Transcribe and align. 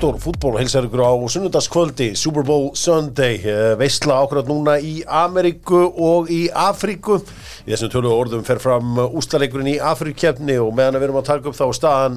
Doktor 0.00 0.16
fútból 0.16 0.54
heilsar 0.56 0.86
ykkur 0.88 1.02
á 1.04 1.12
sunnundaskvöldi 1.28 2.06
Super 2.16 2.40
Bowl 2.40 2.70
Sunday 2.72 3.34
eh, 3.44 3.74
veistla 3.76 4.14
ákveðat 4.22 4.46
núna 4.48 4.78
í 4.80 5.02
Ameríku 5.04 5.76
og 5.92 6.30
í 6.32 6.46
Afríku 6.56 7.18
í 7.20 7.74
þessum 7.74 7.90
tölu 7.92 8.08
orðum 8.14 8.40
fer 8.46 8.56
fram 8.64 8.96
úslaleikurinn 8.96 9.68
í 9.68 9.74
Afríkjefni 9.76 10.54
og 10.62 10.70
meðan 10.78 10.96
við 10.96 11.04
erum 11.10 11.18
að 11.20 11.26
taka 11.28 11.50
upp 11.50 11.58
þá 11.58 11.64
er 11.66 11.76
staðan 11.76 12.16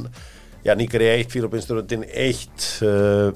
já, 0.63 0.71
Níkari 0.79 1.09
1, 1.11 1.27
Fílópinsturundin 1.33 2.05
1 2.07 2.69
uh, 2.88 3.33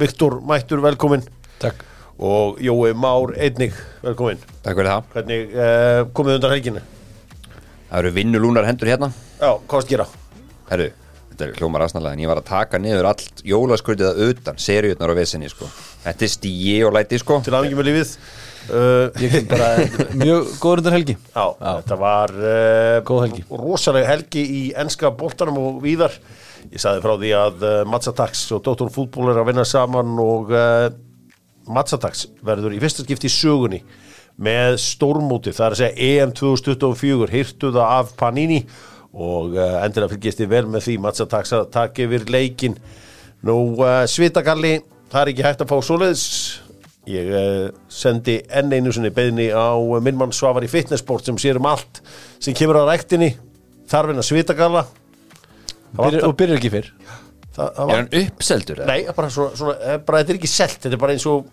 Viktor 0.00 0.38
Mættur 0.48 0.80
velkomin 0.86 1.26
Takk 1.60 1.82
og 2.16 2.62
Jói 2.64 2.94
Már 2.96 3.34
einnig 3.36 3.76
velkomin 4.00 4.40
Takk 4.64 4.80
fyrir 4.80 4.94
það. 4.94 5.10
hvernig 5.12 5.52
uh, 5.58 5.98
komið 6.16 6.38
undan 6.38 6.54
helginu? 6.56 6.86
Það 7.90 8.00
eru 8.00 8.14
vinnulúnar 8.16 8.70
hendur 8.70 8.88
hérna. 8.94 9.12
Já, 9.36 9.52
hvað 9.60 9.76
varst 9.76 9.92
að 9.92 9.94
gera? 9.98 10.08
Herru, 10.72 10.88
þetta 11.38 11.46
er 11.52 11.60
hljómar 11.60 11.84
aðsnalega 11.84 12.16
en 12.16 12.22
ég 12.24 12.30
var 12.32 12.40
að 12.40 12.48
taka 12.48 12.78
niður 12.82 13.06
allt 13.12 13.42
jólaskrutið 13.46 14.08
að 14.08 14.22
utan, 14.32 14.56
seriutnar 14.58 15.12
og 15.12 15.18
vesinni 15.20 15.50
sko. 15.52 15.68
Þetta 16.02 16.26
er 16.26 16.32
stíi 16.32 16.76
og 16.88 16.94
læti 16.96 17.20
sko. 17.22 17.38
Til 17.46 17.54
aðeins 17.54 17.78
með 17.78 17.86
lífið 17.88 18.12
uh, 18.74 19.22
Ég 19.22 19.36
kem 19.36 19.46
bara 19.52 19.68
mjög 20.24 20.50
góður 20.58 20.82
undan 20.82 20.96
helgi 20.96 21.14
Já, 21.14 21.44
þetta 21.62 21.98
var 22.02 22.34
uh, 22.34 22.98
Góð 23.06 23.22
helgi. 23.28 23.44
rosalega 23.62 24.10
helgi 24.10 24.42
í 24.42 24.62
enska 24.82 25.12
boltanum 25.14 25.60
og 25.62 25.78
víðar 25.84 26.18
ég 26.72 26.82
saði 26.82 27.04
frá 27.06 27.14
því 27.22 27.32
að 27.38 27.62
uh, 27.62 27.76
Matsatax 27.86 28.42
og 28.56 28.64
Dr. 28.66 28.90
Fútból 28.94 29.30
er 29.30 29.38
að 29.38 29.50
vinna 29.52 29.66
saman 29.68 30.18
og 30.22 30.50
uh, 30.50 30.90
Matsatax 31.70 32.26
verður 32.42 32.74
í 32.74 32.82
fyrsta 32.82 33.06
skipti 33.06 33.30
í 33.30 33.34
sögunni 33.38 33.82
með 34.38 34.76
stórmóti, 34.78 35.50
það 35.50 35.64
er 35.66 35.74
að 35.74 35.80
segja 35.80 36.22
EM 36.22 36.32
2024, 36.38 37.30
hirtu 37.32 37.72
það 37.74 37.94
af 37.96 38.12
Panini 38.20 38.60
og 38.62 38.97
uh, 39.14 39.84
endilega 39.84 40.12
fylgjast 40.14 40.42
þið 40.42 40.50
vel 40.52 40.64
með 40.74 40.84
því 40.86 40.96
Matsatax 41.04 41.52
að 41.56 41.68
taka 41.74 42.04
yfir 42.04 42.26
leikin 42.32 42.74
nú 43.48 43.56
uh, 43.80 44.02
svitagalli 44.10 44.78
það 45.12 45.20
er 45.22 45.30
ekki 45.32 45.46
hægt 45.46 45.62
að 45.64 45.70
fá 45.72 45.78
svoleiðis 45.88 46.24
Ég 47.08 47.28
uh, 47.32 47.70
sendi 47.88 48.34
enn 48.52 48.68
einu 48.76 48.90
sinni 48.92 49.08
beðni 49.16 49.46
á 49.48 49.72
uh, 49.80 49.96
minn 50.04 50.18
mann 50.20 50.34
Svavar 50.36 50.66
í 50.66 50.68
fitnessport 50.68 51.24
sem 51.24 51.38
sér 51.40 51.56
um 51.56 51.68
allt 51.70 52.02
sem 52.36 52.52
kemur 52.58 52.82
á 52.84 52.88
ræktinni 52.90 53.30
þarfinn 53.88 54.20
að 54.20 54.26
svitagalla 54.28 54.82
vantar- 55.96 56.26
Og 56.28 56.34
byrjar 56.36 56.58
ekki 56.60 56.72
fyrr 56.74 56.90
það, 57.56 57.70
það 57.72 57.78
Er 57.78 57.88
var, 57.88 57.94
hann 57.96 58.10
uppseldur? 58.28 58.82
eða? 58.82 58.90
Nei, 58.92 59.14
bara, 59.16 59.30
svona, 59.32 59.56
svona, 59.56 59.96
bara 60.04 60.20
þetta 60.20 60.34
er 60.34 60.40
ekki 60.42 60.50
selt 60.52 60.76
þetta 60.84 60.98
er 60.98 61.02
bara 61.06 61.16
eins 61.16 61.24
og 61.32 61.48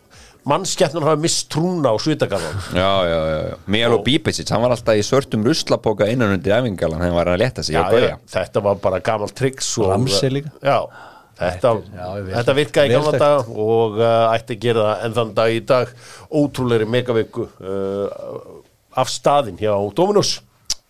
mannskjætnan 0.50 1.04
hafa 1.06 1.18
mist 1.22 1.48
trúna 1.54 1.92
á 1.92 1.96
svitagallan 2.02 2.56
Já, 2.74 2.92
já, 3.10 3.20
já, 3.32 3.40
já. 3.50 3.56
Miguel 3.66 3.96
og 3.98 4.06
Bípesic, 4.06 4.52
hann 4.54 4.62
var 4.62 4.76
alltaf 4.76 5.00
í 5.00 5.04
svörtum 5.06 5.44
ruslapoka 5.48 6.08
innan 6.12 6.36
undir 6.38 6.54
æfingalan, 6.60 7.02
hann 7.02 7.16
var 7.18 7.32
að 7.34 7.42
leta 7.42 7.66
sig 7.66 7.76
já, 7.76 7.82
á 7.82 7.90
gauja. 7.92 8.16
þetta 8.30 8.64
var 8.68 8.80
bara 8.84 9.02
gamalt 9.02 9.36
tricks 9.36 9.74
og, 9.82 9.90
Ramsey 9.94 10.30
líka. 10.38 10.54
Já, 10.62 10.78
þetta, 11.40 11.74
já, 11.98 12.06
ég 12.20 12.28
veit 12.28 12.36
þetta 12.40 12.58
virkaði 12.62 13.00
þekkt. 13.00 13.20
dag 13.26 13.50
og 13.68 13.98
uh, 14.00 14.34
ætti 14.36 14.58
að 14.58 14.62
gera 14.68 14.86
það 14.90 15.06
en 15.08 15.18
þann 15.20 15.34
dag 15.42 15.56
í 15.56 15.62
dag 15.74 15.96
ótrúleiri 16.30 16.90
megaviku 16.90 17.48
uh, 17.50 18.60
af 18.96 19.10
staðin 19.12 19.58
hjá 19.60 19.74
Dominus 19.98 20.38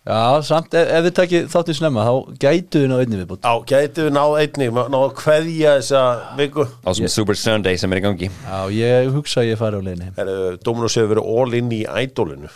Já, 0.06 0.38
samt 0.46 0.74
ef, 0.78 0.86
ef 0.86 1.02
við 1.02 1.14
takið 1.18 1.46
þáttið 1.50 1.76
snemma 1.80 2.04
þá 2.06 2.12
gætu 2.44 2.82
við 2.84 2.90
ná 2.92 2.96
einni 3.00 3.16
viðbútt 3.18 3.42
Já, 3.42 3.54
gætu 3.66 4.04
við 4.06 4.12
náð 4.14 4.34
einnig, 4.38 4.76
náð 4.76 5.00
að 5.00 5.14
kveðja 5.18 5.72
þessa 5.80 6.02
viku. 6.38 6.66
Á 6.86 6.90
sem 6.94 7.10
Super 7.10 7.38
Sunday 7.40 7.80
sem 7.82 7.90
er 7.90 7.98
í 7.98 8.04
gangi. 8.04 8.28
Já, 8.30 8.60
ég 8.70 9.10
hugsa 9.16 9.42
að 9.42 9.48
ég 9.50 9.58
fari 9.58 9.80
á. 9.82 9.82
Heru, 10.20 10.36
Dominus 10.62 10.94
hefur 10.94 11.10
verið 11.16 11.26
all 11.34 11.58
in 11.58 11.72
í 11.74 11.80
ædólinu. 11.90 12.50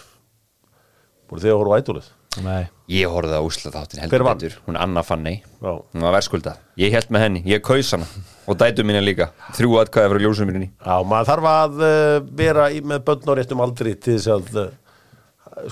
Búið 1.26 1.42
þið 1.48 1.50
að 1.50 1.58
horfa 1.58 1.74
á 1.74 1.78
ædólið? 1.82 2.12
Nei 2.46 2.64
Ég 2.90 3.10
horfði 3.10 3.34
á 3.34 3.42
úsla 3.42 3.70
þáttin 3.74 4.00
heldur 4.04 4.22
betur, 4.26 4.54
hún 4.66 4.78
Anna 4.78 5.02
Fanny, 5.06 5.42
Já. 5.58 5.72
hún 5.78 6.02
var 6.06 6.14
verðskulda. 6.14 6.52
Ég 6.78 6.94
held 6.94 7.10
með 7.10 7.22
henni, 7.24 7.42
ég 7.46 7.62
kaus 7.62 7.90
hana 7.94 8.06
og 8.46 8.58
dætu 8.58 8.82
mína 8.86 9.02
líka, 9.02 9.32
þrjú 9.58 9.78
atkvæði 9.82 10.10
frá 10.10 10.22
ljósum 10.22 10.46
minni. 10.50 10.70
Já, 10.86 11.02
maður 11.02 11.28
þarf 11.32 11.46
að 11.50 11.82
uh, 11.82 12.22
vera 12.38 12.70
í, 12.70 12.78
með 12.82 13.02
börn 13.06 14.70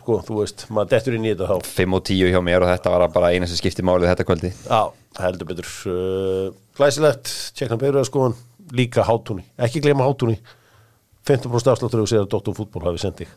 sko, 0.01 0.19
þú 0.27 0.39
veist, 0.43 0.65
maður 0.75 0.91
dettur 0.93 1.17
inn 1.17 1.27
í 1.27 1.33
þetta 1.33 1.49
þá. 1.51 1.71
5 1.79 1.97
og 1.99 2.05
10 2.09 2.33
hjá 2.35 2.41
mér 2.45 2.65
og 2.65 2.71
þetta 2.73 2.93
var 2.95 3.05
bara 3.15 3.31
eina 3.35 3.49
sem 3.49 3.59
skipti 3.59 3.85
málið 3.87 4.11
þetta 4.13 4.27
kvöldi. 4.29 4.51
Já, 4.67 4.81
heldur 5.23 5.49
betur. 5.49 5.71
Uh, 5.89 6.51
glæsilegt, 6.79 7.33
tjekkna 7.59 7.81
byrjuða 7.81 8.09
skoðan, 8.09 8.37
líka 8.77 9.07
hátúni. 9.09 9.47
Ekki 9.67 9.83
gleyma 9.85 10.07
hátúni. 10.09 10.39
15% 11.29 11.73
afsláttur 11.75 12.05
þú 12.05 12.09
segir 12.09 12.25
að 12.25 12.31
Dóttum 12.35 12.57
fútból 12.57 12.85
hafi 12.87 13.03
sendið. 13.03 13.33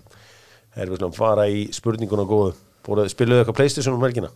Erum 0.76 0.94
við 0.94 1.02
svona 1.02 1.12
að 1.12 1.20
fara 1.20 1.48
í 1.52 1.66
spurninguna 1.76 2.28
góðu. 2.30 2.54
Búið, 2.86 3.10
spiluðu 3.12 3.44
eitthvað 3.44 3.60
Playstation 3.60 3.98
um 3.98 4.06
helgina? 4.06 4.32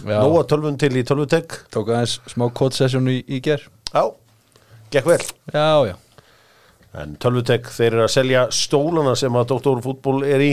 Já. 0.00 0.20
Nóa 0.22 0.44
tölvun 0.48 0.78
til 0.80 0.94
í 0.96 1.02
tölvutek? 1.04 1.58
Tók 1.74 1.90
aðeins 1.92 2.20
smá 2.30 2.46
kótsessjón 2.56 3.10
í, 3.12 3.18
í 3.28 3.42
ger 3.44 3.66
Já, 3.90 4.06
gekk 4.94 5.10
vel. 5.10 5.24
Já, 5.52 5.90
já 5.90 5.98
En 6.98 7.12
tölvutek 7.22 7.68
þeir 7.70 7.92
eru 7.92 8.02
að 8.02 8.12
selja 8.16 8.40
stólana 8.54 9.12
sem 9.18 9.36
að 9.38 9.52
Dr. 9.52 9.78
Fútból 9.84 10.24
er 10.26 10.42
í. 10.42 10.50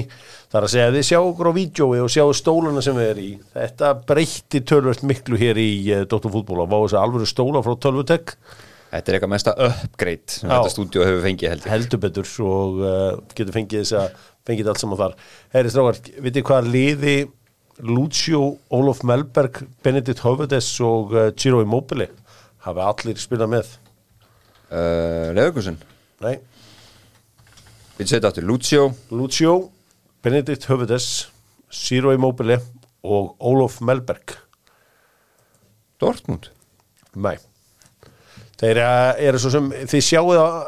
Það 0.51 0.59
er 0.59 0.67
að 0.67 0.73
segja 0.75 0.91
þið 0.93 1.05
sjáu 1.07 1.23
okkur 1.31 1.49
á 1.49 1.57
vídjói 1.57 2.01
og 2.03 2.11
sjáu 2.13 2.35
stólana 2.37 2.83
sem 2.85 2.97
við 2.99 3.09
er 3.09 3.21
í. 3.23 3.29
Þetta 3.55 3.91
breytti 4.11 4.61
tölvöld 4.69 5.01
miklu 5.09 5.39
hér 5.41 5.57
í 5.57 5.69
uh, 5.95 6.03
Dr. 6.05 6.29
Fútból 6.29 6.61
að 6.61 6.69
fá 6.69 6.77
þess 6.77 6.97
að 6.97 7.05
alvöru 7.07 7.29
stóla 7.31 7.63
frá 7.65 7.77
tölvutek. 7.87 8.35
Þetta 8.87 9.11
er 9.11 9.17
eitthvað 9.17 9.33
mesta 9.33 9.53
upgrade 9.65 10.31
sem 10.31 10.51
þetta 10.51 10.71
stúdíu 10.71 11.03
hefur 11.03 11.25
fengið 11.25 11.51
heldur. 11.51 11.71
Heldur 11.73 12.01
betur 12.05 12.29
og 12.45 12.77
uh, 12.83 13.09
getur 13.33 13.57
fengið 13.57 13.81
þess 13.81 13.97
að 13.99 14.29
fengið 14.47 14.71
allt 14.71 14.83
saman 14.83 15.01
þar. 15.01 15.17
Herri 15.57 15.73
strákar, 15.73 15.99
vitið 16.23 16.45
hvað 16.47 16.69
liði 16.71 17.17
Lucio, 17.83 18.43
Olof 18.73 19.03
Melberg, 19.05 19.59
Benedikt 19.85 20.23
Höfðes 20.23 20.69
og 20.85 21.11
uh, 21.17 21.27
Ciro 21.37 21.59
Immobile 21.65 22.07
hafi 22.65 22.85
allir 22.85 23.19
spilað 23.21 23.53
með? 23.57 23.75
Uh, 24.71 25.35
Leðurkusin, 25.35 25.77
Nei. 26.25 26.37
við 27.97 28.11
setja 28.11 28.31
áttur 28.31 28.45
Lucio, 28.47 28.87
Lucio, 29.13 29.53
Benedikt 30.25 30.65
Höfðes, 30.69 31.27
Ciro 31.73 32.13
Immobile 32.15 32.59
og 33.05 33.35
Olof 33.39 33.79
Melberg. 33.81 34.35
Dortmund. 36.01 36.49
Nei. 37.17 37.37
Þeir 38.57 38.81
eh, 38.81 39.23
eru 39.29 39.41
svo 39.41 39.53
sem, 39.53 39.69
þið 39.89 40.05
sjáu 40.05 40.27
það, 40.33 40.59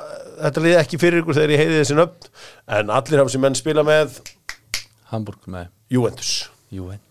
þetta 0.46 0.66
liði 0.66 0.80
ekki 0.84 1.02
fyrir 1.02 1.24
ykkur 1.24 1.38
þegar 1.38 1.54
ég 1.56 1.64
heiði 1.64 1.82
þessi 1.82 1.98
nöfn, 1.98 2.32
en 2.78 2.96
allir 3.00 3.24
hafa 3.24 3.34
sem 3.34 3.46
menn 3.46 3.58
spila 3.58 3.86
með 3.86 4.20
Hamburg 5.10 5.50
með 5.50 5.72
Juventus. 5.90 6.34
Juventus 6.70 7.10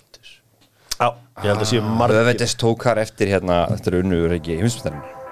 Já, 0.99 1.13
ég 1.45 1.53
held 1.53 1.63
að 1.63 1.69
sé 1.71 1.81
margir. 1.83 2.17
Röðvetes 2.19 2.55
tók 2.59 2.83
þar 2.83 2.99
eftir 3.05 3.31
hérna, 3.31 3.61
þetta 3.71 3.91
er 3.93 3.97
unnuður 4.01 4.33
ekki 4.35 4.57
í 4.57 4.59
heimsmyndarinn. 4.59 5.28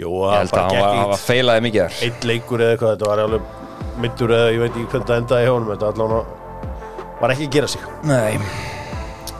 Jú, 0.00 0.10
Ég 0.10 0.26
það 0.26 0.36
held 0.38 0.56
að 0.56 0.66
hann 0.66 0.80
var, 0.80 0.98
hann 1.00 1.22
feilaði 1.26 1.64
mikið 1.68 2.02
eitt, 2.06 2.26
leikur 2.28 2.64
eða 2.64 2.74
eitthvað, 2.74 2.96
þetta 2.96 3.10
var 3.10 3.24
alveg 3.26 3.96
middur 4.00 4.34
eða 4.36 4.50
ég 4.54 4.62
veit 4.64 4.70
ekki 4.72 4.90
hvernig 4.94 5.08
það 5.10 5.22
endaði 5.22 5.46
hjá 5.46 5.54
honum, 5.54 5.72
þetta 5.74 5.90
allan 5.92 7.16
var 7.20 7.34
ekki 7.34 7.48
að 7.50 7.56
gera 7.58 7.68
sig. 7.68 7.88
Nei. 8.08 8.38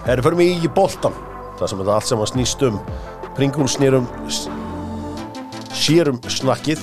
Herri, 0.06 0.24
förum 0.24 0.40
við 0.40 0.64
í 0.64 0.70
boltan 0.72 1.16
Það 1.58 1.68
sem 1.68 1.80
þetta 1.82 1.94
allt 1.98 2.08
saman 2.08 2.28
snýst 2.30 2.62
um 2.64 2.78
Pringles 3.36 3.76
snýrum 3.76 4.06
Sérum 5.76 6.20
snakkið 6.24 6.80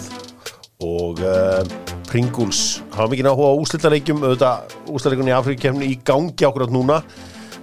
Og 0.86 1.24
uh, 1.26 1.64
Pringles 2.08 2.62
hafa 2.94 3.10
mikið 3.12 3.32
áhuga 3.32 3.50
á 3.50 3.60
úslitaleikjum 3.64 4.22
auðvitað 4.22 4.76
úslitaleikjum 4.94 5.32
í 5.32 5.36
Afrikakefni 5.36 5.90
í 5.90 5.98
gangi 6.06 6.46
ákveðat 6.46 6.76
núna 6.76 7.02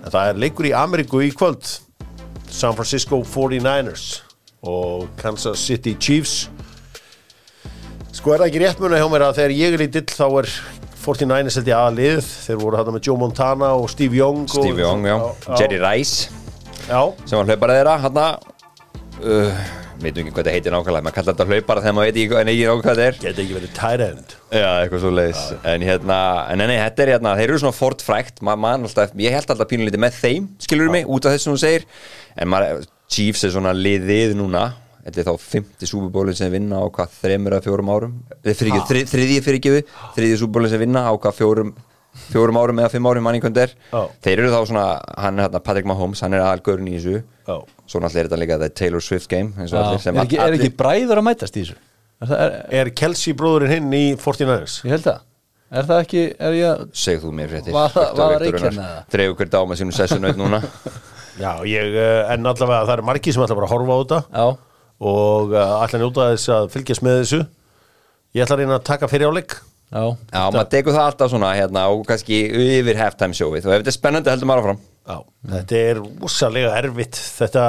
en 0.02 0.10
það 0.10 0.32
er 0.32 0.40
leikur 0.42 0.68
í 0.68 0.74
Ameríku 0.76 1.22
í 1.24 1.30
kvöld 1.32 1.62
San 2.50 2.74
Francisco 2.76 3.22
49ers 3.22 4.08
og 4.64 5.08
Kansas 5.20 5.62
City 5.64 5.94
Chiefs. 6.00 6.48
Sko 8.14 8.32
er 8.34 8.44
það 8.44 8.48
ekki 8.50 8.62
rétt 8.62 8.80
muna 8.82 9.00
hjá 9.00 9.08
mér 9.10 9.26
að 9.28 9.38
þegar 9.40 9.54
ég 9.58 9.74
er 9.76 9.84
lítill 9.84 10.06
þá 10.08 10.26
er 10.40 10.50
49ers 11.04 11.58
held 11.60 11.68
ég 11.68 11.76
aðlið 11.78 12.28
þeir 12.46 12.60
voru 12.62 12.78
þarna 12.80 12.96
með 12.96 13.08
Joe 13.10 13.20
Montana 13.20 13.70
og 13.76 13.90
Steve 13.92 14.16
Young 14.16 14.46
og, 14.46 14.54
Steve 14.54 14.80
Young, 14.84 15.04
já. 15.04 15.16
Jerry 15.60 15.80
Rice, 15.82 16.30
Já, 16.84 17.00
sem 17.24 17.38
var 17.38 17.48
hlaupara 17.48 17.78
þeirra, 17.78 17.96
hann 18.04 18.18
uh, 18.20 19.60
veitum 20.02 20.24
ekki 20.24 20.32
hvað 20.34 20.40
þetta 20.40 20.54
heitir 20.54 20.74
nákvæmlega, 20.74 21.04
maður 21.06 21.16
kallar 21.18 21.36
þetta 21.36 21.46
hlaupara 21.48 21.84
þegar 21.84 21.96
maður 21.96 22.08
veit 22.08 22.18
ekki 22.18 22.30
hvað 22.32 22.40
ekki 22.44 22.64
nákvæmlega 22.64 22.84
hvað 22.84 22.98
þetta 23.00 23.06
er. 23.08 23.20
geta 23.22 23.44
ekki 23.44 23.56
verið 23.58 23.72
tight 23.78 24.04
end. 24.04 24.34
Já, 24.52 24.66
eitthvað 24.82 25.04
svo 25.04 25.12
leiðis. 25.14 25.44
En 25.72 25.86
hérna, 25.88 26.18
en 26.52 26.64
nei, 26.64 26.76
þetta 26.82 27.04
er 27.06 27.12
hérna, 27.14 27.36
þeir 27.40 27.46
eru 27.48 27.62
svona 27.64 27.78
fort 27.78 28.04
frækt, 28.04 28.42
maður 28.44 28.62
man 28.66 28.88
alltaf, 28.88 29.14
ég 29.24 29.36
held 29.38 29.54
alltaf 29.54 29.70
pínulítið 29.70 30.04
með 30.04 30.18
þeim, 30.20 30.50
skilur 30.66 30.92
mig, 30.92 31.08
út 31.08 31.28
af 31.28 31.38
þess 31.38 32.92
Chiefs 33.14 33.44
er 33.46 33.52
svona 33.54 33.72
liðið 33.76 34.34
núna, 34.38 34.66
þetta 35.04 35.20
er 35.22 35.26
þá 35.28 35.34
50 35.54 35.90
súbubólinn 35.90 36.38
sem 36.38 36.52
vinna 36.54 36.80
á 36.82 36.86
hvað 36.90 37.12
þremur 37.22 37.56
að 37.58 37.66
fjórum 37.68 37.90
árum, 37.94 38.14
þrið, 38.42 39.04
þriðji 39.10 39.40
fyrir 39.44 39.58
ekki 39.60 39.74
við, 39.76 39.90
þriðji 40.16 40.38
súbubólinn 40.42 40.72
sem 40.74 40.82
vinna 40.82 41.02
á 41.06 41.12
hvað 41.14 41.36
fjórum, 41.38 41.74
fjórum 42.30 42.58
árum 42.62 42.80
eða 42.82 42.92
fimm 42.94 43.08
árum 43.10 43.24
manni 43.26 43.40
hvernig 43.42 43.64
er, 43.66 43.72
Já. 43.92 44.00
þeir 44.26 44.42
eru 44.44 44.50
þá 44.54 44.60
svona, 44.70 44.84
hann 45.18 45.38
er 45.38 45.46
hérna 45.48 45.60
Patrick 45.66 45.88
Mahomes, 45.90 46.22
hann 46.24 46.34
er 46.38 46.44
aðalgörn 46.46 46.88
í 46.90 46.96
þessu, 46.98 47.20
Já. 47.48 47.56
svo 47.90 48.00
náttúrulega 48.02 48.22
er 48.24 48.28
þetta 48.30 48.40
líka 48.44 48.58
the 48.64 48.70
Taylor 48.82 49.02
Swift 49.04 49.28
game, 49.30 49.52
eins 49.58 49.74
og 49.74 49.82
allir, 49.82 50.02
sem 50.02 50.16
er, 50.16 50.24
ekki, 50.26 50.38
er 50.46 50.56
ekki 50.58 50.72
bræður 50.78 51.20
að 51.22 51.26
mætast 51.28 51.58
í 51.58 51.64
þessu? 51.66 51.78
Er 52.22 52.30
það, 52.30 52.42
er, 52.46 52.58
Er 52.80 52.90
Kelsey 53.02 53.34
bróðurinn 53.36 53.74
hinn 53.74 53.96
í 53.98 54.04
49ers? 54.22 54.78
ég 54.86 54.94
held 54.94 55.08
það. 55.10 55.24
Er 55.74 55.86
það 55.88 56.02
ekki, 56.04 56.20
er 56.46 56.54
ég 56.54 56.68
að 56.70 56.82
segð 56.94 57.24
þú 57.26 57.30
mér 57.34 57.48
fréttir 57.50 57.74
Var 57.74 57.90
það- 57.90 58.12
það. 58.14 58.92
Dreifur 59.10 59.36
hver 59.40 59.50
dag 59.50 59.66
með 59.72 59.80
sínum 59.82 59.96
sessunaut 59.96 60.38
núna 60.38 60.60
Já, 61.40 61.52
ég, 61.66 61.98
eh, 61.98 62.32
en 62.34 62.46
allavega 62.46 62.86
það 62.86 62.96
er 62.96 63.04
margir 63.10 63.34
sem 63.34 63.44
ætla 63.44 63.58
bara 63.58 63.68
að 63.68 63.74
horfa 63.74 63.94
á 63.94 64.00
þetta. 64.00 64.22
Já, 64.30 64.46
og 65.04 65.54
uh, 65.54 65.76
ætla 65.84 65.98
að 65.98 66.04
njóta 66.04 66.30
þess 66.32 66.52
að 66.54 66.72
fylgjast 66.74 67.04
með 67.04 67.20
þessu. 67.22 67.40
Ég 68.34 68.44
ætla 68.44 68.56
að 68.56 68.62
reyna 68.62 68.76
að 68.78 68.86
taka 68.88 69.10
fyrir 69.10 69.30
áleik 69.30 69.58
Já, 69.94 70.16
Já, 70.32 70.40
maður 70.50 70.70
tekur 70.72 70.94
það 70.96 71.04
alltaf 71.08 71.30
svona 71.30 71.50
hérna 71.54 71.84
og 71.94 72.00
kannski 72.08 72.38
yfir 72.80 72.98
halftime 72.98 73.36
showið. 73.36 73.68
Og 73.68 73.74
ef 73.74 73.82
þetta 73.82 73.92
er 73.92 73.96
spennandi 73.96 74.32
heldur 74.32 74.50
maður 74.50 74.64
áfram. 74.64 74.80
Já, 75.04 75.18
þetta 75.52 75.82
er 75.90 76.00
rosalega 76.02 76.72
erfitt. 76.80 77.20
Þetta, 77.38 77.66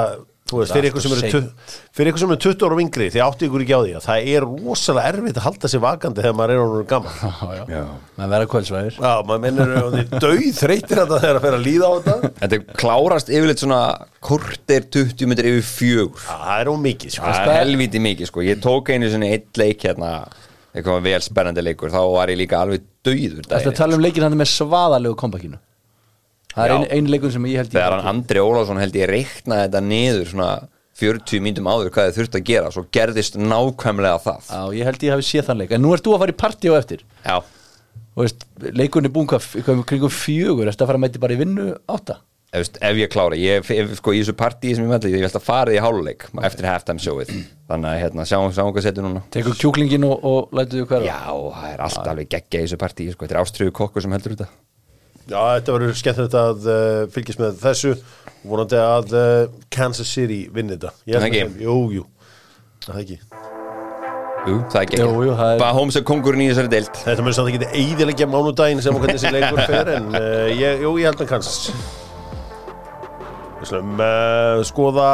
veist, 0.54 0.72
fyrir 0.76 0.88
ykkur 0.92 1.02
sem 1.02 1.12
eru 1.16 1.22
alltaf 1.26 1.32
tu- 1.34 1.74
fyrir 1.98 2.10
ykkur 2.12 2.22
sem 2.22 2.30
eru 2.34 2.40
20 2.46 2.66
ára 2.68 2.76
vingri 2.78 3.06
því 3.10 3.22
áttu 3.26 3.46
ykkur 3.48 3.64
ekki 3.64 3.74
á 3.74 3.80
því 3.82 3.94
að 3.98 4.04
það 4.06 4.28
er 4.36 4.46
rosalega 4.46 5.10
erfitt 5.12 5.40
að 5.40 5.46
halda 5.48 5.70
sér 5.72 5.82
vakandi 5.82 6.22
þegar 6.22 6.36
maður 6.38 6.54
er 6.54 6.62
ánur 6.66 6.86
gaman 6.92 7.18
já, 7.56 7.62
já. 7.74 7.82
Menn 8.16 8.32
verða 8.32 8.48
kvöldsvæðir. 8.54 8.98
Já, 9.02 9.12
maður 9.26 9.42
minnur 9.46 9.98
döið 10.22 10.60
þreytir 10.62 11.00
þetta 11.02 11.20
þegar 11.24 11.40
að 11.40 11.44
fyrir 11.46 11.58
að 11.58 11.66
líða 11.66 11.86
á 11.86 11.92
þetta. 11.96 12.30
Þetta 12.40 12.60
klárast 12.80 13.32
yfirleitt 13.34 13.62
svona 13.66 13.80
kortir 14.30 14.86
20 14.96 15.30
metri 15.32 15.52
yfir 15.56 15.66
fjögur. 15.68 16.22
Já, 16.24 16.34
það 16.46 16.62
er 16.64 16.70
ómikið, 16.72 17.14
sko. 17.18 17.26
Það 17.36 17.50
er 17.52 17.60
helviti 17.60 18.02
mikið 18.06 18.30
sko. 18.30 18.44
Ég 18.46 18.62
tók 18.64 18.90
einu 18.94 19.10
svona 19.12 19.30
eitt 19.36 19.60
leik 19.60 19.84
hérna 19.88 20.12
eitthvað 20.76 21.04
vel 21.10 21.20
spennandi 21.24 21.62
leikur. 21.66 21.92
Þá 21.92 22.00
var 22.14 22.32
ég 22.32 22.40
líka 22.40 22.62
alveg 22.64 22.84
döður 23.06 23.46
Þetta 23.48 23.72
tala 23.78 23.96
um 23.96 24.02
leikin 24.04 24.24
hann 24.26 24.34
með 24.40 24.50
svaðalegu 24.54 25.16
kompakinu 25.20 25.60
Það 26.56 26.64
er 26.66 26.74
einu 26.76 26.88
ein 26.96 27.10
leikun 27.12 27.34
sem 27.34 27.48
ég 27.50 27.60
held 27.60 27.68
ég 27.70 27.76
Þegar 27.76 27.96
hann 27.98 28.10
Andri 28.14 28.40
Ólafsson 28.42 28.80
held 28.80 28.96
ég 28.96 29.10
reiknaði 29.10 29.66
þetta 29.66 29.82
niður 29.84 30.30
svona 30.32 30.50
40 30.96 31.42
mínutum 31.44 31.68
áður 31.68 31.92
hvað 31.92 32.08
þið 32.08 32.18
þurft 32.22 32.38
að 32.38 32.46
gera 32.48 32.70
svo 32.72 32.86
gerðist 32.96 33.36
nákvæmlega 33.36 34.22
það. 34.24 34.46
Já, 34.48 34.62
ég 34.78 34.88
held 34.88 35.04
ég 35.04 35.12
hafi 35.12 35.26
séð 35.28 35.50
þann 35.50 35.60
leik. 35.60 35.74
En 35.76 35.84
nú 35.84 35.92
ert 35.92 36.06
þú 36.06 36.14
að 36.16 36.22
fara 36.24 36.32
í 36.32 36.38
partí 36.40 36.72
á 36.72 36.74
eftir. 36.78 37.02
Já, 37.20 37.36
Og 38.16 38.24
veist, 38.24 38.46
leikunni 38.72 39.10
búin 39.12 39.28
hvað, 39.28 39.50
kringum 39.84 40.12
fjögur. 40.12 40.70
Að 40.70 40.86
fara 40.88 40.96
að 40.96 41.02
mæti 41.04 41.20
bara 41.20 41.36
í 41.36 41.40
vinnu 41.42 41.66
átta? 41.92 42.22
Ef, 42.48 42.62
veist, 42.62 42.78
ef 42.88 42.96
ég 42.96 43.10
klára 43.12 43.36
ég, 43.36 43.66
ef, 43.74 43.90
sko, 43.98 44.14
í 44.16 44.22
þessu 44.22 44.32
partíi 44.38 44.72
sem 44.72 44.86
ég 44.86 44.88
meldi 44.88 45.10
ég 45.12 45.26
ætla 45.26 45.42
að 45.42 45.44
fara 45.44 45.74
í 45.74 45.80
háluleik 45.84 46.24
eftir 46.48 46.68
halftime 46.70 47.02
showið. 47.02 47.34
Þannig 47.68 47.90
að 47.90 47.98
hérna, 48.00 48.24
sjáum, 48.30 48.54
sjáum 48.56 48.72
hvað 48.72 48.86
setur 48.86 49.04
núna. 49.04 49.20
Tekur 49.34 49.58
kjúklingin 49.60 50.06
og, 50.08 50.24
og 50.24 50.56
lætu 50.56 50.80
þau 50.80 50.88
hverfa? 50.94 51.10
Já, 51.10 51.20
það 51.58 51.68
er 51.74 51.84
alltaf 51.90 52.12
alveg 52.14 52.30
geggja 52.32 52.62
í 52.62 52.64
þessu 52.64 52.80
partíi 52.80 53.10
sko. 53.12 53.26
þetta 53.26 53.36
er 53.36 53.42
ástriðu 53.42 53.76
kokkur 53.82 54.06
sem 54.06 54.16
heldur 54.16 54.36
þetta 54.38 54.48
Já, 55.26 55.38
þetta 55.58 55.74
verður 55.74 55.96
skemmtilegt 55.98 56.36
að 56.38 56.66
uh, 56.70 57.00
fylgjast 57.14 57.40
með 57.42 57.56
þessu. 57.64 57.94
Vonandi 58.46 58.78
að 58.78 59.14
uh, 59.18 59.48
Kansas 59.74 60.10
City 60.14 60.44
vinni 60.54 60.76
þetta. 60.76 60.92
Held 61.10 61.26
Ekki. 61.26 61.40
að- 61.48 61.56
Jú, 61.66 61.76
jú, 61.96 62.04
það 62.86 63.00
ekki. 63.02 63.16
Jú, 64.46 64.56
það 64.70 64.76
er 64.78 64.86
geggja 64.92 65.06
Jú, 65.08 65.22
jú, 65.26 65.32
það 65.34 65.48
er- 65.56 65.58
Bara 65.64 65.74
Holmes 65.74 65.96
er 65.98 66.04
kongurinn 66.06 66.44
í 66.44 66.48
þessari 66.52 66.70
deild. 66.76 66.92
Þetta 67.02 67.24
mun 67.26 67.34
samt 67.34 67.50
ekki 67.50 67.70
eiginlega 67.74 68.28
mánudaginn 68.30 68.82
sem 68.84 68.94
hvernig 68.94 69.18
þessi 69.18 69.32
leikur 69.34 69.62
fer 69.66 69.90
en 69.96 70.06
uh, 70.14 70.46
ég, 70.54 70.84
jú, 70.86 70.92
ég 71.02 71.08
held 71.10 71.24
með 71.24 71.32
Kansas. 71.32 71.58
Við 73.58 73.70
slum 73.72 73.98
uh, 73.98 74.62
skoða 74.68 75.08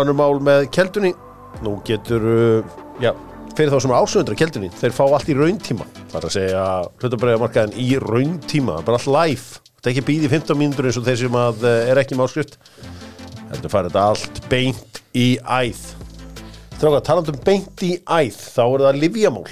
annur 0.00 0.16
mál 0.16 0.40
með 0.48 0.70
keldunni. 0.72 1.12
Nú 1.66 1.76
getur, 1.84 2.24
uh, 2.24 2.78
já, 3.04 3.12
fyrir 3.56 3.72
þá 3.72 3.78
sem 3.82 3.92
er 3.92 4.00
ásöndra 4.00 4.38
keldunni 4.38 4.72
þeir 4.76 4.96
fá 4.96 5.04
allt 5.06 5.30
í 5.32 5.36
rauntíma. 5.36 5.86
Það 6.12 6.18
er 6.18 6.28
að 6.28 6.34
segja 6.36 6.64
hlutabræða 7.02 7.42
markaðin 7.42 7.78
í 7.82 7.88
rauntíma 8.02 8.80
bara 8.86 9.00
allt 9.00 9.12
live, 9.12 9.60
þetta 9.74 9.88
er 9.88 9.94
ekki 9.94 10.06
býði 10.10 10.32
15 10.32 10.60
mínútur 10.60 10.90
eins 10.90 11.00
og 11.00 11.06
þeir 11.06 11.22
sem 11.22 11.38
að 11.40 11.64
uh, 11.64 11.76
er 11.92 12.02
ekki 12.02 12.18
með 12.18 12.30
áskrift. 12.30 12.58
Heldur 13.52 13.72
fara 13.72 13.92
þetta 13.92 14.08
allt 14.10 14.42
beint 14.50 15.00
í 15.16 15.28
æð. 15.40 15.86
Stráka, 16.76 17.00
talandum 17.06 17.40
beint 17.46 17.86
í 17.86 17.94
æð 18.04 18.42
þá 18.52 18.62
er 18.66 18.86
það 18.88 19.02
livjamál 19.06 19.48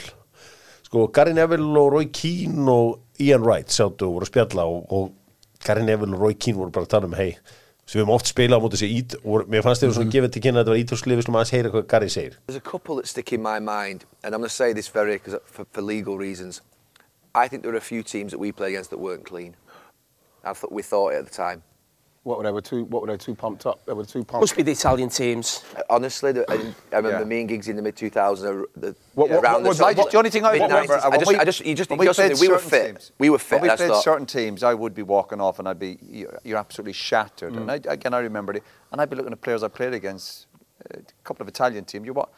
sko, 0.95 1.09
Gary 1.11 1.35
Neville 1.35 1.81
og 1.81 1.93
Roy 1.93 2.09
Keane 2.15 2.71
og 2.71 3.21
Ian 3.21 3.43
Wright 3.43 3.73
sáttu 3.73 4.07
og 4.07 4.19
voru 4.19 4.29
að 4.29 4.31
spjalla 4.31 4.67
og, 4.71 4.85
og 4.95 5.65
Gary 5.65 5.83
Neville 5.87 6.15
og 6.15 6.23
Roy 6.23 6.37
Keane 6.39 6.61
voru 6.61 6.75
bara 6.75 6.87
að 6.87 6.93
tala 6.95 7.09
um 7.11 7.17
hei, 7.19 7.33
sem 7.85 7.99
við 7.99 8.05
höfum 8.05 8.15
oft 8.15 8.31
spilað 8.31 8.61
á 8.61 8.65
móti 8.65 8.79
þessi 8.79 8.91
ít 8.99 9.17
og 9.23 9.49
mér 9.53 9.65
fannst 9.65 9.85
þeir 9.85 9.95
svona 9.97 10.15
gefið 10.15 10.31
til 10.35 10.43
kynna 10.45 10.61
að 10.61 10.65
þetta 10.65 10.75
var 10.75 10.83
ítalslið 10.83 11.19
við 11.19 11.27
slum 11.27 11.37
aðeins 11.41 11.55
heyra 11.55 11.73
hvað 11.75 11.89
Gary 11.93 12.13
segir 12.15 12.39
There's 12.47 12.61
a 12.61 12.71
couple 12.71 12.97
that 12.97 13.11
stick 13.11 13.33
in 13.33 13.43
my 13.43 13.59
mind, 13.61 14.07
and 14.23 14.35
I'm 14.35 14.41
going 14.41 14.49
to 14.49 14.55
say 14.55 14.73
this 14.73 14.89
very 14.89 15.19
for, 15.19 15.67
for 15.71 15.83
legal 15.83 16.17
reasons. 16.19 16.63
I 17.35 17.49
think 17.49 17.63
there 17.63 17.75
are 17.75 17.83
a 17.83 17.91
few 17.93 18.03
teams 18.03 18.31
that 18.33 18.39
we 18.39 18.53
played 18.53 18.73
against 18.75 18.91
that 18.91 19.01
weren't 19.01 19.25
clean. 19.25 19.57
I 20.45 20.53
thought 20.53 20.73
we 20.73 20.83
thought 20.83 21.13
it 21.13 21.19
at 21.19 21.27
the 21.27 21.35
time. 21.35 21.63
What 22.25 22.39
were 22.39 22.45
they 22.45 22.53
were 22.53 22.63
too? 22.63 22.85
What 22.85 23.03
were 23.03 23.09
they 23.09 23.19
too 23.19 23.35
pumped 23.35 23.67
up? 23.67 23.85
They 23.85 23.93
were 23.93 24.05
too 24.07 24.25
pumped. 24.25 24.43
Must 24.43 24.57
be 24.57 24.63
the 24.63 24.73
Italian 24.73 25.11
teams. 25.11 25.63
Uh, 25.77 25.83
Honestly, 25.91 26.33
the, 26.33 26.51
I, 26.51 26.55
I 26.91 26.97
remember 26.97 27.19
Yeah. 27.19 27.25
me 27.25 27.41
and 27.41 27.49
Giggs 27.51 27.69
in 27.69 27.77
the 27.77 27.83
mid 27.83 27.97
2000s. 27.97 28.65
The, 28.77 28.97
What- 29.15 29.29
what- 29.29 29.45
around 29.45 29.63
what 29.63 29.69
was- 29.69 29.79
the, 29.79 29.85
I 29.85 29.93
just- 29.93 30.11
the 30.11 30.17
only 30.19 30.31
thing 30.31 30.43
I 30.43 30.53
remember, 30.55 30.95
uh, 30.95 31.11
I 31.11 31.19
just, 31.19 31.29
we- 31.31 31.37
I 31.37 31.45
just, 31.45 31.67
you 31.67 31.75
just, 31.75 31.91
when 31.91 31.99
you 32.01 32.07
just 32.07 32.19
played 32.19 32.41
we 32.41 32.49
were 32.49 32.55
certain 32.59 32.71
fit. 32.71 32.87
teams- 32.87 33.13
We 33.19 33.29
were 33.29 33.39
fit. 33.39 33.53
When 33.57 33.63
we 33.63 33.69
and 33.69 33.73
I 33.73 33.77
played 33.77 33.89
thought, 33.91 34.03
certain 34.05 34.27
teams, 34.27 34.63
I 34.63 34.73
would 34.73 34.95
be 34.95 35.03
walking 35.03 35.39
off 35.43 35.59
and 35.59 35.69
I'd 35.69 35.79
be, 35.79 35.99
you're, 36.01 36.39
you're 36.45 36.59
absolutely 36.59 36.95
shattered. 36.95 37.53
And 37.57 37.71
I, 37.71 37.75
again, 37.75 38.15
I 38.15 38.21
remember 38.21 38.55
it. 38.55 38.63
And 38.91 39.03
I'd 39.03 39.11
be 39.11 39.17
looking 39.17 39.33
at 39.33 39.43
players 39.43 39.63
I 39.63 39.69
played 39.69 39.93
against, 39.93 40.47
uh, 40.95 41.01
a 41.01 41.25
couple 41.25 41.43
of 41.43 41.49
Italian 41.49 41.85
teams. 41.85 42.07
You 42.07 42.15
what? 42.15 42.31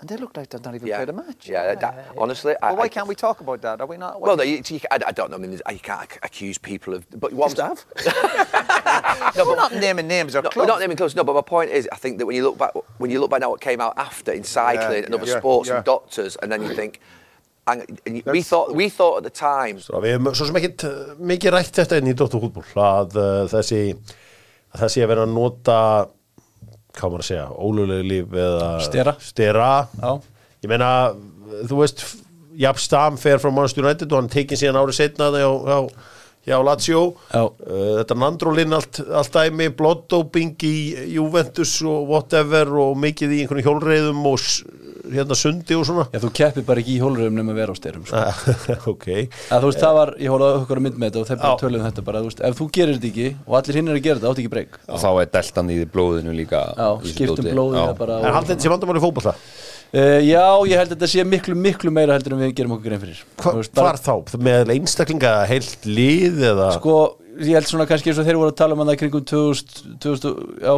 And 0.00 0.08
they 0.08 0.16
look 0.16 0.34
like 0.34 0.48
they've 0.48 0.64
not 0.64 0.74
even 0.74 0.88
yeah, 0.88 0.96
played 0.96 1.10
a 1.10 1.12
match. 1.12 1.46
Yeah, 1.46 1.74
that, 1.74 2.06
honestly, 2.16 2.54
I, 2.62 2.68
Well, 2.68 2.76
why 2.78 2.84
I- 2.84 2.88
can't 2.88 3.06
we 3.06 3.14
talk 3.14 3.40
about 3.40 3.60
that? 3.60 3.82
Are 3.82 3.86
we 3.86 3.98
not? 3.98 4.18
Well, 4.18 4.34
no, 4.36 4.42
you, 4.42 4.62
you, 4.66 4.80
I, 4.90 4.98
I 5.08 5.12
don't 5.12 5.30
know. 5.30 5.36
I 5.36 5.40
mean, 5.40 5.52
you 5.52 5.78
can't 5.78 6.10
accuse 6.22 6.56
people 6.56 6.94
of. 6.94 7.04
But 7.20 7.34
what 7.34 7.54
Just 7.54 7.60
I'm- 7.60 7.76
have. 7.76 9.34
no, 9.36 9.44
we're 9.44 9.56
not 9.56 9.74
naming 9.74 10.08
names 10.08 10.34
or 10.34 10.40
No, 10.40 10.48
clubs. 10.48 10.56
we're 10.56 10.72
not 10.72 10.80
naming 10.80 10.96
close. 10.96 11.14
No, 11.14 11.22
but 11.22 11.34
my 11.34 11.42
point 11.42 11.70
is, 11.70 11.86
I 11.92 11.96
think 11.96 12.16
that 12.18 12.24
when 12.24 12.34
you 12.34 12.42
look 12.44 12.56
back, 12.56 12.72
when 12.96 13.10
you 13.10 13.20
look 13.20 13.30
back 13.30 13.40
now, 13.40 13.50
what 13.50 13.60
came 13.60 13.80
out 13.80 13.92
after 13.98 14.32
in 14.32 14.42
cycling 14.44 15.00
Yeah, 15.00 15.04
and 15.06 15.14
other 15.14 15.26
yeah, 15.26 15.38
sports 15.38 15.68
yeah. 15.68 15.76
and 15.76 15.84
doctors, 15.84 16.36
and 16.36 16.50
then 16.50 16.62
you 16.62 16.74
think, 16.74 17.00
and, 17.66 18.00
and 18.06 18.22
we 18.24 18.40
thought, 18.40 18.74
we 18.74 18.88
thought 18.88 19.18
at 19.18 19.22
the 19.24 19.30
time, 19.30 19.76
Svo 19.84 20.00
við 20.00 20.16
hefum 20.16 20.32
svo 20.34 20.46
sem 20.48 20.56
ekkit 20.62 20.84
uh, 20.88 21.12
mikið 21.20 21.52
rætt 21.58 21.76
þetta 21.76 22.00
inn 22.00 22.08
í 22.08 22.16
Dóttur 22.16 22.40
hútból 22.42 22.64
að 22.80 23.18
uh, 23.20 23.44
þessi 23.52 23.82
að 24.72 24.80
þessi 24.86 25.04
að 25.04 25.10
vera 25.12 25.26
að 25.28 25.34
nota 25.36 25.76
hvað 26.96 27.12
maður 27.12 27.24
að 27.24 27.28
segja, 27.30 27.46
ólulegu 27.56 28.06
líf 28.10 28.34
eða 28.44 28.70
Stera. 28.86 29.14
stera. 29.22 29.68
Ég 30.60 30.68
meina, 30.72 30.90
þú 31.70 31.82
veist 31.82 32.04
Japp 32.60 32.80
Stam 32.82 33.16
fer 33.20 33.38
frá 33.40 33.48
Manchester 33.54 33.86
United 33.86 34.10
og 34.12 34.18
hann 34.20 34.32
tekið 34.32 34.60
síðan 34.64 34.80
árið 34.82 34.98
setna 34.98 35.30
hjá, 35.32 35.78
hjá 36.50 36.58
Lazio 36.66 37.02
Já. 37.30 37.42
Uh, 37.46 37.96
þetta 38.00 38.18
Nandrolin 38.20 38.76
allt, 38.76 39.00
allt 39.08 39.38
dæmi 39.38 39.70
bloddóping 39.78 40.54
í 40.66 40.76
Juventus 41.14 41.78
og 41.86 42.10
whatever 42.10 42.74
og 42.84 42.98
mikið 43.00 43.36
í 43.38 43.42
einhvern 43.44 43.64
hjólreiðum 43.66 44.26
og 44.30 44.44
hérna 45.10 45.36
sundi 45.38 45.74
og 45.74 45.86
svona 45.88 46.04
Já, 46.12 46.20
þú 46.22 46.30
keppir 46.36 46.66
bara 46.66 46.82
ekki 46.82 46.96
í 46.98 47.00
hólurum 47.02 47.38
nema 47.38 47.54
vera 47.56 47.74
á 47.74 47.76
styrum 47.78 48.04
sko. 48.06 48.20
ok 48.92 49.06
að, 49.10 49.56
Þú 49.56 49.70
veist, 49.70 49.80
það 49.82 49.96
var, 49.96 50.12
ég 50.20 50.34
hóla 50.34 50.50
okkur 50.60 50.80
að 50.80 50.84
mynd 50.86 51.00
með 51.00 51.10
þetta 51.10 51.22
og 51.22 51.30
þeir 51.30 51.40
bara 51.40 51.54
Já. 51.54 51.60
töluðum 51.64 51.88
þetta 51.88 52.04
bara, 52.10 52.22
þú 52.22 52.30
veist, 52.30 52.44
ef 52.46 52.60
þú 52.60 52.68
gerir 52.76 52.98
þetta 52.98 53.10
ekki 53.10 53.28
og 53.46 53.58
allir 53.60 53.80
hinn 53.80 53.90
er 53.90 53.98
að 53.98 54.04
gera 54.06 54.20
þetta, 54.20 54.30
átt 54.34 54.42
ekki 54.44 54.52
breyk 54.54 54.78
og 54.86 55.02
þá 55.02 55.08
er 55.10 55.32
deltan 55.38 55.72
í 55.72 55.80
blóðinu 55.96 56.36
líka 56.36 56.62
Já, 56.76 56.88
skiptum 57.14 57.50
Já. 57.50 57.58
það 57.80 57.98
bara 58.04 58.20
en 58.20 58.36
haldið 58.38 58.54
þetta 58.54 58.66
sé 58.66 58.74
vandamál 58.74 59.00
í 59.00 59.04
fótbolta 59.06 59.36
Uh, 59.90 60.20
já, 60.22 60.44
ég 60.70 60.78
held 60.78 60.92
að 60.92 60.94
þetta 61.00 61.06
sé 61.10 61.22
miklu, 61.26 61.54
miklu 61.58 61.90
meira 61.90 62.14
heldur 62.14 62.36
en 62.36 62.42
við 62.44 62.52
gerum 62.60 62.76
okkur 62.76 62.84
grein 62.92 63.00
fyrir 63.02 63.22
Hva, 63.42 63.52
veist, 63.56 63.72
bara- 63.74 63.96
hvar 63.98 64.22
þá? 64.30 64.36
með 64.46 64.70
einstaklinga 64.76 65.32
heilt 65.50 65.88
lið 65.88 66.36
eða 66.52 66.68
Sko, 66.76 66.94
ég 67.42 67.56
held 67.58 67.66
svona 67.66 67.88
kannski 67.90 68.12
eins 68.12 68.20
og 68.22 68.28
þeir 68.28 68.38
voru 68.38 68.52
að 68.52 68.58
tala 68.60 68.76
um 68.76 68.84
að 68.84 68.92
það 68.92 69.00
kringum 69.00 69.24
2000, 69.32 69.96
2000 70.04 70.62
já, 70.62 70.74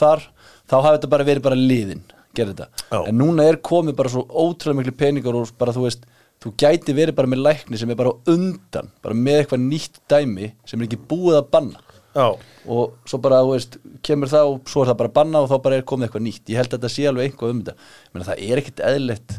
þar, 0.00 0.24
þá 0.66 0.74
hafi 0.80 0.96
þetta 0.96 1.12
bara 1.14 1.28
verið 1.30 1.46
bara 1.46 1.60
liðin, 1.60 2.02
gerði 2.34 2.56
þetta 2.56 2.68
Já. 2.90 2.98
en 3.12 3.18
núna 3.22 3.46
er 3.46 3.60
komið 3.70 3.94
bara 4.02 4.12
svo 4.16 4.24
ótrúlega 4.26 4.80
miklu 4.82 4.96
peningar 5.04 5.38
og 5.38 5.54
bara 5.62 5.76
þú 5.78 5.86
veist, 5.86 6.02
þú 6.42 6.52
gæti 6.58 6.96
verið 6.98 7.14
bara 7.20 7.30
með 7.30 7.44
lækni 7.46 7.78
sem 7.78 7.94
er 7.94 8.00
bara 8.02 8.16
undan 8.34 8.90
bara 9.06 9.14
með 9.14 9.44
eitthvað 9.44 9.66
nýtt 9.70 10.02
dæmi 10.10 10.50
sem 10.66 10.82
er 10.82 10.90
ekki 10.90 10.98
búið 11.14 11.38
að 11.44 11.48
banna 11.54 11.86
og 12.18 13.08
svo 13.08 13.20
bara, 13.24 13.42
þú 13.46 13.54
veist, 13.54 13.78
kemur 14.04 14.30
það 14.32 14.52
og 14.52 14.70
svo 14.70 14.82
er 14.82 14.90
það 14.90 15.00
bara 15.02 15.14
banna 15.20 15.42
og 15.44 15.50
þá 15.52 15.56
bara 15.64 15.78
er 15.78 15.86
komið 15.88 16.08
eitthvað 16.08 16.26
nýtt. 16.26 16.44
Ég 16.50 16.60
held 16.60 16.72
að 16.72 16.78
þetta 16.78 16.92
sé 16.94 17.06
alveg 17.10 17.30
einhvað 17.30 17.54
um 17.54 17.62
þetta. 17.62 17.88
Menna, 18.12 18.28
það 18.28 18.42
er 18.48 18.62
ekkit 18.62 18.84
eðlilegt 18.90 19.38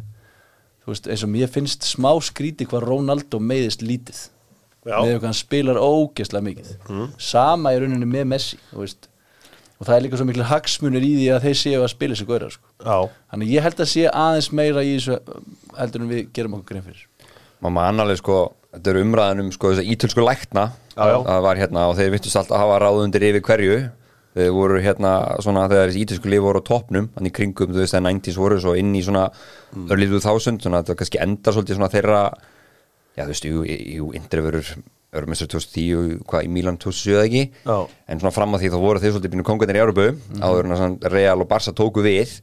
þú 0.89 0.93
veist, 0.95 1.09
eins 1.11 1.23
og 1.25 1.31
mér 1.33 1.51
finnst 1.53 1.85
smá 1.85 2.11
skríti 2.25 2.67
hvað 2.69 2.87
Ronaldo 2.87 3.39
meiðist 3.43 3.85
lítið. 3.85 4.27
Já. 4.87 4.95
með 5.03 5.17
hvað 5.19 5.27
hann 5.27 5.37
spilar 5.37 5.77
ógeðslega 5.83 6.45
mikið. 6.45 6.69
Sama 7.21 7.73
í 7.75 7.79
rauninni 7.81 8.07
með 8.09 8.29
Messi 8.31 8.59
veist. 8.71 9.09
Og 9.79 9.87
það 9.87 9.95
er 9.95 10.03
líka 10.05 10.19
svo 10.19 10.27
miklu 10.27 10.47
hagsmunir 10.47 11.03
í 11.03 11.11
því 11.17 11.27
að 11.35 11.45
þeir 11.45 11.59
séu 11.59 11.83
að 11.83 11.91
spila 11.93 12.15
þessi 12.15 12.27
góðra 12.27 12.49
sko. 12.55 12.71
þannig 13.31 13.53
ég 13.53 13.63
held 13.67 13.79
að 13.83 13.91
sé 13.91 14.07
aðeins 14.09 14.49
meira 14.55 14.83
í 14.83 14.95
þessu 14.97 15.19
heldur 15.77 16.03
en 16.03 16.09
við 16.11 16.25
gerum 16.35 16.57
okkur 16.57 16.73
grein 16.73 16.87
fyrir 16.87 17.05
maður 17.59 17.75
mann 17.77 18.03
alveg 18.05 18.19
sko 18.21 18.41
þetta 18.73 18.91
er 18.91 18.99
umræðan 19.03 19.43
um 19.43 19.53
sko 19.53 19.71
þess 19.71 19.83
að 19.83 19.93
ítölsku 19.93 20.25
lækna. 20.25 20.65
Það 20.95 21.45
var 21.45 21.61
hérna 21.61 21.87
og 21.89 21.95
þeir 21.97 22.13
vittust 22.15 22.39
alltaf 22.39 22.57
að 22.57 22.63
hafa 22.65 22.83
ráðundir 22.83 23.25
yfir 23.29 23.45
hverju. 23.47 23.79
Þeir 24.37 24.53
voru 24.53 24.83
hérna 24.83 25.13
svona 25.41 25.65
þegar 25.71 25.89
þessi 25.89 26.03
ítölsku 26.05 26.29
lif 26.31 26.43
voru 26.45 26.61
á 26.61 26.69
toppnum 26.69 27.09
hann 27.15 27.27
í 27.27 27.33
kringum 27.33 27.73
þú 27.73 27.81
veist 27.81 27.95
þegar 27.95 28.05
90s 28.11 28.37
voru 28.39 28.59
svo 28.61 28.75
inn 28.77 28.93
í 28.95 29.01
svona 29.03 29.25
mm. 29.31 29.87
örlíðu 29.89 30.21
þásund 30.21 30.61
svona 30.63 30.83
þetta 30.83 30.99
kannski 30.99 31.21
endar 31.23 31.55
svolítið 31.55 31.79
svona 31.79 31.89
þeirra 31.95 32.21
já 33.17 33.23
þú 33.23 33.29
veist, 33.33 33.47
jú, 33.49 33.63
jú 33.65 34.11
Indrefurur 34.19 34.69
Örmestur 35.17 35.49
2010, 35.49 36.19
hvað 36.29 36.45
í 36.45 36.49
Mílan 36.53 36.77
2007 36.77 37.15
eða 37.15 37.25
ekki, 37.25 37.43
Já. 37.65 37.77
en 38.13 38.19
svona 38.21 38.33
fram 38.35 38.51
að 38.53 38.61
því 38.61 38.69
þá 38.69 38.79
voru 38.83 39.01
þeir 39.01 39.13
svolítið 39.15 39.31
bínu 39.33 39.45
kongarnir 39.47 39.79
í 39.79 39.81
Európu 39.81 40.05
áður 40.37 40.67
en 40.67 40.75
að 40.75 40.81
svona 40.83 41.11
Real 41.15 41.39
og 41.41 41.49
Barca 41.49 41.73
tóku 41.73 42.03
við 42.05 42.35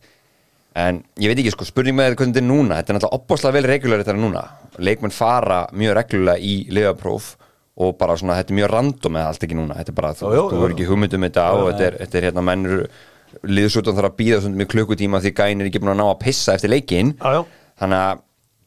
en 0.76 1.00
ég 1.22 1.30
veit 1.30 1.40
ekki 1.40 1.54
sko, 1.54 1.66
spurning 1.68 1.96
með 1.96 2.14
hvernig 2.14 2.34
þetta 2.34 2.42
er 2.42 2.48
núna 2.50 2.78
þetta 2.78 2.92
er 2.92 2.98
náttúrulega 2.98 3.18
opbáslega 3.20 3.56
vel 3.56 3.68
regular 3.70 4.02
þetta 4.02 4.14
er 4.14 4.22
núna. 4.22 4.44
Leikmenn 4.76 5.14
fara 5.16 5.60
mjög 5.72 5.98
reglulega 6.00 6.42
í 6.44 6.54
liðapróf 6.76 7.32
og 7.76 7.96
bara 8.00 8.16
svona 8.20 8.38
þetta 8.38 8.52
er 8.52 8.58
mjög 8.60 8.72
random 8.72 9.18
eða 9.20 9.32
allt 9.32 9.46
ekki 9.46 9.58
núna. 9.58 9.76
Þetta 9.80 9.92
er 9.92 9.98
bara, 10.00 10.14
þú, 10.16 10.32
verður 10.52 10.76
ekki 10.76 10.88
hugmyndum 10.90 11.26
þetta 11.28 11.46
og 11.56 11.70
þetta 11.70 11.86
er, 11.88 11.98
þetta 12.04 12.20
er 12.20 12.28
hérna 12.30 12.44
mennur 12.44 12.86
liðsútan 13.44 13.96
þarf 13.96 14.12
að 14.12 14.18
býða 14.20 14.42
svona 14.44 14.60
með 14.60 14.70
klukkutíma 14.72 15.20
því 15.24 15.32
gæin 15.36 15.62
er 15.62 15.70
ekki 15.70 15.82
búin 15.82 15.92
að 15.92 16.00
ná 16.00 16.06
að 16.06 16.20
pissa 16.22 16.56
eftir 16.56 16.72
já. 17.20 17.40
þannig 17.80 17.98
að 18.00 18.22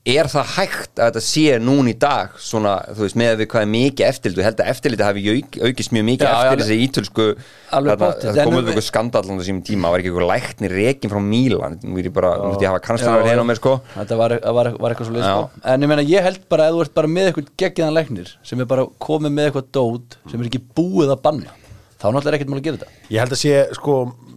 er 0.07 0.29
það 0.31 0.51
hægt 0.55 0.99
að 0.99 1.09
þetta 1.09 1.21
sé 1.25 1.55
núna 1.59 1.91
í 1.91 1.95
dag 1.99 2.35
svona, 2.39 2.77
þú 2.95 3.03
veist, 3.03 3.17
með 3.19 3.31
að 3.33 3.41
við 3.41 3.47
hvað 3.51 3.63
er 3.65 3.69
mikið 3.73 4.05
eftirlit? 4.07 4.39
Og 4.39 4.45
held 4.47 4.61
að 4.63 4.69
eftirliti 4.71 5.03
hafi 5.05 5.23
auk, 5.33 5.57
aukist 5.67 5.91
mjög 5.95 6.05
mikið 6.07 6.29
eftir 6.29 6.61
þessi 6.63 6.77
ítölsku 6.85 7.25
það 7.69 8.39
komið 8.47 8.71
um- 8.73 8.81
skandall 8.87 9.23
á 9.27 9.33
þessum 9.41 9.59
tíma, 9.67 9.91
var 9.91 9.99
ekki 9.99 10.09
eitthvað 10.13 10.31
læknir 10.31 10.75
rekin 10.79 11.11
frá 11.11 11.19
Mílan, 11.19 11.75
nú 11.83 11.99
er 11.99 12.07
ég 12.07 12.15
bara, 12.15 12.31
nú 12.39 12.53
ætti 12.55 12.63
ég 12.63 12.69
að 12.69 12.73
hafa 12.77 12.85
kannslanar 12.87 13.27
hérna 13.27 13.43
á 13.43 13.49
mér 13.51 13.59
sko. 13.59 13.75
Þetta 13.97 14.19
var, 14.23 14.37
var, 14.39 14.71
var 14.79 14.95
eitthvað 14.95 15.09
svo 15.09 15.17
leið 15.17 15.27
sko. 15.27 15.61
En 15.73 15.85
ég 15.85 15.91
meina, 15.91 16.07
ég 16.07 16.25
held 16.29 16.41
bara 16.49 16.69
að 16.69 16.77
þú 16.79 16.85
ert 16.85 16.95
bara 16.95 17.11
með 17.11 17.29
eitthvað 17.29 17.51
geggiðan 17.59 17.95
læknir 17.99 18.33
sem 18.41 18.63
er 18.63 18.71
bara 18.71 18.87
komið 19.03 19.35
með 19.35 19.49
eitthvað 19.51 19.69
dót 19.75 20.17
sem 20.31 20.39
er 20.39 20.49
ekki 20.49 20.63
búið 20.79 21.11
að 21.13 21.21
banna 21.27 21.53
þá 21.99 22.07
náttúrulega 22.15 22.31
er 22.31 22.39
ekkert 22.39 22.49
mál 22.53 22.59
að 22.61 22.65
gera 22.69 22.79
þetta. 22.79 22.91
Ég 23.11 23.19
held 23.19 23.35
að 23.35 23.41
sé 23.43 23.55
sko 23.75 23.95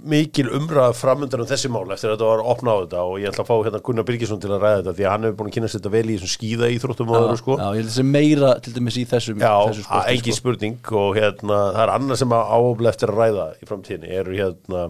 mikil 0.09 0.49
umræða 0.57 0.95
framöndan 0.97 1.43
um 1.45 1.49
þessi 1.49 1.69
mál 1.73 1.85
eftir 1.95 2.11
að 2.11 2.17
þetta 2.17 2.29
var 2.29 2.43
að 2.43 2.51
opna 2.53 2.75
á 2.75 2.77
þetta 2.83 3.03
og 3.07 3.15
ég 3.23 3.31
ætla 3.31 3.45
að 3.45 3.51
fá 3.51 3.55
hérna 3.67 3.81
Gunnar 3.87 4.07
Birgisson 4.09 4.41
til 4.43 4.51
að 4.51 4.65
ræða 4.65 4.81
þetta 4.81 4.95
því 4.99 5.07
að 5.07 5.13
hann 5.13 5.27
hefur 5.27 5.37
búin 5.39 5.51
að 5.51 5.57
kynna 5.57 5.71
þetta 5.73 5.93
vel 5.95 6.03
í 6.03 6.17
þessum 6.17 6.33
skíða 6.33 6.71
íþróttum 6.77 7.13
og 7.13 7.19
öðru 7.21 7.39
sko. 7.41 7.57
Já, 7.61 7.67
ég 7.69 7.79
held 7.79 7.87
að 7.87 7.93
það 7.93 7.99
sé 7.99 8.07
meira 8.09 8.53
til 8.65 8.75
dæmis 8.77 8.99
í 8.99 9.05
þessum, 9.13 9.43
Já, 9.43 9.55
þessum 9.69 9.87
sporti, 9.87 10.17
ekki 10.17 10.37
spurning 10.37 10.93
og 11.03 11.17
hérna, 11.19 11.61
það 11.77 11.83
er 11.87 11.95
annað 11.97 12.21
sem 12.23 12.37
að 12.37 12.53
áofla 12.59 12.93
eftir 12.93 13.13
að 13.15 13.23
ræða 13.23 13.47
í 13.63 13.71
framtíðinni 13.71 14.13
eru 14.23 14.39
hérna 14.41 14.85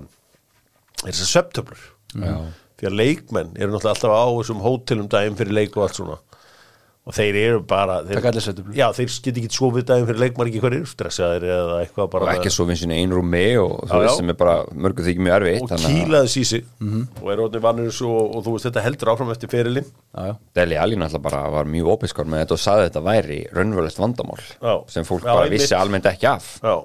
er 1.02 1.12
þessar 1.12 1.33
sveptöflur 1.35 1.87
því 2.12 2.88
að 2.88 2.99
leikmenn 2.99 3.52
eru 3.57 3.73
náttúrulega 3.75 3.95
alltaf 3.97 4.16
á 4.16 4.26
þessum 4.38 4.62
hótelum 4.64 5.09
daginn 5.12 5.38
fyrir 5.38 5.57
leik 5.61 5.76
og 5.76 5.87
allt 5.87 5.99
svona 6.00 6.19
og 7.02 7.14
þeir 7.16 7.35
eru 7.40 7.61
bara 7.66 7.97
þeir. 8.06 8.21
Já, 8.78 8.85
þeir 8.94 9.09
get 9.25 9.38
ekki 9.40 9.49
svofið 9.50 9.87
daginn 9.88 10.04
fyrir 10.06 10.21
leik 10.23 10.37
maður 10.38 10.50
ekki 10.52 10.61
hverjir 10.62 10.85
stressaðir 10.87 11.47
eða 11.50 11.78
eitthvað 11.82 12.04
og 12.04 12.11
bara 12.12 12.35
ekki 12.37 12.52
svo 12.54 12.66
finnst 12.68 12.87
einu 12.87 13.16
rúmi 13.18 13.40
og 13.59 13.73
þú 13.90 13.97
Já, 13.99 14.02
veist 14.04 14.21
sem 14.21 14.30
er 14.30 14.38
bara 14.38 14.54
mörgu 14.71 15.06
þykir 15.09 15.25
mjög 15.26 15.35
erfitt 15.40 15.64
og 15.66 15.82
kýlaðis 15.82 16.37
í 16.38 16.44
sig 16.52 16.62
Mhm. 16.78 17.02
og 17.18 17.32
er 17.35 17.42
orðin 17.42 17.64
vannir 17.66 17.90
svo 17.97 18.12
og 18.28 18.44
þú 18.47 18.54
veist 18.54 18.68
þetta 18.71 18.85
heldur 18.87 19.11
áfram 19.16 19.32
eftir 19.35 19.50
ferilinn 19.50 19.88
Já, 20.14 20.23
já. 20.30 20.37
Deli 20.54 20.78
Alín 20.78 21.02
alltaf 21.02 21.23
bara 21.26 21.42
var 21.50 21.64
mjög 21.64 21.90
opiskar 21.97 22.25
með 22.30 22.44
þetta 22.44 22.52
og 22.54 22.62
saði 22.68 22.87
þetta 22.87 23.02
væri 23.11 23.40
raunverulegt 23.50 23.99
vandamál 23.99 24.38
Já. 24.62 24.75
sem 24.94 25.02
fólk 25.04 25.26
Já, 25.26 25.35
bara 25.35 25.50
vissi 25.50 25.75
almennt 25.75 26.06
ekki 26.06 26.30
af 26.30 26.61
Já, 26.62 26.76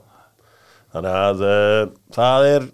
þannig 0.97 1.13
að 1.21 1.45
uh, 1.45 1.87
það 2.17 2.49
er 2.55 2.67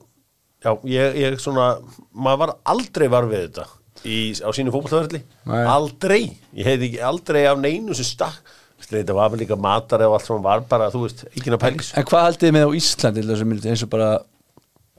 já, 0.63 0.71
ég, 0.95 1.15
ég 1.25 1.39
svona 1.43 1.73
maður 2.15 2.39
var 2.45 2.55
aldrei 2.71 3.07
var 3.12 3.27
við 3.27 3.50
þetta 3.50 3.67
í, 4.05 4.17
á 4.43 4.50
sínu 4.55 4.74
Nei. 4.74 5.63
aldrei, 5.67 6.22
ég 6.55 6.67
heiti 6.67 6.89
ekki 6.91 7.01
aldrei 7.03 7.45
af 7.50 7.57
neinu 7.62 7.95
sem 7.98 8.07
stakk. 8.07 8.60
Þetta 8.83 9.15
var 9.15 9.31
vel 9.31 9.39
líka 9.39 9.55
matar 9.55 10.03
eða 10.03 10.17
allt 10.17 10.27
sem 10.27 10.43
var 10.43 10.62
bara, 10.69 10.89
þú 10.91 11.05
veist, 11.05 11.24
ekki 11.31 11.53
að 11.53 11.62
pælis 11.62 11.93
En 11.98 12.05
hvað 12.05 12.25
haldið 12.27 12.43
þið 12.43 12.53
með 12.57 12.65
á 12.67 12.72
Íslandi 12.79 13.69
eins 13.72 13.83
og 13.86 13.91
bara 13.93 14.10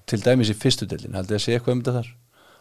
til 0.08 0.20
dæmis 0.24 0.50
í 0.50 0.56
fyrstu 0.56 0.88
delin 0.88 1.14
haldið 1.14 1.34
þið 1.34 1.38
að 1.38 1.44
sé 1.44 1.56
eitthvað 1.56 1.74
um 1.74 1.82
þetta 1.82 1.96
þar? 1.98 2.10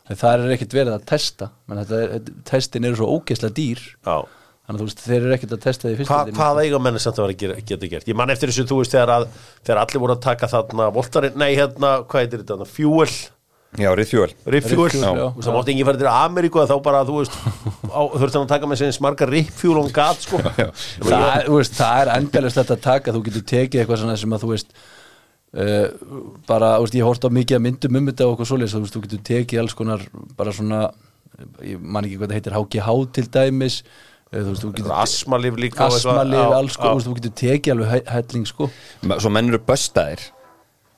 En 0.04 0.20
það 0.20 0.44
er 0.44 0.54
ekkert 0.58 0.76
verið 0.76 0.96
að 0.98 1.06
testa. 1.08 1.50
Er, 1.72 2.32
testin 2.50 2.88
eru 2.90 3.00
svo 3.00 3.08
ógeðslega 3.16 3.56
dýr. 3.56 3.84
Já, 4.04 4.18
þannig 4.68 4.76
að 4.76 4.82
þú 4.82 4.88
veist 4.90 5.04
þeir 5.04 5.20
eru 5.22 5.36
ekkert 5.38 5.56
að 5.56 5.62
testa 5.64 5.88
því 5.88 5.94
í 5.94 6.00
fyrstu 6.02 6.18
Hva, 6.18 6.36
hvað 6.38 6.60
eiga 6.64 6.82
menni 6.84 7.04
samt 7.04 7.20
að 7.20 7.26
vera 7.26 7.36
að 7.36 7.42
gera, 7.44 7.56
geta 7.72 7.90
gert? 7.94 8.10
Ég 8.12 8.20
man 8.20 8.34
eftir 8.34 8.52
þessu, 8.52 8.66
þú 8.68 8.80
veist, 8.82 8.96
þegar, 8.96 9.14
að, 9.16 9.26
þegar 9.64 9.82
allir 9.86 10.04
voru 10.04 10.16
að 10.18 10.26
taka 10.28 10.50
þarna 10.52 10.90
voltarinn, 10.98 11.40
nei, 11.40 11.50
hérna, 11.56 11.94
hvað 12.12 12.26
heitir 12.26 12.44
þetta 12.44 12.68
fuel, 12.68 13.10
Já, 13.74 13.90
Rifffuel, 13.98 14.92
já. 14.94 15.10
og 15.34 15.40
það 15.42 15.56
mátti 15.58 15.72
enginn 15.74 15.88
fara 15.88 15.98
til 16.02 16.10
Ameríku 16.12 16.60
að 16.62 16.70
þá 16.70 16.76
bara, 16.86 17.00
þú 17.08 17.16
veist 17.22 17.38
þurfti 17.90 18.38
hann 18.38 18.44
að 18.46 18.52
taka 18.52 18.68
með 18.70 18.82
sinni 18.84 18.94
smarga 18.98 19.28
riffjúl 19.32 19.80
og 19.82 19.88
gat, 19.96 20.20
sko. 20.28 20.42
Það, 20.44 21.24
er- 21.30 21.48
þú 21.48 21.56
veist, 21.58 21.74
það 21.80 22.02
er 22.04 22.12
endalist 22.20 22.60
þetta 22.62 22.78
að 22.78 22.84
taka. 22.86 23.16
Þú 23.16 23.24
getur 23.30 23.46
tekið 23.54 23.82
eitthvað 23.82 24.02
svona 24.04 24.18
sem 24.22 24.36
að 24.38 24.44
þú 24.46 24.52
veist 24.54 24.76
uh, 24.78 25.88
bara, 26.50 26.70
þú 26.78 26.86
veist, 26.86 27.00
ég 27.02 27.08
hort 27.10 27.26
á 27.26 27.30
mikið 27.40 27.58
að 27.60 27.66
myndum 27.66 28.00
um 28.02 28.12
þetta 28.12 28.28
og 28.30 28.36
okkur 28.38 28.52
svoleiðis 28.52 28.76
þú 28.78 28.84
veist, 28.86 28.98
þú 29.00 29.04
getur 29.08 29.24
tekið 29.34 29.64
alls 29.64 29.78
konar 29.82 30.06
bara 30.38 30.54
svona, 30.54 30.84
ég 31.66 31.82
man 31.82 32.06
ekki 32.06 32.20
hvað 32.22 32.30
það 32.30 32.38
heitir 32.40 32.58
HGH 32.60 32.98
til 33.18 33.26
dæmis 33.40 33.80
þú 34.34 34.46
veist, 34.52 34.64
þú 34.68 34.72
getur 34.78 34.96
asmalif 35.02 35.58
líka 35.62 35.90
asmalif, 35.90 36.40
Já, 36.42 36.54
alls 36.62 36.78
sko, 36.78 36.86
já. 36.86 36.94
þú 36.94 37.02
veist, 37.02 37.10
þú 37.10 37.18
getur 37.20 37.36
tekið 37.42 37.74
alveg 37.76 38.14
helling 38.14 38.48
sko. 38.50 38.70
Svo 39.18 39.34
menn 39.34 39.50
eru 39.54 39.60
böstaðir 39.66 40.24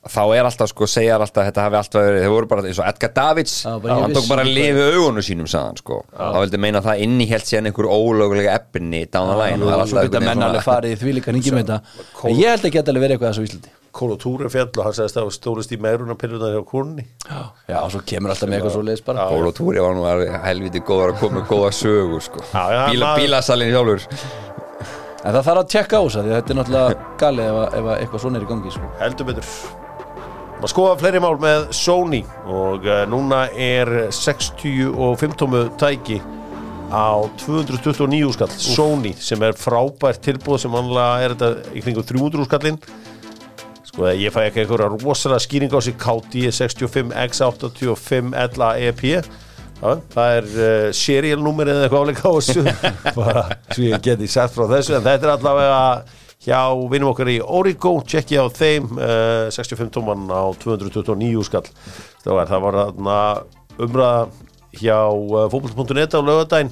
þá 0.06 0.22
er 0.38 0.46
alltaf 0.48 0.70
sko, 0.70 0.86
segjar 0.90 1.22
alltaf 1.24 1.48
þetta 1.48 1.64
hafi 1.66 1.78
alltaf 1.80 2.04
verið, 2.06 2.20
þeir 2.26 2.34
voru 2.36 2.50
bara 2.52 2.66
eins 2.70 2.80
og 2.82 2.90
Edgar 2.90 3.12
Davids. 3.16 3.56
Hann 3.66 4.14
tók 4.16 4.28
bara 4.30 4.44
að 4.46 4.52
lifi 4.54 4.84
augunum 4.96 5.26
sínum 5.26 5.48
sagðan 5.50 5.80
sko, 5.82 6.02
þá 6.16 6.38
vildi 6.44 6.60
meina 6.62 6.82
að 6.84 6.90
það 6.92 7.02
innihjalt 7.08 7.50
síðan 7.50 7.70
einhver 7.72 7.90
ólögulega 7.90 8.54
eppinni 8.60 9.02
down 9.10 9.32
the 9.32 9.40
line. 9.40 9.62
og 9.64 9.72
það 9.72 9.74
er 9.76 9.86
alltaf 9.86 10.04
einhvern 10.04 10.28
menn 10.28 10.30
veginn 10.36 10.46
alveg 10.50 10.68
farið 10.68 10.94
í 10.94 11.00
því 11.02 11.16
líka 11.20 11.34
hringi 11.34 11.56
með 11.56 11.66
þetta. 11.66 11.80
En 12.30 12.38
ég 12.40 12.54
held 12.54 12.70
ekki 12.70 12.80
að 12.80 12.86
þetta 12.86 13.02
verið 13.06 13.16
eitthvað 13.18 13.34
þessu 13.34 13.48
Íslandi. 13.50 13.74
Kólotúri 13.96 14.50
fjall 14.52 14.68
og 14.76 14.84
hann 14.84 14.96
sagðist 14.98 15.16
að 15.16 15.24
það 15.24 15.36
stólist 15.38 15.72
í 15.72 15.78
megrunarpillunar 15.80 16.52
hjá 16.52 16.64
kúrunni 16.68 17.06
já, 17.32 17.78
og 17.80 17.94
svo 17.94 18.02
kemur 18.04 18.34
alltaf 18.34 18.50
með 18.52 18.58
eitthvað 18.58 18.74
svo 18.76 18.82
leiðis 18.84 19.06
bara. 19.08 19.28
Kól 19.32 19.48
og 19.48 19.54
Túri 19.56 19.80
var 19.80 19.96
nú 19.96 20.04
helviti 20.44 20.82
góður 20.84 21.14
að 21.14 21.22
koma 21.22 21.40
með 21.40 21.46
góða 21.54 21.70
sögu 21.78 22.20
sko. 22.26 22.44
Bílasalinn 23.16 23.72
sjálfur. 23.72 24.04
En 25.26 25.32
það 25.34 25.48
þarf 25.48 25.62
að 25.64 25.70
tjekka 25.72 25.96
á 25.96 26.04
þess 26.04 26.20
að 26.20 26.28
þetta 26.36 26.52
er 26.54 26.60
náttúrulega 26.60 27.08
galið 27.24 27.48
ef, 27.48 27.56
að- 27.64 27.80
ef 27.80 27.88
að 27.88 27.96
eitthvað 28.04 28.22
svona 28.26 28.38
er 28.38 28.44
í 28.44 28.50
gangi 28.52 28.76
sko. 28.76 28.92
heldur 29.00 29.26
betur 29.32 29.48
maður 30.66 30.74
skoða 30.74 30.94
fleiri 30.98 31.20
mál 31.22 31.36
með 31.38 31.66
Sony 31.78 32.20
og 32.50 32.88
uh, 32.90 33.04
núna 33.06 33.44
er 33.54 34.10
65 34.10 35.36
tómu 35.38 35.60
tæki 35.78 36.18
á 36.90 37.22
229 37.38 38.32
skall. 38.34 38.50
Sony 38.50 39.12
sem 39.14 39.44
er 39.46 39.54
frábært 39.54 40.24
tilbúð 40.26 40.64
sem 40.64 40.74
annarlega 40.74 41.22
er 41.22 41.36
þetta 41.36 41.76
í 41.78 41.84
kringum 41.86 42.08
300 42.10 42.48
skallin 42.50 42.80
sko 43.86 44.10
ég 44.10 44.34
fæ 44.34 44.48
ekki 44.48 44.64
einhverja 44.64 44.90
rosalega 44.96 45.46
skýring 45.46 45.78
á 45.78 45.80
sig 45.86 46.00
KD 46.02 46.50
65 46.50 47.14
X85 47.14 48.34
LA 48.58 48.74
EP 48.90 49.06
Já, 49.06 49.90
það 50.16 50.34
er 50.34 50.46
uh, 50.56 50.92
serial 50.98 51.46
nummer 51.46 51.70
eða 51.70 51.86
eitthvað 51.86 52.06
áleika 52.08 52.26
á 52.26 52.34
þessu. 52.40 52.62
Bara 53.20 53.42
svo 53.68 53.86
ég 53.86 54.02
geti 54.02 54.30
sett 54.32 54.54
frá 54.56 54.66
þessu 54.72 54.98
en 54.98 55.06
þetta 55.06 55.28
er 55.28 55.34
allavega 55.36 55.82
hjá 56.46 56.60
vinnum 56.92 57.10
okkar 57.12 57.30
í 57.34 57.38
Origo 57.42 57.96
tjekki 58.06 58.38
á 58.38 58.46
þeim 58.54 58.90
uh, 59.00 59.48
65 59.54 59.90
tóman 59.96 60.28
á 60.30 60.46
229 60.62 61.46
skall. 61.48 61.66
Það 62.26 62.36
var, 62.40 62.50
það 62.52 62.66
var 62.68 62.78
þarna 62.82 63.20
umræða 63.86 64.20
hjá 64.76 65.00
uh, 65.10 65.48
fótboll.net 65.54 66.14
á 66.16 66.20
lögadaginn 66.22 66.72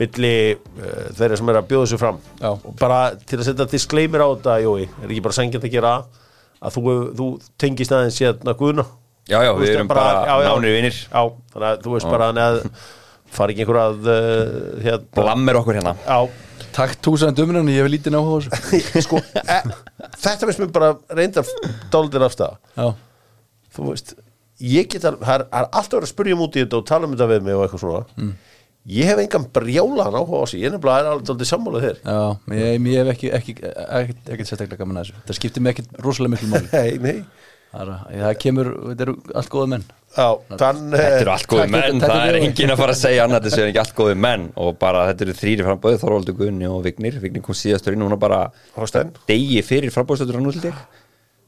milli 0.00 0.32
uh, 0.56 1.06
þeirra 1.18 1.36
sem 1.38 1.50
er 1.52 1.58
að 1.60 1.66
bjóða 1.70 1.84
þessu 1.86 2.00
fram. 2.00 2.18
Já. 2.40 2.50
og 2.56 2.74
bara 2.80 3.00
til 3.28 3.38
að 3.38 3.46
setja 3.50 3.66
disclaimer 3.74 4.24
á 4.24 4.28
þetta 4.32 4.54
Jói, 4.64 4.86
er 4.88 5.10
ekki 5.10 5.24
bara 5.26 5.36
sengjant 5.36 5.66
að 5.68 5.74
gera 5.76 5.92
að 6.62 6.76
þú, 6.78 6.94
þú 7.18 7.26
tengist 7.60 7.92
aðeins 7.92 8.18
hérna 8.22 8.54
guðna? 8.56 8.86
Já, 9.28 9.38
já, 9.46 9.52
við 9.54 9.74
erum 9.76 9.90
bara- 9.90 10.02
bara 10.02 10.22
já, 10.26 10.34
já. 10.42 10.48
nánir 10.50 10.72
vinnir 10.78 10.96
Já, 10.98 11.22
þannig 11.52 11.68
að 11.68 11.82
þú 11.84 11.92
veist 11.94 12.08
bara 12.10 12.30
þannig 12.30 12.46
að 12.48 12.88
fari 13.32 13.54
ekki 13.54 13.62
einhver 13.64 13.78
að 13.82 14.08
uh, 14.10 14.80
hérna, 14.82 15.06
Blammir 15.20 15.58
okkur 15.60 15.78
hérna. 15.78 15.92
Já, 16.02 16.18
takk 16.76 16.98
túsand 17.04 17.40
umröðin, 17.42 17.72
ég 17.72 17.82
hef 17.82 17.90
lítið 17.92 18.14
náhuga 18.16 18.52
þessu. 18.52 19.02
Sko 19.06 19.20
e, 19.22 19.58
þetta 20.22 20.48
finnst 20.48 20.62
mér 20.62 20.72
bara 20.74 20.92
reynda 21.12 21.44
dálítið 21.92 22.26
afstæða 22.28 22.56
já, 22.76 22.86
þú 23.76 23.90
veist, 23.90 24.14
ég 24.62 24.88
get 24.92 25.06
að 25.08 25.20
það 25.22 25.36
er, 25.36 25.46
alltaf 25.68 25.92
verið 25.98 26.08
að 26.08 26.14
spyrja 26.14 26.38
um 26.38 26.46
út 26.46 26.56
í 26.56 26.64
þetta 26.64 26.80
og 26.80 26.88
tala 26.88 27.08
um 27.08 27.14
þetta 27.14 27.30
við 27.32 27.46
mig 27.46 27.58
og 27.58 27.66
eitthvað 27.66 27.84
svona. 27.84 28.02
Mm. 28.16 28.32
ég 28.96 29.12
hef 29.12 29.22
engan 29.22 29.46
brjálaðan 29.58 30.18
áhuga 30.18 30.42
á 30.42 30.46
sig 30.50 30.62
ég 30.62 30.70
er 30.70 30.76
nefnilega 30.76 31.14
dálítið 31.20 31.52
sammálað 31.52 31.86
þér. 31.86 32.02
Já, 32.02 32.20
ég, 32.58 32.90
ég 32.92 33.00
hef 33.02 33.14
ekki 33.14 33.32
ekki, 33.38 33.56
ekki, 34.00 34.18
ekki 34.34 34.48
sérstaklega 34.48 34.82
gaman 34.82 35.02
að 35.02 35.08
þessu. 35.08 35.24
Það 35.28 35.40
skiptir 35.40 35.64
mig 35.64 35.76
ekkit 35.76 36.02
rosalega 36.02 36.34
miklu 36.36 36.52
máli. 36.52 36.72
Nei, 36.78 36.92
nei 37.02 37.50
það, 37.72 37.90
er, 38.12 38.22
það 38.22 38.38
kemur, 38.44 38.70
þetta 38.90 39.04
eru 39.06 39.16
allt 39.40 39.52
góða 39.52 39.68
menn. 39.72 39.84
Já, 40.12 40.26
þann 40.60 40.80
Þetta 40.92 41.20
eru 41.22 41.32
allt 41.32 41.46
góði 41.48 41.68
menn, 41.72 42.00
takk, 42.02 42.10
það 42.12 42.30
er 42.30 42.38
engin 42.42 42.72
að 42.74 42.80
fara 42.82 42.94
að 42.94 43.00
segja 43.00 43.26
annað 43.26 43.46
þessu 43.46 43.62
en 43.62 43.70
ekki 43.70 43.80
allt 43.82 43.94
góði 43.96 44.16
menn. 44.26 44.48
Og 44.60 44.74
bara 44.80 45.04
þetta 45.08 45.26
eru 45.26 45.36
þrýri 45.38 45.66
framböð 45.68 46.00
Þorvaldur 46.02 46.36
Gunni 46.40 46.68
og 46.68 46.82
Vignir. 46.84 47.16
Vignir 47.22 47.44
kom 47.46 47.56
síðastur 47.56 47.96
inn 47.96 48.04
og 48.04 48.12
hún 48.12 48.20
bara 48.20 48.42
Þorsteinn. 48.76 49.14
degi 49.30 49.62
fyrir 49.64 49.94
framböðstöður 49.94 50.68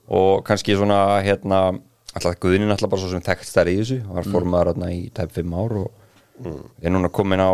og 0.04 0.44
kannski 0.44 0.76
svona 0.76 1.20
hérna 1.24 1.60
alltaf 2.14 2.40
Gunni 2.40 2.70
alltaf 2.70 2.90
bara 2.92 3.02
svo 3.02 3.12
sem 3.12 3.24
þekkt 3.24 3.48
stærri 3.48 3.76
í 3.76 3.82
þessu. 3.82 4.00
Mm. 4.00 4.16
var 4.16 4.32
formaður 4.32 4.72
hérna 4.72 4.90
í 4.94 5.04
tæp 5.14 5.32
5 5.36 5.54
ár 5.60 5.78
og 5.84 5.92
er 6.82 6.90
núna 6.92 7.12
komin 7.14 7.40
á 7.40 7.52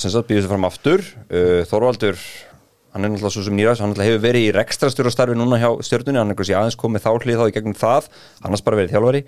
sem 0.00 0.10
sagt 0.10 0.30
býður 0.30 0.46
sig 0.46 0.50
fram 0.50 0.66
aftur. 0.68 1.04
Uh, 1.28 1.62
Þorvaldur 1.68 2.18
hann 2.94 3.02
er 3.02 3.10
náttúrulega 3.10 3.34
svo 3.34 3.42
sem 3.42 3.56
nýræðs, 3.58 3.80
hann 3.82 3.94
hefur 3.98 4.20
verið 4.22 4.44
í 4.46 4.52
rekstrastjóra 4.54 5.10
starfi 5.10 5.34
núna 5.34 5.58
hjá 5.58 5.66
stjörnunni, 5.82 6.20
hann 6.20 6.30
er 6.30 6.38
kannski 6.38 6.54
aðeins 6.54 6.78
komið 6.78 7.02
þá 7.02 7.10
hlið 7.24 7.40
þá 7.40 7.48
í 7.48 7.54
gegnum 7.56 7.76
það, 7.78 8.06
annars 8.46 8.62
bara 8.62 8.78
verið 8.78 8.94
þjálfari. 8.94 9.22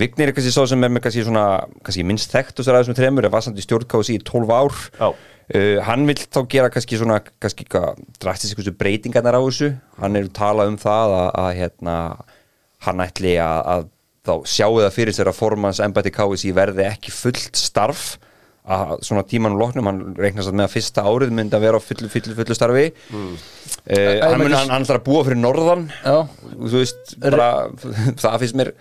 Vignir 0.00 0.32
er 0.32 0.36
kannski 0.38 0.54
svo 0.54 0.64
sem 0.70 0.86
er 0.86 0.92
með 0.94 1.04
kannski 1.04 1.26
svona 1.26 1.44
kannski 1.84 2.06
minnst 2.08 2.32
þekkt 2.32 2.62
og 2.62 2.66
sér 2.66 2.78
aðeins 2.78 2.88
með 2.88 3.00
þremur 3.02 3.28
er 3.28 3.34
vassandi 3.34 3.64
stjórnkási 3.66 4.16
í 4.16 4.22
12 4.24 4.54
ár. 4.56 4.78
Já. 4.96 5.08
uh, 5.12 5.78
hann 5.84 6.08
vil 6.08 6.16
þá 6.22 6.40
gera 6.56 6.72
kannski 6.72 7.00
svona 7.02 7.20
kannski 7.20 7.68
drastis 8.16 8.54
eitthvað 8.54 8.78
breytingarnar 8.80 9.36
á 9.36 9.42
þessu. 9.44 9.74
Hann 10.00 10.16
er 10.16 10.32
talað 10.32 10.72
um 10.72 10.80
það 10.80 11.16
að, 11.18 11.28
að 11.44 11.50
hérna, 11.60 11.96
hann 12.88 13.04
ætli 13.04 13.36
að, 13.36 13.60
að 13.74 13.90
þá 14.24 14.34
sjáu 14.48 14.80
það 14.80 14.92
fyrir 14.96 15.18
sér 15.18 15.28
að 15.28 15.40
formans 15.42 15.82
KSI 15.82 16.56
verði 16.56 16.88
ekki 16.88 17.12
fullt 17.12 17.60
starf 17.60 18.14
að 18.62 18.92
svona 19.02 19.24
tímanum 19.26 19.58
loknum 19.58 19.88
hann 19.90 20.00
reiknast 20.14 20.50
að 20.52 20.58
með 20.60 20.68
að 20.68 20.74
fyrsta 20.76 21.04
árið 21.08 21.32
myndi 21.34 21.58
að 21.58 21.64
vera 21.66 21.80
á 21.80 21.82
fullu, 21.82 22.10
fullu, 22.12 22.34
fullu 22.38 22.56
starfi. 22.56 22.84
Mm. 23.10 23.32
hann, 23.90 24.36
mun, 24.38 24.54
hann, 24.54 24.70
hann 24.70 24.86
ætlar 24.86 25.00
að 25.00 25.06
búa 25.08 25.24
fyrir 25.26 25.40
norðan. 25.42 25.88
Já, 26.04 26.18
og 26.22 26.66
þú 26.68 26.82
veist 26.82 27.16
bara, 27.24 27.48
það 28.22 28.38
finnst 28.44 28.58
mér 28.60 28.74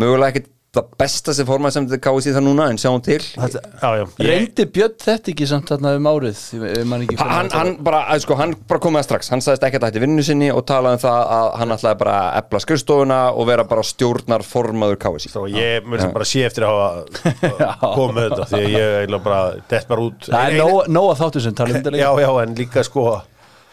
mögulega 0.00 0.34
ekkert 0.34 0.50
það 0.70 0.90
besta 1.02 1.32
sem 1.34 1.46
formað 1.48 1.72
sem 1.74 1.86
þetta 1.90 1.98
káði 2.04 2.32
það 2.36 2.44
núna 2.46 2.66
en 2.70 2.76
sjáum 2.78 3.00
til. 3.02 3.16
Þetta, 3.18 3.60
já, 3.82 3.88
já, 3.98 4.04
Reyndi 4.28 4.66
Björn 4.70 4.92
þetta 5.02 5.32
ekki 5.32 5.48
samt 5.50 5.66
þarna 5.72 5.94
um 5.98 6.06
árið 6.06 6.42
Ég- 6.54 6.76
ég 6.78 6.84
man 6.86 7.02
ekki 7.02 7.16
hvernig 7.18 7.34
hann, 7.34 7.50
hann, 7.56 7.72
bara, 7.88 8.02
að, 8.14 8.20
sko, 8.22 8.36
hann 8.38 8.54
bara 8.70 8.82
kom 8.84 8.94
með 8.94 9.02
það 9.02 9.08
strax. 9.08 9.30
Hann 9.34 9.42
sagðist 9.42 9.66
ekki 9.66 9.80
að 9.80 9.86
hætti 9.88 10.02
vinnu 10.04 10.22
sinni 10.28 10.50
og 10.54 10.62
talaði 10.70 11.00
um 11.00 11.02
það 11.02 11.32
að 11.40 11.48
hann 11.62 11.74
ætlaði 11.74 11.98
bara 12.04 12.14
að 12.20 12.38
epla 12.44 12.60
skrifstofuna 12.66 13.18
og 13.34 13.48
vera 13.50 13.64
bara 13.74 13.82
stjórnar 13.90 14.46
formaður 14.46 15.00
KSI 15.02 15.32
þá 15.34 15.40
ég 15.56 15.90
mun 15.90 16.04
sem 16.04 16.14
bara 16.14 16.28
sé 16.30 16.44
eftir 16.46 16.68
að 16.68 16.78
hafa 16.78 17.92
komið 17.98 18.22
þetta 18.28 18.48
því 18.52 18.62
að 18.62 18.70
ég 18.78 18.96
eiginlega 19.00 19.24
bara 19.26 19.42
dett 19.74 19.90
bara 19.90 20.06
út. 20.06 20.30
Það 20.30 20.46
er 20.46 20.54
Eina- 20.54 20.70
nóg- 20.70 20.88
nóg 21.00 21.10
að 21.16 21.20
þáttu 21.24 21.44
sem 21.48 21.58
tala 21.58 21.74
um 21.74 21.80
þetta 21.82 21.96
já, 21.98 22.10
líka 22.14 22.22
já, 22.28 22.32
en 22.46 22.54
líka 22.62 22.86
sko 22.86 23.08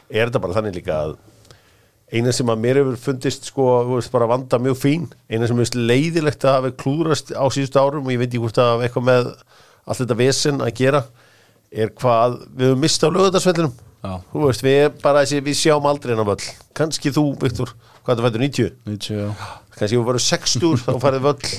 er 0.10 0.26
þetta 0.32 0.42
bara 0.48 0.58
þannig 0.58 0.80
líka 0.82 0.98
að 1.06 1.18
eina 2.08 2.32
sem 2.32 2.48
að 2.48 2.62
mér 2.64 2.80
hefur 2.82 3.00
fundist 3.04 3.50
sko, 3.50 3.66
bara 4.14 4.30
vanda 4.30 4.60
mjög 4.64 4.78
fín. 4.80 5.08
Eina 5.28 5.48
sem 5.50 5.60
hefur 5.60 5.88
leiðilegt 5.90 6.46
að 6.48 6.56
hafa 6.56 6.76
klúðrast 6.84 7.34
á 7.36 7.44
síðustu 7.52 7.82
árum 7.82 8.08
og 8.08 8.14
ég 8.14 8.22
veit 8.22 8.30
ekki 8.30 8.44
hvort 8.44 8.62
að 8.64 8.86
eitthvað 8.88 9.08
með 9.10 9.32
allt 9.88 10.02
þetta 10.04 10.20
vesen 10.22 10.64
að 10.64 10.74
gera 10.80 11.04
er 11.72 11.92
hvað 12.00 12.40
við 12.56 12.72
höfum 12.72 12.84
mistað 12.86 13.12
á 13.12 13.16
lögðarsvellinum 13.18 13.76
Já. 13.98 14.14
þú 14.32 14.44
veist, 14.46 14.64
við 14.64 14.86
bara 15.02 15.24
þessi, 15.26 15.42
við 15.44 15.58
sjáum 15.60 15.90
aldrei 15.90 16.14
hennar 16.14 16.30
völl. 16.30 16.52
Kannski 16.78 17.12
þú, 17.12 17.26
Viktor, 17.42 17.74
hvað 18.06 18.20
það 18.22 18.28
fættur 18.28 18.44
90 18.46 18.70
90, 18.88 19.18
já. 19.18 19.50
kannski 19.76 19.98
þú 19.98 20.06
verður 20.08 20.26
60 20.28 20.86
þá 20.86 20.92
farið 21.04 21.28
völl. 21.28 21.52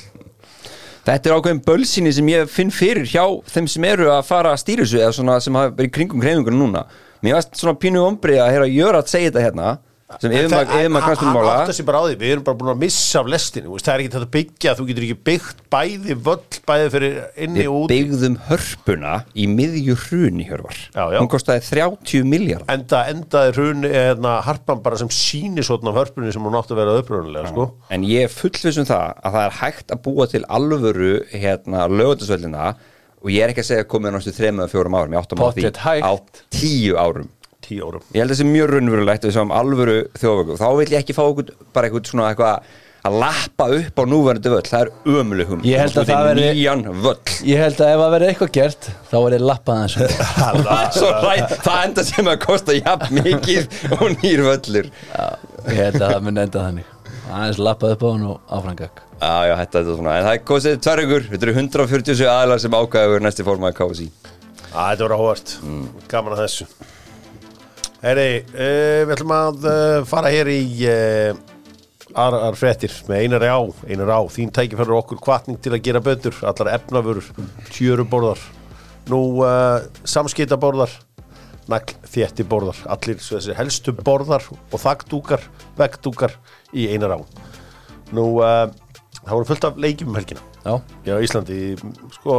Þetta 1.08 1.30
er 1.30 1.34
ákveðin 1.38 1.60
bölsinni 1.64 2.12
sem 2.12 2.30
ég 2.32 2.48
finn 2.52 2.72
fyrir 2.74 3.08
hjá 3.08 3.24
þeim 3.48 3.68
sem 3.72 3.84
eru 3.88 4.10
að 4.12 4.26
fara 4.28 4.52
að 4.52 4.62
stýra 4.62 4.84
þessu 4.84 4.98
eða 5.00 5.12
svona 5.16 5.36
sem 5.40 5.56
hafa 5.56 5.72
verið 5.76 5.92
kringum 5.96 6.24
kreyfingunum 6.24 6.64
núna. 6.66 6.84
Mér 7.24 7.38
varst 7.38 7.56
svona 7.58 7.78
pínu 7.80 8.02
ombrið 8.04 8.42
að 8.44 8.50
heyra 8.54 8.66
Jöra 8.68 9.00
að 9.02 9.12
segja 9.14 9.30
þetta 9.30 9.44
hérna 9.46 9.70
sem 10.08 10.32
að 10.32 11.98
á 12.00 12.02
því, 12.08 12.14
við 12.16 12.30
erum 12.32 12.44
bara 12.46 12.56
búin 12.56 12.72
að 12.72 12.80
missa 12.80 13.20
af 13.20 13.28
lestinu, 13.28 13.74
það 13.76 13.90
er 13.92 14.02
ekki 14.02 14.12
þetta 14.14 14.24
að 14.24 14.32
byggja 14.36 14.74
þú 14.78 14.86
getur 14.88 15.04
ekki 15.04 15.16
byggt 15.28 15.60
bæði 15.74 16.16
völl 16.24 16.60
bæði 16.70 16.88
fyrir 16.94 17.18
inni 17.44 17.60
Við 17.60 17.68
og 17.68 17.82
úti 17.82 17.98
byggðum 17.98 18.38
hörpuna 18.48 19.14
í 19.36 19.46
miðju 19.52 19.98
hruni 20.06 20.48
já. 20.48 21.04
Hún 21.18 21.28
kostaði 21.28 21.64
30 21.68 22.24
miljard 22.28 22.72
enda 22.72 23.04
endaði 23.12 23.54
hrun 23.58 23.88
eða 23.90 24.34
harpan 24.48 24.82
bara 24.84 25.00
sem 25.00 25.12
síni 25.12 25.64
svona 25.66 25.92
hörpunni 25.96 26.32
sem 26.32 26.44
hún 26.48 26.56
átti 26.56 26.72
að 26.72 26.82
vera 26.82 26.98
uppröðunlega 27.02 27.52
sko. 27.52 27.70
En 27.92 28.06
ég 28.08 28.28
er 28.30 28.32
fullviss 28.32 28.80
um 28.80 28.88
það 28.88 29.12
að 29.20 29.36
það 29.36 29.42
er 29.44 29.58
hægt 29.60 29.92
að 29.92 30.04
búa 30.08 30.30
til 30.32 30.44
alvöru 30.48 31.14
hérna 31.34 31.84
lögutasvöldina 31.92 32.72
og 33.18 33.32
ég 33.34 33.44
er 33.44 33.52
ekki 33.52 33.64
að 33.64 33.72
segja 33.72 33.84
að 33.84 33.90
komið 33.92 34.14
náttúrulega 34.14 34.38
þrem 34.38 34.60
eða 34.62 34.72
fjórum 34.72 34.96
árum, 34.96 35.14
ég 35.16 35.20
áttum 35.20 35.42
á 35.42 35.46
því 35.50 35.64
Pottet 35.66 35.80
hægt. 35.82 36.06
á 36.06 36.12
tíu 36.54 36.96
árum 36.96 37.28
tíu 37.68 37.86
árum. 37.88 38.04
Ég 38.14 38.20
held 38.24 38.30
að 38.30 38.34
það 38.34 38.42
sé 38.42 38.48
mjög 38.50 38.68
raunverulegt 38.74 39.24
við 39.28 39.36
sáum 39.38 39.54
alvöru 39.60 39.96
þjóðvöku. 40.18 40.58
Þá 40.60 40.68
vil 40.80 40.90
ég 40.92 41.00
ekki 41.02 41.16
fá 41.16 41.24
okkur, 41.28 41.54
bara 41.76 41.88
eitthvað 41.90 42.10
svona 42.12 42.28
eitthvað 42.32 42.76
að 43.08 43.14
lappa 43.22 43.66
upp 43.78 44.00
á 44.00 44.04
núverandi 44.10 44.50
völl. 44.52 44.64
Það 44.68 44.80
er 44.82 44.90
ömuleg 45.22 45.48
hum 45.52 45.60
Ég 45.64 45.78
held 45.84 45.96
að 46.02 46.08
það 46.10 46.24
verði- 46.28 46.48
nýjan 46.58 46.82
völl. 47.04 47.34
Ég 47.46 47.62
held 47.62 47.78
að 47.84 47.92
ef 47.94 48.02
að 48.04 48.12
verði 48.16 48.30
eitthvað 48.32 48.52
gert 48.58 48.88
þá 49.12 49.16
er 49.28 49.36
ég 49.38 49.44
lappað 49.48 49.82
þessu 49.84 51.10
það 51.62 51.82
enda 51.86 52.04
sem 52.08 52.30
að 52.32 52.38
kosta 52.42 52.76
jafn 52.78 53.20
mikið 53.22 53.76
og 53.96 54.06
nýr 54.18 54.42
völlur. 54.48 54.90
Ég 55.68 55.78
held 55.78 56.00
að 56.02 56.08
það 56.14 56.24
mun 56.26 56.42
enda 56.44 56.64
þannig. 56.66 56.94
Aðeins 57.28 57.58
lappað 57.60 57.94
upp 57.94 58.02
á 58.04 58.08
hann 58.08 58.26
og 58.32 58.52
áfrangak 58.56 59.00
Já, 59.18 59.32
já, 59.50 59.54
þetta 59.58 59.80
er 59.82 59.88
svona, 59.88 60.12
en 60.16 60.24
það 60.28 60.34
er 60.36 60.42
kostið 60.48 60.76
tvær 60.86 61.00
ykkur, 61.02 61.24
þetta 61.32 61.44
eru 61.48 61.54
147 61.58 62.28
aðlar 62.32 62.60
sem 62.62 62.76
ákvæður 62.78 63.24
næsti 63.24 63.44
formaði 63.44 63.76
KSI 63.80 64.06
að 64.68 64.86
þetta 64.92 65.02
voru 65.04 65.16
áhvert, 65.18 65.52
gaman 66.12 66.36
að 66.36 66.42
þessu 66.44 66.66
Heyri, 67.98 68.44
uh, 68.54 69.00
við 69.08 69.12
ætlum 69.16 69.32
að 69.34 69.64
uh, 69.66 69.96
fara 70.06 70.30
hér 70.30 70.46
í 70.52 70.60
uh, 70.86 71.32
aðrar 72.14 72.54
fréttir 72.58 72.94
með 73.08 73.24
einar 73.24 73.44
á, 73.50 73.58
einar 73.90 74.12
á 74.14 74.20
þín 74.30 74.52
tækifærur 74.54 75.00
okkur 75.00 75.18
kvartning 75.24 75.58
til 75.58 75.72
að 75.74 75.82
gera 75.88 76.02
betur 76.06 76.38
allar 76.46 76.70
efnavörur, 76.76 77.26
tjöruborðar 77.74 78.44
nú 79.10 79.20
samskiptaborðar 80.08 80.94
nagl 81.68 81.96
þétti 82.08 82.46
borðar 82.48 82.80
allir 82.92 83.18
þessi 83.20 83.56
helstu 83.56 83.92
borðar 83.96 84.46
og 84.52 84.78
þagdúkar, 84.78 85.42
veggdúkar 85.78 86.36
í 86.76 86.86
einar 86.92 87.16
á 87.16 87.20
nú 88.14 88.26
það 89.28 89.34
voru 89.34 89.48
fullt 89.50 89.68
af 89.68 89.80
leikjum 89.80 90.12
um 90.12 90.18
helgina. 90.18 90.44
Já, 90.64 90.74
Já, 91.06 91.14
Íslandi, 91.24 91.60
sko 92.16 92.38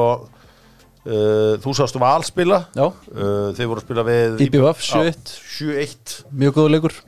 uh, 1.05 1.55
þú 1.63 1.75
sástu 1.77 2.01
Val 2.01 2.25
spila 2.27 2.63
Já. 2.75 2.85
uh, 2.89 3.49
þeir 3.57 3.71
voru 3.71 3.81
að 3.81 3.87
spila 3.87 4.05
við 4.07 4.43
IBVF, 4.47 4.83
Já, 4.83 5.09
7-1. 5.13 5.33
7-1 5.55 6.19
mjög 6.43 6.59
góðu 6.59 6.75
leikur 6.75 6.99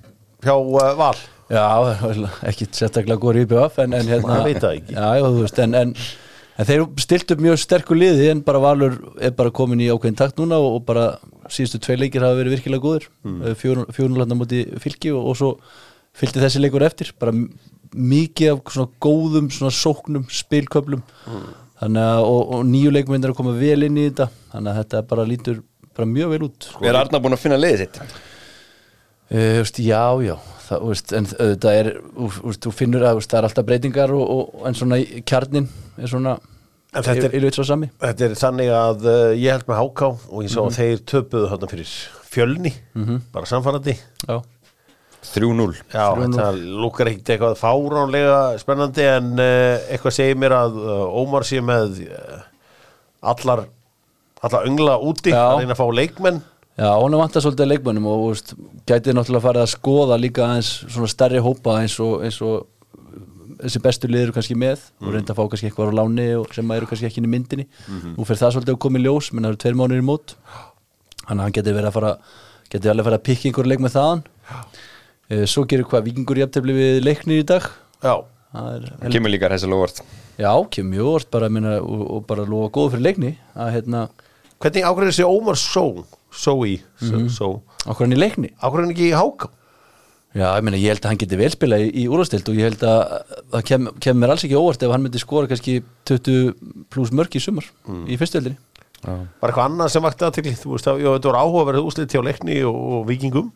hjá 0.46 0.56
uh, 0.56 0.92
Val 1.00 1.16
Já, 1.52 1.68
ekki 2.48 2.70
sérstaklega 2.72 3.20
góður 3.20 3.42
í 3.42 3.46
IBF 3.48 3.80
en, 3.84 3.96
en 3.98 4.08
hérna. 4.08 4.38
Já, 4.48 5.08
veist, 5.36 5.58
en, 5.60 5.76
en, 5.76 5.92
en 6.56 6.70
þeir 6.70 6.86
stilt 7.04 7.34
upp 7.36 7.44
mjög 7.44 7.60
sterku 7.60 7.98
liði 7.98 8.30
en 8.32 8.44
bara 8.46 8.62
Valur 8.64 8.96
er 9.20 9.36
bara 9.36 9.52
komin 9.52 9.84
í 9.84 9.90
ákveðin 9.92 10.20
takt 10.22 10.40
núna 10.40 10.62
og, 10.64 10.78
og 10.80 10.86
bara 10.88 11.10
síðustu 11.52 11.82
tvei 11.84 11.98
leikir 12.06 12.24
hafa 12.24 12.40
verið 12.40 12.56
virkilega 12.56 12.86
góður 12.86 13.10
mm. 13.28 13.92
fjórnulanda 13.92 14.38
múti 14.40 14.64
fylki 14.80 15.12
og, 15.12 15.28
og 15.34 15.40
svo 15.42 15.52
fylgdi 16.16 16.44
þessi 16.44 16.62
leikur 16.64 16.88
eftir 16.88 17.12
bara 17.20 17.36
mikið 17.92 18.54
af 18.54 18.62
svona 18.72 18.92
góðum 19.04 19.50
svona 19.52 19.74
sóknum, 19.76 20.28
spilköflum 20.32 21.04
þannig 21.82 22.06
að, 22.08 22.24
og, 22.30 22.42
og 22.56 22.64
nýju 22.70 22.92
leikmyndir 22.96 23.30
er 23.32 23.34
að 23.34 23.40
koma 23.42 23.54
vel 23.58 23.84
inn 23.88 23.98
í 23.98 24.08
þetta 24.10 24.28
þannig 24.54 24.72
að 24.72 24.80
þetta 24.84 25.02
bara 25.12 25.26
lítur 25.28 25.62
bara 25.98 26.08
mjög 26.08 26.30
vel 26.36 26.44
út 26.48 26.68
Er 26.88 26.98
Arna 27.02 27.20
búin 27.24 27.36
að 27.36 27.42
finna 27.44 27.58
liðið 27.60 27.82
sitt? 27.86 28.00
Uh, 29.32 29.62
veist, 29.62 29.78
já, 29.80 30.04
já, 30.26 30.34
það, 30.68 30.82
veist, 30.90 31.14
en 31.16 31.28
það 31.32 31.76
er, 31.80 31.90
þú 32.18 32.30
veist, 32.50 32.62
þú 32.66 32.72
finnur 32.76 33.06
að 33.08 33.22
það 33.24 33.38
er 33.40 33.48
alltaf 33.48 33.68
breytingar 33.70 34.12
og, 34.16 34.24
og, 34.36 34.58
en 34.68 34.76
svona 34.76 34.98
í- 35.00 35.22
kjarnin 35.24 35.70
er 35.98 36.12
svona 36.12 36.34
En 36.92 37.06
þetta 37.06 37.30
er- 37.32 37.56
sami 37.64 37.88
Þetta 38.02 38.26
er 38.28 38.34
þannig 38.36 38.72
að 38.76 39.06
uh, 39.08 39.20
ég 39.40 39.54
held 39.56 39.70
með 39.72 39.78
Háká 39.80 40.10
og 40.12 40.42
ég 40.44 40.52
sá 40.52 40.60
að 40.66 40.74
þeir 40.76 41.04
töpuðu 41.08 41.48
þarna 41.54 41.70
fyrir 41.72 41.94
fjölni 42.32 42.74
bara 43.32 43.48
samfærandi. 43.48 43.96
Já, 44.28 44.36
3-0 45.22 45.76
Já, 45.94 46.06
þetta 46.18 46.48
lúkar 46.58 47.12
ekkert 47.12 47.30
eitthvað 47.36 47.60
fáránlega 47.60 48.40
spennandi 48.62 49.06
en 49.06 49.36
uh, 49.38 49.92
eitthvað 49.92 50.16
segir 50.18 50.40
mér 50.42 50.56
að 50.58 50.80
uh, 50.82 51.22
Ómar 51.22 51.46
sé 51.48 51.62
með 51.66 52.02
uh, 52.08 52.42
allar 53.32 53.68
allar 54.42 54.66
öngla 54.66 54.98
úti 55.06 55.34
Já. 55.34 55.44
að 55.44 55.62
reyna 55.62 55.76
að 55.76 55.82
fá 55.84 55.88
leikmenn. 55.94 56.42
Já 56.82 56.90
hún 56.98 57.14
er 57.14 57.22
vantað 57.22 57.44
svolítið 57.46 57.66
að 57.66 57.72
leikmönnum 57.76 58.08
og 58.10 58.22
veist, 58.32 58.54
gætið 58.90 59.18
náttúrulega 59.18 59.46
farið 59.46 59.66
að 59.66 59.74
skoða 59.76 60.18
líka 60.18 60.46
aðeins 60.48 60.72
svona 60.88 61.10
stærri 61.12 61.42
hópa 61.44 61.76
eins 61.84 61.98
og, 62.02 62.24
eins 62.26 62.40
og 62.42 62.64
þessi 63.62 63.82
bestu 63.84 64.10
lið 64.10 64.24
eru 64.26 64.34
kannski 64.34 64.58
með 64.58 64.88
og 65.04 65.12
reynda 65.14 65.36
að 65.36 65.38
fá 65.38 65.52
kannski 65.52 65.70
eitthvað 65.70 65.92
á 65.94 66.00
láni 66.00 66.28
og 66.40 66.56
sem 66.56 66.74
eru 66.74 66.90
kannski 66.90 67.10
ekki 67.12 67.22
inn 67.22 67.28
í 67.30 67.34
myndinni. 67.36 67.68
Nú 68.16 68.26
fyrir 68.26 68.42
það 68.42 68.56
svolítið 68.56 68.74
að 68.74 68.82
koma 68.88 69.02
í 69.02 69.04
ljós 69.06 69.30
menn 69.36 69.46
það 69.46 69.54
eru 69.54 69.62
tveir 69.62 69.78
mánuðir 69.78 70.02
í 70.02 70.08
mót. 70.08 70.34
Að 71.28 71.44
hann 71.44 71.54
geti 71.54 71.76
verið 71.76 71.92
að 71.92 71.98
fara 72.00 72.14
geti 72.72 72.90
alveg 72.90 73.04
að 73.04 73.10
fara 73.10 73.20
að 73.20 73.28
pikka 73.28 73.50
einhver 73.52 73.70
leik 73.70 73.84
með 73.84 73.96
þaðan. 74.00 74.24
Eh, 74.24 74.82
svo 75.48 75.64
gerir 75.70 75.88
hvað 75.88 76.08
vikingur 76.10 76.42
jafntefli 76.42 76.76
við 76.76 77.00
leiknir 77.06 77.44
í 77.44 77.48
dag? 77.48 77.68
Já, 78.02 78.16
er 78.62 79.14
kemur 79.14 79.32
líka 79.34 79.52
þessi 79.52 79.70
lofvart 79.72 80.02
Já, 80.42 80.52
kemur 80.74 80.92
mjög 80.96 81.12
orð 81.16 81.30
bara 81.36 81.50
minna, 81.54 81.78
og, 81.84 82.04
og 82.18 82.28
bara 82.30 82.48
lofa 82.48 82.72
góð 82.76 82.92
fyrir 82.96 83.08
leikni 83.10 83.32
að 83.56 83.74
hérna, 83.78 84.04
hvernig 84.62 84.88
ákveður 84.90 85.12
þessi 85.12 85.28
Ómar 85.30 85.60
Só 85.62 85.86
Sói, 86.32 86.78
mm 87.04 87.28
Só? 87.32 87.50
Okkur 87.86 88.06
hann 88.06 88.16
í 88.16 88.20
leikni? 88.20 88.54
Ákveður 88.60 88.86
hann 88.86 88.94
ekki 88.96 89.10
í 89.10 89.18
Háká? 89.18 89.52
Já, 90.32 90.46
ég 90.56 90.64
meina, 90.64 90.80
ég 90.80 90.94
held 90.94 91.04
að 91.04 91.12
hann 91.12 91.20
geti 91.20 91.38
vel 91.42 91.52
spila 91.52 91.78
í, 91.84 91.88
í 91.92 92.04
úrvastild 92.08 92.48
og 92.48 92.56
ég 92.56 92.70
held 92.70 92.84
að 92.88 93.00
það 93.52 93.66
kem, 93.68 93.88
kemur 94.04 94.22
mér 94.22 94.32
alls 94.32 94.46
ekki 94.48 94.60
óvart 94.60 94.86
ef 94.88 94.94
hann 94.94 95.04
myndi 95.04 95.20
skora 95.20 95.50
kannski 95.52 95.82
20 96.08 96.86
pluss 96.94 97.12
mörg 97.12 97.36
í 97.36 97.42
sumar 97.44 97.68
í 98.08 98.16
fyrstöldinni 99.02 99.42
Var 99.42 99.52
eitthvað 99.52 99.68
annað 99.70 99.92
sem 99.94 100.06
vakti 100.06 100.26
aðtekli 100.28 100.54
Þú 100.62 100.72
veist 100.76 100.88
að 100.92 101.02
þetta 101.06 101.30
voru 101.32 101.42
áhugaverð 101.42 101.88
úslit 101.90 102.16
hjá 102.16 102.22
leikni 102.26 102.58
og, 102.68 102.80
og 102.98 103.06
vikingum 103.10 103.52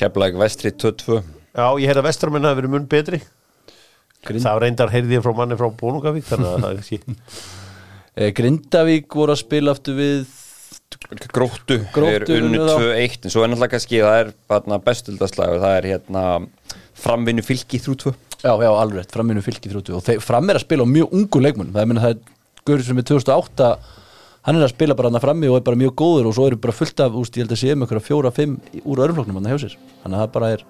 Keflæk 0.00 0.38
Vestri 0.40 0.72
2-2 0.74 1.18
Já, 1.54 1.66
ég 1.78 1.86
heyrði 1.86 2.02
að 2.02 2.08
vestramenn 2.08 2.46
hafi 2.48 2.58
verið 2.58 2.72
mun 2.74 2.86
betri. 2.90 3.20
Grind- 4.26 4.42
Það 4.42 4.62
reyndar 4.64 4.90
heyrði 4.90 5.14
ég 5.18 5.22
frá 5.22 5.34
manni 5.38 5.58
frá 5.60 5.68
Bónungavík 5.78 6.26
Þannig 6.26 6.48
að 6.50 6.64
það 6.64 6.70
er 6.72 6.80
ekki 6.82 6.98
eh, 8.18 8.32
Grindavík 8.34 9.14
voru 9.20 9.36
að 9.36 9.42
spila 9.44 9.74
aftur 9.76 9.98
við 10.00 10.24
Gróttu, 11.34 11.80
Gróttu 11.94 12.34
er 12.34 12.44
unnu 12.44 12.58
unnu 12.60 12.66
þá. 12.68 12.74
2-1 12.94 13.26
en 13.26 13.32
svo 13.34 13.42
er 13.44 13.50
náttúrulega 13.50 13.72
kannski 13.74 13.98
það 14.04 14.18
er 14.20 14.28
bara 14.50 14.78
bestöldaslag 14.84 15.56
og 15.56 15.62
það 15.64 15.74
er 15.78 15.88
hérna 15.90 16.22
framvinnu 17.04 17.42
fylki 17.44 17.80
3-2 17.82 18.12
Já, 18.44 18.52
já, 18.60 18.68
alveg, 18.76 19.06
framinu 19.08 19.40
fylki 19.40 19.70
þrjótu 19.72 19.94
og 19.96 20.02
þeir, 20.04 20.18
fram 20.20 20.50
er 20.52 20.58
að 20.58 20.64
spila 20.66 20.84
á 20.84 20.88
mjög 20.90 21.14
ungu 21.16 21.40
leikmunum 21.40 21.72
það 21.72 21.80
er, 21.80 21.86
minna, 24.46 24.52
það 24.52 24.52
Gaur 24.52 24.52
sem 24.52 24.52
2008 24.52 24.52
hann 24.52 24.56
er 24.60 24.64
að 24.64 24.72
spila 24.74 24.94
bara 24.94 25.08
hann 25.10 25.20
frammi 25.24 25.48
og 25.48 25.56
er 25.56 25.64
bara 25.64 25.76
mjög 25.80 25.94
góður 25.96 26.26
og 26.28 26.34
svo 26.36 26.46
eru 26.46 26.56
bara 26.56 26.72
fullt 26.76 27.00
af, 27.00 27.12
úst, 27.16 27.36
ég 27.36 27.44
held 27.44 27.52
að 27.54 27.62
séum 27.62 27.84
ykkur 27.86 28.00
fjóra-fimm 28.04 28.56
úr 28.84 29.00
örfloknum 29.06 29.38
hann 29.40 29.48
hjá 29.52 29.58
sér. 29.62 29.76
Þannig 30.02 30.18
að 30.18 30.24
það 30.24 30.32
bara 30.32 30.50
er 30.52 30.64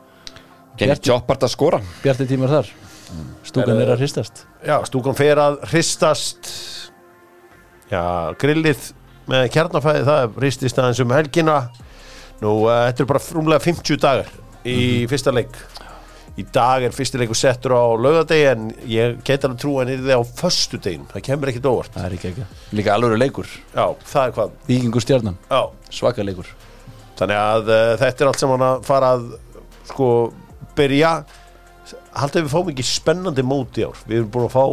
Genni 0.75 0.95
Bjarti- 0.95 1.11
Joppart 1.11 1.43
að 1.43 1.53
skora. 1.55 1.81
Bjarti 2.03 2.27
tímar 2.27 2.49
þar. 2.49 2.71
Stúkan 3.45 3.81
er 3.81 3.91
að 3.95 3.99
hristast. 4.03 4.47
Já, 4.67 4.79
stúkan 4.85 5.15
fer 5.15 5.37
að 5.39 5.59
hristast. 5.71 6.49
Já, 7.91 8.35
grillið 8.41 8.93
með 9.31 9.51
kjarnafæði 9.55 10.05
það 10.09 10.39
hristist 10.41 10.79
aðeins 10.79 11.01
um 11.05 11.11
helgina. 11.15 11.71
Nú, 12.43 12.67
uh, 12.67 12.91
þetta 12.91 13.05
er 13.05 13.07
bara 13.07 13.23
frumlega 13.23 13.63
50 13.63 13.97
dagar 14.03 14.27
í 14.67 15.07
fyrsta 15.07 15.31
leik 15.33 15.53
í 16.41 16.45
dag 16.55 16.83
er 16.83 16.95
fyrstileikur 16.95 17.39
settur 17.39 17.77
á 17.79 17.85
laugadegi 17.95 18.47
en 18.51 18.67
ég 18.91 19.21
get 19.27 19.45
alveg 19.47 19.61
trú 19.63 19.77
að 19.77 19.85
hann 19.85 19.93
er 19.95 20.03
þið 20.03 20.19
á 20.19 20.23
föstudegin, 20.41 21.05
það 21.13 21.27
kemur 21.29 21.53
ekkit 21.53 21.69
óvart. 21.71 21.95
Það 21.95 22.07
er 22.09 22.17
ekki 22.17 22.31
ekki. 22.33 22.47
Líka 22.75 22.97
alveg 22.97 23.21
leikur. 23.21 23.51
Já, 23.71 23.85
það 24.11 24.25
er 24.25 24.35
hvað. 24.39 24.57
Víkingur 24.71 25.05
stjarnan. 25.05 25.37
Já, 25.51 25.61
Svaka 25.95 26.27
leikur. 26.27 26.51
Þannig 27.21 27.39
að 27.39 27.71
uh, 27.71 27.93
þetta 28.01 28.25
er 28.25 28.31
allt 28.33 28.43
saman 28.43 28.67
að 28.67 28.81
fara 28.89 29.13
að 29.15 29.29
sko 29.93 30.09
byrja. 30.75 31.13
Haldið 32.15 32.49
við 32.49 32.57
fáum 32.57 32.73
ekki 32.73 32.89
spennandi 32.89 33.45
mót 33.47 33.79
í 33.79 33.87
ár. 33.87 34.03
Við 34.09 34.19
erum 34.19 34.35
búin 34.35 34.49
að 34.49 34.57
fá 34.57 34.65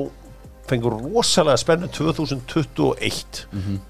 fengur 0.71 0.95
rosalega 1.03 1.59
spennu 1.59 1.89
2021 1.91 3.41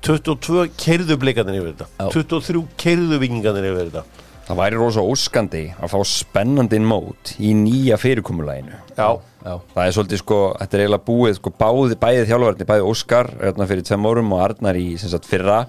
22 0.01 0.63
keirðu 0.81 1.17
blikarnir 1.21 1.61
yfir 1.61 1.75
þetta. 1.75 1.87
Já. 2.01 2.07
23 2.17 2.63
keirðu 2.81 3.19
vikingarnir 3.21 3.67
yfir 3.69 3.91
þetta 3.91 4.29
Það 4.51 4.59
væri 4.59 4.79
rosa 4.81 5.03
óskandi 5.07 5.59
að 5.79 5.91
fá 5.93 5.99
spennandi 6.11 6.79
mót 6.83 7.29
í 7.39 7.53
nýja 7.55 7.95
fyrirkomulæginu 8.01 8.75
Já, 8.97 9.09
Já. 9.45 9.53
Það 9.71 9.83
er 9.85 9.93
svolítið 9.95 10.19
sko, 10.19 10.39
þetta 10.59 10.75
er 10.77 10.81
eiginlega 10.83 11.05
búið 11.07 11.37
sko, 11.37 11.53
báði, 11.55 11.95
bæðið 12.01 12.31
þjálfarni, 12.33 12.67
bæðið 12.67 12.89
Óskar 12.91 13.29
hérna, 13.39 13.67
fyrir 13.69 13.85
tveim 13.87 14.07
árum 14.11 14.33
og 14.35 14.41
Arnar 14.43 14.79
í 14.81 14.87
sem 14.99 15.11
sagt, 15.13 15.29
fyrra 15.29 15.61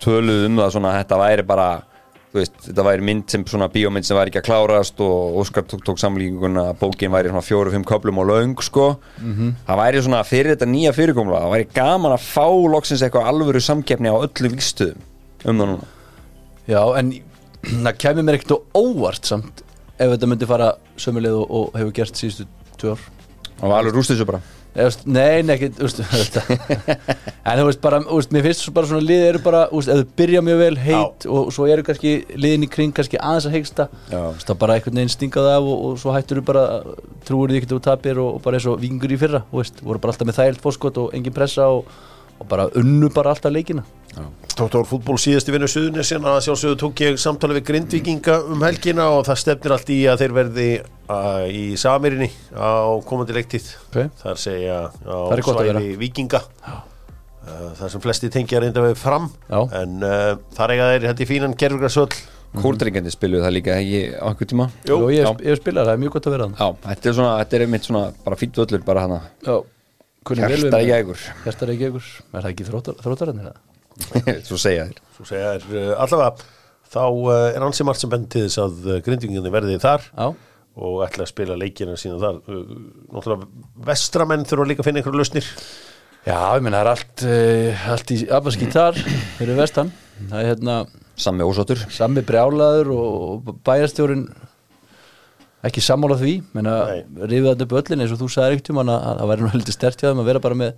töluðu 0.00 0.46
um 0.46 0.60
það 0.62 0.76
svona 0.76 0.92
að 0.92 1.00
þetta 1.00 1.18
væri 1.20 1.44
bara 1.48 1.66
þú 2.30 2.38
veist, 2.38 2.60
þetta 2.68 2.84
væri 2.86 3.02
mynd 3.08 3.24
sem 3.34 3.44
svona 3.50 3.66
bíómynd 3.74 4.06
sem 4.06 4.14
væri 4.16 4.30
ekki 4.30 4.38
að 4.44 4.46
klárast 4.46 5.02
og 5.02 5.40
Óskar 5.42 5.64
tók, 5.66 5.82
tók 5.88 5.98
samlíkinguna 5.98 6.68
að 6.70 6.78
bókin 6.84 7.10
væri 7.10 7.32
svona 7.32 7.42
fjóru-fimm 7.42 7.82
köplum 7.88 8.20
og 8.22 8.28
löng 8.30 8.54
sko. 8.62 8.86
Það 9.66 9.80
væri 9.82 10.04
svona 10.06 10.20
fyrir 10.28 10.54
þetta 10.54 10.68
nýja 10.70 10.92
fyrirkomla 10.94 11.42
það 11.42 11.54
væri 11.56 11.66
að 17.64 17.74
það 17.74 17.90
Já, 17.90 17.98
kemur 18.04 18.26
mér 18.26 18.38
ekkert 18.38 18.56
á 18.56 18.58
óvart 18.80 19.28
samt 19.28 19.64
ef 20.00 20.14
þetta 20.14 20.30
myndi 20.30 20.48
fara 20.48 20.70
sömuleið 21.00 21.36
og, 21.42 21.50
og 21.50 21.76
hefur 21.76 21.92
gert 22.00 22.16
síðustu 22.20 22.48
tvö 22.80 22.96
ár. 22.96 23.04
Og 23.60 23.76
alveg 23.76 23.96
rúst 23.98 24.14
þessu 24.14 24.26
bara. 24.28 24.40
Eða, 24.70 24.86
veist, 24.86 25.00
Nei, 25.10 25.42
nei, 25.42 25.56
ekki, 25.56 25.68
þetta. 26.14 26.42
En 27.42 27.58
þú 27.58 27.64
veist, 27.66 27.80
bara, 27.82 27.98
veist, 28.06 28.30
mér 28.32 28.44
finnst 28.46 28.68
bara 28.72 28.86
svona 28.86 29.02
liðið 29.02 29.28
eru 29.32 29.40
bara, 29.42 29.62
veist, 29.72 29.90
ef 29.90 29.98
þau 30.04 30.12
byrja 30.20 30.42
mjög 30.46 30.60
vel 30.62 30.76
heit 30.84 31.26
og 31.26 31.50
svo 31.52 31.66
eru 31.66 31.84
kannski 31.86 32.12
liðin 32.38 32.68
í 32.68 32.70
kring 32.70 32.94
kannski 32.96 33.18
aðeins 33.18 33.48
að 33.50 33.56
heiksta 33.58 33.88
Já. 34.12 34.20
Það 34.46 34.60
bara 34.62 34.76
einhvern 34.78 35.00
veginn 35.02 35.12
stingað 35.16 35.50
af 35.56 35.66
og, 35.72 35.82
og 35.88 35.98
svo 36.00 36.14
hættur 36.14 36.40
þú 36.40 36.46
bara, 36.52 36.64
trúur 37.26 37.50
því 37.50 37.60
ekkert 37.60 37.76
og 37.76 37.82
tapir 37.88 38.22
og, 38.22 38.38
og 38.38 38.44
bara 38.46 38.60
eins 38.60 38.68
og 38.70 38.78
vingur 38.80 39.10
í 39.10 39.18
fyrra, 39.20 39.42
þú 39.50 39.60
veist, 39.60 39.82
voru 39.82 40.04
bara 40.04 40.14
alltaf 40.14 40.30
með 40.30 40.38
þægilt 40.38 40.64
fórskot 40.64 41.02
og 41.02 41.18
engin 41.18 41.36
pressa 41.36 41.66
og, 41.74 41.90
og 42.40 42.48
bara 42.48 42.68
unnu 42.80 43.10
bara 43.14 43.34
alltaf 43.34 43.52
leikina. 43.52 43.84
Tóttor 44.58 44.84
fútból 44.88 45.16
síðasti 45.20 45.52
vinnu 45.54 45.68
suðunni 45.70 46.02
sem 46.04 46.24
að 46.26 46.40
sjálfsögðu 46.48 46.78
tók 46.80 47.02
ég 47.04 47.18
samtala 47.22 47.54
við 47.56 47.68
grindvikinga 47.68 48.40
um 48.50 48.64
helgina 48.66 49.06
og 49.14 49.22
það 49.28 49.38
stefnir 49.44 49.74
allt 49.76 49.92
í 49.94 49.98
að 50.10 50.24
þeir 50.24 50.34
verði 50.40 50.66
uh, 50.82 51.44
í 51.46 51.62
Samirinni 51.80 52.28
á 52.52 52.98
komandi 53.06 53.36
leiktið 53.36 53.70
Ok. 53.86 54.00
þar 54.24 54.40
segja 54.42 54.80
á 54.90 55.16
Það 55.30 55.44
svæði 55.46 55.94
vikinga 56.02 56.42
uh, 56.42 57.70
þar 57.78 57.94
sem 57.94 58.04
flesti 58.04 58.32
tengja 58.34 58.60
reynda 58.64 58.84
við 58.88 58.98
fram. 58.98 59.30
Já. 59.46 59.60
en 59.80 59.96
uh, 60.02 60.34
þar 60.58 60.74
eiga 60.74 60.90
þeir 60.94 61.08
hætti 61.12 61.30
fínan 61.30 61.56
gerfugræsvöll 61.56 62.12
Kórdringandi 62.50 63.12
spiluðu 63.14 63.44
það 63.46 63.52
líka 63.54 63.74
ekki 63.78 63.98
á 64.18 64.26
einhver 64.26 64.48
tíma? 64.50 64.64
Jú, 64.88 64.96
og 64.98 65.12
ég, 65.14 65.22
já. 65.22 65.30
ég 65.46 65.60
spila 65.60 65.84
það, 65.86 65.92
er 65.94 66.00
mjög 66.02 66.16
gott 66.16 66.26
að 66.26 66.34
vera 66.34 66.48
Já, 66.50 66.66
þetta 66.88 67.10
er 67.12 67.14
svona, 67.20 67.34
þetta 67.44 67.56
er 67.56 67.64
einmitt 67.68 67.86
svona 67.86 68.00
bara 68.24 68.38
fýtt 68.40 68.58
völlur 68.58 68.82
bara 68.88 69.04
hana. 69.06 69.18
Þann 69.46 69.60
Hjartar 70.28 70.84
ekkur 70.98 71.20
Hjartar 71.46 71.74
ekkur, 71.74 72.08
er 72.34 72.44
það 72.44 72.50
ekki 72.52 72.68
þróttarinn 72.68 73.42
eða? 73.44 73.54
Svo 74.46 74.58
segja 74.60 74.86
þér 74.88 75.00
svo 75.16 75.26
segja 75.28 75.54
þeir 75.56 75.76
uh, 75.76 76.02
allavega 76.04 76.48
þá 76.90 77.02
uh, 77.06 77.32
er 77.54 77.64
ansi 77.64 77.86
margt 77.86 78.02
sem 78.02 78.12
bend 78.12 78.30
til 78.32 78.46
þess 78.46 78.60
að 78.62 78.88
uh, 78.88 78.98
grindvikingarnir 79.04 79.54
verði 79.54 79.78
þar 79.82 80.06
Já, 80.10 80.26
og 80.80 81.02
ætla 81.04 81.26
að 81.26 81.30
spila 81.32 81.58
leikina 81.58 81.96
sína 82.00 82.18
þar. 82.22 82.40
Uh, 82.46 82.74
náttúrulega 83.10 83.48
vestramenn 83.90 84.46
þurfa 84.48 84.68
líka 84.70 84.84
að 84.84 84.88
finna 84.88 85.02
einhverju 85.02 85.20
lausnir. 85.20 85.50
Já, 86.24 86.38
ég 86.56 86.64
meina 86.64 86.80
það 86.80 86.84
er 86.84 86.90
allt, 86.94 87.24
uh, 87.26 87.84
allt 87.94 88.14
í 88.14 88.18
abaskítar 88.38 89.00
fyrir 89.38 89.58
vestan. 89.58 89.92
Það 90.20 90.42
er 90.42 90.50
hérna 90.52 90.76
Sammi 91.20 91.44
ósóttur 91.44 91.82
sami 91.92 92.22
brjálaður 92.24 92.94
og 92.94 93.50
bæjarstjórin 93.66 94.24
ekki 95.66 95.82
sammála 95.84 96.16
því 96.20 96.34
menna 96.56 96.78
rifið 97.20 97.50
þetta 97.52 97.66
upp 97.66 97.76
öllin 97.82 98.04
eins 98.04 98.14
og 98.14 98.22
þú 98.22 98.30
sagði 98.32 98.56
ekkert 98.56 98.72
um 98.72 98.82
að 98.84 98.90
það 98.96 99.30
væri 99.30 99.44
nú 99.44 99.52
heldur 99.54 99.76
stert 99.76 100.00
hjá 100.00 100.08
þeim 100.08 100.22
að 100.22 100.30
vera 100.30 100.42
bara 100.46 100.58
með 100.62 100.74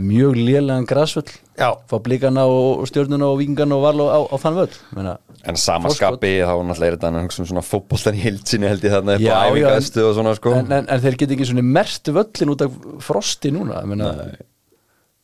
mjög 0.00 0.36
lélegan 0.38 0.86
græsvöll 0.88 1.28
Já. 1.58 1.74
fá 1.90 1.96
blíkana 2.02 2.46
og 2.48 2.86
stjórnuna 2.88 3.28
og 3.30 3.38
vikingana 3.40 3.76
og 3.76 3.84
val 3.84 4.02
á, 4.06 4.20
á, 4.32 4.36
þann 4.40 4.58
völl 4.60 4.76
menna, 4.96 5.16
En 5.44 5.56
samaskapi 5.56 6.32
þá 6.44 6.52
náttúrulega 6.52 6.88
er 6.88 6.96
þetta 6.96 7.10
hann 7.10 7.30
svona 7.32 7.64
fótboltan 7.64 8.18
í 8.18 8.24
hildsinni 8.24 8.70
held 8.70 8.84
ég 8.86 8.94
þarna 8.94 9.16
Já, 9.18 9.30
já, 9.30 9.38
æfingaðstu 9.50 10.04
og 10.06 10.16
svona 10.18 10.34
sko 10.38 10.54
en, 10.56 10.72
en, 10.78 10.90
en 10.90 11.04
þeir 11.04 11.18
get 11.22 11.34
ekki 11.36 11.48
svona 11.50 11.66
mert 11.66 12.12
völlin 12.16 12.54
út 12.54 12.66
af 12.66 12.76
frosti 13.04 13.52
núna 13.54 13.82
menna, 13.88 14.12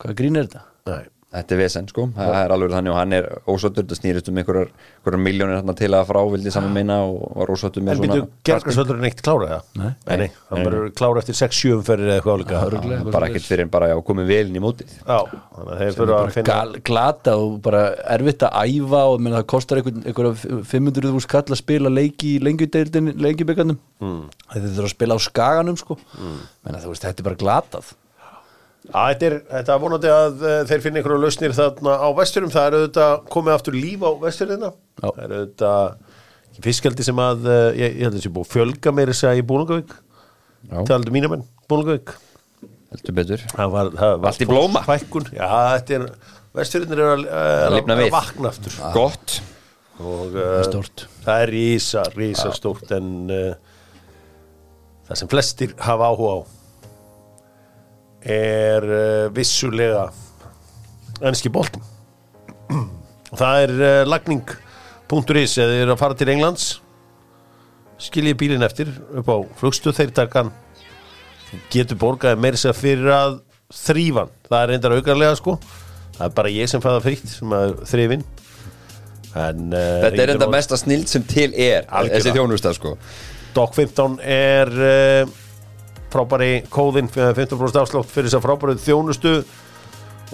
hvað 0.03 0.17
grín 0.19 0.39
er 0.39 0.49
þetta? 0.49 0.65
Nei. 0.91 1.05
Þetta 1.27 1.55
er 1.57 1.59
vesen 1.59 1.87
sko, 1.91 2.05
það 2.15 2.37
er 2.39 2.51
alveg 2.55 2.71
þannig 2.71 2.93
og 2.93 2.97
hann 3.01 3.13
er 3.17 3.25
ósóttur, 3.51 3.83
það 3.83 3.97
snýrist 3.99 4.29
um 4.31 4.37
einhverjar, 4.39 4.69
einhverjar 5.01 5.19
miljónir 5.25 5.57
hérna 5.57 5.73
til 5.75 5.89
að 5.91 6.05
frá 6.07 6.19
vildi 6.31 6.53
saman 6.55 6.71
meina 6.77 7.01
og 7.03 7.33
var 7.41 7.51
ósóttur 7.51 7.83
með 7.83 7.97
En 7.97 8.03
byrju, 8.05 8.27
gerðgarsvöllur 8.47 8.95
er 8.95 9.03
neitt 9.03 9.23
klára 9.25 9.49
það? 9.49 9.65
Nei. 9.81 9.89
Nei, 10.07 10.15
nei, 10.21 10.27
hann 10.53 10.63
verður 10.63 10.93
klára 10.95 11.19
eftir 11.19 11.35
6-7 11.41 11.73
umferðir 11.81 12.13
eða 12.13 12.21
eitthvað 12.21 12.39
álíka 12.39 12.63
Örugglega. 12.69 13.01
svona 13.03 13.15
bara 13.17 13.27
ekkert 13.27 13.49
fyrir 13.49 13.65
en 13.65 13.73
bara 13.75 13.91
já, 13.91 13.95
komið 14.07 14.31
vel 14.31 14.39
inn 14.45 14.55
í 14.55 14.63
mótið 14.63 14.95
Já, 14.95 15.19
þannig 15.27 15.73
að 15.75 15.83
þeir 15.83 15.99
fyrir 15.99 16.15
að 16.21 16.31
finna 16.37 16.47
Gal, 16.53 16.81
glata 16.93 17.35
og 17.43 17.59
bara 17.67 17.83
erfitt 18.15 18.47
að 18.47 18.57
æfa 18.63 19.03
og 19.11 19.19
menna, 19.19 19.43
það 19.43 19.51
kostar 19.57 19.83
einhver, 19.83 20.01
einhver 20.07 20.65
500 20.71 21.11
úr 21.11 21.27
skall 21.27 21.43
að 21.43 21.59
spila 21.59 21.91
leiki 21.91 22.37
í 22.37 22.41
lengjudeildin 22.47 23.17
lengjubikandum 23.19 23.83
mm. 23.99 24.25
þeir 24.55 24.67
þurfa 24.71 24.87
að 24.87 24.95
spila 24.95 25.19
á 25.19 25.27
skaganum 25.27 25.83
sko. 25.83 25.99
mm. 26.15 26.43
menna, 26.63 26.85
þú 26.87 26.95
veist, 26.95 27.03
þetta 27.03 27.25
er 27.25 27.33
bara 27.33 27.43
glatað 27.43 27.95
Já, 28.87 28.99
þetta 29.11 29.27
er, 29.29 29.37
þetta 29.51 29.73
er 29.73 29.81
vonandi 29.83 30.11
að 30.13 30.43
uh, 30.43 30.59
þeir 30.69 30.83
finna 30.85 31.01
einhverju 31.01 31.23
lausnir 31.23 31.55
þarna 31.57 31.95
á 31.99 32.07
vesturum 32.17 32.53
það 32.53 32.67
er 32.69 32.77
auðvitað 32.77 33.15
komið 33.33 33.55
aftur 33.57 33.77
líf 33.77 34.05
á 34.07 34.11
vesturina 34.21 34.69
það 35.01 35.19
er 35.25 35.35
auðvitað 35.39 36.61
fiskjaldi 36.67 37.05
sem 37.05 37.19
að, 37.21 37.43
uh, 37.49 37.67
ég, 37.75 37.97
ég 37.99 38.05
held 38.07 38.13
að 38.13 38.21
þessi 38.21 38.31
búið 38.37 38.47
að 38.47 38.53
fjölga 38.55 38.95
meira 38.95 39.17
að 39.27 39.41
í 39.41 39.43
Búlungavík 39.51 39.91
Já. 40.71 40.79
taldu 40.87 41.13
mínamenn, 41.13 41.43
Búlungavík 41.67 42.15
Heldur 42.87 43.15
betur. 43.17 43.43
Það 43.51 43.71
var, 43.73 43.89
það 43.99 44.13
var 44.15 44.29
Allt 44.31 44.43
í 44.43 44.47
blóma. 44.47 44.81
fækkun. 44.87 45.25
Já, 45.35 45.47
þetta 45.75 45.95
er, 45.97 46.05
vesturinnir 46.55 47.01
er 47.03 47.09
að, 47.11 47.23
lifna 47.75 47.97
að, 47.97 47.99
við. 47.99 48.07
að 48.07 48.13
vakna 48.15 48.51
aftur. 48.53 48.77
Gott. 48.95 49.37
Og 49.97 50.37
uh, 50.37 50.91
það 51.25 51.41
er 51.41 51.51
rísa, 51.51 52.03
rísa 52.15 52.51
stórt 52.55 52.93
en 52.95 53.09
uh, 53.33 53.73
það 55.09 55.19
sem 55.21 55.31
flestir 55.31 55.73
hafa 55.83 56.11
áhuga 56.13 56.37
á 56.37 56.39
er 58.25 58.87
uh, 58.87 59.27
vissulega 59.35 60.07
ennski 61.25 61.51
boltin 61.53 61.83
og 62.67 63.39
það 63.39 63.63
er 63.65 63.73
uh, 63.77 64.03
lagning.is 64.07 65.57
eða 65.61 65.81
eru 65.81 65.95
að 65.95 65.99
fara 66.01 66.17
til 66.17 66.31
Englands. 66.31 66.67
Skiljið 68.01 68.37
bílinn 68.39 68.65
eftir 68.65 68.91
upp 69.19 69.29
á 69.31 69.37
flugstuð 69.59 69.97
þeir 69.97 70.13
takan 70.15 70.51
getur 71.73 71.99
borgaði 71.99 72.39
meira 72.43 72.59
sér 72.59 72.75
fyrir 72.77 73.09
að 73.13 73.39
þrýfan, 73.73 74.31
það 74.47 74.59
er 74.61 74.71
reyndar 74.71 74.95
aukarlega 74.97 75.37
sko. 75.39 75.57
Það 76.17 76.25
er 76.27 76.35
bara 76.37 76.51
ég 76.53 76.69
sem 76.71 76.83
fæða 76.83 77.01
frítt 77.03 77.29
sem 77.29 77.55
að 77.55 77.73
þrifin. 77.89 78.23
En, 79.37 79.65
uh, 79.69 79.97
Þetta 80.05 80.23
er 80.23 80.33
enda 80.33 80.47
mesta 80.49 80.79
snild 80.79 81.09
sem 81.11 81.25
til 81.27 81.51
er 81.51 81.85
Algjörlega. 81.85 82.21
Þessi 82.23 82.37
þjónusta 82.37 82.73
sko. 82.77 82.95
Doc 83.57 83.75
15 83.77 84.17
er 84.23 84.71
uh, 84.71 85.35
frábæri 86.13 86.51
kóðinn 86.73 87.09
fyrir 87.11 87.35
15% 87.37 87.81
afslátt 87.81 88.11
fyrir 88.11 88.29
þess 88.29 88.39
að 88.39 88.45
frábæri 88.45 88.77
þjónustu. 88.83 89.33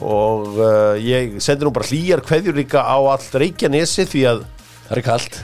Og 0.03 0.57
uh, 0.57 0.93
ég 0.97 1.37
sendi 1.43 1.67
nú 1.67 1.73
bara 1.73 1.89
hlýjar 1.89 2.23
kveðjur 2.25 2.57
líka 2.57 2.81
á 2.81 2.97
all 2.97 3.25
Reykjanesi 3.43 4.07
því 4.09 4.23
að 4.31 4.45
það 4.87 4.95
er 4.97 5.03
kalt. 5.05 5.41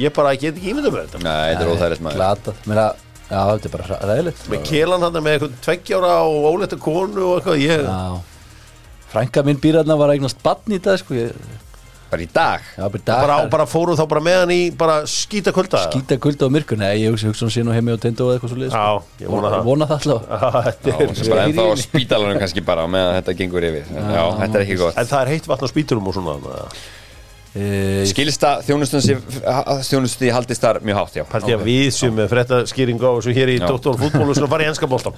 Ég 0.00 0.14
bara 0.16 0.36
get 0.40 0.56
ekki 0.56 0.72
ímynda 0.72 0.92
með 0.92 1.08
þetta. 1.08 1.24
Nei, 1.26 1.50
þetta 1.50 1.66
er 1.66 1.72
óþægilegt 1.74 2.04
maður. 2.06 2.20
glatað, 2.20 2.62
menna, 2.70 2.86
já, 3.28 3.40
þetta 3.40 3.68
er 3.68 3.74
bara 3.74 3.98
ræðilegt 4.08 4.46
með 4.52 4.64
kelan 4.70 5.04
hann 5.04 5.18
með 5.18 5.36
eitthvað 5.36 5.58
tveggjára 5.66 6.14
og 6.30 6.48
óletta 6.50 6.80
konu 6.80 7.26
og 7.28 7.36
eitthvað 7.38 7.62
ég, 7.64 7.84
já, 7.88 8.48
frænka 9.12 9.44
minn 9.46 9.60
býrarna 9.62 9.98
var 10.00 10.12
að 10.12 10.18
eignast 10.18 10.42
batn 10.44 10.76
í 10.76 10.80
dag 10.84 11.00
sko, 11.00 11.16
ég, 11.18 11.36
Bara 12.10 12.22
í 12.22 12.28
dag? 12.30 12.66
Já, 12.76 12.84
bara, 12.86 13.00
dag, 13.08 13.22
bara, 13.26 13.36
bara 13.50 13.66
fórum 13.66 13.96
þá 13.98 14.04
bara 14.10 14.22
með 14.22 14.36
hann 14.42 14.52
í 14.54 14.58
bara 14.78 14.96
skýta 15.10 15.50
kvölda? 15.56 15.80
Skýta 15.88 16.18
kulda 16.22 16.46
á 16.46 16.50
myrkur? 16.54 16.78
Nei, 16.78 16.92
ég 17.02 17.14
hugsa, 17.14 17.30
hugsa 17.32 17.46
hún 17.48 17.54
sé 17.54 17.64
nú 17.66 17.74
heimi 17.74 17.94
og 17.94 18.00
tindó 18.04 18.28
eða 18.30 18.36
eitthvað 18.38 18.52
svo 18.54 18.60
leið 18.60 18.76
Já, 18.76 18.84
ég 19.24 19.32
vona 19.34 19.50
það. 19.54 19.64
vona 19.70 19.88
það 19.90 20.04
allavega 20.04 20.50
þetta 20.68 20.92
Já, 20.92 20.94
er 20.94 21.08
hún 21.10 21.18
sem 21.20 21.32
bara 21.32 21.46
ennþá 21.48 21.64
á 21.64 21.74
spítalanum 21.84 22.42
kannski 22.44 22.64
bara 22.68 22.84
meðan 22.90 23.16
þetta 23.20 23.36
gengur 23.40 23.66
yfir. 23.70 23.88
Já, 23.94 24.24
þetta 24.42 24.60
er 24.60 24.66
ekki 24.66 24.78
gott. 24.84 25.00
En 25.02 25.10
það 25.10 25.24
er 25.24 25.32
heitt 25.34 25.48
vatn 25.50 25.66
á 25.66 25.68
spýturum 25.74 26.12
og 26.12 26.18
svona 26.20 26.36
Skilsta 27.54 28.56
þjónustu 28.66 30.30
haldist 30.34 30.64
þar 30.64 30.80
mjög 30.82 30.96
hátt, 30.98 31.18
já. 31.20 31.24
Pælti 31.30 31.54
að 31.54 31.62
við 31.68 31.84
sem 31.94 32.16
frétta 32.32 32.58
skýringu 32.66 33.06
á 33.06 33.14
þessu 33.14 33.34
hér 33.36 33.52
í 33.52 33.60
Já. 33.60 33.66
Dóttor 33.68 33.98
fútbólu 34.00 34.34
sem 34.34 34.48
fara 34.50 34.66
í 34.66 34.70
enska 34.72 34.88
bóltan 34.90 35.14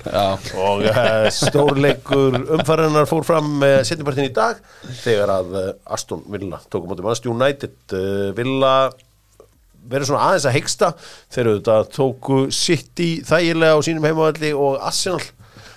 og 0.60 0.84
uh, 0.84 1.28
stórleikur 1.32 2.36
umfæriðnar 2.58 3.08
fór 3.08 3.24
fram 3.24 3.56
uh, 3.64 3.78
setjapartin 3.88 4.28
í 4.28 4.34
dag 4.36 4.60
þegar 5.00 5.32
að 5.38 5.56
uh, 5.56 5.72
Aston 5.96 6.26
Villa 6.28 6.60
tókum 6.68 6.92
átti 6.92 7.06
Manchester 7.06 7.32
United. 7.32 7.96
Villa 8.36 8.74
verið 9.86 10.10
svona 10.10 10.28
aðeins 10.28 10.46
að 10.50 10.56
hegsta 10.58 10.92
þegar 11.32 11.50
auðvitað 11.54 11.90
tóku 11.94 12.38
City 12.54 13.10
þægilega 13.26 13.78
á 13.78 13.84
sínum 13.86 14.06
heimavalli 14.08 14.52
og 14.52 14.76
Arsenal 14.84 15.22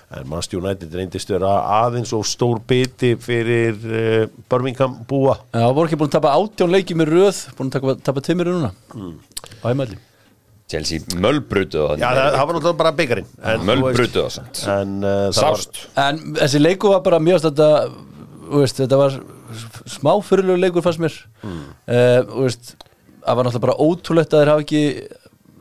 en 0.09 0.25
Manchester 0.25 0.57
United 0.57 0.93
reyndist 0.97 1.29
vera 1.29 1.51
aðeins 1.83 2.11
og 2.17 2.23
stór 2.25 2.57
biti 2.69 3.11
fyrir 3.21 3.75
uh, 3.85 4.23
Birmingham 4.49 4.95
búa. 5.09 5.35
Já, 5.53 5.67
voru 5.69 5.85
ekki 5.85 5.99
búin 6.01 6.09
að 6.09 6.15
tapa 6.17 6.31
átján 6.33 6.73
leiki 6.73 6.97
með 6.97 7.11
röð 7.13 7.41
Búin 7.57 7.69
að 7.69 7.75
tapa, 7.77 7.95
tapa 8.09 8.23
tveimur 8.25 8.49
núna 8.49 8.71
Á 9.61 9.65
heimalli 9.69 9.99
Chelsea 10.69 11.01
mölbrutu 11.17 11.83
Já, 11.97 12.09
það, 12.09 12.23
það 12.35 12.41
var 12.41 12.55
náttúrulega 12.57 12.79
bara 12.81 12.93
byggarinn 12.97 13.29
Mölbrutu 13.69 14.23
það 14.25 14.33
samt. 14.37 14.63
en 14.73 14.95
uh, 15.01 15.13
það 15.29 15.45
var 15.45 15.61
Sást 15.61 15.79
En 16.05 16.21
þessi 16.39 16.61
leiku 16.61 16.91
var 16.93 17.05
bara 17.05 17.21
mjög 17.21 17.45
veist, 18.49 18.81
þetta 18.81 18.97
var 18.99 19.17
smá 19.89 20.11
fyrirlegu 20.25 20.61
leikur 20.61 20.85
fannst 20.85 21.01
mér. 21.01 21.15
Mm. 21.45 21.61
uh, 21.85 22.35
veist, 22.45 22.73
Það 23.21 23.37
var 23.37 23.45
náttúrulega 23.45 23.65
bara 23.67 23.77
ótrúlegt 23.85 24.33
að 24.33 24.41
þeir 24.43 24.51
hafa 24.53 24.65
ekki 24.65 24.83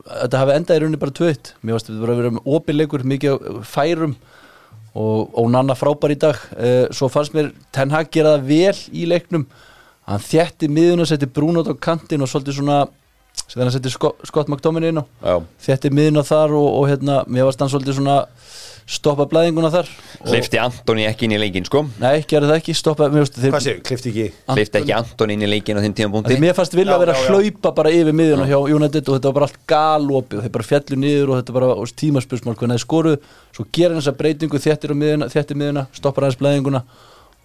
Þetta 0.09 0.41
hafi 0.41 0.53
endað 0.57 0.77
í 0.77 0.81
rauninni 0.83 1.01
bara 1.05 1.17
tvöitt 1.21 1.53
Mér 1.61 1.75
fannst 1.77 1.89
þetta 1.91 2.01
bara 2.03 2.15
að 2.15 2.21
vera 2.23 2.33
með 2.37 2.51
opin 2.57 2.79
leikur 2.79 3.05
Mikið 3.13 3.35
af 3.53 3.73
færum 3.75 4.15
og, 4.99 5.47
Nanna 5.51 5.75
frábær 5.77 6.13
í 6.13 6.19
dag. 6.19 6.37
Uh, 6.55 6.85
Svo 6.95 7.09
fannst 7.11 7.35
mér 7.35 7.53
Ten 7.75 7.93
Hag 7.93 8.11
gera 8.13 8.37
það 8.37 8.47
vel 8.49 8.77
í 8.91 9.07
leiknum. 9.09 9.47
Hann 10.09 10.23
þjætti 10.25 10.69
miðun 10.73 11.05
og 11.05 11.09
setti 11.09 11.29
brún 11.29 11.59
á 11.61 11.63
kantinn 11.79 12.25
og 12.25 12.31
svolítið 12.31 12.59
svona 12.59 12.79
sem 13.49 13.61
hann 13.63 13.73
setti 13.73 13.91
Scott, 13.93 14.21
Scott 14.29 14.49
McTominay 14.51 14.93
inn 14.93 15.01
á. 15.01 15.05
Já. 15.25 15.35
þjætti 15.65 15.93
miðun 15.97 16.21
á 16.21 16.23
þar 16.27 16.57
og, 16.59 16.67
og 16.79 16.89
hérna, 16.91 17.21
mér 17.27 17.49
varst 17.49 17.63
hann 17.63 17.71
svolítið 17.71 17.97
svona 17.99 18.19
stoppa 18.89 19.27
blæðinguna 19.29 19.69
þar. 19.73 19.89
Hlifti 20.25 20.57
Antoni 20.61 21.05
ekki 21.05 21.27
inn 21.27 21.35
í 21.35 21.39
leikin 21.39 21.65
sko. 21.67 21.83
Nei, 22.01 22.23
gerði 22.29 22.49
það 22.49 22.55
ekki, 22.57 22.73
stoppa 22.77 23.09
Hvað 23.13 23.59
séu, 23.61 23.81
klifti 23.85 24.09
ekki? 24.09 24.25
Hlifti 24.49 24.79
ekki 24.81 24.95
Antoni 24.97 25.35
inn 25.37 25.45
í 25.45 25.49
leikin 25.49 25.77
á 25.77 25.81
þeim 25.83 25.93
tímapunkti. 25.99 26.33
Því 26.33 26.41
mér 26.41 26.55
fannst 26.57 26.73
vilja 26.77 26.95
Já, 26.95 26.97
að 26.97 27.03
vera 27.03 27.13
já, 27.13 27.19
að 27.19 27.27
já. 27.27 27.35
hlaupa 27.35 27.73
bara 27.77 27.93
yfir 27.93 28.17
miðjuna 28.17 28.47
hjá 28.49 28.57
United 28.57 29.03
og 29.11 29.19
þetta 29.19 29.29
var 29.29 29.37
bara 29.37 29.49
allt 29.49 29.59
galopið. 29.69 30.39
Og 30.39 30.47
þeir 30.47 30.55
bara 30.57 30.67
fjallu 30.71 30.99
niður 31.03 31.29
og 31.29 31.39
þetta 31.41 31.57
bara 31.59 31.69
og 31.75 31.93
tímaspursmál 32.01 32.57
hvernig 32.57 32.79
þeir 32.79 32.85
skoruðu, 32.87 33.21
svo 33.53 33.67
gera 33.77 33.93
hann 33.93 34.01
þessa 34.01 34.17
breytingu 34.23 34.63
þjættir 34.65 34.95
á 34.97 35.01
miðjuna, 35.03 35.29
þjættir 35.35 35.61
miðjuna, 35.61 35.85
stoppar 35.99 36.25
aðeins 36.25 36.41
blæðinguna 36.41 36.83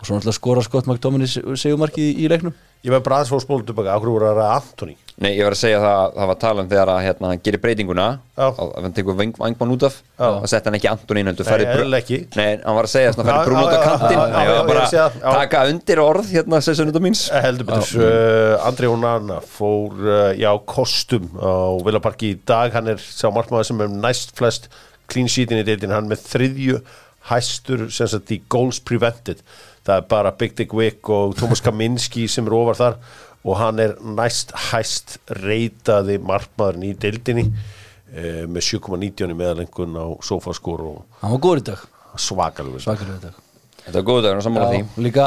og 0.05 0.11
svo 0.11 0.19
náttúrulega 0.19 0.37
skora 0.37 0.63
Scott 0.65 0.91
McTominay 0.91 1.57
segumarki 1.57 2.05
í, 2.05 2.13
í 2.25 2.29
leiknum. 2.29 2.53
Ég 2.85 2.93
var 2.93 3.01
bara 3.01 3.23
aðeins 3.23 3.33
fór 3.33 3.41
spólu 3.41 3.65
tilbaka. 3.65 3.95
Akkur 3.97 4.13
voru 4.13 4.29
að 4.29 4.43
ræða 4.43 4.57
Antoni 4.59 4.99
Nei, 5.15 5.31
ég 5.39 5.47
var 5.47 5.55
að 5.55 5.61
segja 5.61 5.79
það, 5.79 6.09
það 6.17 6.29
var 6.29 6.39
talað 6.43 6.65
um 6.65 6.71
þegar 6.73 6.91
að 6.91 7.05
hérna, 7.05 7.29
hann 7.31 7.43
gerir 7.47 7.61
breytinguna. 7.63 8.07
Já. 8.35 8.47
og 8.51 8.73
hann 8.83 8.95
tekur 8.97 9.15
vangmann 9.15 9.75
út 9.77 9.85
af 9.87 9.99
Já. 10.03 10.27
og 10.27 10.49
sett 10.51 10.67
hann 10.67 10.77
ekki 10.77 10.91
Antoni 10.91 11.23
inn 11.23 11.31
heldur 11.31 11.47
Nei, 11.47 11.59
eðlilega 11.71 12.03
ekki. 12.03 12.19
Nei, 12.35 12.49
hann 12.65 12.77
var 12.77 12.89
að 12.89 12.93
segja 12.93 13.13
svona 13.15 13.29
Já, 13.29 13.37
færði 13.37 13.53
brún 13.53 13.61
út 13.63 13.85
kantinn 13.85 14.19
já, 14.19 14.25
já, 14.27 14.41
Ég 14.43 14.51
var 14.51 14.69
bara 14.73 15.05
að 15.05 15.39
taka 15.39 15.63
undir 15.71 16.03
orð 16.03 16.33
hérna 16.35 16.61
sessunum 16.67 17.07
míns. 17.07 17.23
Eh, 17.31 17.45
Heldur 17.47 17.69
betur, 17.71 18.03
uh, 18.09 18.67
Andri 18.67 18.91
Onana 18.91 19.39
fór 19.55 20.03
uh, 20.03 20.33
já, 20.35 20.51
kostum 20.67 21.31
á 21.39 21.79
Villaparki 21.87 22.35
í 22.35 22.41
dag, 22.43 22.75
hann 22.75 22.91
er 22.97 23.07
sá 23.07 23.31
markmaður 23.31 23.71
sem 23.71 23.87
er 23.87 23.95
næst 23.95 24.35
flest 24.35 24.67
clean 25.07 25.31
sheetin 25.31 25.63
í 25.63 25.69
deildin, 25.69 25.95
hann 25.95 26.11
með 26.11 26.27
þriðju 26.27 26.83
hæstur 27.31 27.87
sem 27.95 28.11
sagt 28.11 28.35
í 28.35 28.43
goals 28.53 28.83
prevented 28.85 29.41
það 29.85 30.01
er 30.01 30.09
bara 30.11 30.33
Big 30.41 30.57
Dick 30.59 30.75
Wick 30.77 31.11
og 31.13 31.37
Thomas 31.39 31.63
Kaminski 31.65 32.27
sem 32.31 32.47
er 32.49 32.57
ofar 32.57 32.81
þar. 32.81 32.99
Og 33.45 33.59
hann 33.61 33.81
er 33.83 33.97
næst 34.01 34.55
hæst 34.71 35.19
reytaði 35.43 36.17
markmaðurinn 36.25 36.87
í 36.89 36.93
deildinni 36.97 37.45
uh, 37.51 38.45
með 38.49 38.71
7,19 38.71 39.35
í 39.35 39.37
meðalengun 39.37 39.99
á 40.01 40.07
sofaskor 40.25 40.85
og 40.89 41.03
Hann 41.21 41.35
var 41.35 41.43
góður 41.45 41.61
í 41.61 41.67
dag, 41.69 41.83
svakalur 42.17 42.81
svakalega 42.81 43.19
í 43.19 43.25
dag. 43.27 43.43
Þetta 43.85 43.99
var 43.99 44.07
góð 44.09 44.23
dagur 44.25 44.41
og 44.41 44.47
sammála 44.47 44.71
því. 44.73 45.03
líka 45.05 45.27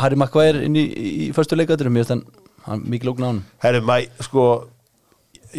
Harry 0.00 0.18
Maguire 0.18 0.64
inn 0.66 0.74
í, 0.74 0.82
í, 0.90 1.10
í 1.22 1.30
förstu 1.36 1.54
leikaturum, 1.54 1.94
mér 1.94 2.02
finnst 2.08 2.16
hann, 2.16 2.24
hann 2.66 2.82
mikið 2.90 3.12
lókn 3.12 3.22
á 3.22 3.28
hann 3.28 3.38
Herru, 3.62 3.82
mæ, 3.86 3.94
sko 4.26 4.46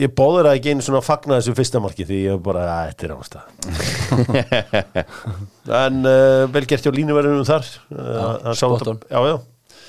ég 0.03 0.11
bóður 0.17 0.47
það 0.49 0.57
ekki 0.59 0.71
einu 0.73 0.85
svona 0.85 0.99
að 1.01 1.07
fagna 1.09 1.37
þessu 1.39 1.53
fyrsta 1.57 1.81
marki 1.83 2.05
því 2.07 2.17
ég 2.27 2.41
bara, 2.45 2.63
að 2.71 2.87
þetta 2.91 3.03
er 3.07 3.13
ástæð 3.17 3.43
en 5.83 6.01
uh, 6.07 6.47
vel 6.53 6.65
gert 6.69 6.85
hjá 6.85 6.91
línuverðinum 6.95 7.47
þar. 7.47 7.65
Uh, 7.91 8.01
hann 8.47 8.55
sá 8.57 8.65
spot 8.65 8.83
þetta- 8.83 8.93
on. 8.95 8.99
já, 9.11 9.19
já, 9.33 9.37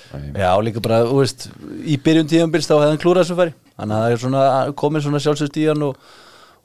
Já, 0.08 0.50
líka 0.64 0.80
bara, 0.80 1.02
þú 1.04 1.18
veist, 1.20 1.42
í 1.84 1.98
byrjun 2.00 2.28
tíðanbils 2.30 2.64
þá 2.64 2.78
hefði 2.78 2.92
hann 2.94 3.00
klúrað 3.02 3.26
þessu 3.26 3.34
færi. 3.36 3.52
Þannig 3.76 3.92
að 3.92 4.00
það 4.06 4.14
er 4.14 4.22
svona 4.22 4.44
komið 4.80 5.02
svona 5.04 5.20
sjálfsögst 5.20 5.58
í 5.60 5.66
hann 5.68 5.82
og, 5.84 5.98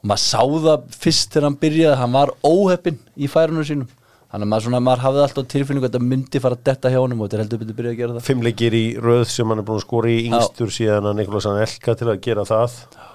og 0.00 0.08
maður 0.08 0.22
sá 0.24 0.40
það 0.64 0.86
fyrst 1.02 1.28
þegar 1.34 1.46
hann 1.50 1.58
byrjaði, 1.60 1.98
hann 2.00 2.14
var 2.16 2.32
óheppinn 2.48 2.96
í 3.20 3.28
færunum 3.28 3.66
sínum. 3.68 3.90
Þannig 4.32 4.48
að 4.48 4.50
maður, 4.54 4.64
svona, 4.64 4.80
maður 4.88 5.02
hafði 5.04 5.20
alltaf 5.26 5.44
tilfinningu 5.52 5.84
að 5.86 5.92
þetta 5.92 6.08
myndi 6.08 6.40
fara 6.42 6.56
að 6.56 6.64
detta 6.70 6.90
hjá 6.94 6.98
honum 7.04 7.20
og 7.20 7.28
þetta 7.28 7.36
er 7.36 7.42
heldur 7.44 7.60
betur 7.60 7.76
byrjað 7.78 7.92
að 7.92 8.00
gera 8.00 8.14
það. 8.16 8.24
Fimm 8.30 8.46
leikir 8.48 8.74
í 8.80 8.82
röð 9.04 9.26
sem 9.30 9.52
hann 9.52 9.60
er 9.60 9.66
búin 9.68 9.78
að 9.78 9.84
skora 9.84 10.10
í 10.10 10.16
yngstur 10.30 10.72
síðan 10.74 11.10
að 11.12 11.18
Nikolás 11.20 11.46
hann 11.50 11.60
elka 11.62 11.94
til 12.00 12.08
að 12.10 12.22
gera 12.24 12.46
það. 12.48 12.80
Að 12.96 13.13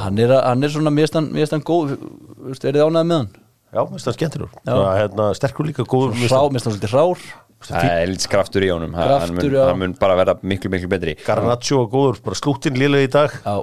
hann 0.00 0.18
er, 0.18 0.34
hann 0.40 0.64
er 0.64 0.72
svona, 0.72 0.92
finnst 0.96 1.54
hann 1.56 1.64
góð, 1.68 1.94
þú 1.98 2.50
veist, 2.50 2.64
er 2.64 2.78
þið 2.78 2.84
ánægð 2.88 3.08
með 3.10 3.18
hann? 3.20 3.30
já, 3.72 3.82
skemmtilegur. 4.16 4.52
Já. 4.62 4.72
Bara, 4.72 4.92
hérna, 5.00 5.30
sterkur 5.36 5.68
líka 5.68 5.86
mér 5.86 6.28
finnst 6.28 6.68
hann 6.68 6.76
svolítið 6.76 6.96
rár 6.96 7.24
Það 7.62 7.84
er 7.92 8.08
lítið 8.10 8.30
kraftur 8.32 8.64
í 8.66 8.72
honum. 8.72 8.94
Hann, 8.98 9.06
Kraftur, 9.06 9.36
mun, 9.36 9.52
já. 9.54 9.66
hann 9.68 9.78
mun 9.78 9.92
bara 10.00 10.16
vera 10.18 10.32
miklu, 10.42 10.70
miklu 10.72 10.88
betri. 10.90 11.12
Garnaccio 11.22 11.84
og 11.84 11.92
góður, 11.92 12.18
bara 12.24 12.38
slúttinn 12.40 12.74
liðlega 12.74 13.06
í 13.06 13.12
dag. 13.12 13.36
Já, 13.44 13.60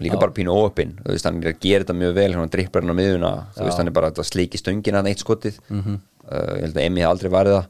og 0.00 0.04
líka 0.04 0.20
bara 0.20 0.34
pínu 0.34 0.54
óöppin 0.54 0.94
þú 1.02 1.12
veist, 1.12 1.26
hann 1.28 1.40
er 1.42 1.50
að 1.52 1.58
gera 1.64 1.84
þetta 1.84 1.96
mjög 1.98 2.14
vel 2.16 2.28
hann 2.36 2.52
drippar 2.54 2.84
hann 2.84 2.94
á 2.94 3.00
miðuna 3.00 3.32
þú 3.56 3.66
veist, 3.66 3.80
hann 3.80 3.90
er 3.90 3.96
bara 3.96 4.12
að 4.14 4.28
sleiki 4.28 4.60
stöngina 4.60 5.00
hann 5.02 5.10
eitt 5.10 5.24
skotið. 5.24 5.58
Mhm. 5.68 5.98
uh, 6.30 6.54
ég 6.56 6.64
held 6.68 6.78
að 6.78 6.84
Emmi 6.86 7.02
hef 7.02 7.10
aldrei 7.10 7.32
varðið 7.34 7.58
það 7.58 7.66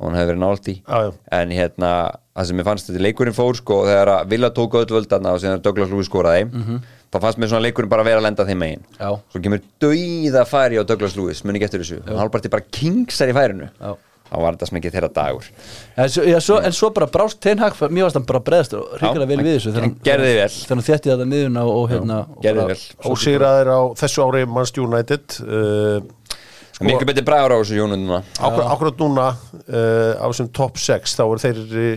og 0.00 0.06
hann 0.08 0.16
hefur 0.16 0.30
verið 0.32 0.40
nált 0.42 0.68
í 0.72 0.76
Já, 0.80 0.96
já. 1.04 1.10
en 1.38 1.52
hérna, 1.52 1.90
það 2.34 2.48
sem 2.50 2.62
ég 2.62 2.68
fannst 2.70 2.88
þetta 2.90 3.04
leikurinn 3.04 3.36
fór 3.36 3.58
sko, 3.60 3.82
þegar 3.86 4.12
að 4.16 4.30
Villa 4.32 4.50
tók 4.56 4.74
öll 4.80 5.04
þarna 5.04 5.34
og 5.36 5.42
síðan 5.44 5.62
Douglas 5.64 5.92
Lewis 5.92 6.08
skoraði 6.08 6.46
þá 7.10 7.18
fannst 7.20 7.40
mér 7.42 7.50
svona 7.52 7.64
leikurinn 7.68 7.90
bara 7.90 8.04
vera 8.06 8.20
að 8.22 8.28
lenda 8.28 8.44
þeim 8.48 8.60
megin. 8.64 8.84
Já. 9.00 9.10
svo 9.32 9.40
kemur 9.44 9.60
dauða 9.82 10.44
færi 10.48 10.78
á 10.80 10.84
Douglas 10.88 11.16
Lewis 11.18 11.44
muni 11.44 11.60
eftir 11.66 11.82
þessu, 11.84 12.00
hann 12.06 12.20
halvparti 12.22 12.48
bara 12.52 12.64
kingsar 12.72 13.28
í 13.28 13.34
færinu 13.36 13.66
Já. 13.80 13.96
þá 14.30 14.36
var 14.44 14.54
þetta 14.54 14.68
sem 14.70 14.78
ekki 14.78 14.92
þeirra 14.94 15.08
dagur 15.16 15.48
En 15.98 16.08
svo, 16.14 16.22
já, 16.30 16.38
svo, 16.40 16.60
en 16.62 16.72
svo 16.76 16.90
bara 16.94 17.08
brást 17.10 17.40
Tenhag, 17.42 17.74
mér 17.90 18.06
varst 18.06 18.16
hann 18.20 18.28
bara 18.30 18.40
breðast 18.46 18.76
ríkala 19.02 19.26
vel 19.26 19.40
við 19.42 19.56
þessu 19.58 19.72
þegar 19.74 19.86
hann 19.88 19.96
gerði 20.06 20.30
vel. 20.38 20.48
Þegar 20.54 20.76
hann 20.78 20.86
þétti 20.86 21.10
þetta 21.10 21.26
miðuna 21.34 21.64
og 21.66 21.90
hérna 21.90 22.18
og 22.30 22.46
bara- 22.46 22.66
vel 22.70 23.10
ósigraðir 23.10 23.72
á 23.74 23.80
þessu 24.04 24.22
ári 24.28 24.44
Manchester 24.46 24.86
United 24.86 25.40
uh, 25.42 25.98
sko, 26.80 26.88
miklu 26.88 27.08
betri 27.10 27.24
bræður 27.26 27.54
á 27.54 27.58
þessu 27.60 27.76
jónu 27.76 27.98
núna 28.00 28.22
Akkur, 28.40 28.64
akkurat 28.64 29.04
núna 29.04 29.28
uh, 29.36 30.16
á 30.16 30.26
þessum 30.30 30.50
top 30.56 30.80
6 30.80 31.16
þá 31.18 31.22
eru 31.26 31.42
þeir 31.44 31.60
uh, 31.68 31.92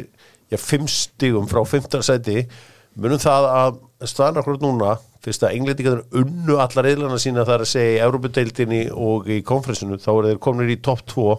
já, 0.52 0.60
5 0.60 0.92
stigum 0.92 1.48
frá 1.50 1.64
15. 1.64 2.04
seti 2.04 2.44
munum 3.00 3.22
það 3.22 3.50
að 3.50 3.82
staðan 4.12 4.44
akkurat 4.44 4.64
núna 4.64 4.98
fyrst 5.24 5.46
að 5.48 5.56
englendingarnir 5.58 6.20
unnu 6.20 6.58
allar 6.60 6.90
eðlana 6.90 7.20
sína 7.22 7.46
þar 7.48 7.64
að 7.64 7.72
segja 7.72 7.96
í 7.96 8.02
Európa-deildinni 8.04 8.82
og 8.92 9.30
í 9.32 9.40
konferensinu 9.48 10.00
þá 10.02 10.10
eru 10.12 10.34
þeir 10.34 10.42
komin 10.44 10.74
í 10.74 10.82
top 10.84 11.06
2 11.14 11.38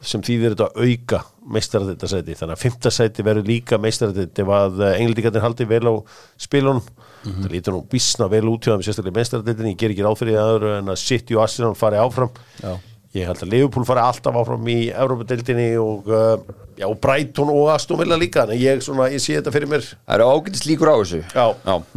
sem 0.00 0.24
þýðir 0.24 0.54
þetta 0.54 0.70
að 0.70 0.86
auka 0.88 1.20
meistaradetta 1.52 2.08
seti 2.08 2.36
þannig 2.38 2.56
að 2.56 2.62
5. 2.64 2.92
seti 2.96 3.24
verður 3.26 3.50
líka 3.50 3.78
meistaradetta 3.82 4.44
ef 4.44 4.52
að 4.56 4.80
eh, 4.86 4.94
englendingarnir 5.02 5.44
haldi 5.44 5.66
vel 5.68 5.82
á 5.84 5.94
spilunum 6.40 6.80
það 7.24 7.50
lítur 7.52 7.74
nú 7.76 7.82
vísna 7.92 8.28
vel 8.32 8.46
út 8.48 8.64
hjá 8.64 8.72
þeim 8.76 8.84
sérstaklega 8.86 9.18
meistaradettinni, 9.20 9.74
ég 9.74 9.80
ger 9.82 9.92
ekki 9.94 10.04
ráð 10.06 10.18
fyrir 10.22 10.36
því 10.36 10.40
aður 10.44 10.66
en 10.78 10.92
að 10.94 11.00
City 11.02 11.36
og 11.36 11.42
Arsenal 11.44 11.74
fari 11.76 12.00
áfram. 12.00 12.30
Já. 12.62 12.72
Ég 13.10 13.26
held 13.26 13.40
að 13.42 13.50
Liverpool 13.50 13.84
fari 13.88 14.02
alltaf 14.06 14.36
áfram 14.38 14.68
í 14.70 14.76
Európa-deildinni 14.94 15.68
og, 15.82 16.06
uh, 16.14 16.60
já, 16.78 16.86
og 16.86 16.94
Brighton 17.02 17.48
og 17.50 17.72
Aston 17.74 17.98
Villa 17.98 18.14
líka. 18.20 18.44
En 18.46 18.54
ég, 18.54 18.78
svona, 18.86 19.08
ég 19.10 19.18
sé 19.24 19.34
þetta 19.40 19.50
fyrir 19.56 19.66
mér. 19.72 19.82
Það 20.06 20.14
eru 20.20 20.28
ágætist 20.30 20.68
líkur 20.70 20.92
á 20.92 20.96
þessu. 21.00 21.18
Já. 21.34 21.46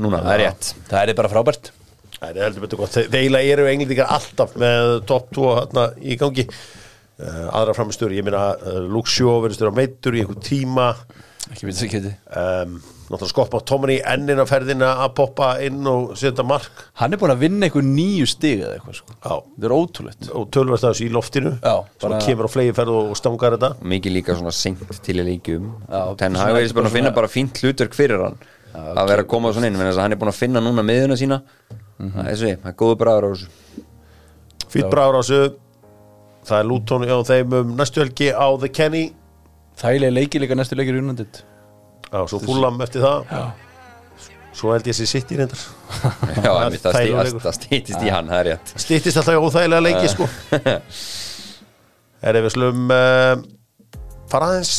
núna, 0.01 0.23
það 0.25 0.33
er 0.33 0.41
rétt. 0.47 0.71
Það 0.89 1.11
er 1.13 1.19
bara 1.21 1.29
frábært. 1.35 1.69
Það 2.17 2.29
er 2.39 2.47
heldur 2.47 2.63
betur 2.65 2.81
gott, 2.81 2.95
Þe- 2.97 3.05
þeir 3.11 3.19
eiginlega 3.19 3.53
eru 3.53 3.67
englendingar 3.69 4.11
alltaf 4.17 4.55
með 4.57 4.91
top 5.11 5.29
2 5.37 5.45
hérna 5.59 5.85
í 6.01 6.17
gangi. 6.17 6.47
Uh, 7.21 7.45
aðra 7.59 7.75
framistur, 7.77 8.11
ég 8.17 8.25
meina 8.25 8.47
uh, 8.57 8.79
Luke 8.89 9.11
Shaw 9.13 9.37
verður 9.43 9.59
stöður 9.59 9.75
á 9.77 9.79
meittur 9.83 10.17
í 10.17 10.23
einhver 10.25 10.41
tíma. 10.41 10.87
Ekki 11.53 11.67
veit 11.69 11.77
það 11.77 11.87
ekki 11.91 12.01
náttúrulega 13.13 13.31
skoppa 13.33 13.59
Tomini 13.69 13.95
ennin 14.13 14.41
á 14.41 14.45
ferðina 14.49 14.89
að 15.05 15.13
poppa 15.19 15.49
inn 15.63 15.85
og 15.87 16.15
setja 16.19 16.43
mark. 16.45 16.71
Hann 16.99 17.13
er 17.13 17.21
búin 17.21 17.31
að 17.33 17.43
vinna 17.45 17.67
einhver 17.69 17.85
nýju 17.85 18.27
stig 18.27 18.59
eða 18.65 18.75
eitthvað 18.79 18.97
sko. 18.99 19.15
Já. 19.23 19.35
Það 19.59 19.67
er 19.69 19.75
ótrúlegt. 19.77 20.29
Og 20.33 20.47
tölverst 20.51 20.83
þessu 20.87 21.05
í 21.07 21.11
loftinu 21.13 21.53
Já, 21.61 21.75
sem 22.01 22.09
bara- 22.09 22.19
kemur 22.25 22.49
á 22.49 22.51
flegi 22.55 22.73
ferð 22.75 22.89
og 22.97 23.15
stangar 23.17 23.55
þetta. 23.57 23.71
Mikið 23.81 24.15
líka 24.17 24.35
svona 24.35 24.51
seint 24.51 24.83
til 25.03 25.15
í 25.21 25.23
leikjum. 25.29 25.71
Já, 25.89 26.01
Ten 26.17 26.33
svona 26.33 26.43
Hag 26.49 26.55
ekki 26.63 26.69
er 26.69 26.73
bara 26.81 26.87
að 26.89 26.97
finna 26.97 27.09
svona- 27.09 27.15
bara 27.15 27.27
fínt 27.27 27.63
hlutverk 27.63 27.93
fyrir 27.93 28.23
hann 28.23 28.37
að 28.73 29.07
vera 29.07 29.21
að 29.23 29.27
koma 29.27 29.53
svona 29.53 29.67
inn, 29.67 29.77
menn 29.77 29.93
hann 29.93 30.11
er 30.11 30.17
búin 30.17 30.33
að 30.33 30.39
finna 30.41 30.59
núna 30.59 30.81
miðuna 30.83 31.15
sína. 31.17 31.41
Mhm. 31.99 32.11
það 32.23 32.27
er 32.31 32.35
svo, 32.35 32.47
það 32.57 32.67
er 32.71 32.73
góðu 32.73 32.95
bræður 32.97 33.23
á 33.23 33.29
þessu. 33.33 33.47
Fýtt 34.73 34.89
bráður 34.89 35.19
á 35.19 35.21
þessu. 35.21 35.55
Það 36.43 36.59
er 36.59 36.63
Luton 36.67 37.03
á 37.07 37.17
þeim 37.23 37.53
um 37.53 37.75
næstu 37.77 38.01
helgi 38.03 38.31
á 38.33 38.47
The 38.59 38.67
Kenny. 38.69 39.13
Þægilega 39.77 40.13
leiki 40.13 40.39
líka 40.41 40.55
næstu 40.57 40.75
leikir 40.75 40.97
í 40.97 40.99
United 40.99 41.41
Já, 42.13 42.19
svo 42.29 42.39
fúlam 42.43 42.77
eftir 42.85 43.01
það. 43.01 43.23
Já. 43.33 43.43
Svo 44.53 44.69
held 44.69 44.85
ég 44.85 44.93
sér 44.93 45.09
sitt 45.09 45.31
í 45.33 45.37
reyndar. 45.39 45.61
Já, 46.37 46.51
einmitt, 46.61 46.83
það, 46.85 47.39
það 47.41 47.55
stýtist 47.57 48.05
í 48.05 48.11
hann, 48.13 48.29
það 48.29 48.39
er 48.39 48.49
rétt. 48.51 48.73
Stýttist 48.83 49.17
alltaf 49.17 49.33
í 49.33 49.41
óþægilega 49.41 49.85
leiki 49.87 50.11
sko. 50.13 50.27
Er 52.23 52.37
við 52.39 52.53
slum 52.53 52.91
uh, 52.93 53.33
fara 54.31 54.53
aðeins 54.53 54.75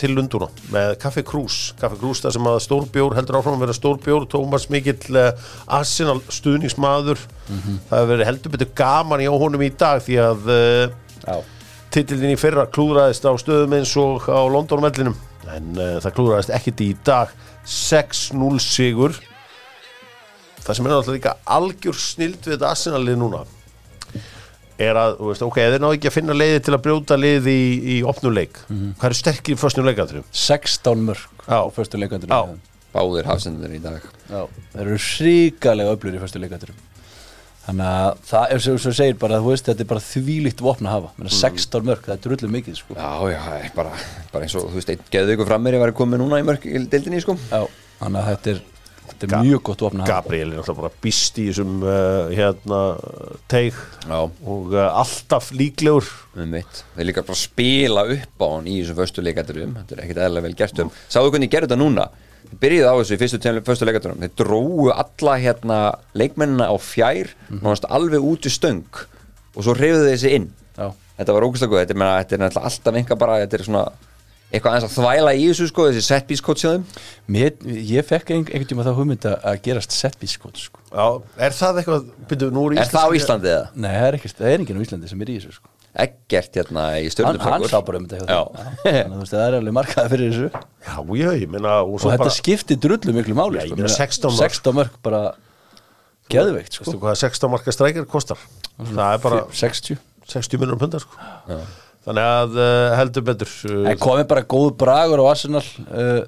til 0.00 0.14
Lundúna 0.16 0.46
með 0.72 0.94
Kaffi 1.02 1.20
Krús 1.28 1.58
Kaffi 1.76 1.98
Krús 2.00 2.22
það 2.24 2.32
sem 2.38 2.46
að 2.48 2.56
stórbjór 2.64 3.16
heldur 3.18 3.36
áfram 3.36 3.58
að 3.58 3.66
vera 3.66 3.76
stórbjór. 3.76 4.24
Tómas 4.32 4.70
mikill 4.72 5.18
uh, 5.18 5.34
Arsenal 5.76 6.22
stuðningsmaður. 6.32 7.20
Það 7.50 7.98
hefur 7.98 8.12
verið 8.14 8.30
heldur 8.30 8.54
betur 8.54 8.72
gaman 8.80 9.26
í 9.26 9.28
honum 9.28 9.66
í 9.66 9.72
dag 9.74 10.00
því 10.06 10.22
að 10.24 10.52
uh, 10.54 11.42
Titillin 11.90 12.34
í 12.34 12.38
fyrra 12.38 12.66
klúðraðist 12.70 13.24
á 13.26 13.32
stöðum 13.40 13.74
eins 13.80 13.94
og 13.98 14.28
á 14.30 14.40
London-vellinum. 14.46 15.16
En 15.50 15.72
uh, 15.74 15.96
það 16.02 16.16
klúðraðist 16.18 16.52
ekkert 16.54 16.84
í 16.84 16.90
dag. 17.06 17.32
6-0 17.66 18.60
sigur. 18.62 19.16
Það 20.60 20.76
sem 20.76 20.86
er 20.86 20.92
náttúrulega 20.92 21.16
líka 21.16 21.34
algjör 21.56 21.98
snild 21.98 22.44
við 22.44 22.54
þetta 22.54 22.70
Arsenalið 22.74 23.18
núna 23.18 23.42
er 24.80 24.96
að, 24.96 25.14
þú 25.18 25.28
veist, 25.28 25.44
ok, 25.44 25.58
þeir 25.72 25.82
náðu 25.82 25.96
ekki 25.98 26.08
að 26.08 26.14
finna 26.14 26.36
leiði 26.36 26.60
til 26.64 26.74
að 26.76 26.82
brjóta 26.86 27.16
lið 27.20 27.48
í, 27.52 27.60
í 27.94 27.96
opnuleik 28.06 28.60
hvað 28.70 29.06
eru 29.10 29.18
sterkir 29.18 29.56
í 29.56 29.60
fyrstnum 29.60 29.88
leikandrum? 29.88 30.24
16 30.32 31.02
mörg 31.04 31.44
á 31.44 31.58
Já. 32.32 32.40
Báðir 32.90 33.28
hafsendur 33.28 33.70
í 33.70 33.78
dag. 33.78 34.02
Já, 34.26 34.40
þeir 34.72 34.80
eru 34.86 34.96
ríkalega 35.26 35.92
öflur 35.94 36.16
í 36.16 36.22
fyrstu 36.22 36.40
leikandur 36.42 36.72
Þannig 37.70 37.86
að 37.86 38.22
það 38.26 38.52
er 38.56 38.62
sem 38.64 38.78
þú 38.82 38.92
segir 38.98 39.18
bara, 39.20 39.36
þú 39.38 39.50
veist, 39.52 39.68
þetta 39.68 39.84
er 39.84 39.88
bara 39.92 40.02
þvílíkt 40.02 40.62
vopn 40.66 40.88
að 40.88 40.94
hafa. 40.96 41.10
Menna, 41.20 41.30
16 41.36 41.84
mörg, 41.86 42.00
það 42.08 42.14
er 42.16 42.22
drullu 42.24 42.48
mikið 42.50 42.78
sko. 42.80 42.96
Já, 42.98 43.10
já, 43.30 43.36
það 43.44 43.60
er 43.60 43.74
bara, 43.76 43.92
bara 44.32 44.46
eins 44.48 44.56
og, 44.58 44.64
þú 44.72 44.80
veist, 44.80 44.90
einn 44.90 45.04
geðu 45.14 45.36
ykkur 45.36 45.48
fram 45.52 45.62
mér 45.62 45.76
ég 45.78 45.84
var 45.84 45.92
komið 46.00 46.22
núna 46.24 46.40
í 46.42 46.46
mörg 46.48 46.66
í 46.66 46.80
deildinni, 46.90 47.20
sko. 47.22 47.36
Já, 47.52 47.60
þannig 48.00 48.18
að 48.24 48.30
þetta 48.32 48.50
er, 48.54 48.62
þetta 49.04 49.28
er 49.28 49.30
Ga- 49.34 49.42
mjög 49.46 49.62
gott 49.68 49.84
vopn 49.86 50.02
að 50.02 50.08
hafa. 50.08 50.16
Gabriel 50.16 50.48
er 50.48 50.58
náttúrulega 50.58 50.80
bara 50.80 50.98
býst 51.06 51.38
í 51.38 51.44
þessum 51.52 51.76
uh, 51.84 52.32
hérna 52.40 52.80
teig. 53.54 53.78
Já, 54.08 54.18
og 54.18 54.74
uh, 54.74 54.88
alltaf 55.04 55.52
líklegur. 55.54 56.10
Um 56.34 56.50
mitt. 56.56 56.82
Þeir 56.96 57.08
líka 57.12 57.24
bara 57.30 57.38
spila 57.38 58.04
upp 58.16 58.42
á 58.42 58.46
hann 58.56 58.66
í 58.66 58.80
þessum 58.80 58.98
föstu 58.98 59.22
leikaturum 59.26 59.78
Þetta 59.78 59.94
er 59.96 60.02
ekkit 60.08 60.20
eðlilega 60.24 60.48
vel 60.48 60.58
gert 60.58 60.82
um. 60.82 60.90
Sáðu 61.10 61.32
hvernig 61.36 61.54
gerðu 61.54 61.70
þetta 61.70 61.78
núna 61.84 62.08
Þeir 62.50 62.60
byrjuðu 62.64 62.90
á 62.90 62.94
þessu 63.00 63.14
í 63.16 63.20
fyrstu, 63.20 63.40
föstu 63.66 63.86
leikaturum 63.88 64.20
Þeir 64.24 64.34
drógu 64.42 64.90
alla 64.92 65.36
hérna 65.38 65.78
leikmennina 66.18 66.66
á 66.70 66.74
fjær 66.82 67.30
mm 67.48 67.58
alveg 67.88 68.20
út 68.32 68.46
í 68.46 68.50
stöng 68.52 68.84
og 69.56 69.62
svo 69.64 69.74
reyfðu 69.74 70.10
þessi 70.10 70.34
inn 70.36 70.50
Já, 70.78 70.90
Þetta 71.20 71.32
var 71.36 71.44
ógæslega 71.46 71.70
góð, 71.72 71.80
þetta 71.84 71.94
er, 71.94 71.98
meina, 72.00 72.18
þetta 72.22 72.34
er 72.36 72.40
náttúrulega 72.40 72.70
alltaf 72.70 72.94
einhver 72.96 73.18
bara, 73.20 73.40
þetta 73.44 73.58
er 73.58 73.64
svona 73.66 73.82
eitthvað 74.50 74.72
aðeins 74.74 74.86
að 74.88 74.94
þvæla 74.98 75.32
í 75.38 75.42
þessu 75.46 75.66
sko, 75.70 75.84
þessi 75.90 76.02
Mér, 77.30 77.50
ég 77.90 78.06
fekk 78.08 78.30
ein, 78.34 78.40
einhvern 78.48 78.66
tíma 78.72 78.86
þá 78.86 78.92
hugmynd 78.96 79.26
að- 79.30 79.44
gerast 79.62 79.92
setbískot 79.94 80.56
sko. 80.58 80.80
Já, 80.90 81.06
er 81.46 81.54
það 81.54 81.78
eitthvað, 81.82 82.08
byrju, 82.32 82.48
nú 82.56 82.64
er 82.72 82.80
Er 82.82 82.90
það 82.90 83.06
á 83.06 83.10
Íslandi 83.20 83.52
eða? 83.52 83.68
Nei, 83.76 83.90
það 83.94 84.06
er, 84.08 84.18
ekki, 84.18 84.32
það 84.40 84.48
er 84.50 84.58
enginn 84.64 84.80
á 84.80 84.84
Íslandi 84.86 85.08
sem 85.12 85.22
er 85.22 85.30
í 85.30 85.36
þessu 85.38 85.54
sko. 85.60 85.68
Ekkert 85.90 86.54
hérna 86.54 86.82
í 87.00 87.08
hann, 87.08 87.10
stjórnum 87.10 87.40
hann 87.42 87.64
sá 87.66 87.80
bara 87.82 87.98
um 87.98 88.04
þetta 88.06 88.36
Þannig 88.84 88.98
að 89.00 89.08
þú 89.10 89.20
veist, 89.24 89.32
það 89.34 89.44
er 89.48 89.56
alveg 89.58 89.74
markaði 89.74 90.10
fyrir 90.12 90.28
þessu 90.30 90.50
Já, 90.86 90.94
já, 91.18 91.30
ég 91.40 91.50
meina 91.50 91.72
og 91.82 91.96
Og 91.96 92.04
þetta 92.04 92.20
bara, 92.22 92.34
skiptir 92.36 92.78
drullu 92.84 93.14
miklu 93.16 93.34
máli 93.34 93.58
Já, 93.58 93.64
ég 93.64 93.72
sko. 93.72 93.78
meina 93.80 93.88
Meina, 93.90 93.96
16 93.96 94.30
mörk. 94.30 94.54
16 94.54 94.76
mörg 94.78 94.98
bara 95.08 95.22
geðveikt 96.30 96.76
sko. 96.78 96.84
veistu 96.86 97.00
hvað 97.02 97.16
16 97.24 97.50
marka 97.56 97.74
strækjar 97.74 98.06
kostar 98.12 98.38
það 98.78 99.06
er 99.16 99.22
bara 99.24 99.40
60 99.50 99.98
60 100.30 100.62
minnur 100.62 100.78
pundar 100.78 101.02
sko. 101.02 101.18
þannig 102.06 102.28
að 102.36 102.54
uh, 102.62 102.94
heldur 103.00 103.26
betur 103.26 103.50
uh, 103.66 103.88
En 103.90 103.98
komið 103.98 104.28
bara 104.30 104.44
góð 104.54 104.68
bragur 104.78 105.24
á 105.26 105.30
Arsenal 105.32 105.64
uh, 105.90 106.22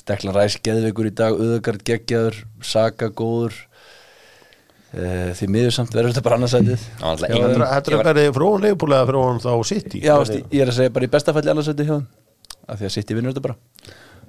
Steklan 0.00 0.32
Ræs 0.32 0.56
geðveikur 0.64 1.10
í 1.10 1.12
dag 1.20 1.36
Uðegard 1.36 1.84
geggjaður, 1.84 2.40
Saka 2.64 3.10
góður 3.12 3.60
Því 4.92 5.46
miður 5.48 5.72
samt 5.72 5.94
verður 5.96 6.12
þetta 6.12 6.24
bara 6.26 6.36
annarsætið 6.36 6.82
að 7.00 7.22
verði 8.04 8.24
frá 8.36 8.44
hún 8.44 8.64
leifbúlega 8.66 9.06
frá 9.08 9.18
hún 9.22 9.38
þá 9.40 9.52
í 9.96 10.02
Já, 10.04 10.14
ég 10.52 10.58
er 10.60 10.68
að 10.68 10.76
segja 10.76 10.92
bara 10.92 11.08
í 11.08 11.12
bestafalli 11.14 11.52
annarsætið 11.54 11.88
hjá 11.88 11.94
þeim 11.94 12.08
af 12.68 12.76
því 12.80 12.88
að 12.88 12.92
City 12.98 13.16
vinnur 13.16 13.32
þetta 13.32 13.44
bara 13.46 13.56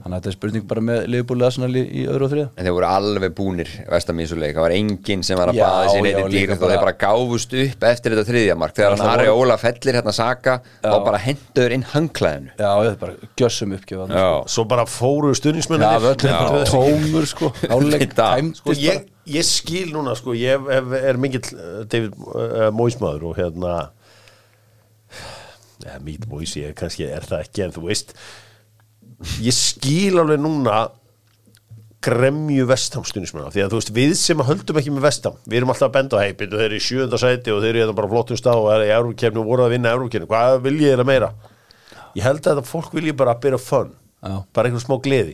Þannig 0.03 0.17
að 0.17 0.19
þetta 0.19 0.31
er 0.31 0.35
spurning 0.35 0.63
bara 0.67 0.81
með 0.83 1.05
liðbúlega 1.13 1.47
Arsenal 1.47 1.75
í, 1.79 1.81
í 1.95 2.01
öðru 2.11 2.25
og 2.25 2.31
þriða 2.33 2.47
En 2.59 2.65
þeir 2.67 2.73
voru 2.75 2.87
alveg 2.89 3.35
búnir 3.37 3.69
vestamísuleik 3.87 4.57
Það 4.57 4.65
var 4.65 4.73
enginn 4.75 5.21
sem 5.23 5.39
var 5.39 5.51
að 5.53 5.59
Já, 5.59 5.63
baða 5.63 5.85
sér 5.93 5.95
já, 5.95 6.03
neitt 6.03 6.33
líka 6.33 6.33
dýrð 6.33 6.65
og 6.67 6.73
þeir 6.73 6.81
bara 6.83 6.95
gáfust 7.03 7.55
upp 7.61 7.85
eftir 7.87 8.15
þetta 8.17 8.25
þriðjamark 8.27 8.75
Þegar 8.75 8.97
hann 8.99 9.11
Ari 9.13 9.29
voru- 9.29 9.45
Óla 9.47 9.57
fellir 9.61 9.99
hérna 10.01 10.15
Saka 10.19 10.57
þá 10.83 10.97
bara 11.07 11.23
hendur 11.23 11.77
inn 11.77 11.87
hangklæðinu. 11.93 12.51
Já, 12.59 12.69
þetta 12.83 12.91
er 12.91 12.99
bara 13.05 13.31
gjössum 13.39 13.77
uppgjöf 13.79 14.13
Já, 14.19 14.27
svo 14.57 14.67
bara 14.75 14.87
fóru 14.91 15.31
Já, 15.31 15.39
stuðnismenninir 15.39 16.05
völlin 16.09 16.37
bara 16.41 16.67
tómur 16.73 17.31
sko. 17.31 17.53
Þetta. 18.03 18.29
tæmdist 18.35 18.59
sko, 18.59 18.75
ég, 18.83 19.03
ég 19.39 19.47
skil 19.47 19.89
núna 19.95 20.17
sko, 20.19 20.35
ég 20.35 20.67
er 20.99 21.19
mikill 21.21 21.47
uh, 21.55 21.83
David 21.87 22.19
uh, 22.27 22.69
Moismaður 22.75 23.29
og 23.31 23.39
hérna 23.39 23.77
ja, 25.87 25.95
mít 26.03 26.27
Mois, 26.27 26.59
ég 26.59 26.75
kannski 26.75 27.07
er 27.07 27.23
það 27.23 27.45
ekki 27.47 27.63
en 27.69 27.75
þú 27.79 27.87
veist 27.87 28.17
ég 29.43 29.55
skil 29.55 30.19
alveg 30.21 30.41
núna 30.41 30.83
gremju 32.03 32.65
vestam 32.67 33.05
stuðnismennar 33.07 33.53
því 33.53 33.63
að 33.63 33.71
þú 33.71 33.79
veist, 33.79 33.93
við 33.95 34.13
sem 34.19 34.43
höldum 34.43 34.79
ekki 34.81 34.91
með 34.91 35.05
vestam 35.07 35.37
við 35.47 35.61
erum 35.61 35.71
alltaf 35.71 35.87
að 35.87 35.95
benda 35.97 36.19
á 36.19 36.23
heipin 36.25 36.51
þeir 36.51 36.65
eru 36.65 36.79
í 36.79 36.83
sjönda 36.83 37.19
sæti 37.21 37.53
og 37.53 37.63
þeir 37.63 37.71
eru 37.71 37.83
hérna 37.85 37.95
bara 37.95 38.11
flottust 38.11 38.49
á 38.49 38.53
og 38.53 38.69
er 38.73 38.85
í 38.89 38.93
Eurókefni 38.97 39.39
og 39.39 39.47
voru 39.47 39.65
að 39.65 39.75
vinna 39.77 39.93
Eurókefni 39.95 40.27
hvað 40.27 40.59
vil 40.65 40.75
ég 40.81 40.91
þeirra 40.91 41.07
meira? 41.07 41.31
Ég 42.13 42.25
held 42.27 42.49
að 42.51 42.65
fólk 42.67 42.91
vilji 42.93 43.15
bara 43.17 43.37
byrja 43.39 43.61
fun 43.61 43.93
Já. 44.23 44.43
bara 44.55 44.69
einhver 44.69 44.83
smá 44.83 44.95
gleði. 45.03 45.33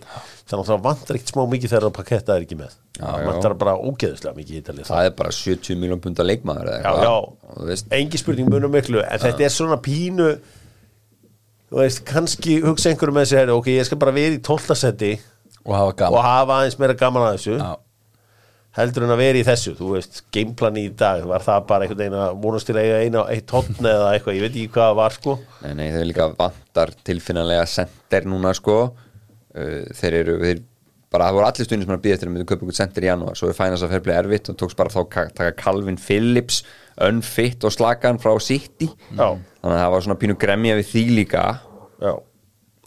Þannig 0.50 0.64
að 0.64 0.70
það 0.72 0.86
vantar 0.86 1.18
ekkert 1.18 1.32
smá 1.34 1.42
mikið 1.52 1.74
þegar 1.74 1.86
að 1.86 1.96
paketta 2.00 2.36
er 2.36 2.46
ekki 2.46 2.58
með. 2.58 2.78
Það 2.98 3.26
vantar 3.28 3.56
bara 3.62 3.76
ógeðislega 3.78 4.38
mikið 4.40 4.56
í 4.56 4.62
Ítalíu. 4.64 4.86
Það 4.88 5.10
er 5.10 5.14
bara 5.20 5.34
70 5.36 5.78
miljón 5.84 6.02
punda 6.02 6.26
leikmaður 6.26 6.72
Og 7.54 7.70
engi 8.00 8.22
spurning 8.22 8.50
munum 8.50 8.74
miklu. 8.74 9.04
En 9.06 9.22
þetta 9.22 9.46
er 9.46 9.54
svona 9.54 9.78
pínu 9.86 10.32
þú 11.70 11.82
veist, 11.84 12.02
kannski 12.10 12.60
hugsa 12.66 12.90
einhverju 12.94 13.16
með 13.20 13.28
sér 13.34 13.52
ok, 13.54 13.68
ég 13.76 13.86
skal 13.88 14.00
bara 14.02 14.16
vera 14.16 14.38
í 14.38 14.42
12. 14.42 14.76
seti 14.80 15.12
Og 15.66 15.76
hafa 15.76 15.92
og 15.92 15.96
gaman 16.00 16.24
hafa 16.26 16.58
aðeins 16.62 16.80
meira 16.80 16.96
gaman 16.98 17.26
að 17.28 17.36
þessu. 17.38 17.58
Já, 17.60 17.76
heldur 18.80 19.04
en 19.06 19.12
að 19.14 19.20
vera 19.22 19.40
í 19.42 19.44
þessu, 19.48 19.74
þú 19.78 19.90
veist 19.96 20.22
gameplan 20.34 20.78
í 20.80 20.86
dag, 20.98 21.26
var 21.28 21.44
það 21.46 21.66
bara 21.70 21.86
einhvern 21.86 22.00
veginn 22.04 22.16
að 22.22 22.40
vonast 22.46 22.70
til 22.70 22.76
að 22.78 22.86
eiga 22.88 23.00
eina, 23.04 23.24
eitt 23.34 23.48
tónn 23.50 23.76
eða 23.82 24.08
eitthvað 24.16 24.38
ég 24.38 24.44
veit 24.46 24.54
ekki 24.56 24.72
hvað 24.78 24.88
það 24.88 24.98
var 25.02 25.16
sko. 25.18 25.36
Nei, 25.66 25.74
nei, 25.82 25.86
þeir 25.94 26.08
líka 26.10 26.28
vantar 26.40 26.94
tilfinnanlega 27.10 27.66
sender 27.70 28.28
núna 28.30 28.54
sko. 28.58 28.78
Uh, 29.50 29.84
þeir 30.00 30.18
eru, 30.22 30.36
þeir 30.46 30.62
bara, 31.10 31.28
það 31.28 31.38
voru 31.40 31.48
allir 31.50 31.68
stundin 31.70 31.88
sem 31.90 31.96
að 31.98 32.04
býða 32.06 32.18
eftir 32.20 32.30
að 32.30 32.34
myndu 32.38 32.48
köpa 32.54 32.66
ykkur 32.68 32.78
sender 32.80 33.06
í 33.08 33.10
janúar. 33.10 33.38
Svo 33.40 33.50
er 33.52 33.58
fænast 33.58 33.86
að 33.88 33.94
ferðlega 33.98 34.24
erfitt 34.24 34.52
og 34.54 34.60
tókst 34.62 34.78
bara 34.80 34.94
þá 34.94 35.00
ka- 35.10 35.30
taka 35.42 35.56
Calvin 35.60 35.98
Phillips 36.00 36.62
unfit 37.10 37.66
og 37.68 37.74
slagan 37.76 38.22
frá 38.22 38.36
City. 38.42 38.92
Já. 39.18 39.32
Þannig 39.60 39.76
að 39.76 39.84
það 39.84 39.94
var 39.94 40.06
svona 40.06 40.20
pínu 40.22 40.38
gremja 40.40 40.80
við 40.80 40.90
því 40.94 41.04
líka. 41.18 41.44
Já, 42.00 42.14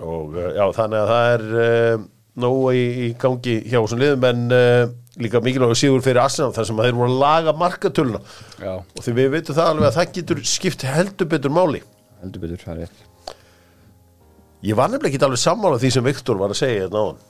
og 0.02 0.34
uh, 0.38 0.48
já, 0.56 0.64
þannig 0.78 0.98
að 1.02 1.12
það 1.12 1.28
er 1.34 1.46
uh, 1.52 2.04
nógu 2.42 2.74
í, 2.74 2.82
í 3.06 3.08
gangi 3.20 3.56
hjá 3.66 3.78
þessum 3.78 4.02
liðum 4.02 4.26
en 4.30 4.44
uh, 4.56 4.82
líka 5.22 5.42
mikilvægur 5.44 5.78
sigur 5.78 6.04
fyrir 6.04 6.22
Arsenal 6.22 6.54
þar 6.56 6.68
sem 6.68 6.80
að 6.80 6.88
þeir 6.88 6.98
voru 7.00 7.12
að 7.12 7.22
laga 7.22 7.56
markatöluna. 7.60 8.22
Já. 8.62 8.74
Og 8.80 9.04
því 9.04 9.16
við 9.18 9.32
veitum 9.36 9.58
það 9.58 9.72
alveg 9.74 9.88
að 9.90 9.98
það 9.98 10.14
getur 10.18 10.44
skipt 10.54 10.86
heldur 10.88 11.30
betur 11.34 11.54
máli. 11.54 11.82
Heldur 12.22 12.46
betur, 12.46 12.62
það 12.62 12.72
er 12.74 12.82
rétt. 12.86 13.36
Ég 14.62 14.78
var 14.78 14.88
nefnilega 14.92 15.10
ekki 15.10 15.26
alveg 15.26 15.42
sammála 15.42 15.78
því 15.82 15.92
sem 15.96 16.04
Viktor 16.06 16.38
var 16.38 16.54
að 16.54 16.60
segja 16.62 16.84
hérna 16.84 17.02
áðan. 17.02 17.22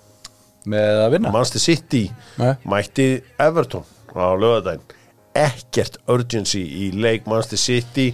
Með 0.73 0.99
að 1.03 1.15
vinna? 1.17 1.31
Manchester 1.35 1.63
City 1.65 2.03
Nei. 2.39 2.53
mætti 2.71 3.07
Everton 3.43 3.87
á 4.15 4.31
lögadaginn 4.39 4.85
ekkert 5.35 5.99
urgency 6.13 6.61
í 6.61 6.91
leik 6.93 7.27
Manchester 7.27 7.61
City 7.61 8.13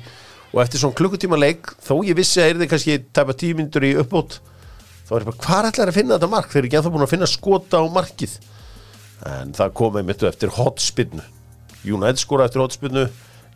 og 0.52 0.62
eftir 0.62 0.80
svona 0.80 0.96
klukkutíma 0.98 1.38
leik 1.38 1.72
þó 1.84 1.98
ég 2.06 2.16
vissi 2.18 2.40
að 2.42 2.52
er 2.52 2.60
þið 2.62 2.70
kannski 2.72 2.98
tæpa 3.16 3.36
tímyndur 3.36 3.86
í 3.88 3.94
uppbót 4.00 4.38
þá 5.08 5.14
er 5.16 5.24
ég 5.24 5.30
bara 5.30 5.42
hvað 5.44 5.70
ætlar 5.70 5.92
að 5.92 5.98
finna 5.98 6.16
þetta 6.18 6.30
mark? 6.32 6.52
Þeir 6.52 6.60
eru 6.60 6.68
ekki 6.68 6.78
ennþá 6.80 6.92
búin 6.94 7.06
að 7.06 7.12
finna 7.14 7.28
skota 7.30 7.80
á 7.80 7.84
markið. 7.92 8.36
En 9.28 9.54
það 9.56 9.74
kom 9.80 9.98
einmitt 9.98 10.24
eftir 10.28 10.52
hotspinnu 10.54 11.24
United 11.88 12.20
skora 12.20 12.46
eftir 12.48 12.62
hotspinnu 12.62 13.06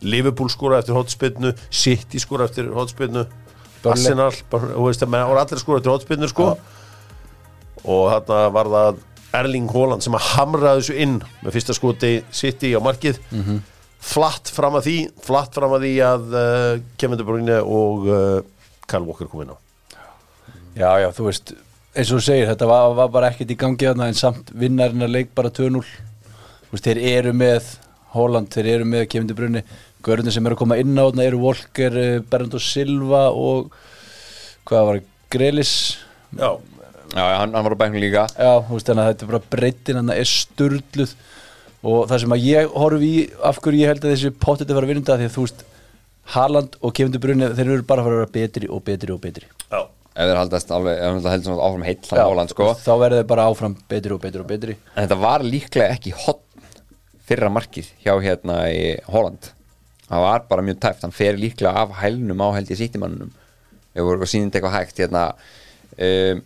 Liverpool 0.02 0.50
skora 0.50 0.80
eftir 0.82 0.96
hotspinnu 0.96 1.52
City 1.70 2.20
skora 2.22 2.48
eftir 2.48 2.72
hotspinnu. 2.74 3.26
Arsenal, 3.82 4.30
þú 4.50 4.86
veist 4.86 5.02
að 5.02 5.10
menn 5.10 5.26
allir 5.26 5.60
skora 5.60 5.80
eftir 5.80 5.92
hotspinnu 5.92 6.28
sko. 6.30 6.52
Og 7.82 8.04
þarna 8.12 8.42
var 8.54 8.70
það 8.70 9.00
Erling 9.42 9.70
Haaland 9.72 10.04
sem 10.04 10.14
að 10.14 10.26
hamra 10.36 10.76
þessu 10.78 10.96
inn 11.02 11.18
með 11.42 11.56
fyrsta 11.56 11.76
skoti 11.76 12.12
City 12.30 12.74
á 12.76 12.80
markið 12.84 13.18
flatt 14.02 14.50
fram 14.52 14.78
að 14.78 14.86
því 14.88 14.96
flatt 15.22 15.54
fram 15.56 15.74
að 15.76 15.84
því 15.86 15.92
að 16.06 16.32
uh, 16.34 16.70
Kevin 16.98 17.20
De 17.20 17.26
Bruyne 17.26 17.58
og 17.62 18.08
uh, 18.10 18.40
Kyle 18.90 19.06
Walker 19.06 19.28
kom 19.30 19.44
inn 19.44 19.54
á. 19.54 19.58
Já, 20.72 20.88
já, 21.04 21.08
þú 21.14 21.28
veist 21.28 21.52
eins 21.92 22.08
og 22.08 22.18
þú 22.18 22.24
segir, 22.24 22.48
þetta 22.48 22.68
var, 22.70 22.94
var 22.96 23.10
bara 23.12 23.28
ekkert 23.32 23.52
í 23.52 23.58
gangi 23.60 23.84
þarna 23.84 24.08
en 24.08 24.16
samt 24.16 24.50
vinnarinn 24.56 25.04
að 25.04 25.14
leik 25.18 25.32
bara 25.36 25.52
2-0 25.52 25.82
Þú 25.84 26.76
veist, 26.78 26.86
þeir 26.86 27.00
eru 27.10 27.32
með 27.36 27.66
Holland, 28.14 28.48
þeir 28.52 28.68
eru 28.78 28.86
með 28.88 29.02
Kevin 29.12 29.28
De 29.28 29.34
Bruyne. 29.36 29.60
Görðin 30.04 30.32
sem 30.32 30.46
eru 30.48 30.56
að 30.56 30.62
koma 30.62 30.78
inn 30.80 30.96
á 30.96 31.04
þarna 31.04 31.26
eru 31.28 31.40
Volker, 31.42 31.96
eh, 32.00 32.22
Bernardo 32.24 32.60
Silva 32.64 33.26
og 33.36 33.74
hvað 34.68 34.86
var 34.88 34.98
það, 34.98 35.10
Grelis 35.32 35.74
Já, 36.32 36.48
Já, 37.12 37.24
hann, 37.42 37.52
hann 37.52 37.66
var 37.66 37.76
á 37.76 37.80
bæknum 37.84 38.00
líka. 38.00 38.24
Já, 38.32 38.52
þú 38.64 38.78
veist, 38.78 38.88
þannig 38.88 39.04
að 39.04 39.10
þetta 39.12 39.24
er 39.26 39.30
bara 39.34 39.50
breytin 39.52 39.98
hann 40.00 40.12
er 40.14 40.28
sturluð 40.32 41.12
og 41.82 42.08
það 42.10 42.22
sem 42.24 42.34
að 42.36 42.46
ég 42.46 42.74
horfi 42.78 43.08
í 43.08 43.22
af 43.48 43.58
hverju 43.62 43.82
ég 43.82 43.90
held 43.92 44.04
að 44.04 44.14
þessi 44.14 44.32
pottet 44.42 44.70
að 44.70 44.78
vera 44.78 44.90
vinnunda 44.90 45.18
því 45.18 45.28
að 45.28 45.34
þú 45.36 45.46
veist 45.46 45.64
Haaland 46.32 46.76
og 46.80 46.94
Kevin 46.94 47.14
De 47.14 47.20
Bruyne 47.22 47.50
þeir 47.56 47.66
eru 47.66 47.86
bara 47.88 48.02
að 48.02 48.08
fara 48.08 48.18
að 48.18 48.22
vera 48.22 48.34
betri 48.36 48.68
og 48.70 48.84
betri 48.86 49.10
og 49.14 49.18
betri. 49.24 49.48
Já, 49.72 49.80
ef 50.14 50.28
þeir 50.30 50.38
haldast 50.38 50.70
alveg, 50.76 51.00
ef 51.02 51.16
þeir 51.18 51.32
heldur 51.32 51.48
svona 51.48 51.66
áfram 51.66 51.86
heill 51.88 51.98
hann 52.12 52.22
Holland 52.22 52.52
sko. 52.54 52.68
þá 52.78 52.92
verður 53.02 53.24
þau 53.24 53.30
bara 53.32 53.48
áfram 53.50 53.74
betri 53.90 54.14
og 54.14 54.22
betri 54.22 54.44
og 54.44 54.48
betri. 54.52 54.76
En 54.94 55.02
þetta 55.02 55.18
var 55.24 55.42
líklega 55.46 55.96
ekki 55.96 56.14
hot 56.22 56.44
fyrra 57.26 57.50
markið 57.50 57.90
hjá 58.04 58.14
hérna 58.22 58.62
í 58.70 58.86
Holland. 59.10 59.50
Það 60.06 60.24
var 60.28 60.46
bara 60.46 60.66
mjög 60.66 60.80
tæft, 60.84 61.02
hann 61.02 61.16
fer 61.16 61.38
líklega 61.40 61.74
af 61.82 61.98
hælnum 62.02 62.42
á 62.44 62.48
held 62.54 62.70
ég 62.70 62.78
sýttimannunum 62.78 63.32
ef 63.92 64.00
voru 64.06 64.16
eitthvað 64.16 64.32
sýnd 64.32 64.56
eitthvað 64.56 64.76
hægt 64.76 65.00
hérna 65.02 65.24
um, 65.32 66.42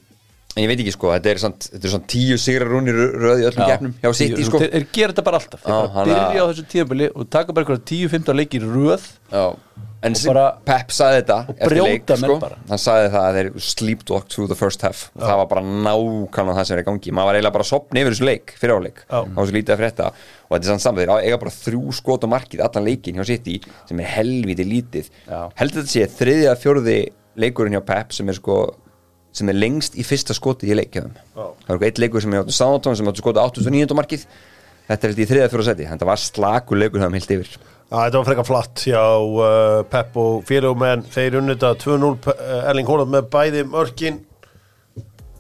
ég 0.57 0.71
veit 0.71 0.81
ekki 0.81 0.93
sko, 0.95 1.11
þetta 1.13 1.31
er 1.35 1.41
svona, 1.43 1.71
er 1.77 2.05
tíu 2.09 2.37
sigrar 2.41 2.71
rúnir 2.73 2.97
röð 2.97 3.43
í 3.43 3.49
öllum 3.51 3.69
gefnum 3.69 3.95
hjá 4.01 4.13
City 4.17 4.47
sko. 4.47 4.61
þeir, 4.63 4.87
gera 4.93 5.13
þetta 5.13 5.25
bara 5.27 5.41
alltaf. 5.43 5.61
Þeir 5.67 5.93
bara 5.93 6.29
byrja 6.31 6.45
á 6.45 6.47
þessu 6.53 6.67
tíðanbili 6.73 7.09
og 7.15 7.29
taka 7.31 7.53
bara 7.53 7.67
eitthvað 7.67 7.85
10-15 7.93 8.39
leikir 8.41 8.65
í 8.65 8.71
röð 8.73 9.05
Já, 9.33 9.45
en 10.07 10.15
Og 10.17 10.23
bara- 10.31 10.47
Pep 10.65 10.93
sagði 10.95 11.19
þetta 11.21 11.37
og 11.51 11.61
eftir 11.67 11.83
leik, 11.83 12.07
sko. 12.07 12.39
hann 12.71 12.79
sagði 12.79 13.11
það 13.13 13.27
að 13.27 13.37
þeir 13.41 13.51
sleepwalk 13.67 14.29
through 14.33 14.49
the 14.49 14.55
first 14.55 14.81
half. 14.87 15.11
Og 15.17 15.23
það 15.27 15.37
var 15.43 15.47
bara 15.51 15.63
nákvæmlega 15.67 16.57
það 16.61 16.67
sem 16.71 16.77
er 16.79 16.83
í 16.83 16.87
gangi. 16.87 17.13
Maður 17.17 17.27
var 17.31 17.35
eiginlega 17.41 17.53
bara 17.57 17.65
að 17.67 17.71
sopna 17.73 18.01
yfir 18.01 18.15
þessu 18.15 18.29
leik 18.29 18.55
fyrir 18.61 18.77
áleik. 18.79 19.03
Það 19.11 19.35
var 19.35 19.47
svo 19.51 19.57
lítið 19.57 19.75
að 19.75 19.81
frétta. 19.83 20.07
Og 20.47 20.53
þetta 20.57 20.63
er 20.65 20.71
sann 20.71 20.85
saman 20.85 21.01
þeir 21.03 21.27
eiga 21.27 21.39
bara 21.43 21.51
þrjú 21.57 21.83
skot 21.99 22.23
á 22.25 22.29
markið 22.31 22.63
allan 22.65 22.87
leikin 22.87 23.17
hjá 23.19 23.27
City 23.27 23.61
sem 23.89 24.01
er 24.01 24.11
helviti 24.15 24.65
lítið. 24.65 25.11
Heldur 25.59 25.83
þetta 25.83 25.91
sé 25.97 26.07
þriðja 26.07 26.57
fjórði 26.63 26.99
leikurinn 27.37 27.75
hjá 27.77 27.85
Pep 27.85 28.13
sem 28.13 28.29
er 28.29 28.39
sko 28.39 28.61
sem 29.37 29.53
er 29.53 29.59
lengst 29.59 29.97
í 29.99 30.05
fyrsta 30.07 30.35
skoti 30.37 30.71
í 30.71 30.77
leikjaðum 30.79 31.15
það 31.67 31.73
var 31.73 31.87
eitt 31.89 32.01
leikur 32.03 32.25
sem 32.25 32.35
er 32.35 32.45
áttu 32.45 32.55
Southampton 32.57 32.99
sem 32.99 33.09
áttu 33.11 33.23
skoti 33.23 33.43
89. 33.43 33.97
markið. 33.99 34.27
Þetta 34.87 35.07
er 35.07 35.13
held 35.13 35.23
í 35.23 35.27
þriðja 35.31 35.49
fjóra 35.53 35.67
seti 35.67 35.89
þetta 35.91 36.09
var 36.09 36.23
slakur 36.23 36.81
leikur 36.81 37.03
það 37.03 37.11
um 37.11 37.19
heilt 37.19 37.35
yfir. 37.37 37.57
Já, 37.87 37.97
þetta 38.01 38.19
var 38.19 38.27
frekar 38.27 38.47
flatt 38.49 38.83
hjá 38.83 39.03
uh, 39.23 39.81
Pep 39.91 40.17
og 40.19 40.41
félögum 40.47 40.85
en 40.89 41.05
þeir 41.11 41.39
unnita 41.41 41.73
2-0 41.79 42.09
uh, 42.17 42.35
Erling 42.71 42.89
Haaland 42.91 43.13
með 43.15 43.29
bæði 43.35 43.65
mörkin. 43.71 44.21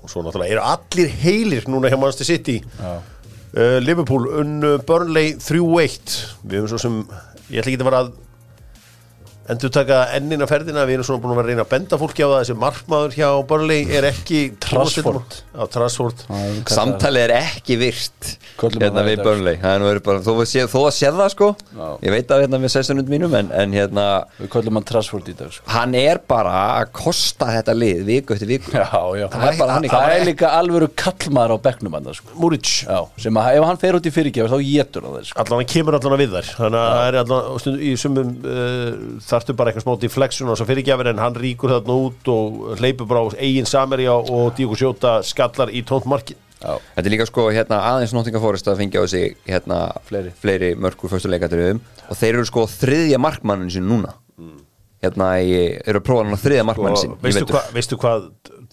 Og 0.02 0.10
svo 0.12 0.22
náttúrulega 0.22 0.54
eru 0.54 0.62
allir 0.62 1.14
heilir 1.22 1.66
núna 1.70 1.90
hjá 1.90 1.98
Manchester 1.98 2.28
City. 2.28 2.60
Uh, 2.82 3.78
Liverpool 3.82 4.28
unnu 4.42 4.76
Burnley 4.86 5.34
3-1 5.42 6.14
við 6.44 6.60
höfum 6.60 6.70
svo 6.70 6.82
sem, 6.82 7.00
ég 7.50 7.62
ætla 7.62 7.72
ekki 7.72 7.82
að 7.82 7.88
vera 7.88 8.04
að 8.04 8.14
endur 9.52 9.70
taka 9.70 9.98
ennina 10.16 10.46
ferðina 10.50 10.82
við 10.88 10.96
erum 10.96 11.06
svona 11.06 11.22
búin 11.22 11.32
að 11.32 11.38
vera 11.38 11.46
að 11.46 11.50
reyna 11.52 11.64
að 11.66 11.70
benda 11.70 11.98
fólki 12.00 12.24
á 12.26 12.28
það 12.32 12.40
þessi 12.40 12.54
markmaður 12.58 13.12
hjá 13.14 13.28
Burnley 13.46 13.82
er 13.94 14.06
ekki 14.08 14.40
Trashford. 14.64 15.36
Já, 15.54 15.62
Trashford 15.76 16.24
Samtalið 16.72 17.22
er 17.28 17.34
ekki 17.36 17.76
virt 17.78 18.32
hérna 18.58 19.04
við 19.06 19.20
dag. 19.20 19.24
Burnley 19.28 19.60
Það 19.62 19.70
er 19.70 19.78
nú 19.82 19.86
verið 19.90 20.04
bara, 20.08 20.22
þó, 20.26 20.32
að 20.42 20.48
sé, 20.50 20.64
að 20.66 21.20
það 21.20 21.30
sko 21.36 21.48
Já. 21.76 21.86
Ég 22.06 22.14
veit 22.16 22.34
að 22.34 22.42
hérna 22.42 22.60
við 22.64 22.72
sessunum 22.74 23.12
mínum 23.12 23.36
en, 23.38 23.52
en 23.54 23.76
hérna, 23.76 24.06
við 24.40 24.50
kallum 24.56 24.80
hann 24.80 24.88
Trashford 24.90 25.30
í 25.30 25.36
dag 25.38 25.54
sko. 25.54 25.62
hann 25.76 25.94
er 26.00 26.20
bara 26.26 26.56
að 26.80 26.90
kosta 26.98 27.46
þetta 27.54 27.76
lið 27.76 28.02
viku 28.10 28.34
eftir 28.34 28.50
viku 28.50 28.74
já, 28.74 28.90
já. 29.20 29.26
Það 29.30 29.46
er 29.52 29.60
bara 29.62 29.78
hann 29.78 29.88
það 29.92 30.16
er 30.16 30.26
líka 30.26 30.50
alvöru 30.58 30.90
kallmaður 30.98 31.54
á 31.54 31.58
bekknum 31.68 31.94
hann 32.00 32.10
sko. 32.18 32.34
Múric 32.40 32.66
sem 33.22 33.40
að 33.40 33.60
ef 33.60 33.68
hann 33.70 33.80
fer 33.84 33.94
út 34.00 34.10
í 34.10 34.14
fyrirgefur 34.14 34.50
þá 34.50 34.58
getur 34.66 35.06
hann 35.06 35.14
það 35.20 35.30
sko. 35.30 35.38
allan 35.44 35.62
hann 35.62 35.70
kemur 35.76 35.94
allan 36.00 36.16
að 36.16 36.22
við 36.24 36.30
þær 36.34 36.46
þannig 36.56 36.80
að 37.22 37.26
það 39.26 39.35
þarftu 39.36 39.56
bara 39.56 39.70
eitthvað 39.72 39.86
smá 39.86 40.00
deflection 40.02 40.50
og 40.50 40.58
svo 40.58 40.66
fyrirgjafir 40.68 41.12
en 41.12 41.22
hann 41.22 41.36
ríkur 41.38 41.76
þarna 41.76 42.00
út 42.08 42.32
og 42.32 42.74
hleypur 42.80 43.08
bara 43.10 43.22
á 43.22 43.36
eigin 43.38 43.68
Samerja 43.68 44.16
og 44.16 44.50
Díko 44.58 44.76
Sjóta 44.78 45.20
skallar 45.26 45.70
í 45.70 45.84
tónt 45.86 46.08
markin 46.10 46.38
já, 46.60 46.74
Þetta 46.96 47.06
er 47.06 47.12
líka 47.14 47.26
sko 47.28 47.48
hérna 47.52 47.80
aðeins 47.92 48.14
Nottingham 48.16 48.44
Forest 48.44 48.68
að 48.72 48.80
fengja 48.82 49.02
á 49.02 49.06
sig 49.10 49.36
hérna 49.46 49.80
Fleiri. 50.08 50.32
fleiri 50.42 50.70
mörkur 50.74 51.12
fyrstu 51.12 51.30
leikadröðum 51.32 51.82
og 52.08 52.20
þeir 52.20 52.32
eru 52.34 52.46
sko 52.48 52.64
þriðja 52.70 53.20
markmannin 53.22 53.72
sin 53.72 53.86
núna. 53.88 54.14
Hérna 55.02 55.34
í, 55.44 55.52
eru 55.84 56.00
að 56.00 56.06
prófa 56.06 56.24
hann 56.24 56.38
á 56.38 56.40
þriðja 56.40 56.64
markmannin 56.66 57.02
sin 57.02 57.12
og 57.12 57.20
veistu, 57.22 57.44
hva, 57.50 57.62
veistu 57.74 57.98
hvað 58.00 58.30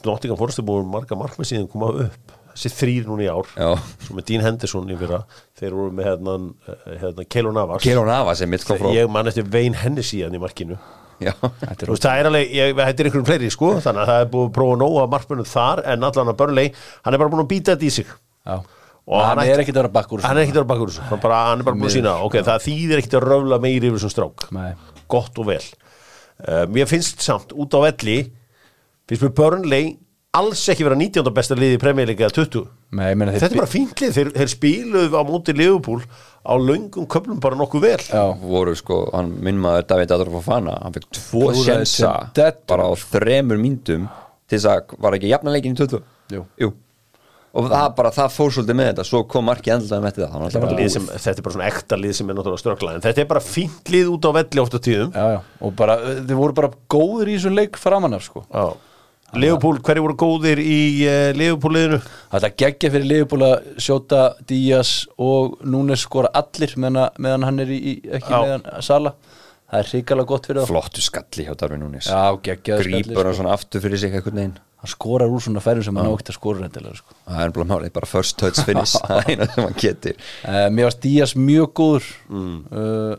Nottingham 0.07 0.39
Forest 0.39 0.61
er 0.63 0.67
búin 0.67 0.87
marga 0.89 1.17
markmið 1.19 1.49
síðan 1.51 1.67
koma 1.71 1.91
upp 2.07 2.37
þessi 2.53 2.71
þrýr 2.77 3.07
núna 3.09 3.25
í 3.25 3.29
ár 3.31 3.49
Já. 3.57 3.69
svo 4.05 4.17
með 4.17 4.27
Dean 4.29 4.43
Henderson 4.45 4.91
í 4.91 4.97
fyrra 4.99 5.23
þeir 5.59 5.77
voru 5.77 5.93
með 5.95 6.09
hérna, 6.09 6.35
eh, 6.67 6.97
hérna 7.01 7.25
Keilo 7.29 7.53
Navas. 7.55 7.83
Keron 7.83 8.11
Ava 8.13 8.35
sem 8.37 8.51
mitt 8.51 8.65
kom 8.67 8.79
frá 8.79 8.91
ég 8.95 9.09
man 9.11 9.29
eftir 9.31 9.47
Wayne 9.53 9.79
Hennessy 9.81 10.21
hann 10.25 10.35
í 10.35 10.41
markinu. 10.41 10.77
Já. 11.23 11.33
Þú 11.39 11.93
veist, 11.93 12.03
það 12.03 12.19
er 12.19 12.29
alveg, 12.29 12.53
ég, 12.57 12.71
þetta 12.79 13.03
er 13.03 13.09
einhverjum 13.09 13.27
fleiri 13.27 13.49
sko, 13.53 13.73
þannig 13.83 14.03
að 14.03 14.09
það 14.11 14.23
er 14.23 14.31
búið 14.33 14.47
að 14.47 14.55
prófa 14.57 14.79
nóg 14.81 14.95
af 15.03 15.11
markmönnum 15.13 15.47
þar 15.47 15.81
en 15.93 16.07
allan 16.09 16.31
að 16.33 16.39
Burnley, 16.41 16.71
hann 17.05 17.15
er 17.15 17.21
bara 17.21 17.33
búin 17.33 17.43
að 17.43 17.51
býta 17.53 17.75
þetta 17.75 17.87
í 17.87 17.91
sig. 17.93 18.09
Já. 18.43 18.55
Og 19.03 19.19
hann, 19.19 19.37
hann 19.37 19.51
er 19.51 19.61
ekkit 19.63 19.75
að 19.75 19.81
vera 19.81 19.91
bakkur 19.91 20.21
hann 20.23 20.37
er 20.39 20.45
ekkert 20.45 20.61
að 20.61 20.69
vera 20.71 20.89
þessu. 20.89 21.05
Hann, 21.09 21.21
bara, 21.23 21.39
hann 21.49 21.61
er 21.63 21.67
bara 21.67 21.79
búin 21.79 21.89
að 21.89 21.95
sína, 21.97 22.15
ok, 22.23 22.37
það 22.47 22.65
þýðir 22.65 23.01
ekkert 23.01 23.17
að 23.19 23.25
röfla 23.27 23.59
meiri 23.63 23.89
yfir 23.89 23.97
þessum 23.99 24.13
strák. 24.13 24.45
Nei. 24.55 24.69
gott 25.11 25.41
og 25.43 25.49
vel. 25.51 25.63
Uh, 26.43 26.63
mér 26.71 26.89
finnst 26.89 27.21
samt 27.23 27.53
út 27.55 27.75
á 27.77 27.79
velli 27.83 28.17
finnst 29.07 29.25
mér 29.27 29.35
Burnley 29.37 29.91
alls 30.33 30.61
ekki 30.71 30.85
vera 30.87 30.97
19. 30.97 31.29
besta 31.35 31.55
liði 31.57 31.77
í 31.77 31.81
premjörleika 31.81 32.29
20 32.33 32.63
Nei, 32.93 33.07
ég 33.11 33.17
meina, 33.17 33.33
þeir 33.33 33.43
þetta 33.43 33.55
er 33.55 33.61
bara 33.61 33.69
fínt 33.69 34.01
lið, 34.01 34.13
þeir, 34.15 34.29
þeir 34.37 34.51
spiluðu 34.53 35.17
á 35.17 35.21
móti 35.25 35.53
Liverpool 35.55 36.01
á 36.43 36.53
löngum 36.57 37.07
köflum 37.09 37.39
bara 37.41 37.57
nokkuð 37.57 37.83
vel. 37.85 37.99
Já, 38.09 38.23
voru 38.41 38.73
sko, 38.77 38.99
hann 39.13 39.33
minn 39.45 39.61
maður 39.61 39.87
David 39.93 40.13
Adolfo 40.15 40.41
Fana, 40.45 40.77
hann 40.81 40.95
fekk 40.95 41.09
tvo 41.17 41.51
sjensa 41.57 42.13
bara 42.69 42.87
á 42.89 42.93
þremur 42.97 43.61
myndum 43.61 44.07
til 44.49 44.57
þess 44.57 44.69
að 44.69 44.95
var 45.05 45.17
ekki 45.17 45.33
jafna 45.33 45.53
leikin 45.53 45.77
í 45.77 45.79
20 45.81 46.01
Jú. 46.33 46.71
og 47.53 47.67
það 47.69 47.89
bara, 47.97 48.13
það 48.13 48.31
fór 48.33 48.55
svolítið 48.55 48.77
með 48.79 48.89
þetta. 48.89 49.05
Svo 49.05 49.19
kom 49.29 49.45
markið 49.45 49.75
endalega 49.75 50.01
með 50.01 50.15
þetta. 50.17 50.47
Er 50.49 50.63
bara 50.63 50.87
sem, 50.95 51.09
þetta 51.13 51.35
er 51.35 51.45
bara 51.45 51.57
svona 51.57 51.67
ekta 51.69 51.99
lið 51.99 52.15
sem 52.17 52.31
er 52.31 52.37
náttúrulega 52.39 52.61
ströggla. 52.63 52.95
En 52.97 53.03
þetta 53.05 53.21
er 53.21 53.29
bara 53.29 53.43
fínt 53.45 53.91
lið 53.93 54.09
út 54.15 54.25
á 54.25 54.31
velli 54.39 54.63
oft 54.63 54.73
á 54.73 54.79
tíðum. 54.81 55.11
Já, 55.13 55.27
já, 55.35 55.39
og 55.61 55.75
bara, 55.77 55.99
þeir 56.17 56.39
voru 56.39 56.57
bara 56.57 56.71
góður 56.89 57.29
í 57.29 57.37
þessum 57.37 57.59
leik 57.59 57.77
framan 57.77 58.17
af 58.17 58.25
sko. 58.25 58.41
Já. 58.49 58.65
Leopold, 59.33 59.81
hverju 59.85 60.03
voru 60.05 60.15
góðir 60.19 60.59
í 60.61 60.79
uh, 61.07 61.29
Leopold 61.37 61.73
liðinu? 61.77 61.99
Það 62.33 62.47
geggja 62.61 62.91
fyrir 62.93 63.07
Liverpool 63.09 63.45
að 63.47 63.69
sjóta 63.81 64.19
Díaz 64.49 64.91
og 65.21 65.55
Núnes 65.65 66.03
skora 66.05 66.29
allir 66.37 66.75
meðan, 66.77 67.07
meðan 67.17 67.47
hann 67.47 67.63
er 67.63 67.71
í, 67.73 67.79
í 67.79 67.93
ekki 68.19 68.29
Já. 68.29 68.43
meðan 68.43 68.67
Sala 68.85 69.15
það 69.73 69.79
er 69.79 69.89
hrikalega 69.89 70.29
gott 70.29 70.49
fyrir 70.49 70.61
það 70.61 70.69
flottu 70.69 71.05
skalli 71.05 71.47
hjá 71.47 71.55
Darvin 71.57 71.87
skalli, 72.85 73.01
grípur 73.01 73.23
hann 73.25 73.33
sko. 73.33 73.39
svona 73.41 73.57
aftur 73.57 73.83
fyrir 73.83 74.01
sig 74.03 74.13
einhvern 74.13 74.39
veginn. 74.43 74.55
Hann 74.83 74.91
skorar 74.91 75.31
úr 75.33 75.41
svona 75.41 75.63
færum 75.63 75.85
sem 75.87 75.97
hann 75.97 76.09
á 76.09 76.13
ekkert 76.13 76.29
að 76.33 76.37
skora 76.37 76.61
sko. 76.99 77.17
það 77.25 77.43
er 77.47 77.53
bara 77.57 77.69
málið, 77.73 77.93
bara 77.97 78.09
first 78.13 78.37
touch 78.37 78.61
finish. 78.67 78.97
Það 79.07 79.21
er 79.23 79.29
eina 79.33 79.47
sem 79.49 79.63
hann 79.65 79.77
getur. 79.79 80.17
Uh, 80.43 80.65
Mér 80.75 80.89
varst 80.91 81.01
Díaz 81.05 81.33
mjög 81.39 81.71
góður. 81.79 82.09
Mm. 82.29 82.57
uh, 82.69 83.13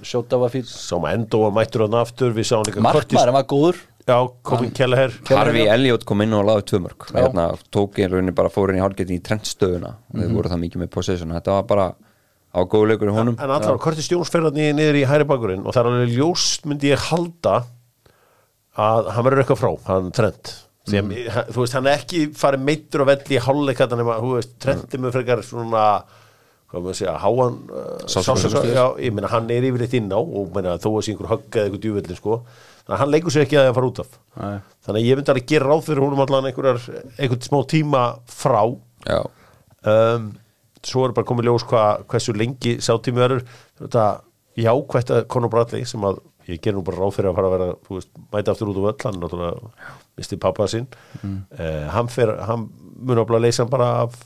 Sjóta 0.00 0.38
var 0.40 0.48
fín 0.52 0.64
Sá 0.64 0.96
maður 0.96 1.18
endo 1.18 1.42
að 1.44 1.56
mættur 1.58 1.82
hann 1.84 1.96
aftur 2.00 2.30
Við 2.36 2.46
sáum 2.48 2.64
líka 2.64 2.80
Curtis- 2.80 3.16
Markmaður 3.18 3.34
var 3.36 3.46
góður 3.50 3.80
Já, 4.08 4.16
komin 4.42 4.70
Kelleher. 4.74 5.12
Harfi 5.28 5.66
Elliot 5.70 6.04
kom 6.08 6.20
inn 6.24 6.32
og 6.34 6.44
laði 6.48 6.62
tvö 6.70 6.80
mörg 6.86 7.10
hérna, 7.14 7.48
tók 7.70 7.98
í 8.00 8.06
rauninni 8.08 8.32
bara 8.34 8.48
fór 8.50 8.70
inn 8.72 8.78
í 8.80 8.82
hálfgetin 8.82 9.18
í 9.18 9.22
trendstöðuna. 9.22 9.92
Og 10.10 10.14
Mhm. 10.14 10.22
þeir 10.22 10.34
voru 10.34 10.48
það 10.48 10.62
mikið 10.64 10.80
með 10.82 10.90
possession. 10.90 11.28
Þetta 11.36 11.52
var 11.58 11.62
bara 11.62 11.94
á 12.54 12.60
góðu 12.66 12.88
leikur 12.90 13.08
í 13.08 13.14
honum. 13.14 13.36
En 13.38 13.50
allar, 13.50 13.78
Curtis 13.78 14.08
Jones 14.10 14.28
fer 14.28 14.40
hann 14.42 14.54
niður 14.54 14.96
í 14.98 15.06
hæri 15.06 15.24
bakurinn 15.24 15.64
og 15.66 15.72
það 15.74 15.80
er 15.84 15.90
alveg 15.90 16.16
ljóst 16.16 16.64
myndi 16.66 16.90
ég 16.90 16.98
halda 16.98 17.64
að 18.78 19.10
hann 19.14 19.24
verður 19.26 19.44
eitthvað 19.44 19.60
frá, 19.60 19.70
hann 19.86 20.10
trend 20.12 20.52
að, 20.90 21.04
Mhm. 21.04 21.28
hann- 21.30 21.44
þú 21.52 21.60
veist, 21.62 21.72
hann 21.74 21.86
er 21.86 21.98
ekki 21.98 22.28
farið 22.34 22.64
meittur 22.64 23.00
og 23.02 23.06
velli 23.06 23.36
í 23.36 23.40
hálfleikata 23.40 23.96
nema, 23.96 24.18
þú 24.20 24.34
veist, 24.38 24.58
trendi 24.58 24.98
með 24.98 25.12
frekar 25.12 25.42
svona 25.44 26.02
hvað 26.70 26.82
maður 26.82 26.90
að 26.90 26.98
segja, 27.00 27.18
háan 27.18 27.70
uh, 27.70 27.98
sársauka- 28.06 28.74
já, 28.74 28.96
ég 28.98 29.12
meina, 29.12 29.28
hann 29.28 29.50
er 29.50 29.62
yfirleitt 29.62 29.94
inn 29.94 30.08
á 30.10 30.18
og 30.18 30.52
meina, 30.54 30.78
þó 30.78 30.90
að 30.96 31.02
sé 31.04 31.12
einhver 31.14 31.28
högg 31.28 31.50
eða 31.50 31.66
einhver 31.68 31.80
djúvillin, 31.82 32.16
sko 32.16 32.42
þannig 32.80 32.94
að 32.96 33.00
hann 33.02 33.12
leikur 33.14 33.34
sér 33.34 33.44
ekki 33.46 33.58
að 33.60 33.68
það 33.68 33.74
fara 33.78 33.90
út 33.90 34.00
af. 34.04 34.14
Nei. 34.40 34.58
þannig 34.86 35.00
að 35.02 35.08
ég 35.10 35.18
myndi 35.20 35.32
alveg 35.34 35.46
gera 35.52 35.68
ráð 35.70 35.84
fyrir 35.86 36.02
húnum 36.04 36.22
allan 36.24 36.48
einhvern 36.50 37.44
smá 37.46 37.60
tíma 37.70 38.02
frá. 38.30 38.62
Um, 39.84 40.32
svo 40.84 41.04
er 41.06 41.14
bara 41.16 41.28
komið 41.28 41.48
ljós 41.48 41.64
hva, 41.68 41.84
hversu 42.10 42.34
lengi 42.36 42.76
sátími 42.84 43.20
verður. 43.20 43.44
Þetta 43.80 44.04
jákvætt 44.60 45.12
að 45.14 45.26
Conor 45.32 45.52
Bradley 45.52 45.86
sem 45.88 46.04
að 46.08 46.20
ég 46.50 46.60
ger 46.64 46.74
nú 46.74 46.82
bara 46.84 46.98
ráð 46.98 47.14
fyrir 47.16 47.30
að 47.30 47.36
fara 47.38 47.48
að 47.50 47.54
vera 47.54 47.68
veist, 47.88 48.10
mæta 48.32 48.52
aftur 48.54 48.72
út 48.72 48.80
úr 48.80 48.88
völl 48.88 49.04
hann 49.06 49.20
náttúrulega 49.22 49.70
misti 50.18 50.38
pappa 50.40 50.66
sinn. 50.68 50.88
Mm. 51.22 51.36
hann, 51.94 52.08
fer, 52.12 52.32
hann 52.48 52.66
mun 53.00 53.20
að 53.22 53.44
leysa 53.44 53.62
hann 53.64 53.72
bara 53.72 53.90
af, 54.06 54.16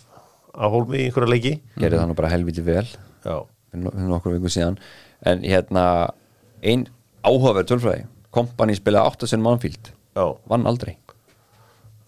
af 0.54 0.72
hólmi 0.74 1.02
í 1.02 1.08
einhverja 1.10 1.30
leiki. 1.34 1.54
Gerði 1.76 2.00
það 2.00 2.10
nú 2.10 2.16
bara 2.22 2.32
helviti 2.32 2.64
vel. 2.66 2.86
Já, 3.26 3.36
fyrir 3.70 3.84
no- 3.84 3.94
fyrir 3.94 4.10
nokkur 4.14 4.34
vikum 4.38 4.54
síðan. 4.54 4.78
En 5.26 5.44
hérna 5.44 5.84
ein 6.62 6.86
áhugaverð 7.24 7.70
tölfræði 7.70 8.06
kompani 8.34 8.76
spilaði 8.78 9.14
8 9.14 9.30
sinn 9.32 9.44
mannfíld 9.44 9.92
já, 10.14 10.26
vann 10.50 10.66
aldrei. 10.70 10.96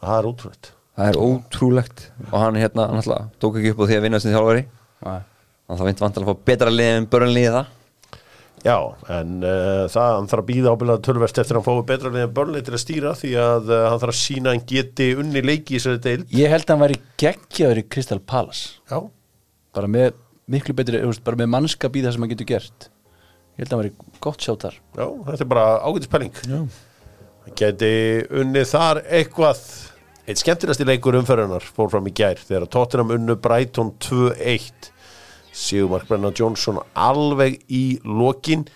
Það 0.03 0.19
er 0.19 0.31
útrútt 0.33 0.73
það 0.97 1.13
er 1.13 1.19
ótrúlegt. 1.21 2.05
Og 2.31 2.37
hann 2.41 2.59
hérna 2.59 2.91
hann 2.91 3.01
alltaf 3.03 3.33
tók 3.43 3.59
ekki 3.61 3.75
upp 3.75 3.85
á 3.85 3.89
því 3.89 3.99
að 3.99 4.07
vinna 4.07 4.21
sem 4.23 4.33
þjálfari. 4.35 4.67
Nei. 5.07 5.19
og 5.67 5.77
það 5.77 5.89
vint 5.91 6.01
vant 6.01 6.19
að 6.19 6.29
fá 6.29 6.45
betra 6.49 6.71
lið 6.73 6.93
en 6.95 7.07
börnlið 7.13 7.51
það 7.53 7.73
Já, 8.65 8.79
en 9.13 9.35
uh, 9.45 9.85
það 9.93 10.13
hann 10.15 10.29
þarf 10.31 10.43
að 10.43 10.47
býða 10.49 10.71
ábyrðað 10.73 11.03
tölverst 11.07 11.41
eftir 11.43 11.59
að 11.59 11.61
hann 11.61 11.67
fái 11.77 11.89
betra 11.91 12.13
liðan 12.15 12.33
börnleik 12.35 12.65
til 12.67 12.73
að 12.75 12.83
stýra 12.83 13.13
því 13.15 13.33
að 13.43 13.69
uh, 13.69 13.83
hann 13.91 14.01
þarf 14.03 14.15
að 14.15 14.19
sína 14.23 14.49
að 14.49 14.57
hann 14.57 14.65
geti 14.73 15.09
unni 15.21 15.43
leiki 15.45 15.77
í 15.77 15.77
þessari 15.77 16.01
deild. 16.07 16.25
Ég 16.35 16.51
held 16.51 16.65
að 16.65 16.73
hann 16.73 16.83
væri 16.83 16.99
geggjaður 17.21 17.83
í 17.83 17.85
Crystal 17.93 18.19
Palace. 18.33 18.81
Já, 18.89 18.99
bara 19.77 19.93
með 19.93 20.17
miklu 20.51 20.75
betri, 20.81 21.03
bara 21.29 21.41
með 21.43 21.53
mannskap 21.53 22.01
í 22.01 22.07
það 22.07 22.17
sem 22.17 22.27
hann 22.27 22.33
getur 22.33 22.51
gert 22.55 22.89
Ég 23.57 23.65
held 23.65 23.71
að 23.73 23.77
hann 23.77 23.83
væri 23.87 24.19
gott 24.21 24.43
sjátt 24.45 24.65
þar. 24.67 24.75
Já, 25.01 25.07
þetta 25.31 25.45
er 25.47 25.51
bara 25.53 25.67
ágætis 25.89 26.11
penning 26.13 26.41
Já. 26.45 26.59
Hann 27.47 27.55
geti 27.57 27.91
unnið 28.43 28.67
þar 28.73 29.01
eitthvað. 29.21 29.63
Eitt 30.27 30.41
skemmtilegasti 30.43 30.85
leikur 30.89 31.15
umferðunar 31.21 31.63
fór 31.63 31.89
fram 31.93 32.09
í 32.11 32.13
gær 32.19 32.41
þegar 32.43 32.67
Tottenham 32.75 33.13
unnu 33.15 33.37
Brighton 33.39 33.93
2-1 34.03 34.91
Sigurmark 35.57 36.09
Brennan 36.11 36.35
Johnson 36.37 36.81
alveg 36.99 37.61
í 37.73 37.85
lokin. 38.05 38.67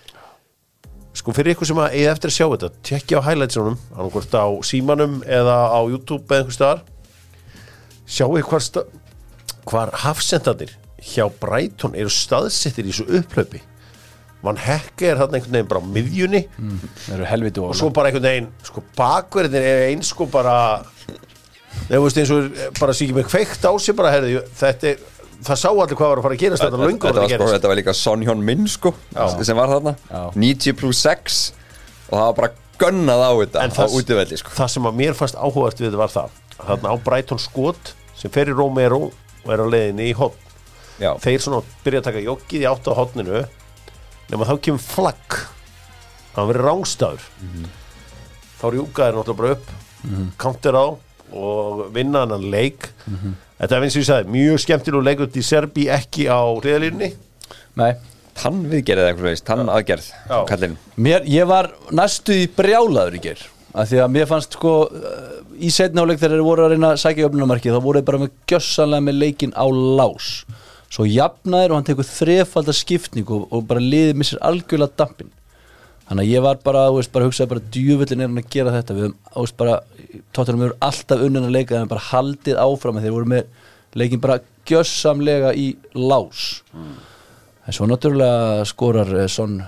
Sko 1.13 1.35
fyrir 1.37 1.57
ykkur 1.57 1.67
sem 1.69 1.81
að 1.83 1.97
eigi 1.99 2.07
eftir 2.09 2.31
að 2.31 2.37
sjá 2.39 2.47
þetta 2.55 2.71
tekja 2.87 3.19
á 3.21 3.27
highlightsunum 3.27 3.77
annarkvort 3.97 4.37
á 4.39 4.47
símanum 4.65 5.19
eða 5.27 5.57
á 5.75 5.81
YouTube 5.91 6.23
eða 6.31 6.45
einhver 6.45 6.57
staðar. 6.57 6.85
Sjáu 8.07 8.39
hvar, 8.47 8.63
sta- 8.65 8.87
hvar 9.69 9.91
hafsendandir 10.07 10.73
hjá 11.03 11.27
Brighton 11.43 11.99
eru 11.99 12.09
staðsettir 12.15 12.87
í 12.87 12.95
þessu 12.95 13.11
upplöpi 13.21 13.61
mann 14.43 14.57
hekka 14.57 15.07
er 15.11 15.19
þarna 15.21 15.37
einhvern 15.39 15.53
veginn 15.59 15.69
bara 15.69 15.81
á 15.81 15.91
miðjunni. 15.97 16.43
Helviti 17.29 17.61
og 17.61 17.71
og 17.75 17.77
svo 17.77 17.91
bara 17.93 18.09
einhvern 18.11 18.25
veginn 18.29 18.47
sko 18.65 18.83
bakverðin 18.97 19.63
er 19.63 19.83
eins 19.91 20.13
sko 20.15 20.27
bara 20.33 20.55
þegar 21.89 22.05
veist 22.05 22.21
eins 22.23 22.33
og 22.35 22.61
bara 22.81 22.95
ekki 22.95 23.15
með 23.17 23.29
kveikt 23.31 23.67
á 23.69 23.73
sig 23.81 23.97
bara 23.99 24.13
herði, 24.15 24.41
þetta 24.61 24.89
er, 24.95 25.03
það 25.47 25.61
sá 25.63 25.69
allir 25.71 25.97
hvað 25.99 26.11
var 26.13 26.21
að 26.23 26.27
fara 26.27 26.37
að 26.39 26.43
gerast 26.45 26.65
þetta 26.65 26.81
löngu 26.81 26.99
þetta, 26.99 27.11
var 27.11 27.15
var 27.15 27.23
að 27.25 27.31
sko, 27.31 27.37
gerast. 27.39 27.55
þetta 27.57 27.71
var 27.73 27.79
líka 27.81 27.95
Son 28.01 28.25
Hjón 28.27 28.43
Minn 28.49 28.67
sko 28.69 28.95
Já. 29.15 29.29
sem 29.45 29.57
var 29.61 29.69
þarna. 29.75 29.95
Já. 30.11 30.23
90 30.37 30.77
pluss 30.81 31.03
6 31.07 31.39
og 32.11 32.17
það 32.19 32.27
var 32.27 32.37
bara 32.41 32.53
gönnað 32.81 33.23
á 33.25 33.33
þetta 33.45 33.63
En 33.65 33.71
á 33.71 33.77
það- 33.77 33.97
útivelli 34.01 34.39
sko. 34.41 34.51
það 34.57 34.69
sem 34.75 34.89
að 34.91 34.99
mér 35.01 35.15
fannst 35.21 35.37
áhugast 35.37 35.81
við 35.81 35.91
þetta 35.91 36.01
var 36.01 36.13
það. 36.17 36.31
Að 36.61 36.67
þarna 36.75 36.93
á 36.93 36.97
Brighton 37.05 37.39
skot 37.41 37.95
sem 38.17 38.31
fer 38.31 38.49
í 38.53 38.57
Romero 38.57 39.03
og 39.45 39.49
er 39.53 39.61
á 39.65 39.67
leiðinni 39.69 40.11
í 40.11 40.17
hotn 40.17 40.37
Já. 41.01 41.15
þeir 41.17 41.41
svona 41.41 41.63
byrja 41.85 42.01
að 42.03 42.09
taka 42.11 42.21
joggið 42.25 42.61
í 42.65 42.69
átt 42.69 42.89
á 42.89 42.93
hotninu 42.97 43.45
nema 44.31 44.49
þá 44.49 44.55
kemur 44.67 44.83
flagg. 44.85 45.39
Það 46.35 46.51
verið 46.53 46.67
rángstæður 46.69 47.29
þá 48.61 48.65
er 48.71 48.77
júkaðir 48.81 49.17
náttúrulega 49.19 49.41
bara 49.41 49.55
upp 49.57 50.37
counter 50.41 50.77
á 50.79 50.87
og 51.31 51.83
vinna 51.95 52.25
hann 52.27 52.47
leik. 52.51 52.91
Þetta 53.61 53.77
er 53.77 53.85
eins 53.85 53.97
og 53.97 54.01
ég 54.03 54.09
sagði 54.09 54.33
mjög 54.35 54.63
skemmtilegu 54.65 55.05
leik 55.05 55.21
út 55.27 55.37
í 55.37 55.43
Serbi 55.45 55.89
ekki 55.93 56.25
á 56.33 56.41
hliðalínni 56.63 57.11
Nei, 57.79 57.93
tann 58.39 58.63
viðgerð 58.71 59.03
eða 59.05 59.11
eitthvað 59.13 59.43
tann 59.47 59.69
aðgerð 59.71 60.07
mér, 60.97 61.27
ég 61.29 61.49
var 61.51 61.69
næstu 61.95 62.35
í 62.41 62.47
brjálaður 62.57 63.19
í 63.19 63.23
ger 63.29 63.43
af 63.75 63.91
því 63.91 64.01
að 64.03 64.15
mér 64.17 64.27
fannst 64.31 64.57
sko 64.57 64.73
í 65.61 65.71
setni 65.71 66.03
áleik 66.03 66.19
þegar 66.23 66.39
þeir 66.39 66.47
voru 66.49 66.65
að 66.65 66.73
reyna 66.75 66.93
að 66.95 67.03
sækja 67.05 67.29
öfnumarki 67.29 67.71
þá 67.75 67.81
voru 67.85 68.01
þeir 68.01 68.09
bara 68.09 68.23
með 68.25 68.33
gjössanlega 68.51 69.07
með 69.07 69.21
leikin 69.21 69.55
á 69.55 69.67
lás 69.71 70.31
svo 70.91 71.07
jafnaðir 71.07 71.73
og 71.73 71.81
hann 71.81 71.87
tekur 71.87 72.09
þrefaldar 72.09 72.77
skipning 72.77 73.29
og, 73.31 73.61
bara 73.69 73.83
liðið 73.83 74.19
missir 74.19 74.41
algjörlega 74.43 74.99
dampin 74.99 75.31
þannig 76.11 76.27
að 76.27 76.33
ég 76.33 76.43
var 76.43 76.59
bara, 76.65 76.87
þú 76.91 76.97
veist, 76.99 77.13
bara 77.15 77.27
hugsaði 77.29 77.51
bara 77.53 77.69
djúvillin 77.77 78.23
er 78.25 78.27
hann 78.27 78.41
að 78.41 78.47
gera 78.51 78.73
þetta. 78.75 78.95
Við 78.97 79.05
höfum, 79.05 79.19
þú 79.31 79.45
veist, 79.45 79.57
bara 79.61 79.77
tóttunum 80.35 80.65
við 80.65 80.73
alltaf 80.83 81.23
unnin 81.23 81.47
að 81.47 81.55
leika 81.55 81.77
þeim 81.77 81.93
bara 81.93 82.07
haldið 82.09 82.59
áfram 82.65 82.99
en 82.99 83.05
þeir 83.05 83.15
voru 83.15 83.31
með 83.31 83.69
leikin 84.01 84.23
bara 84.25 84.41
gjössamlega 84.67 85.53
í 85.55 85.69
lás. 85.95 86.49
En 86.75 87.77
svo 87.77 87.87
náttúrulega 87.87 88.67
skorar 88.67 89.15
eh, 89.21 89.31
son, 89.31 89.61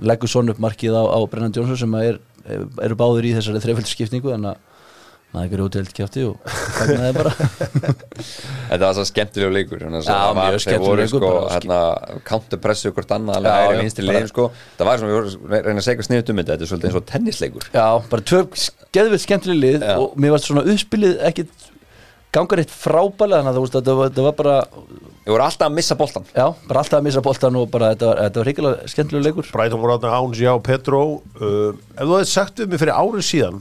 leggur 0.00 0.32
son 0.32 0.48
upp 0.48 0.62
markið 0.64 0.96
á, 0.96 1.04
á 1.04 1.18
Brennan 1.28 1.52
Johnson 1.52 1.76
sem 1.82 1.96
að 1.98 2.08
er, 2.14 2.20
eru 2.86 2.96
báður 2.96 3.28
í 3.28 3.34
þessari 3.36 3.60
þreföldsskipningu 3.66 4.32
þannig 4.32 4.54
að 4.54 4.69
maður 5.30 5.46
ekki 5.46 5.64
útild 5.64 5.90
kjátti 5.94 6.24
og 6.26 6.52
fagnaði 6.76 7.12
bara. 7.16 7.32
Þetta 8.70 8.80
var 8.82 8.96
svo 8.98 9.04
skemmtilegu 9.06 9.54
leikur 9.54 9.84
að 9.86 9.96
Já, 10.00 10.02
það 10.10 10.34
var, 10.40 10.56
þeir 10.64 10.82
voru 10.82 11.06
sko, 11.06 11.20
leikur, 11.20 11.26
bara 11.26 11.54
hérna, 11.54 11.80
counterpressu 12.30 12.92
hvort 12.96 13.14
annað 13.16 13.38
alveg 13.40 13.50
Já, 13.54 13.62
hægri 13.64 13.76
já, 13.78 13.82
vinstri 13.84 14.06
bara- 14.06 14.18
liðin 14.18 14.32
sko. 14.32 14.46
Það 14.80 14.90
var 14.90 15.02
sem 15.02 15.12
við 15.14 15.66
reyna 15.68 15.76
að 15.82 15.86
segja 15.86 16.06
sniðut 16.08 16.32
um 16.34 16.40
þetta 16.42 16.52
þetta 16.56 16.66
er 16.66 16.72
svolítið 16.72 16.90
eins 16.90 17.00
og 17.00 17.08
tennisleikur. 17.12 17.68
Já, 17.76 17.86
bara 18.10 18.26
tvö 18.32 18.42
geðvill 18.98 19.22
skemmtileg 19.26 19.60
lið 19.64 19.86
Já. 19.86 19.94
og 20.02 20.16
mér 20.18 20.34
varst 20.34 20.50
svona 20.50 20.66
uppspilið 20.66 21.22
ekkit 21.30 21.68
gangar 22.34 22.62
eitt 22.62 22.70
frábælega 22.74 23.40
þannig 23.42 23.50
að 23.50 23.56
þú 23.58 23.62
veist, 23.64 23.78
þetta 23.78 23.94
var, 23.98 24.10
þetta 24.10 24.26
var 24.26 24.36
bara 24.38 24.58
Við 25.20 25.34
vorum 25.34 25.44
alltaf 25.46 25.66
að 25.68 25.74
missa 25.76 25.94
boltan 26.00 26.24
já, 26.32 26.44
bara 26.66 26.80
alltaf 26.80 26.96
að 26.98 27.04
missa 27.06 27.20
boltan 27.22 27.56
og 27.60 27.66
bara 27.70 27.90
þetta 27.92 28.06
var, 28.08 28.20
þetta 28.24 28.40
var 28.40 28.48
hrikilega 28.48 28.88
skemmtileg 28.90 29.26
leikur. 29.26 29.48
Brighton 29.52 29.82
voru 29.82 29.96
átna 29.98 30.12
Ánsi 30.16 30.46
á 30.48 30.54
Petro 30.64 31.00
uh, 31.20 31.74
ef 31.94 32.00
þú 32.00 32.14
hefði 32.16 32.30
sagt 32.30 32.62
við 32.62 32.70
mig 32.72 32.80
fyrir 32.82 32.96
árið 32.96 33.26
síðan 33.28 33.60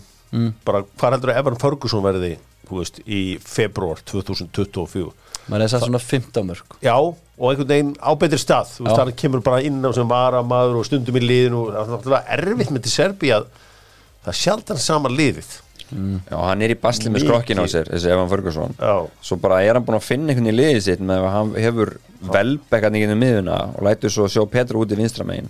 bara 0.65 0.83
hvað 0.85 1.17
heldur 1.17 1.33
að 1.33 1.41
Evan 1.41 1.59
Ferguson 1.61 2.05
verði 2.05 2.35
veist, 2.69 3.01
í 3.09 3.39
februar 3.41 4.01
2024 4.05 5.09
maður 5.49 5.65
er 5.65 5.71
satt 5.71 5.85
svona 5.85 6.01
15 6.01 6.45
mörg. 6.45 6.75
Já, 6.85 6.95
og 6.99 7.47
einhvern 7.49 7.71
veginn 7.71 7.95
á 7.97 8.11
betri 8.19 8.39
stað. 8.41 8.75
Hann 8.85 9.13
kemur 9.17 9.41
bara 9.45 9.63
inn 9.65 9.79
á 9.81 9.89
sem 9.95 10.09
varamaður 10.09 10.81
og 10.81 10.85
stundum 10.87 11.17
í 11.17 11.23
liðinu 11.23 11.63
og 11.63 11.71
það 11.73 11.79
er 11.81 11.95
náttúrulega 11.95 12.37
erfitt 12.37 12.75
með 12.75 12.85
til 12.85 12.93
Serbi 12.93 13.33
að 13.33 13.47
það 13.55 14.31
er 14.33 14.39
sjaldan 14.43 14.83
sama 14.83 15.11
liðið. 15.13 15.49
Já, 15.89 16.35
hann 16.45 16.61
er 16.61 16.75
í 16.75 16.77
basli 16.77 17.09
með 17.09 17.23
skrokkin 17.25 17.57
á 17.57 17.65
sér 17.71 17.87
þessi 17.89 18.11
Evan 18.13 18.29
Ferguson. 18.29 18.75
Já. 18.77 19.07
Svo 19.25 19.39
bara 19.41 19.63
er 19.65 19.73
hann 19.73 19.87
búin 19.87 19.97
að 19.97 20.05
finna 20.05 20.29
einhvern 20.29 20.51
í 20.51 20.53
liðið 20.53 20.83
sitt 20.85 21.01
með 21.01 21.23
að 21.23 21.33
hann 21.33 21.55
hefur 21.57 21.95
velbekkan 22.35 22.99
í 22.99 23.07
miðuna 23.09 23.57
og 23.73 23.87
lætur 23.87 24.13
svo 24.13 24.27
sjá 24.29 24.43
Petru 24.51 24.83
út 24.83 24.93
í 24.93 24.99
vinstra 24.99 25.25
megin 25.25 25.49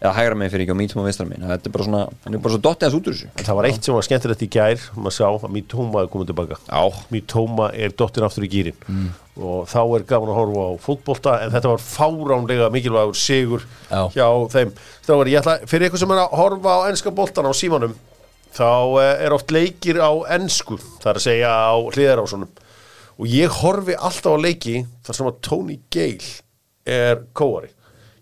eða 0.00 0.12
hægra 0.16 0.36
megin 0.40 0.52
fyrir 0.54 0.64
ekki 0.64 0.72
og 0.72 0.78
mýtum 0.80 1.00
á 1.00 1.04
vinstra 1.04 1.26
megin. 1.28 1.44
Þetta 1.50 1.68
er 1.68 1.74
bara 1.74 1.86
svona, 1.86 2.02
hann 2.24 2.36
er 2.36 2.40
bara 2.40 2.54
svo 2.54 2.60
dottið 2.64 2.86
hans 2.86 2.96
út 2.96 3.08
úr 3.10 3.16
þessu. 3.16 3.30
Það 3.44 3.58
var 3.58 3.66
eitt 3.68 3.86
sem 3.86 3.96
var 3.96 4.06
skemmtilegt 4.06 4.44
í 4.44 4.48
gær 4.54 4.84
maður 4.96 5.16
sá 5.16 5.24
að 5.28 5.50
Mitoma 5.56 6.04
er 6.04 6.12
komið 6.12 6.30
tilbaka. 6.30 6.58
Já, 6.64 7.02
Mitoma 7.12 7.66
er 7.76 7.92
dottin 8.00 8.26
aftur 8.26 8.46
í 8.46 8.50
gýrin 8.52 8.86
og 9.40 9.68
þá 9.70 9.78
er 9.96 10.02
gaman 10.08 10.32
að 10.32 10.38
horfa 10.40 10.64
á 10.68 10.72
fótbolta 10.84 11.34
en 11.44 11.52
þetta 11.54 11.70
var 11.70 11.80
fáránlega 11.84 12.66
mikilvægur 12.74 13.16
sigur 13.16 13.62
Já. 13.88 14.02
hjá 14.12 14.26
þeim. 14.52 14.72
Strákar, 15.00 15.30
ég 15.32 15.40
ætla, 15.40 15.54
fyrir 15.70 15.86
eitthvað 15.86 16.02
sem 16.02 16.12
er 16.12 16.22
að 16.24 16.34
horfa 16.40 16.74
á 16.76 16.80
enska 16.90 17.12
boltan 17.14 17.48
á 17.48 17.52
símanum 17.56 17.94
þá 18.56 18.68
eh, 19.00 19.24
er 19.24 19.32
oft 19.36 19.52
leikir 19.54 20.00
á 20.02 20.12
ensku 20.36 20.76
það 21.00 21.08
er 21.12 21.20
að 21.20 21.26
segja 21.28 21.52
á 21.56 21.72
hliðarásunum. 21.76 22.52
Og 23.20 23.28
ég 23.32 23.60
horfi 23.62 23.96
alltaf 23.96 24.36
á 24.36 24.44
leiki 24.44 24.80
þar 25.06 25.20
sem 25.20 25.30
að 25.30 25.40
Tony 25.46 25.78
Gale 25.92 26.32
er 26.88 27.24
kóari 27.36 27.72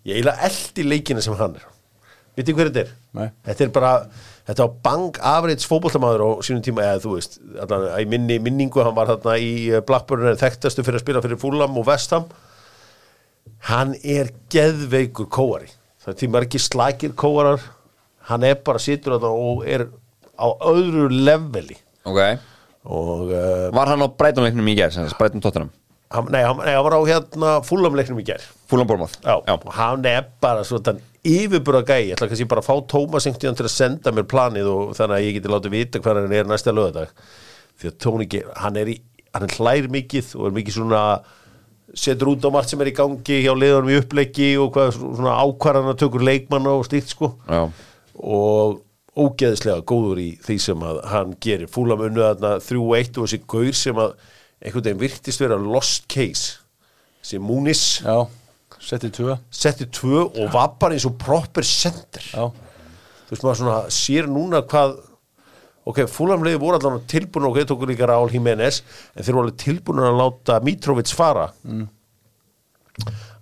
ég 0.08 0.16
eiginlega 0.16 0.48
eldi 0.48 0.86
leikina 0.86 1.22
sem 1.24 1.36
hann 1.38 1.58
er. 1.58 1.68
Vitið 2.38 2.58
hver 2.58 2.68
þetta 2.70 2.84
er? 2.84 2.90
Nei. 3.18 3.28
Þetta 3.48 3.64
er 3.64 3.70
bara, 3.74 3.92
þetta 4.46 4.66
var 4.66 4.74
bang 4.86 5.16
average 5.32 5.66
fótboltamaður 5.66 6.22
á 6.22 6.28
sínum 6.46 6.62
tíma 6.64 6.84
eða 6.86 7.00
þú 7.02 7.14
veist, 7.16 7.40
allan, 7.64 7.86
í 7.98 8.04
minni, 8.10 8.36
minningu 8.42 8.84
hann 8.86 8.94
var 8.94 9.10
þarna 9.10 9.34
í 9.42 9.48
eh, 9.72 9.82
Blackburn 9.86 10.28
er 10.30 10.38
þekktastu 10.38 10.84
fyrir 10.86 11.00
að 11.00 11.04
spila 11.04 11.22
fyrir 11.24 11.40
Fulham 11.42 11.80
og 11.80 11.88
Vestham 11.88 12.28
hann 13.66 13.96
er 14.04 14.30
geðveikur 14.54 15.26
kóari. 15.34 15.72
Það 15.98 16.12
er 16.12 16.20
því 16.20 16.30
margir 16.36 16.62
slækir 16.62 17.16
kóarar. 17.18 17.64
Hann 18.28 18.46
er 18.46 18.60
bara 18.64 18.80
sittur 18.82 19.16
þarna 19.16 19.32
og 19.34 19.66
er 19.66 19.88
á 20.38 20.46
öðru 20.70 21.08
leveli. 21.10 21.80
Ok. 22.06 22.22
Og 22.88 23.32
uh, 23.34 23.66
Var 23.74 23.92
hann 23.92 24.06
á 24.06 24.08
breytunleiknum 24.20 24.70
í 24.70 24.78
gerð, 24.78 25.02
breytun 25.18 25.42
tóttunum 25.42 25.74
hann, 26.14 26.30
nei, 26.32 26.42
hann, 26.44 26.60
nei, 26.62 26.72
hann 26.74 26.86
var 26.86 26.96
á 26.96 27.02
hérna 27.08 27.52
Fulham-leiknum 27.66 28.22
í 28.22 28.26
Já, 29.24 29.36
og 29.56 29.68
hann 29.76 30.06
er 30.08 30.26
bara 30.42 30.64
svona 30.66 30.96
yfirbúra 31.28 31.82
gæi, 31.84 32.10
ég 32.10 32.16
ætla 32.16 32.28
kannski 32.30 32.48
bara 32.48 32.62
að 32.62 32.70
fá 32.70 32.74
Tómas 32.88 33.26
einhvern 33.26 33.42
tíðan 33.42 33.58
til 33.58 33.66
að 33.68 33.74
senda 33.74 34.14
mér 34.14 34.28
planið 34.30 34.70
og 34.72 34.96
þannig 34.96 35.16
að 35.18 35.26
ég 35.26 35.36
geti 35.38 35.52
látið 35.52 35.74
vita 35.74 36.02
hvað 36.04 36.22
hann 36.22 36.36
er 36.38 36.48
næsta 36.48 36.74
lögadag 36.74 37.12
því 37.78 37.90
að 37.90 37.98
Tóni, 38.04 38.28
hann 38.62 38.80
er 38.80 38.92
í 38.94 38.96
hann 39.34 39.52
hlær 39.58 39.88
mikið 39.92 40.32
og 40.38 40.48
er 40.48 40.56
mikið 40.56 40.78
svona 40.78 41.02
setur 41.96 42.32
út 42.34 42.44
á 42.44 42.50
margt 42.52 42.72
sem 42.72 42.82
er 42.84 42.90
í 42.90 42.96
gangi 42.96 43.38
hjá 43.44 43.52
liðanum 43.56 43.92
í 43.92 43.98
uppleiki 44.00 44.50
og 44.60 44.72
hvað 44.76 44.92
svona 44.96 45.36
ákvarðan 45.42 45.92
að 45.92 46.00
tökur 46.02 46.24
leikmanna 46.26 46.74
og 46.76 46.86
slíkt 46.88 47.14
sko. 47.14 47.32
Já, 47.48 47.68
og 48.18 48.82
ógeðislega 49.18 49.82
góður 49.88 50.20
í 50.22 50.28
því 50.44 50.56
sem 50.62 50.82
að 50.86 51.00
hann 51.10 51.32
gerir. 51.42 51.70
Fúlam 51.72 52.04
unnu 52.06 52.22
þarna 52.22 52.58
3-1 52.62 53.18
og 53.18 53.24
þessi 53.24 53.40
gaur 53.50 53.72
sem 53.76 53.98
að 53.98 54.12
einhvern 54.62 54.84
veginn 54.84 55.02
virtist 55.02 55.42
vera 55.42 55.58
lost 55.60 56.08
case 56.10 56.58
sem 57.22 57.42
Múnis 57.42 58.00
já, 58.02 58.26
settið 58.78 59.12
tvö. 59.18 59.36
setti 59.50 59.86
tvö 59.90 60.24
og 60.28 60.54
var 60.54 60.72
bara 60.80 60.96
eins 60.96 61.06
og 61.08 61.18
proper 61.20 61.66
center. 61.66 62.24
Já, 62.32 62.48
þú 63.26 63.34
veist 63.34 63.44
maður 63.44 63.60
svona 63.62 63.78
sér 63.92 64.30
núna 64.30 64.62
hvað 64.66 64.96
ok, 65.88 66.02
fúlamleiði 66.10 66.60
voru 66.62 66.78
allan 66.78 67.04
tilbúin 67.10 67.48
ok, 67.50 67.62
tóku 67.68 67.88
líka 67.88 68.08
Raúl 68.08 68.32
Jiménez 68.32 68.82
en 69.14 69.22
þeir 69.24 69.34
voru 69.34 69.48
alveg 69.48 69.62
tilbúin 69.62 70.02
að 70.04 70.18
láta 70.22 70.58
Mitrovic 70.64 71.12
fara. 71.16 71.50
Mm. 71.64 71.86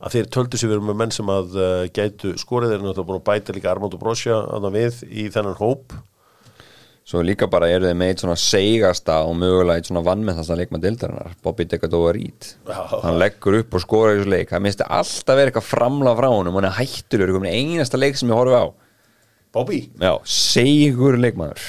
að 0.04 0.12
þeir 0.12 0.26
töldu 0.34 0.58
sig 0.60 0.68
verið 0.68 0.84
með 0.84 0.98
menn 1.00 1.12
sem 1.14 1.30
að 1.32 1.54
uh, 1.56 1.84
gætu 1.96 2.34
skorið 2.36 2.72
þeir 2.72 2.78
eru 2.78 2.88
náttúrulega 2.90 3.08
búin 3.08 3.22
að 3.22 3.28
bæta 3.30 3.54
líka 3.56 3.70
Armando 3.72 4.00
Brosja 4.00 4.36
að 4.36 4.66
við 4.74 4.98
í 5.08 5.24
þennan 5.32 5.56
hóp 5.56 5.94
svo 7.06 7.22
líka 7.22 7.46
bara 7.50 7.68
eru 7.70 7.86
þeir 7.86 7.98
með 8.00 8.12
eitt 8.12 8.22
svona 8.24 8.38
seigasta 8.40 9.20
og 9.28 9.36
mögulega 9.38 9.78
eitt 9.78 9.90
svona 9.90 10.02
vannmennasta 10.06 10.56
leikmann 10.58 10.82
deildarinnar 10.82 11.36
Bobby 11.44 11.68
Degadóvarít 11.70 12.56
hann 12.66 13.20
leggur 13.20 13.60
upp 13.60 13.78
og 13.78 13.84
skora 13.84 14.16
í 14.16 14.20
þessu 14.20 14.32
leik. 14.32 14.50
Það 14.50 14.64
minnst 14.66 14.82
alltaf 14.86 15.38
verið 15.38 15.52
eitthvað 15.52 15.70
framla 15.70 16.16
frá 16.18 16.28
honum 16.32 16.58
hann 16.58 16.66
er 16.66 16.78
hættulegur, 16.80 17.46
einasta 17.46 18.00
leik 18.00 18.18
sem 18.18 18.32
ég 18.32 18.40
horfi 18.40 18.58
á. 18.58 18.66
Bobby, 19.54 19.84
já, 20.02 20.12
seigur 20.26 21.16
leikmaður 21.22 21.62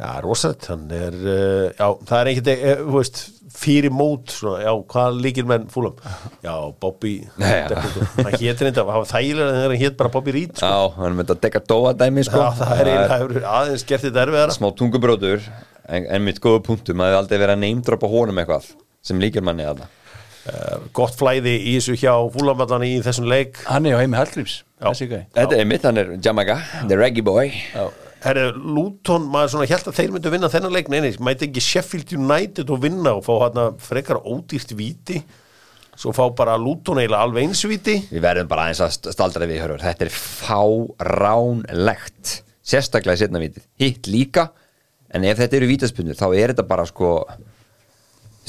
Já, 0.00 0.10
rosalegt, 0.24 0.64
hann 0.70 0.86
er, 0.96 1.12
uh, 1.20 1.66
já, 1.76 1.86
það 2.08 2.16
er 2.22 2.28
einhvern 2.30 2.46
veginn, 2.48 2.70
uh, 2.70 2.84
þú 2.86 2.94
veist, 2.96 3.18
fyrir 3.60 3.92
mót, 3.92 4.32
svona, 4.32 4.62
já, 4.64 4.70
hvað 4.94 5.18
líkir 5.26 5.48
menn 5.50 5.66
fúlam? 5.68 5.98
Já, 6.40 6.54
Bobby, 6.80 7.12
hann 7.36 8.38
hétt 8.40 8.62
reynda, 8.64 8.86
hann 8.88 9.02
var 9.02 9.10
þægilega 9.10 9.52
en 9.52 9.60
hann 9.66 9.76
hétt 9.82 9.98
bara 10.00 10.12
Bobby 10.14 10.32
Reed, 10.38 10.54
sko. 10.56 10.64
Já, 10.70 10.94
hann 10.96 11.10
er 11.10 11.18
með 11.18 11.28
þetta 11.34 11.44
dekka 11.44 11.62
dóa 11.68 11.92
dæmi 12.00 12.24
sko. 12.24 12.40
Já, 12.40 12.48
það 12.62 12.72
er 12.78 12.92
einhvern 12.94 13.34
veginn, 13.34 13.48
aðeins 13.52 13.84
gert 13.92 14.06
þetta 14.08 14.24
erfiðara. 14.24 14.56
smá 14.56 14.68
tungubrótur 14.80 15.44
en, 15.84 16.08
en 16.08 16.24
mitt 16.24 16.40
góða 16.40 16.64
punktum, 16.70 16.96
maður 16.96 17.18
hefði 17.18 17.22
aldrei 17.26 17.42
verið 17.44 17.56
að 17.58 17.64
neymdropa 17.66 18.12
honum 18.14 18.40
eitthvað 18.40 18.70
sem 19.04 19.20
líkir 19.20 19.44
manni 19.44 19.68
þarna 19.68 19.90
Uh, 20.50 20.78
gott 20.96 21.12
flæði 21.20 21.52
í 21.68 21.74
þessu 21.76 21.98
hjá 22.00 22.14
fúlamallan 22.32 22.80
í 22.86 22.94
þessum 23.04 23.26
leik. 23.28 23.58
Hann 23.68 23.84
er 23.84 23.92
á 23.92 24.00
heimi 24.00 24.16
Hallgríms. 24.16 24.54
Þessi 24.80 25.04
gæi 25.10 25.26
Er 28.20 28.36
er. 28.36 28.50
Herru, 28.50 28.62
Luton, 28.76 29.22
maður 29.32 29.48
svona 29.54 29.68
held 29.70 29.86
að 29.90 29.96
þeir 29.96 30.10
myndu 30.14 30.30
vinna 30.34 30.48
þennan 30.52 30.74
leik, 30.76 30.88
nei, 30.92 31.00
nei, 31.06 31.12
mæti 31.24 31.46
ekki 31.48 31.62
Sheffield 31.64 32.10
United 32.18 32.68
og 32.70 32.82
vinna 32.82 33.14
og 33.16 33.24
fá 33.24 33.32
hérna 33.46 33.64
frekar 33.80 34.18
ódýrt 34.20 34.74
víti, 34.76 35.22
svo 35.96 36.12
fá 36.16 36.26
bara 36.36 36.56
Luton 36.60 37.00
eiginlega 37.00 37.24
alveg 37.26 37.48
eins 37.48 37.62
víti. 37.68 37.96
Við 38.12 38.20
verðum 38.24 38.48
bara 38.50 38.62
aðeins 38.68 38.82
að 38.84 38.92
st- 38.96 39.12
staldra 39.16 39.48
við 39.48 39.62
hörur. 39.64 39.80
Þetta 39.84 40.04
er 40.08 40.12
fáránlegt. 41.10 42.42
Sérstaklega 42.70 43.16
í 43.16 43.22
setna 43.24 43.40
vítið. 43.42 43.64
Hitt 43.80 44.04
líka, 44.12 44.50
en 45.10 45.24
ef 45.26 45.40
þetta 45.40 45.56
eru 45.58 45.70
vítaspunni 45.72 46.14
þá 46.18 46.26
er 46.36 46.52
þetta 46.52 46.66
bara 46.70 46.84
sko 46.88 47.08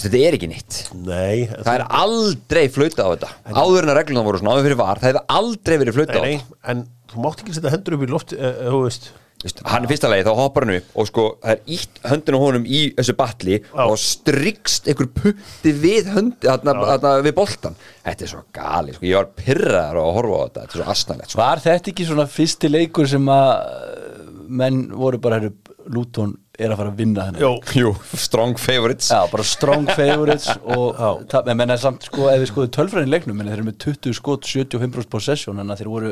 Þetta 0.02 0.18
er 0.24 0.34
ekki 0.38 0.48
nýtt 0.50 0.76
Nei, 1.06 1.46
Það 1.52 1.74
er 1.76 1.82
aldrei 2.00 2.62
flautað 2.74 3.06
á 3.06 3.12
þetta. 3.12 3.30
Áður 3.60 3.84
en 3.86 3.92
að 3.92 3.98
regluna 4.00 4.24
voru 4.26 4.40
svona 4.40 4.54
áður 4.56 4.66
fyrir 4.70 4.80
var 4.80 5.02
Það 5.02 5.10
hefur 5.12 5.26
aldrei 5.36 5.76
verið 5.82 5.98
flautað 5.98 6.16
á 6.16 6.24
þetta. 6.26 6.56
en 6.72 6.84
þú 7.12 7.16
mátt 7.26 7.42
ekki 7.44 7.56
setja 7.58 7.74
hendur 7.74 7.96
upp 7.98 8.06
í 8.06 8.10
loft, 8.10 8.34
uh. 8.34 8.78
Vist, 8.86 9.10
Hann 9.42 9.86
er 9.86 9.90
fyrsta 9.90 10.10
lagi, 10.12 10.26
þá 10.28 10.38
hoppar 10.38 10.66
hann 10.68 10.76
upp 10.78 11.00
og 11.02 11.08
sko, 11.10 11.24
það 11.42 11.54
er 11.56 11.74
ítt 11.76 12.02
höndin 12.06 12.38
á 12.38 12.40
honum 12.44 12.68
í 12.68 12.82
þessu 12.98 13.16
batli 13.18 13.58
Já. 13.58 13.82
og 13.88 13.96
strikst 14.02 14.90
einhver 14.92 15.10
putti 15.16 15.74
við 15.82 16.12
höndi, 16.14 16.46
þarna, 16.46 16.76
þarna, 16.92 17.14
við 17.26 17.36
boltan 17.40 17.78
Þetta 18.06 18.28
er 18.28 18.32
svo 18.34 18.44
gali, 18.54 18.96
sko, 18.98 19.08
ég 19.10 19.18
var 19.18 19.32
pyrraðar 19.40 20.00
að 20.02 20.14
horfa 20.20 20.38
á 20.38 20.44
þetta, 20.44 20.62
þetta 20.62 20.78
er 20.78 20.84
svo 20.84 20.94
astnalegt 20.94 21.34
sko. 21.34 21.42
Var 21.42 21.64
þetta 21.66 21.92
ekki 21.94 22.08
svona 22.12 22.28
fyrsti 22.36 22.72
leikur 22.72 23.10
sem 23.10 23.34
að 23.34 23.52
uh, 23.66 24.32
menn 24.62 24.82
voru 24.94 25.22
bara 25.24 25.42
herru 25.42 25.54
Luton 25.92 26.36
er 26.62 26.70
að 26.70 26.78
fara 26.78 26.92
að 26.92 27.00
vinna 27.02 27.24
þennan 27.26 27.78
Jú, 27.82 27.92
strong 28.22 28.60
favorites. 28.62 29.10
Já, 29.10 29.24
bara 29.32 29.46
strong 29.48 29.90
favorites 29.90 30.52
og 30.78 31.00
það, 31.32 31.50
en 31.50 31.62
menn 31.64 31.74
er 31.74 31.82
samt 31.82 32.06
sko, 32.06 32.30
ef 32.30 32.44
við 32.44 32.52
skoðum 32.52 32.76
tölfræðin 32.78 33.10
í 33.10 33.16
leiknum, 33.16 33.40
menn 33.40 33.50
þeir 33.50 33.58
eru 33.58 33.70
með 33.72 33.80
20 33.88 34.18
skot 34.22 34.46
75% 34.46 35.10
possession, 35.10 35.64
en 35.64 35.74
að 35.74 35.82
þeir 35.82 35.96
voru 35.96 36.12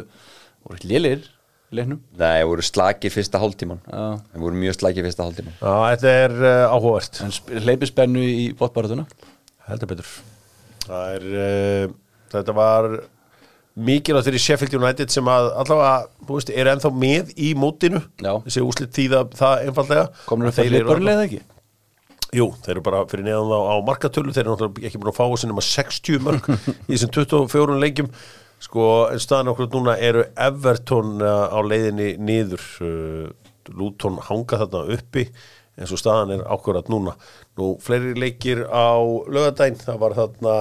voru 0.65 0.81
í 0.81 1.19
leiknum 1.75 2.01
Nei, 2.19 2.41
voru 2.49 2.65
slagir 2.65 3.13
fyrsta 3.13 3.41
hálftíman. 3.41 3.81
Þeir 3.85 4.43
voru 4.43 4.59
mjög 4.63 4.79
slagir 4.79 5.05
fyrsta 5.07 5.27
hálftíman 5.27 5.55
þetta 5.59 6.15
er 6.25 6.35
uh, 6.39 6.65
áhugavert. 6.73 7.21
hleypi 7.65 7.89
spennu 7.89 8.25
í 8.25 8.49
bóttbaratuna 8.57 9.05
Heldur 9.69 9.91
betur. 9.91 10.11
Það 10.87 11.15
er, 11.15 11.29
uh, 11.29 11.95
þetta 12.33 12.55
var 12.57 12.89
mikilvægt 13.79 14.27
fyrir 14.27 14.43
Sheffield 14.43 14.75
United 14.79 15.13
sem 15.13 15.29
að 15.29 15.51
allavega, 15.61 16.09
þú 16.25 16.39
veist, 16.39 16.51
er 16.51 16.71
ennþá 16.73 16.91
með 16.95 17.31
í 17.37 17.53
mótinu. 17.57 18.01
Já. 18.17 18.33
Þessi 18.47 18.65
úslit 18.65 18.91
tíða 18.95 19.23
það 19.37 19.69
einfallega. 19.69 20.09
komur 20.25 20.49
það 20.49 20.61
fyrir 20.63 20.89
börnlega 20.89 21.27
ekki? 21.27 21.41
Jú, 22.35 22.51
þeir 22.61 22.75
eru 22.75 22.85
bara 22.85 23.05
fyrir 23.09 23.25
neðan 23.25 23.53
á, 23.57 23.61
á 23.73 23.75
markatölu 23.85 24.33
þeir 24.35 24.43
eru 24.43 24.53
náttúrulega 24.53 24.89
ekki 24.89 24.99
búin 25.01 25.09
að 25.09 25.17
fá 25.17 25.23
þessi 25.31 25.49
nema 25.49 25.63
60 25.65 26.19
mörg 26.27 26.49
í 26.89 26.91
þessum 26.91 27.13
24 27.15 27.77
leikjum 27.81 28.11
sko, 28.59 28.85
en 29.11 29.21
staðan 29.21 29.53
okkur 29.53 29.69
núna 29.73 29.95
eru 29.97 30.25
Everton 30.35 31.17
uh, 31.23 31.47
á 31.51 31.59
leiðinni 31.63 32.13
niður 32.21 32.65
uh, 32.83 33.29
Luton 33.69 34.19
hanga 34.25 34.59
þarna 34.63 34.85
uppi 34.97 35.27
eins 35.79 35.93
og 35.95 36.01
staðan 36.01 36.35
er 36.35 36.45
ákvörðat 36.47 36.89
núna. 36.91 37.15
Nú 37.59 37.73
fleiri 37.83 38.15
leikir 38.19 38.65
á 38.67 38.99
lögadæn 39.31 39.79
það 39.79 39.99
var 40.01 40.15
þarna 40.17 40.55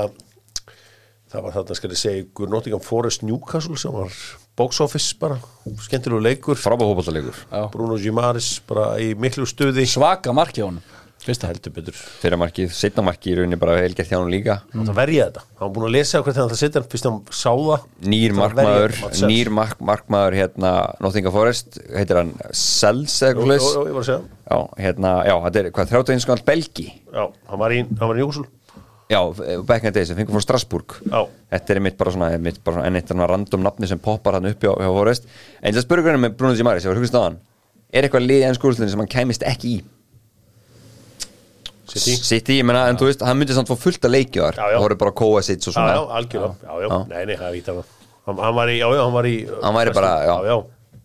það 1.29 1.45
var 1.45 1.57
þarna 1.57 1.79
skal 1.79 1.91
ég 1.93 2.01
segja 2.03 2.51
Nottingham 2.53 2.85
Forest 2.85 3.25
Newcastle 3.27 3.79
sem 3.81 3.95
var 3.95 4.15
box 4.59 4.81
office 4.83 5.17
bara, 5.19 5.39
skemmtilegu 5.85 6.23
leikur. 6.23 6.59
Frábæð 6.59 6.93
hópallalegur 6.93 7.43
Bruno 7.75 7.99
Gimaris 8.01 8.57
bara 8.69 8.93
í 9.03 9.13
miklu 9.19 9.47
stuði. 9.49 9.87
Svaka 9.91 10.35
marki 10.37 10.63
á 10.63 10.69
honum 10.69 10.83
fyrsta 11.23 11.49
heldur 11.51 11.75
betur. 11.77 11.97
Fyrir 12.23 12.39
markið, 12.41 12.73
setna 12.77 13.05
markið 13.07 13.33
í 13.33 13.37
rauninni 13.39 13.59
bara 13.61 13.77
helgert 13.81 14.11
hjá 14.11 14.17
hann 14.19 14.33
líka. 14.33 14.59
Hann 14.73 14.85
átti 14.85 14.93
að 14.95 15.01
verja 15.01 15.29
þetta, 15.29 15.45
hann 15.49 15.65
var 15.65 15.73
búin 15.77 15.87
að 15.89 15.95
lesa 15.97 16.23
hvernig 16.23 16.41
hann 16.43 16.53
það 16.53 16.61
setja 16.63 16.81
hann 16.81 16.91
fyrst 16.95 17.09
hann 17.09 17.19
sá 17.31 17.51
það. 17.53 17.89
Nýr 18.15 18.35
Það 18.35 18.43
markmaður, 18.43 18.97
nýr 19.33 19.53
mark, 19.59 19.81
markmaður 19.91 20.39
hérna 20.39 20.75
Nottingham 21.05 21.35
Forest, 21.35 21.81
heitir 21.95 22.23
hann 22.23 22.35
Sells 22.53 23.19
eða 23.23 23.35
eitthvað 23.35 23.51
slags 23.51 23.73
jú, 23.75 23.89
ég 23.89 23.99
var 23.99 24.05
að 24.05 24.11
segja. 24.13 24.39
Já, 24.49 24.59
hérna, 24.85 25.17
já, 25.29 25.35
þetta 25.49 25.63
er 25.65 25.73
hvað 25.79 25.97
31 25.99 26.25
skall 26.25 26.47
Belgi? 26.47 26.87
Já, 27.13 27.25
hann 27.51 27.63
var 27.65 27.75
í, 27.77 27.83
hann 27.89 28.07
var 28.13 28.21
í 28.21 28.25
Júsul 28.25 28.47
Já, 29.09 29.23
back 29.65 29.85
in 29.85 29.89
the 29.89 29.93
days, 29.97 30.09
sem 30.11 30.17
fengur 30.19 30.37
frá 30.37 30.43
Strasbourg. 30.45 30.99
Já. 31.09 31.23
Þetta 31.55 31.73
er 31.73 31.79
mitt 31.81 31.95
bara 31.97 32.13
svona, 32.13 32.27
mitt 32.45 32.59
bara 32.61 32.77
svona 32.77 32.89
enn 32.91 32.99
eitt 32.99 33.13
random 33.17 33.63
nafni 33.65 33.89
sem 33.89 34.01
poppar 34.05 34.37
hann 34.37 34.51
upp 34.51 34.61
hjá, 34.61 34.75
hjá 34.77 34.91
Forest. 34.93 35.29
En 35.63 35.73
það 35.73 35.87
spurgur 35.87 36.13
hann 36.13 36.21
með 36.21 36.35
Bruno 36.37 36.59
Gimaris, 36.59 36.85
ég 36.85 36.93
var 36.93 37.01
hugast 37.01 37.17
á 37.17 37.25
hann? 37.25 37.39
Er 37.89 38.05
eitthvað 38.05 38.27
lið 38.27 38.43
í 38.43 38.49
ennskúrslunni 38.51 38.93
sem 38.93 39.01
hann 39.01 39.09
kæmist 39.09 39.47
ekki 39.49 39.71
í? 39.79 39.79
City. 41.89 42.15
City, 42.29 42.57
ég 42.61 42.67
menna, 42.69 42.87
en 42.93 42.99
þú 43.01 43.07
veist, 43.09 43.23
hann 43.25 43.39
myndi 43.41 43.55
samt 43.57 43.71
fá 43.71 43.77
fullt 43.81 44.05
að 44.05 44.13
leikja 44.15 44.43
þar. 44.49 44.59
Já, 44.59 44.65
já. 44.69 44.77
Það 44.79 44.85
voru 44.85 44.97
bara 45.03 45.13
Kovacic 45.21 45.63
og 45.63 45.71
já, 45.71 45.77
svona. 45.79 45.95
Já, 45.95 46.03
algjörlega, 46.19 46.55
já, 46.63 46.73
já, 46.83 46.89
Já. 46.89 46.99
nei, 47.13 47.23
nei, 47.31 47.37
það 47.41 47.47
er 47.49 47.55
vítt 47.57 47.71
af 47.73 47.79
hann 48.29 48.43
hann 48.45 48.55
var 48.59 48.69
í, 48.69 48.75
já, 48.77 48.89
já, 48.93 49.01
hann 49.07 49.15
var 49.15 49.25
í 49.31 49.37
Hann 49.63 49.79
væri 49.79 49.95
bara, 49.97 50.11
já, 50.29 50.35
já, 50.45 50.53
já, 50.53 50.57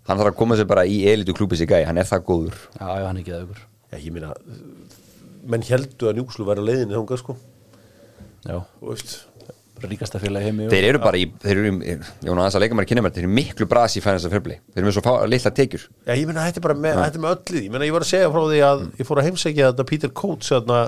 Hann 0.09 0.19
þarf 0.19 0.31
að 0.33 0.37
koma 0.41 0.57
sér 0.59 0.67
bara 0.67 0.83
í 0.83 0.97
elitu 1.07 1.31
klúpi 1.37 1.55
sig 1.55 1.69
gæi, 1.71 1.85
hann 1.87 1.97
er 2.01 2.03
það 2.09 2.25
góður. 2.27 2.57
Já, 2.75 2.87
já, 2.99 3.05
hann 3.07 3.15
er 3.15 3.23
ekki 3.23 3.35
að 3.37 3.45
ykkur 3.45 3.61
já, 3.63 3.97
ég 4.03 4.11
meina 4.17 4.33
menn 5.53 5.63
heldur 5.69 6.11
að 6.11 6.19
Júsul 6.19 6.47
væri 6.47 6.59
að 6.63 6.67
leiðinni 6.67 6.97
þangað, 6.97 7.21
sko, 7.23 7.35
já, 8.43 8.57
þú 8.81 8.89
veist 8.91 9.15
ríkasta 9.91 10.21
félagi 10.21 10.49
heimi 10.49 10.67
Þeir 10.71 10.87
eru 10.89 11.01
bara 11.03 11.19
í, 11.19 11.27
þeir 11.43 11.61
eru, 11.61 11.71
vona 12.23 12.43
aðeins 12.43 12.57
að 12.57 12.63
leika 12.63 12.77
mér 12.77 12.85
að 12.85 12.89
kynna 12.91 13.03
mér, 13.05 13.13
þeir 13.15 13.25
eru 13.25 13.33
miklu 13.37 13.67
brasi 13.69 13.99
í 13.99 14.03
fænast 14.05 14.29
að 14.29 14.35
fyrbli 14.37 14.57
Þeir 14.61 14.81
eru 14.81 14.89
með 14.89 14.97
svo 14.97 15.03
fá, 15.05 15.13
litla 15.29 15.53
tekjur. 15.59 15.87
Já, 16.07 16.13
ég 16.13 16.27
meina, 16.29 16.45
þetta 16.47 16.61
er 16.61 16.65
bara 16.67 16.77
með, 16.79 16.99
þetta 17.03 17.19
er 17.19 17.23
með 17.23 17.35
öllu 17.35 17.57
því. 17.57 17.63
Ég 17.63 17.73
meina, 17.73 17.87
ég 17.87 17.95
var 17.95 18.05
að 18.05 18.11
segja 18.13 18.31
frá 18.33 18.43
því 18.43 18.61
að 18.67 18.83
ég 18.99 19.09
fór 19.09 19.21
að 19.21 19.27
heimsækja 19.29 19.69
þetta 19.71 19.87
Peter 19.89 20.13
Coates, 20.21 20.51
þarna 20.53 20.79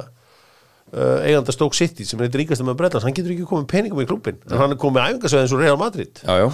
uh, 0.93 1.19
eiganda 1.25 1.55
Stoke 1.55 1.77
City, 1.77 2.07
sem 2.07 2.21
er 2.21 2.29
eitt 2.29 2.39
ríkasta 2.39 2.65
með 2.65 2.79
Bretlands, 2.81 3.05
hann 3.07 3.15
getur 3.15 3.35
ekki 3.35 3.47
komið 3.49 3.69
peningum 3.71 4.03
í 4.03 4.07
klubin, 4.09 4.41
en 4.49 4.59
hann 4.61 4.75
er 4.75 4.81
komið 4.81 5.09
æfingasveið 5.09 5.45
eins 5.45 5.55
og 5.55 5.63
Real 5.63 5.79
Madrid. 5.81 6.21
Já, 6.23 6.35
já, 6.43 6.47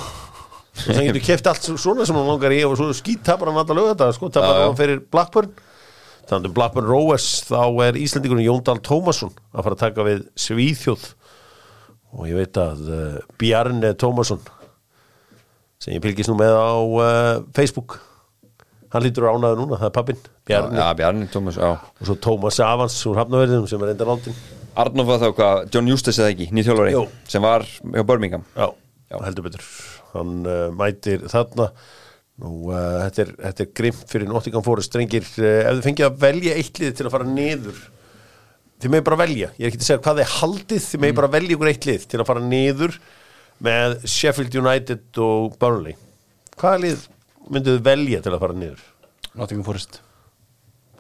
og 0.82 0.94
hann 0.96 1.10
getur 1.10 1.26
keft 1.26 1.50
allt 1.52 1.68
svona 1.72 2.08
sem 2.08 2.18
hann 2.18 2.30
langar 2.30 2.56
í 2.56 2.62
og 2.68 2.78
svo 2.80 2.92
skýt 2.96 3.26
tapar 3.28 3.52
hann 3.52 3.60
alltaf 3.62 3.78
lög 3.78 3.92
þetta, 3.94 4.12
sko, 4.18 4.32
já. 4.34 4.48
hann 4.48 4.80
fyrir 4.80 5.04
Blackburn. 5.12 5.52
Þannig 6.30 6.52
um 6.52 6.54
Blackburn 6.56 6.88
Rovers, 6.88 7.26
þá 7.50 7.64
er 7.90 7.98
Íslandingurinn 8.00 8.46
Jón 8.46 8.62
Dahl 8.64 8.80
Tómasson 8.86 9.34
að 9.52 9.66
fara 9.66 9.76
að 9.76 9.82
taka 9.82 10.06
við 10.08 10.22
Svíþjóð 10.40 11.10
og 12.12 12.30
ég 12.30 12.40
veit 12.42 12.62
að 12.62 12.86
uh, 12.92 13.20
Bjarne 13.42 13.94
Tómasson 14.00 14.42
sem 15.82 15.96
ég 15.96 16.04
fylgist 16.04 16.32
nú 16.32 16.38
með 16.40 16.56
á 16.58 16.72
uh, 16.78 17.44
Facebook 17.58 18.00
hann 18.92 19.06
lítur 19.06 19.30
ánaður 19.32 19.62
núna, 19.64 19.80
það 19.80 19.88
er 19.88 19.96
pappin 19.96 20.24
Bjarni. 20.48 20.80
Já, 20.82 20.88
Bjarni, 21.00 21.28
Tómas, 21.32 21.60
já. 21.62 21.78
Og 21.80 22.10
svo 22.10 22.18
Tómas 22.20 22.60
Avans 22.66 22.98
úr 23.08 23.22
Hafnaverðinum 23.22 23.70
sem 23.72 23.86
er 23.86 23.94
enda 23.94 24.08
náldin 24.10 24.36
Arnóf 24.80 25.08
var 25.10 25.20
þá 25.20 25.32
hvað, 25.36 25.66
John 25.74 25.90
Eustace 25.92 26.22
eða 26.22 26.32
ekki, 26.32 26.48
Jú. 26.94 27.02
sem 27.28 27.44
var 27.44 27.66
hjá 27.68 28.04
Birmingham. 28.08 28.46
Já, 28.56 28.70
heldur 29.26 29.50
betur. 29.50 29.66
Hann 30.14 30.46
uh, 30.48 30.70
mætir 30.76 31.26
þarna. 31.32 31.72
Uh, 32.42 32.72
þetta, 33.04 33.26
er, 33.26 33.34
þetta 33.50 33.66
er 33.66 33.74
grimt 33.76 34.06
fyrir 34.10 34.30
Nottingham 34.32 34.64
Forest 34.66 34.90
strengir 34.90 35.28
ef 35.28 35.36
þið 35.36 35.84
fengið 35.86 36.08
að 36.08 36.22
velja 36.24 36.56
eitt 36.58 36.80
lið 36.82 36.96
til 36.98 37.06
að 37.06 37.14
fara 37.14 37.28
niður 37.28 37.82
þið 38.82 38.92
megið 38.96 39.06
bara 39.08 39.20
velja, 39.22 39.50
ég 39.58 39.66
er 39.66 39.70
ekki 39.72 39.80
að 39.82 39.88
segja 39.88 40.02
hvað 40.06 40.20
þið 40.22 40.32
haldið 40.38 40.86
þið 40.88 41.02
megið 41.04 41.18
bara 41.22 41.32
velja 41.36 41.56
ykkur 41.56 41.70
eitt 41.72 41.88
lið 41.90 42.06
til 42.12 42.20
að 42.24 42.30
fara 42.32 42.44
niður 42.46 42.96
með 43.62 43.98
Sheffield 44.10 44.56
United 44.58 45.20
og 45.22 45.58
Burnley. 45.62 45.96
Hvaða 46.58 46.82
lið 46.86 47.04
mynduð 47.52 47.76
þið 47.78 47.84
velja 47.90 48.22
til 48.26 48.34
að 48.34 48.42
fara 48.46 48.58
niður? 48.58 48.82
Nottingham 49.38 49.66
Forest. 49.68 50.00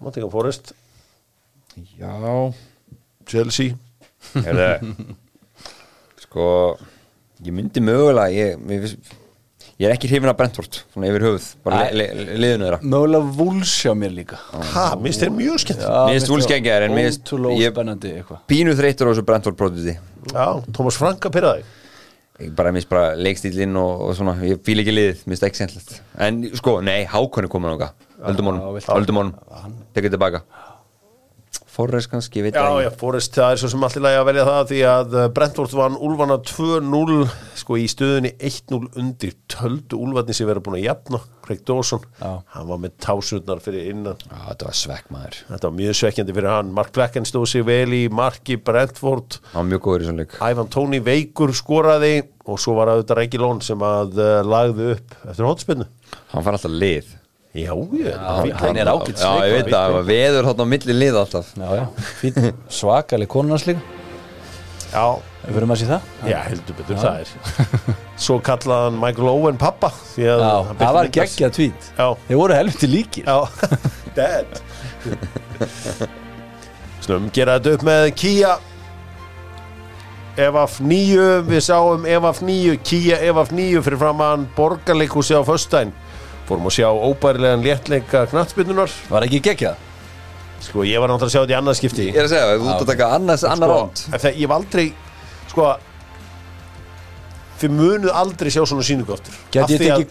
Nottingham 0.02 0.32
Forest, 0.34 0.74
Já. 1.98 2.12
Chelsea. 3.32 3.78
Sko 6.22 6.46
Ég 7.42 7.54
myndi 7.56 7.82
mögulega 7.82 8.30
Ég, 8.30 8.60
finnst- 8.70 9.16
ég 9.82 9.88
er 9.90 9.96
ekki 9.96 10.10
hrifin 10.12 10.30
af 10.32 10.38
Brentford 10.40 10.78
Svona 10.94 11.10
yfir 11.10 11.26
höfuð 11.26 11.48
Bara 11.66 11.82
Æ. 11.90 11.92
li, 11.98 12.06
li, 12.20 12.38
liðinu 12.46 12.68
þeirra. 12.68 12.80
Mögulega 12.94 13.34
vúls 13.42 13.74
hjá 13.82 13.94
mér 13.98 14.14
líka. 14.16 14.38
Ha, 14.76 14.86
minnst 15.02 15.24
þeir 15.26 15.34
mjög 15.36 15.60
skemmt 15.66 15.82
já, 15.84 15.92
Mér 16.08 16.16
finnst 16.20 16.32
Wolves 16.34 16.50
geggjaðir, 16.52 16.88
en 16.88 16.98
ótrúlega 17.02 17.60
ég- 17.66 17.74
spennandi 17.76 18.14
eitthvað. 18.22 18.42
Pínu 18.52 18.76
þreytur 18.78 19.10
á 19.10 19.12
þessu 19.12 19.26
Brentford 19.32 19.58
produti 19.60 19.98
Thomas 20.72 20.98
Frank 21.02 21.26
að 21.28 21.34
pyrra 21.38 21.54
þig. 21.58 21.70
Ég 22.42 22.56
bara 22.58 22.72
minnst 22.74 22.90
bara 22.90 23.16
leikstílinn 23.20 23.76
og, 23.78 24.02
og 24.08 24.16
svona 24.18 24.34
Ég 24.42 24.62
fíl 24.66 24.80
ekki 24.82 24.94
liðið, 24.96 25.20
minnst 25.30 25.44
ekki 25.46 25.60
sennilegt 25.62 26.00
En 26.18 26.40
sko, 26.58 26.80
nei, 26.82 27.04
Hákon 27.06 27.46
er 27.46 27.52
komin 27.52 27.70
honum, 28.50 28.62
viltu- 28.74 28.96
höldum 28.96 29.20
honum 29.20 29.76
Tekið 29.94 30.16
tilbaka 30.16 30.42
Forrest 31.72 32.10
kannski, 32.12 32.42
ég 32.42 32.50
veit 32.50 32.58
Já, 32.58 32.66
það 32.68 32.82
já, 32.84 32.88
ekki. 32.90 33.00
Forrest, 33.00 33.36
það 33.38 33.54
er 33.56 33.60
svo 33.62 33.70
sem 33.72 33.84
allir 33.88 34.04
lagi 34.04 34.18
að 34.20 34.26
velja 34.28 34.44
það 34.50 34.64
því 34.72 34.80
að 34.92 35.14
uh, 35.16 35.26
Brentford 35.38 35.76
vann 35.80 35.94
Úlfana 36.04 36.36
2-0 36.50 37.20
sko 37.62 37.78
í 37.80 37.86
stöðunni 37.92 38.32
1-0 38.44 38.80
undir 39.00 39.38
töldu 39.54 40.00
Úlfarni 40.04 40.36
sem 40.36 40.50
verið 40.50 40.66
búin 40.66 40.78
að 40.82 40.84
jafna 40.90 41.22
Craig 41.46 41.62
Dawson, 41.68 42.04
Já. 42.20 42.34
hann 42.56 42.68
var 42.70 42.82
með 42.84 42.98
tásundnar 43.06 43.64
fyrir 43.64 43.88
innan, 43.94 44.20
Já, 44.28 44.36
þetta 44.50 44.68
var 44.68 44.78
svekk 44.82 45.08
maður. 45.16 45.40
Þetta 45.48 45.70
var 45.72 45.78
mjög 45.80 45.98
svekkjandi 46.02 46.36
fyrir 46.38 46.52
hann. 46.54 46.74
Mark 46.78 46.92
Blacken 46.96 47.26
stóð 47.28 47.48
sig 47.54 47.66
vel 47.68 47.96
í 47.98 48.02
marki 48.12 48.60
Brentford, 48.62 49.40
Hann 49.54 49.62
var 49.64 49.70
mjög 49.72 49.86
góður 49.88 50.06
í 50.06 50.10
svona 50.12 50.26
leik. 50.26 50.38
Ivan 50.52 50.70
Tóni 50.76 51.00
veikur 51.08 51.56
skoraði 51.58 52.14
og 52.52 52.60
svo 52.62 52.76
var 52.78 52.92
auðvitað 52.94 53.20
Regi 53.24 53.40
Lón 53.42 53.64
sem 53.64 53.80
að 53.86 54.20
uh, 54.20 54.36
lagði 54.44 54.92
upp 54.98 55.18
eftir 55.30 55.48
hótspinnu 55.48 55.86
Hann 56.34 56.44
fær 56.46 56.58
alltaf 56.58 56.74
lið 56.74 57.12
Já, 57.52 57.74
ég, 57.76 58.06
Já, 58.08 58.56
hann 58.62 58.78
er 58.80 58.88
ágætt 58.88 59.20
Já, 59.20 59.32
ég 59.44 59.58
veit 59.58 59.74
var 59.76 60.06
veður 60.08 60.46
þarna 60.48 60.64
á 60.64 60.72
milli 60.72 60.94
lið 60.96 61.18
alltaf. 61.20 61.50
Já, 61.60 61.68
já, 61.76 61.84
fín, 62.22 62.38
svakalig 62.72 63.28
konunars 63.32 63.66
líka. 63.68 63.82
Já, 64.92 65.20
Við 65.42 65.56
maður 65.66 65.72
að 65.74 65.80
sé 65.82 65.88
það. 65.90 66.10
Já, 66.30 66.38
heldur 66.46 66.76
betur 66.78 66.98
það 67.02 67.22
er. 67.24 67.30
Svo 68.24 68.36
kallaði 68.46 68.86
hann 68.86 69.00
Michael 69.02 69.30
Owen 69.32 69.58
pappa 69.60 69.90
því 70.14 70.28
að 70.30 70.44
Já, 70.46 70.52
hann 70.68 70.80
það 70.82 70.98
var 70.98 71.10
geggjað 71.18 71.54
tvít 71.58 71.88
Já, 71.98 72.08
Þeir 72.28 72.40
voru 72.44 72.58
helviti 72.60 72.90
líkir. 72.92 73.26
Já, 73.26 73.40
dead. 74.20 74.60
Slum 77.02 77.32
gera 77.34 77.58
þetta 77.58 77.74
upp 77.80 77.88
með 77.90 78.06
Kia. 78.22 78.54
Evaf 80.40 80.78
9 80.80 81.42
Við 81.50 81.66
sáum 81.66 82.06
Evaf 82.08 82.40
9 82.48 82.78
Kia 82.88 83.18
Evaf 83.28 83.50
9 83.52 83.82
fyrir 83.84 84.00
framann 84.00 84.46
Borgarleikúsi 84.56 85.36
á 85.36 85.44
föstudaginn 85.44 85.92
Fórum 86.50 86.68
að 86.68 86.76
sjá 86.78 86.88
óbærilegan 86.90 87.64
léttleika 87.66 88.26
knattbyrnunar 88.32 88.94
Var 89.12 89.28
ekki 89.28 89.42
geggjað? 89.46 89.88
Sko 90.62 90.84
ég 90.86 91.02
var 91.02 91.10
náttúrulega 91.10 91.30
að 91.30 91.34
sjá 91.34 91.42
þetta 91.42 91.54
í 91.54 91.58
annað 91.58 91.78
skipti. 91.80 92.04
Ég 92.12 92.20
er 92.22 92.28
að 92.28 92.34
segja, 92.36 92.50
við 92.52 92.68
út 92.68 92.84
að 92.84 92.92
taka 92.92 93.08
annars, 93.16 93.46
annar 93.50 93.72
sko, 93.72 93.80
ránd 93.80 94.04
en 94.12 94.24
það, 94.24 94.38
Ég 94.42 94.52
var 94.52 94.62
aldrei 94.62 94.86
Sko 95.52 95.68
Þið 97.62 97.74
munuð 97.78 98.14
aldrei 98.18 98.50
sjá 98.50 98.64
svona 98.66 98.82
sýningu 98.86 99.14
aftur. 99.14 99.36
Gæti 99.54 99.76
ég 99.76 99.82
tekið 99.84 100.08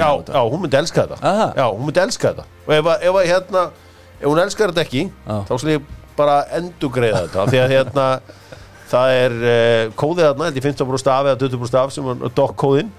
já, 0.00 0.06
á 0.08 0.12
þetta? 0.16 0.32
já, 0.32 0.40
hún 0.48 0.62
myndi 0.62 0.78
elska 0.78 1.02
þetta. 1.02 1.18
Aha. 1.20 1.48
Já, 1.52 1.64
hún 1.68 1.82
myndi 1.84 2.00
elska 2.00 2.30
þetta. 2.30 2.44
Og 2.64 2.72
ef, 2.72 2.88
ef, 2.94 3.18
hérna, 3.28 3.64
ef 4.14 4.24
hún 4.24 4.40
elskar 4.40 4.72
þetta 4.72 4.84
ekki 4.86 5.02
Já. 5.10 5.34
Þá 5.50 5.52
skal 5.60 5.74
ég 5.74 5.90
bara 6.16 6.38
endugreiða 6.56 7.20
þetta. 7.26 7.42
Af 7.42 7.52
Því 7.52 7.60
að 7.60 7.74
hérna 7.74 8.06
Það 8.94 9.14
er 9.18 9.34
uh, 9.40 9.94
kóðið 9.98 10.26
þarna, 10.28 10.48
held 10.48 10.58
ég 10.60 10.66
15% 10.66 11.10
af 11.14 11.28
eða 11.30 11.38
20% 11.40 11.78
af 11.80 11.94
sem 11.94 12.10
er 12.12 12.34
dock-kóðin 12.36 12.90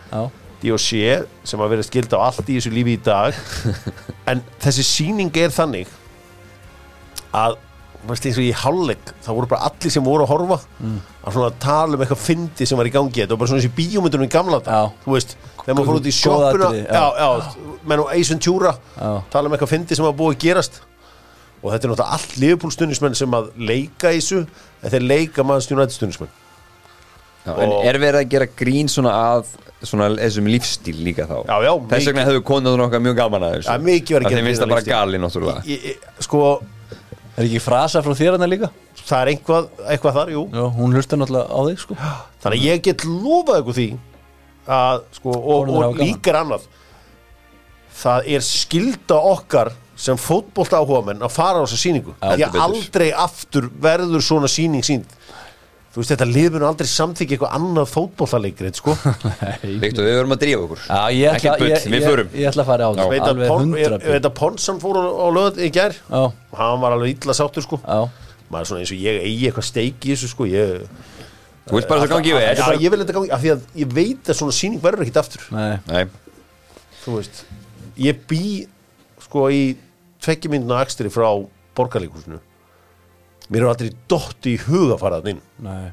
Já, 0.66 0.74
D.O.C. 0.74 1.28
sem 1.46 1.62
að 1.62 1.76
vera 1.76 1.86
skild 1.86 2.18
á 2.18 2.20
allt 2.26 2.50
í 2.50 2.58
þessu 2.58 2.74
lífi 2.74 2.98
í 2.98 3.04
dag 3.06 3.38
en 4.32 4.42
þessi 4.64 4.86
sýning 4.88 5.38
er 5.38 5.54
þannig 5.54 5.92
að 7.36 7.58
veist, 8.10 8.26
eins 8.28 8.40
og 8.40 8.46
í 8.46 8.54
hálfleik 8.56 9.12
það 9.26 9.38
voru 9.40 9.50
bara 9.52 9.70
allir 9.70 9.94
sem 9.94 10.06
voru 10.06 10.26
að 10.26 10.32
horfa 10.34 10.58
að 11.26 11.36
svona 11.38 11.52
tala 11.62 11.98
um 11.98 12.06
eitthvað 12.06 12.22
fyndi 12.22 12.68
sem 12.70 12.80
var 12.80 12.90
í 12.90 12.94
gangi 12.94 13.22
þetta 13.22 13.34
var 13.34 13.42
bara 13.42 13.52
svona 13.52 13.64
þessi 13.64 13.76
bíómyndunum 13.80 14.28
í 14.28 14.34
gamla 14.36 14.62
dag 14.66 14.92
þú 15.06 15.16
veist, 15.16 15.36
þegar 15.64 15.78
maður 15.80 15.90
fór 15.90 16.00
út 16.00 16.10
í 16.10 16.16
atriði, 16.36 16.84
já, 16.86 17.06
já. 17.22 17.30
menn 17.90 18.04
og 18.04 18.12
Ventura 18.30 18.76
Já. 18.96 19.10
tala 19.34 19.50
um 19.50 19.58
eitthvað 19.58 19.74
fyndi 19.74 19.98
sem 19.98 20.06
var 20.06 20.18
búið 20.18 20.36
að 20.36 20.44
gerast 20.46 20.82
og 21.66 21.72
þetta 21.74 21.88
er 21.88 21.94
náttúrulega 21.94 22.18
allt 22.18 22.36
liðbúlstunismenn 22.44 23.18
sem 23.18 23.38
að 23.38 23.52
leika 23.58 24.14
í 24.14 24.20
þessu 24.22 24.44
en 24.46 24.94
þeir 24.94 25.08
leika 25.10 25.46
maður 25.46 25.66
stjórnættustunismenn 25.66 26.34
Já, 27.46 27.52
En 27.62 27.76
er 27.86 28.00
verið 28.02 28.22
að 28.24 28.32
gera 28.36 28.48
grín 28.58 28.90
svona 28.92 29.14
að 29.36 29.52
svona 29.86 30.08
þessum 30.18 30.48
lífstíl 30.50 30.96
líka 31.06 31.28
þá? 31.30 31.36
Já, 31.46 31.56
já, 31.68 31.74
Þess 31.92 32.08
vegna 32.10 32.24
hefur 32.26 32.46
konunum 32.48 32.88
okkar 32.88 33.04
mjög 33.06 33.20
gaman 33.20 33.46
að 33.46 33.58
þessu. 33.58 33.70
Já, 33.70 33.84
mikið 33.90 34.18
verið 34.18 34.26
að 34.26 34.34
gera 34.34 34.46
grín 34.46 34.56
að 34.56 34.64
það 34.64 34.74
bara 34.74 34.82
lífstíl. 34.82 34.96
gali 34.96 35.22
náttúrulega. 35.22 35.94
Sko, 36.26 36.42
er 37.36 37.46
ekki 37.46 37.62
frasa 37.62 38.02
frá 38.02 38.18
þér 38.18 38.38
hana 38.40 38.50
líka? 38.50 38.72
það 39.06 39.22
er 39.22 39.32
einhvað, 39.34 39.70
eitthvað 39.94 40.18
þar, 40.18 40.34
jú. 40.34 40.44
Já, 40.50 40.64
hún 40.80 40.98
hlustar 40.98 41.22
náttúrulega 41.22 41.46
á 41.46 41.60
þig 41.68 41.82
sko. 41.84 41.98
Þannig 42.44 42.58
að 42.58 42.66
ég 42.66 42.84
get 42.88 43.06
lofað 43.06 43.62
ykkur 43.62 43.78
því 43.78 43.88
að, 44.76 45.02
sko, 45.20 45.36
og, 45.36 45.70
og 45.70 45.74
gaman. 45.76 46.00
líka 46.02 46.32
er 46.32 46.40
annað. 46.42 46.68
Það 47.96 48.30
er 48.36 48.46
skilda 48.46 49.20
okkar 49.32 49.72
sem 50.06 50.18
fótbolt 50.20 50.74
áhugamenn 50.76 51.22
að 51.24 51.36
fara 51.38 51.62
á 51.62 51.64
þessa 51.64 51.80
sýningu. 51.80 52.16
Já, 52.18 52.34
því 52.34 52.48
að 52.50 52.58
aldrei 52.66 53.08
aftur 53.26 53.70
verður 53.86 54.26
svona 54.26 54.50
sýning 54.52 54.84
sínd 54.86 55.14
þú 55.96 56.02
veist 56.02 56.12
þetta 56.12 56.26
liðmun 56.28 56.64
aldrei 56.68 56.88
samþykja 56.92 57.38
eitthvað 57.38 57.54
annað 57.56 57.86
fótbollaleikri 57.94 58.72
sko. 58.76 58.96
Viktor, 59.84 60.04
við 60.04 60.18
verum 60.20 60.36
að 60.36 60.42
drífa 60.42 60.66
okkur. 60.66 60.82
Já, 60.90 61.00
ég 61.16 61.38
ætla, 61.38 61.54
bull, 61.62 61.70
ég, 61.72 61.86
við 61.88 62.08
ég, 62.10 62.34
ég 62.42 62.50
ætla 62.52 62.66
að 62.66 62.70
fara 62.72 62.90
á 62.90 62.92
Já. 62.92 63.00
það 63.00 63.14
veit 63.14 63.22
að 63.24 63.32
Alveg 63.32 63.48
Pon- 63.54 63.62
hundra 63.64 63.80
ég- 63.86 63.96
ég 63.96 64.16
veit 64.18 64.28
að 64.28 64.34
Ponsan 64.42 64.82
fór 64.84 65.00
á, 65.00 65.04
á 65.08 65.28
löð 65.38 65.62
í 65.64 65.70
gær. 65.72 65.96
Já, 66.12 66.22
og 66.28 66.60
hann 66.60 66.84
var 66.84 66.96
alveg 66.98 67.16
illa 67.16 67.36
sáttur 67.40 67.64
sko. 67.64 67.80
já. 67.80 68.00
Maður 68.52 68.62
er 68.62 68.70
svona 68.70 68.84
eins 68.84 68.92
og 68.92 69.00
ég 69.08 69.22
eigi 69.26 69.48
eitthvað 69.50 69.68
steik 69.72 70.06
í 70.06 70.12
þessu 70.14 70.30
sko. 70.36 70.50
ég, 70.52 70.84
Þú 71.66 71.80
veist 71.80 71.88
bara 71.90 72.02
þess 72.04 72.12
að 72.12 72.18
gangi 72.20 72.34
við 72.36 72.44
já, 72.46 72.66
ég 72.84 72.92
vil 72.94 73.00
þetta 73.02 73.14
gangi 73.16 73.32
af 73.34 73.42
því 73.42 73.50
að 73.56 73.62
ég 73.82 73.94
veit 73.96 74.28
að 74.30 74.38
svona 74.38 74.54
sýning 74.54 74.82
verður 74.84 75.02
ekkit 75.08 75.18
aftur. 75.24 75.48
Nei, 75.56 75.80
Nei, 75.90 76.04
þú 77.02 77.16
veist 77.18 77.40
ég 77.98 78.20
bý 78.30 78.42
sko 79.26 79.48
í 79.50 79.64
tveggjumynduna 80.22 80.84
akstri 80.84 81.10
frá 81.10 81.26
borgarleikusinu 81.74 82.38
mér 83.52 83.66
er 83.66 83.72
aldrei 83.74 83.94
dotti 84.12 84.56
í 84.56 84.64
huga 84.66 84.96
að 84.96 85.04
fara 85.04 85.22
það 85.22 85.32
inn. 85.36 85.44
Nei. 85.66 85.86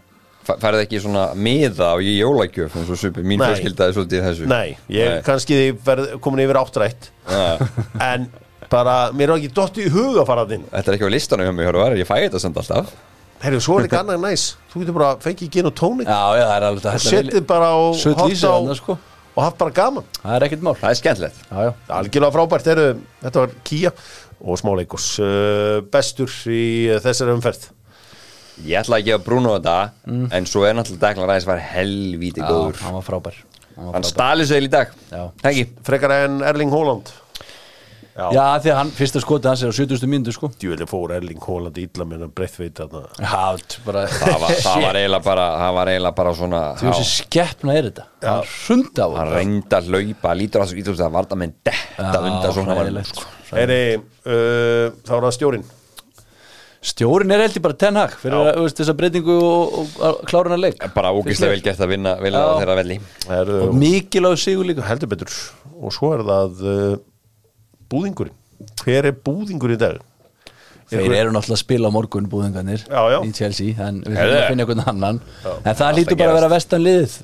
Færðu 0.43 0.81
ekki 0.83 0.99
svona 0.99 1.29
miða 1.39 1.93
á 1.95 1.97
í 2.03 2.17
jólagjöf 2.19 2.75
eins 2.81 2.89
og 2.91 2.99
supi, 2.99 3.23
mín 3.23 3.43
fjölskyldaði 3.45 3.95
svolítið 3.95 4.19
í 4.19 4.23
þessu. 4.27 4.49
Nei, 4.51 4.73
ég 4.91 5.13
Nei. 5.13 5.21
kannski 5.27 5.59
verð 5.87 6.17
komin 6.25 6.43
yfir 6.43 6.59
áttrætt. 6.59 7.13
En 8.13 8.27
bara, 8.73 8.97
mér 9.15 9.31
er 9.31 9.39
ekki 9.39 9.53
dotti 9.55 9.87
í 9.87 9.93
huga 9.93 10.25
að 10.25 10.29
fara 10.33 10.47
það 10.49 10.57
inn. 10.59 10.67
Þetta 10.73 10.91
er 10.91 10.99
ekki 10.99 11.07
á 11.07 11.15
listanum 11.15 11.47
hjá 11.47 11.55
mig, 11.55 11.69
hörðu, 11.69 12.01
ég 12.01 12.09
fæ 12.09 12.17
þetta 12.25 12.43
samt 12.43 12.59
alltaf. 12.59 12.91
Herru, 13.43 13.59
svo 13.63 13.79
er 13.83 13.89
annað 13.99 14.19
en 14.19 14.27
næs. 14.27 14.49
Þú 14.71 14.83
getur 14.83 14.97
bara 14.99 15.15
fengið 15.23 15.49
gin 15.55 15.69
og 15.71 15.75
tónik. 15.79 16.11
Já, 16.11 16.39
já, 16.39 16.45
það 16.47 16.57
er 16.57 16.67
alveg 16.69 16.83
og 16.83 16.85
þetta 16.87 17.07
setið 17.09 17.47
bara 17.51 17.71
á 17.75 17.79
þarna, 18.03 18.77
sko. 18.79 18.97
og 19.33 19.41
haft 19.43 19.59
bara 19.59 19.75
gaman. 19.79 20.07
Það 20.21 20.37
er 20.37 20.47
ekkert 20.47 20.63
mál. 20.67 20.75
Það 20.79 20.91
er 20.93 21.01
skemmtilegt. 21.01 21.41
Algjörlega 21.99 22.37
frábært, 22.37 22.71
heru, 22.71 22.87
þetta 23.25 23.43
var 23.43 23.57
Kia 23.67 23.93
og 24.43 24.59
smáleikos 24.59 25.07
uh, 25.23 25.79
bestur 25.93 26.33
í 26.51 26.91
þessari 27.05 27.35
umferð? 27.37 27.69
Ég 28.67 28.83
ætla 28.83 28.99
að 29.01 29.07
gefa 29.09 29.25
Bruno 29.25 29.55
þetta 29.57 29.77
En 30.37 30.45
svo 30.47 30.67
er 30.69 30.75
náttúrulega 30.77 31.09
Declan 31.09 31.31
Rice 31.31 31.49
var 31.49 31.63
helvíti 31.65 32.43
góður. 32.45 32.77
hann 32.85 32.99
var 32.99 33.07
frábær. 33.07 33.39
Hann 33.79 33.95
Hann 33.97 34.05
stali 34.05 34.45
sig 34.47 34.67
í 34.67 34.71
dag. 34.71 34.91
Já. 35.11 35.23
Ekki 35.49 35.65
frekar 35.87 36.13
en 36.27 36.43
Erling 36.45 36.71
Haaland 36.75 37.09
já, 38.13 38.27
Já, 38.37 38.45
því 38.63 38.71
að 38.73 38.79
hann, 38.79 38.93
fyrsta 38.97 39.23
skotið 39.25 39.49
hans 39.51 39.65
er 39.65 39.73
á 39.73 39.75
70. 39.79 40.07
myndu 40.13 40.35
sko. 40.35 40.51
Djúveli 40.61 40.87
fór 40.91 41.15
Erling 41.17 41.43
Haaland 41.43 41.81
illa 41.83 42.07
með 42.09 42.25
hann 42.27 42.33
breytt 42.37 42.79
þarna. 42.79 43.03
Já, 43.19 43.43
bara 43.87 44.07
Það 44.13 44.39
var, 44.45 44.57
það 44.63 44.87
var 44.87 45.01
eiginlega 45.01 45.27
bara 45.27 45.47
Það 45.63 45.77
var 45.79 45.93
eiginlega 45.93 46.19
bara 46.23 46.35
svona 46.39 46.63
Þú 46.81 46.89
veist, 46.91 47.03
já, 47.03 47.11
skeppna 47.27 47.77
er 47.79 47.91
þetta? 47.91 48.09
Það 48.23 48.41
er 48.43 48.57
hrunda 48.57 49.05
á 49.05 49.09
Hann 49.19 49.35
reyndi 49.37 49.79
að 49.79 49.93
hlaupa 49.93 50.35
Lítur 50.39 50.65
að 50.65 50.75
þessu 50.75 50.97
Það 51.03 51.15
var 51.19 51.31
það 51.31 51.43
með 51.45 51.55
detta 51.71 52.25
undan 52.25 52.57
svona 52.59 52.75
var 52.75 52.83
hræðilegt, 52.83 53.15
sko. 53.15 53.31
sko. 53.47 53.57
Heyri, 53.57 53.79
uh, 54.27 54.99
þá 55.07 55.15
er 55.19 55.25
það 55.29 55.39
stjórin 55.39 55.71
Stjórin 56.83 57.31
er 57.31 57.45
heldur 57.45 57.63
bara 57.63 57.77
Ten 57.79 57.95
Hag 58.01 58.15
fyrir 58.19 58.35
að, 58.41 58.49
þú 58.57 58.63
veist, 58.65 58.79
þessa 58.81 58.95
breytingu 58.99 59.35
og, 59.39 59.75
og, 59.79 59.93
og 60.03 60.23
kláruna 60.27 60.57
leik. 60.59 60.81
Bara 60.97 61.13
ógislega 61.15 61.55
vel 61.55 61.63
gert 61.63 61.83
að 61.85 61.93
vinna 61.93 62.17
Vilja 62.19 62.41
Já. 62.43 62.55
þeirra 62.59 62.75
velli. 62.81 62.97
Er, 63.37 63.53
og 63.69 63.77
mikilvæg 63.79 64.41
sigur 64.43 64.67
líka. 64.67 64.83
heldur 64.89 65.13
betur. 65.13 65.37
Og 65.79 65.95
svo 65.95 66.11
er 66.17 66.25
það 66.27 66.65
uh, 66.67 66.97
búðingurinn? 67.93 68.37
Hver 68.83 69.09
er 69.11 69.15
búðingur 69.27 69.75
í 69.75 69.79
dag? 69.81 70.01
Þeir 70.93 71.01
Einhver- 71.07 71.21
eru 71.23 71.31
náttúrulega 71.33 71.57
að 71.57 71.63
spila 71.65 71.89
á 71.89 71.93
morgun 71.95 72.27
búðingarnir 72.29 72.83
Já, 72.85 73.01
já. 73.15 73.19
í 73.25 73.31
Chelsea 73.37 73.77
en 73.87 74.03
við 74.05 74.17
þurfum 74.19 74.39
að 74.43 74.49
finna 74.51 74.65
einhvern 74.67 74.83
annan. 74.93 75.21
En 75.65 75.77
það 75.79 75.95
lítur 75.99 76.19
bara 76.21 76.33
að 76.35 76.39
vera 76.41 76.51
vestan 76.53 76.83
liðið. 76.85 77.15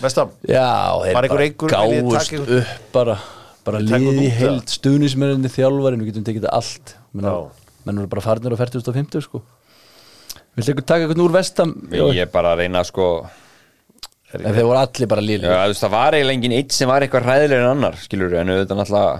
Vestam, 0.00 0.30
Já, 0.48 0.66
þeir 1.04 1.14
Var 1.14 1.24
einhver 1.24 1.34
bara 1.36 1.46
einhver 1.46 1.72
gáðust 1.74 2.32
einhvern- 2.34 2.58
upp 2.60 2.92
bara, 2.92 3.16
bara 3.64 3.78
einhvern 3.82 4.20
í 4.20 4.28
út, 4.30 4.36
heild 4.38 4.70
stuðnismennandi 4.72 5.50
þjálfarinn, 5.52 6.00
við 6.04 6.10
getum 6.12 6.24
tekið 6.28 6.44
þetta 6.46 6.54
allt. 6.56 6.94
Menn, 7.12 7.24
Já. 7.28 7.34
menn 7.86 7.98
eru 7.98 8.06
bara 8.14 8.22
farnir 8.24 8.54
á 8.56 8.58
40.50 8.60 9.20
sko. 9.26 9.42
Viltu 10.56 10.72
eitthvað 10.72 10.86
taka 10.86 11.04
eitthvað 11.06 11.24
úr 11.24 11.32
vestam? 11.36 11.74
Ég 11.92 12.20
er 12.24 12.26
bara 12.32 12.54
að 12.54 12.62
reyna 12.64 12.82
sko 12.84 13.28
En 14.30 14.54
þeir 14.54 14.66
voru 14.68 14.78
allir 14.78 15.10
bara 15.10 15.22
Já, 15.24 15.26
liðið 15.26 15.50
þú 15.50 15.68
veist, 15.72 15.82
það 15.84 15.94
var 15.96 16.16
eiginlega 16.16 16.38
engin 16.38 16.56
eitt 16.60 16.74
sem 16.76 16.90
var 16.90 17.04
eitthvað 17.04 17.26
hræðilegur 17.26 17.64
en 17.64 17.70
annar, 17.74 17.96
skilur 17.98 18.34
en 18.38 18.52
auðvitað 18.54 18.80
náttúrulega 18.80 19.14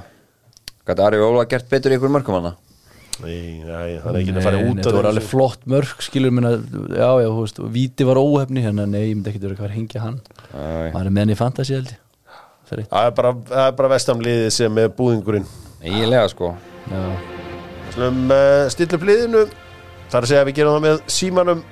Gæti 0.90 1.06
Ari 1.06 1.22
Óla 1.24 1.46
gert 1.50 1.70
betur 1.70 1.92
í 1.92 1.96
ykkur 1.98 2.12
mörgum 2.14 2.36
hana? 2.38 2.52
Nei, 3.20 3.60
nei, 3.66 3.96
það 4.00 4.14
er 4.14 4.18
ekki 4.20 4.34
að 4.34 4.46
fara 4.46 4.60
út 4.64 4.78
Þetta 4.78 4.92
voru 4.96 5.10
alveg 5.10 5.26
flott 5.28 5.66
mörg 5.68 6.04
skilur 6.06 6.32
minna, 6.34 6.52
já, 6.94 7.08
já, 7.20 7.26
þú 7.26 7.42
veist, 7.42 7.58
Víti 7.74 8.06
var 8.08 8.20
óhefni 8.20 8.62
hérna, 8.64 8.86
nei, 8.88 9.02
ég 9.10 9.16
myndi 9.18 9.32
ekki 9.32 9.42
vera 9.42 9.58
hvað 9.58 9.68
að 9.68 9.74
hengja 9.76 10.04
hann. 10.04 10.20
Maður 10.54 11.10
er 11.10 11.12
með 11.16 11.26
hann 11.26 11.34
í 11.34 11.36
fantasy 11.40 11.76
held 11.76 11.90
ég. 11.92 11.98
Það 12.70 12.78
er 12.78 12.86
það 12.94 13.16
bara, 13.18 13.32
það 13.50 13.66
er 13.66 13.74
bara 13.80 13.90
Vestam 13.90 14.22
liðið 14.24 14.48
sem 14.54 14.80
er 14.80 14.94
búðingurinn. 14.94 15.50
Eiginlega 15.82 16.30
sko. 16.30 16.52
Já, 16.86 17.02
Slum 17.96 18.22
uh, 18.30 18.70
stilla 18.70 18.96
upp 18.96 19.06
liðinu. 19.08 19.44
Þar 20.10 20.24
að 20.24 20.30
segja 20.30 20.44
að 20.44 20.48
við 20.48 20.58
gerum 20.60 20.76
það 20.76 20.86
með 20.86 21.02
símanum. 21.10 21.62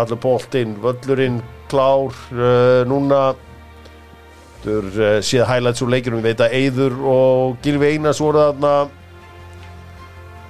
Allur 0.00 0.20
boltinn, 0.22 0.76
völlurinn 0.82 1.40
klár 1.70 2.12
uh, 2.34 2.82
núna. 2.90 3.22
Þú 4.60 4.74
uh, 4.90 5.16
séð 5.24 5.46
highlights 5.48 5.80
úr 5.86 5.92
leikinum 5.94 6.20
við 6.20 6.30
veit 6.34 6.44
að 6.44 6.56
Eyður 6.58 6.98
og 7.14 7.56
Gilvi 7.64 7.94
Einars 7.94 8.20
voru 8.20 8.42
þarna. 8.50 8.74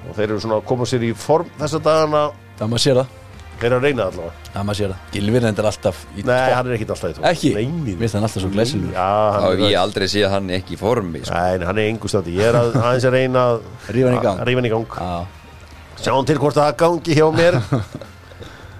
Og 0.08 0.16
þeir 0.16 0.28
eru 0.32 0.40
svona 0.42 0.58
að 0.58 0.68
koma 0.72 0.86
sér 0.88 1.04
í 1.06 1.14
form 1.14 1.48
þessa 1.60 1.78
dagana. 1.84 2.22
Það 2.58 2.70
maður 2.72 2.84
sér 2.88 2.98
það. 3.02 3.16
Þeir 3.60 3.66
eru 3.68 3.76
að 3.76 3.84
reyna 3.84 4.04
allavega. 4.08 4.48
Það 4.54 4.62
maður 4.66 4.78
sér 4.80 4.92
það. 4.94 5.00
Gilvin 5.14 5.46
endur 5.50 5.66
alltaf 5.68 5.98
í 6.16 6.22
Nei, 6.24 6.30
topp. 6.32 6.54
hann 6.56 6.68
er 6.70 6.76
ekkit 6.78 6.92
alltaf 6.94 7.10
í 7.10 7.16
tók 7.18 7.26
Ekki? 7.30 7.50
Nei, 7.58 7.64
Mér 7.84 7.98
finnst 8.00 8.16
hann 8.16 8.24
alltaf 8.24 8.40
svo 8.46 8.50
glæsilegur. 8.54 8.94
Já, 8.96 9.04
þá 9.04 9.36
hann 9.36 9.44
hef 9.44 9.60
er 9.60 9.64
ég 9.74 9.80
aldrei 9.82 10.06
séð 10.08 10.30
hann 10.32 10.48
ekki 10.56 10.72
í 10.74 10.78
formi 10.80 11.20
sko. 11.26 11.34
Nei, 11.36 11.66
hann 11.68 11.80
er 11.82 11.90
engu 11.90 12.08
standi. 12.10 12.36
Ég 12.40 12.48
er 12.48 12.56
að, 12.62 12.70
aðeins 12.80 13.06
að 13.10 13.14
reyna 13.18 13.42
að 13.50 13.60
Rífa 13.92 14.08
hann 14.08 14.16
í 14.16 14.22
gang. 14.24 14.40
að 14.40 14.48
rífa 14.48 14.62
hann 14.62 14.70
í 14.70 14.72
gang. 14.72 14.96
Já, 14.96 16.00
Sjáum 16.00 16.24
til 16.30 16.38
hvort 16.40 16.56
það 16.56 16.70
gangi 16.80 17.18
hjá 17.20 17.26
mér 17.36 17.60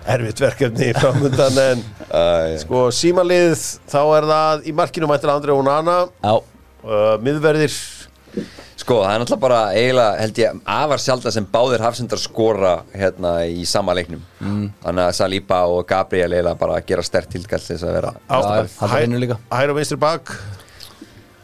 Erfitt 0.09 0.41
verkefni 0.41 0.93
framöndan 0.97 1.59
en 1.61 1.83
uh, 2.09 2.55
sko 2.63 2.87
símalið 2.95 3.53
þá 3.91 3.99
er 4.17 4.29
það 4.31 4.69
í 4.71 4.73
markinu 4.77 5.09
mættir 5.11 5.33
Andri 5.35 5.53
Onana. 5.53 5.99
Já, 6.25 6.35
uh, 6.41 7.17
miðverðir. 7.25 7.75
Sko, 8.81 9.03
það 9.05 9.13
er 9.13 9.21
náttúrulega 9.21 9.43
bara 9.43 9.59
eiginlega, 9.77 10.13
held 10.23 10.39
ég, 10.41 10.61
afar 10.73 11.03
sjálfda 11.03 11.33
sem 11.35 11.45
báðir 11.53 11.83
hafsendar 11.85 12.21
skora 12.23 12.71
hérna 12.97 13.35
í 13.45 13.67
sama 13.69 13.93
leiknum. 13.99 14.23
Mm. 14.41 14.71
Þannig 14.87 15.05
að 15.05 15.17
Saliba 15.19 15.59
og 15.69 15.83
Gabriel 15.91 16.31
eiginlega 16.33 16.57
bara 16.63 16.79
gera 16.89 17.05
stert 17.05 17.29
tilkall 17.35 17.61
til 17.61 17.75
þess 17.77 17.85
að 17.85 17.97
vera 17.99 18.15
á, 18.17 18.37
Já, 18.41 18.65
það 18.79 18.95
hæ- 18.95 19.21
líka. 19.21 19.37
hægri 19.53 19.75
og 19.75 19.81
vinstri 19.83 20.01
bak 20.01 20.33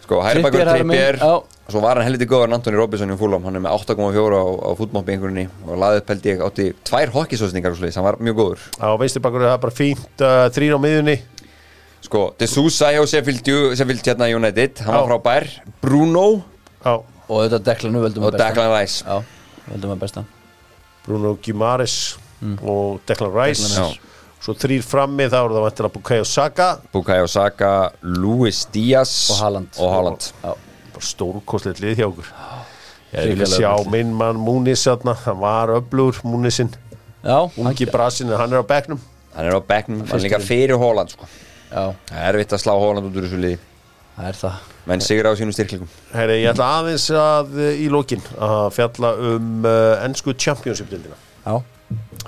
Sko, 0.07 0.22
hægri 0.22 0.42
bakur 0.46 0.61
Trippier, 0.62 0.72
hægri 0.72 0.86
megin, 0.86 1.02
Trippier 1.02 1.20
já. 1.20 1.30
og 1.66 1.72
svo 1.74 1.80
var 1.82 1.98
hann 1.98 2.07
helviti 2.07 2.28
góður 2.30 2.46
en 2.46 2.57
Antoni 2.61 2.78
Robinson 2.78 3.11
í 3.11 3.18
fúlam 3.18 3.46
hann 3.48 3.59
er 3.59 3.64
með 3.64 3.74
8,4 3.82 4.38
á, 4.38 4.44
á 4.46 4.70
fútmópi 4.78 5.16
einhverjunni 5.16 5.46
og 5.66 5.80
laðið 5.82 6.02
upp 6.02 6.12
held 6.14 6.28
ég 6.30 6.44
átti 6.46 6.66
tvær 6.86 7.14
hokkisósningar 7.16 7.74
hann 7.82 8.07
var 8.07 8.20
mjög 8.22 8.38
góður. 8.38 8.68
Á 8.78 8.88
vinstri 9.02 9.24
bakur 9.24 9.42
er 9.42 9.50
það 9.57 9.64
bara 9.66 9.76
fínt 9.80 10.22
uh, 10.22 10.46
þrýr 10.54 10.78
á 10.78 10.80
miðunni 10.80 11.16
Sko, 12.07 12.22
De 12.38 12.46
Sousa 12.46 12.92
hjá 12.94 13.02
Sheffield 13.09 14.07
hérna 14.07 14.28
United, 14.30 14.78
hann 14.86 14.94
var 14.94 15.02
Já. 15.02 15.09
frábær. 15.11 15.46
Bruno. 15.82 16.26
Á 16.86 17.02
og 17.26 17.42
þetta 17.42 17.59
Declan 17.66 17.96
við 17.96 18.04
veldum 18.07 18.26
og 18.28 18.36
Declan 18.38 18.70
Rice. 18.70 19.16
Veldum 19.66 19.94
að 19.96 20.02
besta. 20.04 20.22
Bruno 21.07 21.34
Gimares 21.42 21.96
og 22.62 23.00
Declan 23.09 23.34
Rice. 23.34 23.66
Declan 23.66 23.90
Rice. 23.90 24.14
Svo 24.47 24.55
þrýr 24.55 24.84
frammi 24.86 25.26
þá 25.26 25.36
er 25.40 25.55
það 25.57 25.64
vantilega 25.66 25.94
Bukayo 25.97 26.26
Saka. 26.30 26.68
Bukayo 26.94 27.26
Saka, 27.30 27.70
Luis 28.03 28.61
Díaz 28.70 29.12
Og 29.34 29.40
Haaland. 29.42 29.68
og 29.82 29.90
Haaland. 29.92 30.28
Stórkostlegt 31.03 31.82
lið 31.82 31.99
hjá 32.01 32.07
okkur. 32.07 32.30
Ég 33.16 33.34
vil 33.34 33.51
sjá 33.51 33.72
minn 33.90 34.14
mann 34.16 34.38
Múnis 34.40 34.86
þarna, 34.86 35.16
hann 35.24 35.40
var 35.42 35.74
öflugur 35.76 36.22
Múnisinn, 36.24 36.70
ungi 37.26 37.88
brasin 37.90 38.30
hann 38.32 38.53
er 38.55 38.62
á 38.62 38.66
bekknum. 38.66 39.03
Hann 39.34 39.51
er 39.51 39.59
á 39.59 39.61
bekknum, 39.61 40.07
hann 40.07 40.18
er 40.20 40.24
líka 40.24 40.40
fyrir 40.40 40.78
Holland 40.80 41.12
sko. 41.12 41.28
Það 41.70 42.16
er 42.22 42.30
erfitt 42.30 42.55
að 42.57 42.62
slá 42.64 42.72
Holland 42.78 43.11
út 43.11 43.18
úr 43.18 43.26
þessu 43.26 43.42
liði. 43.42 43.59
Það 44.16 44.30
er 44.30 44.40
það. 44.40 44.64
Menn 44.86 45.03
sigur 45.03 45.26
á 45.26 45.32
sínum 45.34 45.51
styrklingum 45.55 45.88
Heyri, 46.14 46.36
ég 46.44 46.53
ætla 46.55 46.66
aðeins 46.78 47.09
að 47.11 47.57
uh, 47.59 47.70
í 47.74 47.88
lokin 47.90 48.22
að 48.38 48.68
fjalla 48.76 49.11
um 49.32 49.66
uh, 49.66 50.05
ennsku 50.07 50.30
championship-dildina 50.38 51.16
Já, 51.42 51.57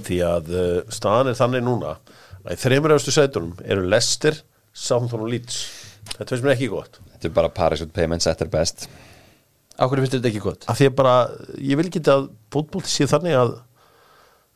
því 0.06 0.18
að 0.28 0.48
uh, 0.54 0.70
staðan 0.94 1.32
er 1.32 1.38
þannig 1.38 1.64
núna 1.66 1.96
að 2.44 2.54
í 2.54 2.60
þreymur 2.62 2.94
austu 2.96 3.14
sætunum 3.14 3.58
eru 3.64 3.84
Leicester, 3.90 4.38
Southampton 4.72 5.24
og 5.26 5.32
Leeds. 5.32 5.60
Þetta 6.14 6.30
finnst 6.32 6.46
mér 6.46 6.54
ekki 6.56 6.70
gott. 6.72 7.00
Þetta 7.14 7.28
er 7.30 7.36
bara 7.36 7.52
parachute 7.52 7.92
payments 7.96 8.28
at 8.30 8.38
their 8.40 8.50
best. 8.52 8.86
Ákveður 9.78 10.04
finnst 10.06 10.16
þetta 10.18 10.30
ekki 10.30 10.42
gott? 10.44 10.64
Af 10.70 10.78
því 10.80 10.88
að 10.90 10.94
bara, 10.98 11.16
ég 11.62 11.78
vil 11.78 11.88
ekki 11.90 12.02
að 12.10 12.30
fótbolti 12.54 12.90
sé 12.90 13.08
þannig 13.10 13.36
að 13.38 13.56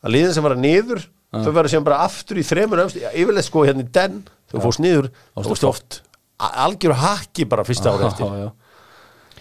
að 0.03 0.11
liðin 0.17 0.33
sem 0.35 0.43
var 0.43 0.55
að 0.57 0.63
niður 0.65 1.03
þau 1.33 1.51
verður 1.55 1.71
sem 1.73 1.85
bara 1.85 2.01
aftur 2.05 2.39
í 2.41 2.43
þreymur 2.45 2.81
austu 2.83 2.99
yfirleitt 3.07 3.47
sko 3.47 3.63
hérna 3.65 3.85
í 3.85 3.91
den, 3.95 4.19
þau 4.51 4.57
fórst 4.65 4.81
niður 4.83 5.07
þú 5.33 5.53
veist 5.53 5.65
oft, 5.69 5.99
algjör 6.43 6.97
hakki 6.99 7.47
bara 7.49 7.65
fyrsta 7.65 7.93
ári 7.93 8.09
eftir. 8.09 8.27
Já, 8.27 8.43
já, 8.43 8.51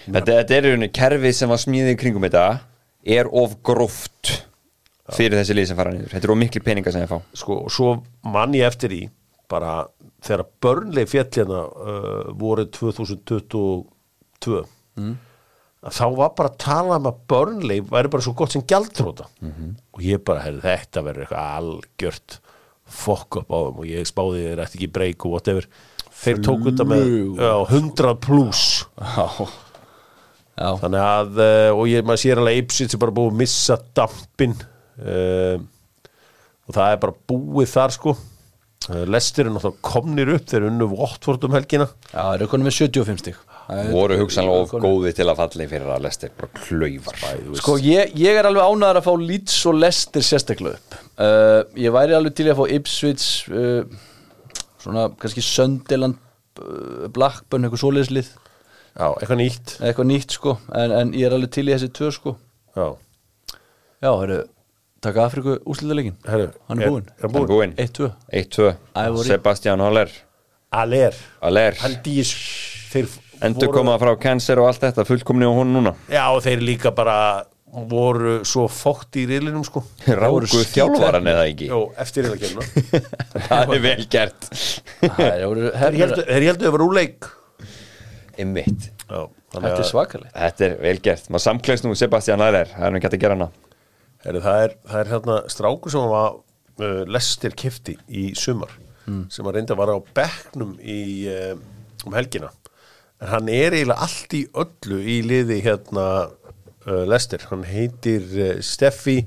Þetta, 0.03 0.37
þetta 0.39 0.55
er 0.57 0.65
í 0.67 0.71
rauninni 0.73 0.89
kerfið 0.95 1.35
sem 1.39 1.51
var 1.53 1.61
smíðið 1.63 1.93
í 1.93 1.99
kringum 2.01 2.25
þetta 2.27 2.47
er 3.19 3.29
of 3.43 3.59
gróft 3.67 4.33
fyrir 5.11 5.41
þessi 5.41 5.57
lið 5.57 5.69
sem 5.71 5.79
fara 5.79 5.93
niður. 5.95 6.13
Þetta 6.13 6.29
er 6.29 6.35
of 6.35 6.41
miklu 6.41 6.63
peninga 6.63 6.95
sem 6.95 7.03
ég 7.03 7.11
fá. 7.11 7.19
Sko, 7.35 7.59
og 7.67 7.75
svo 7.75 7.97
mann 8.29 8.55
ég 8.55 8.69
eftir 8.69 8.95
í 8.95 9.03
bara 9.53 9.83
þegar 10.23 10.47
börnleg 10.63 11.11
fjallina 11.11 11.65
uh, 11.67 12.31
voru 12.39 12.65
2022 12.73 14.63
að 15.83 15.97
þá 15.97 16.05
var 16.15 16.33
bara 16.39 16.51
að 16.53 16.59
tala 16.63 16.99
um 17.01 17.09
að 17.11 17.23
börnleg 17.33 17.87
væri 17.91 18.11
bara 18.13 18.23
svo 18.23 18.35
gott 18.39 18.55
sem 18.55 18.63
gjaldtróta 18.63 19.27
og 19.93 20.05
ég 20.05 20.23
bara, 20.25 20.45
herri, 20.45 20.61
þetta 20.63 21.03
verður 21.03 21.25
eitthvað 21.27 21.57
algjört 21.59 22.39
fokk 22.93 23.41
upp 23.43 23.51
á 23.51 23.59
þeim 23.67 23.81
og 23.83 23.89
ég 23.89 24.07
spáði 24.07 24.45
þeir 24.47 24.63
eftir 24.63 24.79
ekki 24.79 24.93
breyk 24.95 25.27
og 25.27 25.35
whatever. 25.35 25.69
Þeir 26.23 26.43
tóku 26.45 26.71
þetta 26.71 26.87
með 26.87 27.07
já, 27.41 27.53
100 27.73 28.15
pluss 28.23 28.65
já, 29.01 29.47
já. 30.61 30.69
þannig 30.83 31.03
að, 31.03 31.41
uh, 31.41 31.71
og 31.75 31.89
ég, 31.91 32.05
maður 32.07 32.23
sér 32.23 32.43
alveg 32.43 32.63
Ipswich 32.63 32.95
er 32.95 33.03
bara 33.03 33.17
búið 33.17 33.33
að 33.33 33.41
missa 33.43 33.79
dampin 33.97 34.55
uh, 35.01 35.57
og 36.69 36.77
það 36.77 36.93
er 36.97 37.01
bara 37.07 37.17
búið 37.33 37.73
þar 37.73 37.97
sko. 37.97 38.17
Uh, 38.91 39.05
Lestir 39.07 39.47
er 39.47 39.55
náttúrulega 39.55 39.87
komnir 39.87 40.35
upp 40.35 40.51
þeir 40.51 40.69
unnu 40.69 40.91
Watford 40.97 41.47
um 41.47 41.57
helgina. 41.57 41.89
Já, 42.11 42.19
það 42.19 42.37
eru 42.41 42.53
konum 42.53 42.69
með 42.69 42.79
75 42.83 43.25
stík 43.25 43.43
voru 43.93 44.17
hugsanlega 44.21 44.65
of 44.65 44.73
góði 44.83 45.13
til 45.17 45.27
að 45.31 45.39
falli 45.39 45.67
fyrir 45.71 45.91
að 45.95 46.05
lesti 46.07 46.31
bara 46.37 46.51
klaufar 46.59 47.21
Sko, 47.61 47.77
ég, 47.83 48.13
ég 48.19 48.39
er 48.39 48.49
alveg 48.49 48.69
ánæður 48.69 49.01
að 49.01 49.07
fá 49.07 49.13
Leeds 49.23 49.59
og 49.71 49.79
Leicester 49.79 50.27
sérstaklega 50.27 50.79
upp. 50.79 50.97
Uh, 51.17 51.61
Ég 51.79 51.95
væri 51.95 52.17
alveg 52.17 52.37
til 52.37 52.49
í 52.49 52.53
að 52.53 52.61
fá 52.61 52.65
Ipswich 52.77 53.27
uh, 53.53 53.83
Svona, 54.83 55.07
kannski 55.21 55.45
Sunderland 55.47 56.19
uh, 56.61 57.07
Blackburn, 57.15 57.69
eitthvað 57.69 57.85
svoleiðslið 57.85 58.33
já, 58.33 59.07
eitthvað 59.07 59.39
nýtt. 59.41 59.77
Eitthvað 59.81 60.11
nýtt, 60.11 60.35
sko. 60.37 60.57
En, 60.75 60.97
en 60.99 61.15
ég 61.17 61.29
er 61.29 61.37
alveg 61.37 61.53
til 61.55 61.69
í 61.69 61.73
þessi 61.73 61.93
tvö, 61.95 62.11
sko. 62.17 62.35
Já, 62.75 62.89
Já, 64.03 64.09
það 64.11 64.25
eru 64.27 64.41
Taka 65.03 65.25
Afriku 65.27 65.57
úslitaleikin 65.67 66.15
herru, 66.29 66.51
Hann 66.69 66.79
er 66.83 66.89
búinn. 66.93 67.07
er 67.09 67.23
hann 67.23 67.33
Hann 67.35 67.43
er 67.43 67.49
búinn? 67.49 67.49
búinn 67.51 67.73
1-2 67.77 68.11
1-2 68.33 68.69
Ivory. 68.95 69.29
Sebastian 69.33 69.81
Haller. 69.83 70.11
Aller, 70.73 71.15
Haller. 71.43 71.75
Endur 73.43 73.67
voru- 73.67 73.73
koma 73.75 73.97
frá 73.99 74.13
cancer 74.23 74.61
og 74.63 74.69
allt 74.71 74.81
þetta 74.85 75.05
fullkomni 75.09 75.43
á 75.43 75.51
hún 75.51 75.73
núna. 75.75 75.95
Já, 76.09 76.29
og 76.31 76.43
þeir 76.45 76.61
líka 76.63 76.93
bara 76.95 77.45
voru 77.73 78.45
svo 78.47 78.69
fótt 78.71 79.17
í 79.19 79.25
riðlinum 79.27 79.65
sko. 79.67 79.83
Ráku 80.07 80.47
þjálfaran 80.71 81.27
eða 81.33 81.49
ekki? 81.51 81.67
Jó, 81.73 81.81
eftir 81.99 82.29
riðlakefna 82.29 82.63
Það 83.49 83.75
er 83.75 83.83
vel 83.89 84.07
gert. 84.13 84.49
Þeir 85.03 86.47
heldur 86.47 86.69
að 86.69 86.77
vera 86.77 86.87
úr 86.87 86.95
leik. 87.01 87.27
Einmitt. 88.39 88.91
Já, 89.09 89.27
þannig 89.53 89.67
Þetta 89.67 89.83
er 89.83 89.91
svakalegt. 89.91 90.33
Þetta 90.39 90.65
er 90.69 90.77
vel 90.87 90.99
gert. 91.05 91.27
Maður 91.33 91.45
samklæst 91.49 91.85
nú 91.89 91.97
Sebastian 91.99 92.41
Haller 92.45 92.71
Það 92.71 92.87
er 92.87 92.95
nú 92.95 93.01
ekki 93.03 93.09
hægt 93.11 93.19
að 93.19 93.25
gera 93.27 93.37
hana 93.41 93.51
Heri, 94.23 94.41
það, 94.43 94.65
er, 94.65 94.75
það 94.87 95.01
er 95.01 95.13
hérna 95.17 95.37
strákur 95.51 95.93
sem 95.95 96.09
var 96.13 96.37
uh, 96.39 97.03
Lester 97.11 97.55
kifti 97.59 97.97
í 98.07 98.31
sumar 98.39 98.79
sem 99.35 99.47
að 99.49 99.57
reynda 99.57 99.75
að 99.75 99.81
vara 99.81 99.97
á 99.99 100.01
bekknum 100.15 100.77
í, 100.79 101.27
uh, 101.27 101.57
um 102.07 102.15
helgina. 102.15 102.53
En 103.23 103.33
hann 103.33 103.49
er 103.51 103.75
eiginlega 103.75 104.07
allt 104.07 104.35
í 104.39 104.45
öllu 104.63 104.99
í 105.03 105.17
liði 105.27 105.59
hérna 105.65 106.07
uh, 106.87 107.03
Lester, 107.11 107.43
hann 107.51 107.65
heitir 107.67 108.25
uh, 108.39 108.53
Steffi 108.63 109.21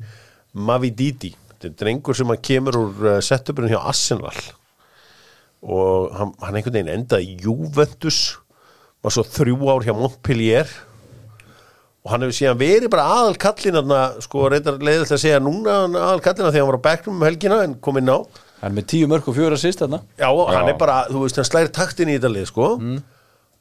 Mavididi. 0.55 1.33
Þetta 1.51 1.69
er 1.69 1.75
drengur 1.81 2.17
sem 2.17 2.31
kemur 2.43 2.79
úr 2.79 3.05
uh, 3.07 3.19
setupurinn 3.23 3.71
hjá 3.75 3.81
Arsenal. 3.83 4.39
Og 5.65 6.11
hann, 6.15 6.33
hann 6.39 6.55
einhvern 6.59 6.79
veginn 6.79 6.93
endaði 6.95 7.33
í 7.33 7.37
Juventus. 7.43 8.37
Var 9.03 9.13
svo 9.13 9.27
þrjú 9.27 9.71
ár 9.71 9.85
hjá 9.85 9.93
Montpellier 9.95 10.71
og 12.05 12.11
hann 12.13 12.21
hefur 12.25 12.37
síðan 12.37 12.59
verið 12.59 12.91
bara 12.93 13.07
aðal 13.15 13.39
kallin 13.41 13.79
þarna, 13.79 14.01
sko 14.21 14.45
reyndar 14.53 14.77
leiðilegt 14.77 15.15
að 15.15 15.23
segja 15.23 15.41
núna 15.41 15.79
hann 15.81 15.97
aðal 15.97 16.21
kallina 16.27 16.51
þegar 16.53 16.61
hann 16.61 16.69
var 16.69 16.77
á 16.77 16.87
bekknum 16.87 17.17
um 17.17 17.25
helgina 17.25 17.57
en 17.65 17.75
kom 17.81 17.97
inn 17.97 18.13
á. 18.13 18.17
Hann 18.61 18.71
er 18.71 18.77
með 18.77 18.87
10 18.93 19.11
mörg 19.11 19.27
og 19.31 19.37
4 19.39 19.57
assist 19.57 19.81
þarna. 19.81 20.01
Já, 20.21 20.29
hann 20.29 20.69
Já. 20.69 20.71
er 20.71 20.79
bara, 20.85 21.01
þú 21.09 21.25
veist, 21.25 21.41
hann 21.41 21.49
slæri 21.49 21.73
taktin 21.73 22.13
í 22.13 22.17
þetta 22.19 22.31
lið 22.31 22.47
sko. 22.51 22.69
Mm. 22.81 23.03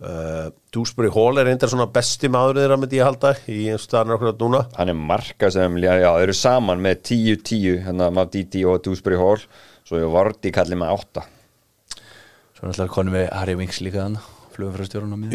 uh, 0.04 0.46
Dúsbury 0.76 1.10
Hall 1.16 1.40
er 1.40 1.48
reyndar 1.48 1.72
svona 1.72 1.88
besti 1.92 2.30
maður 2.32 2.60
þeirra 2.60 2.80
með 2.82 2.92
því 2.92 3.00
að 3.02 3.08
halda 3.10 3.34
í 3.48 3.60
eins 3.72 3.88
staðan 3.88 4.16
okkur 4.18 4.36
núna. 4.44 4.64
Hann 4.76 4.92
er 4.92 4.98
marka 5.12 5.50
sem 5.54 5.80
Já, 5.80 5.92
já 6.04 6.10
þeir 6.12 6.28
eru 6.28 6.36
saman 6.44 6.84
með 6.84 7.00
10-10 7.10 7.84
Hérna 7.88 8.10
Mavditi 8.12 8.64
og 8.68 8.84
Dewsbury 8.84 9.20
Hall. 9.20 9.40
Svo 9.84 10.00
ég 10.00 10.08
Vardy 10.12 10.52
kallið 10.54 10.80
með 10.80 10.94
8 10.96 11.24
Svo 12.56 12.68
náttúrulega 12.68 12.92
konum 12.94 13.16
við 13.18 13.26
Harry 13.36 13.56
Winks 13.58 13.82
líka 13.84 14.00
þarna 14.00 14.22
Flugum 14.54 14.76
frá 14.78 14.88
stjórnum 14.88 15.28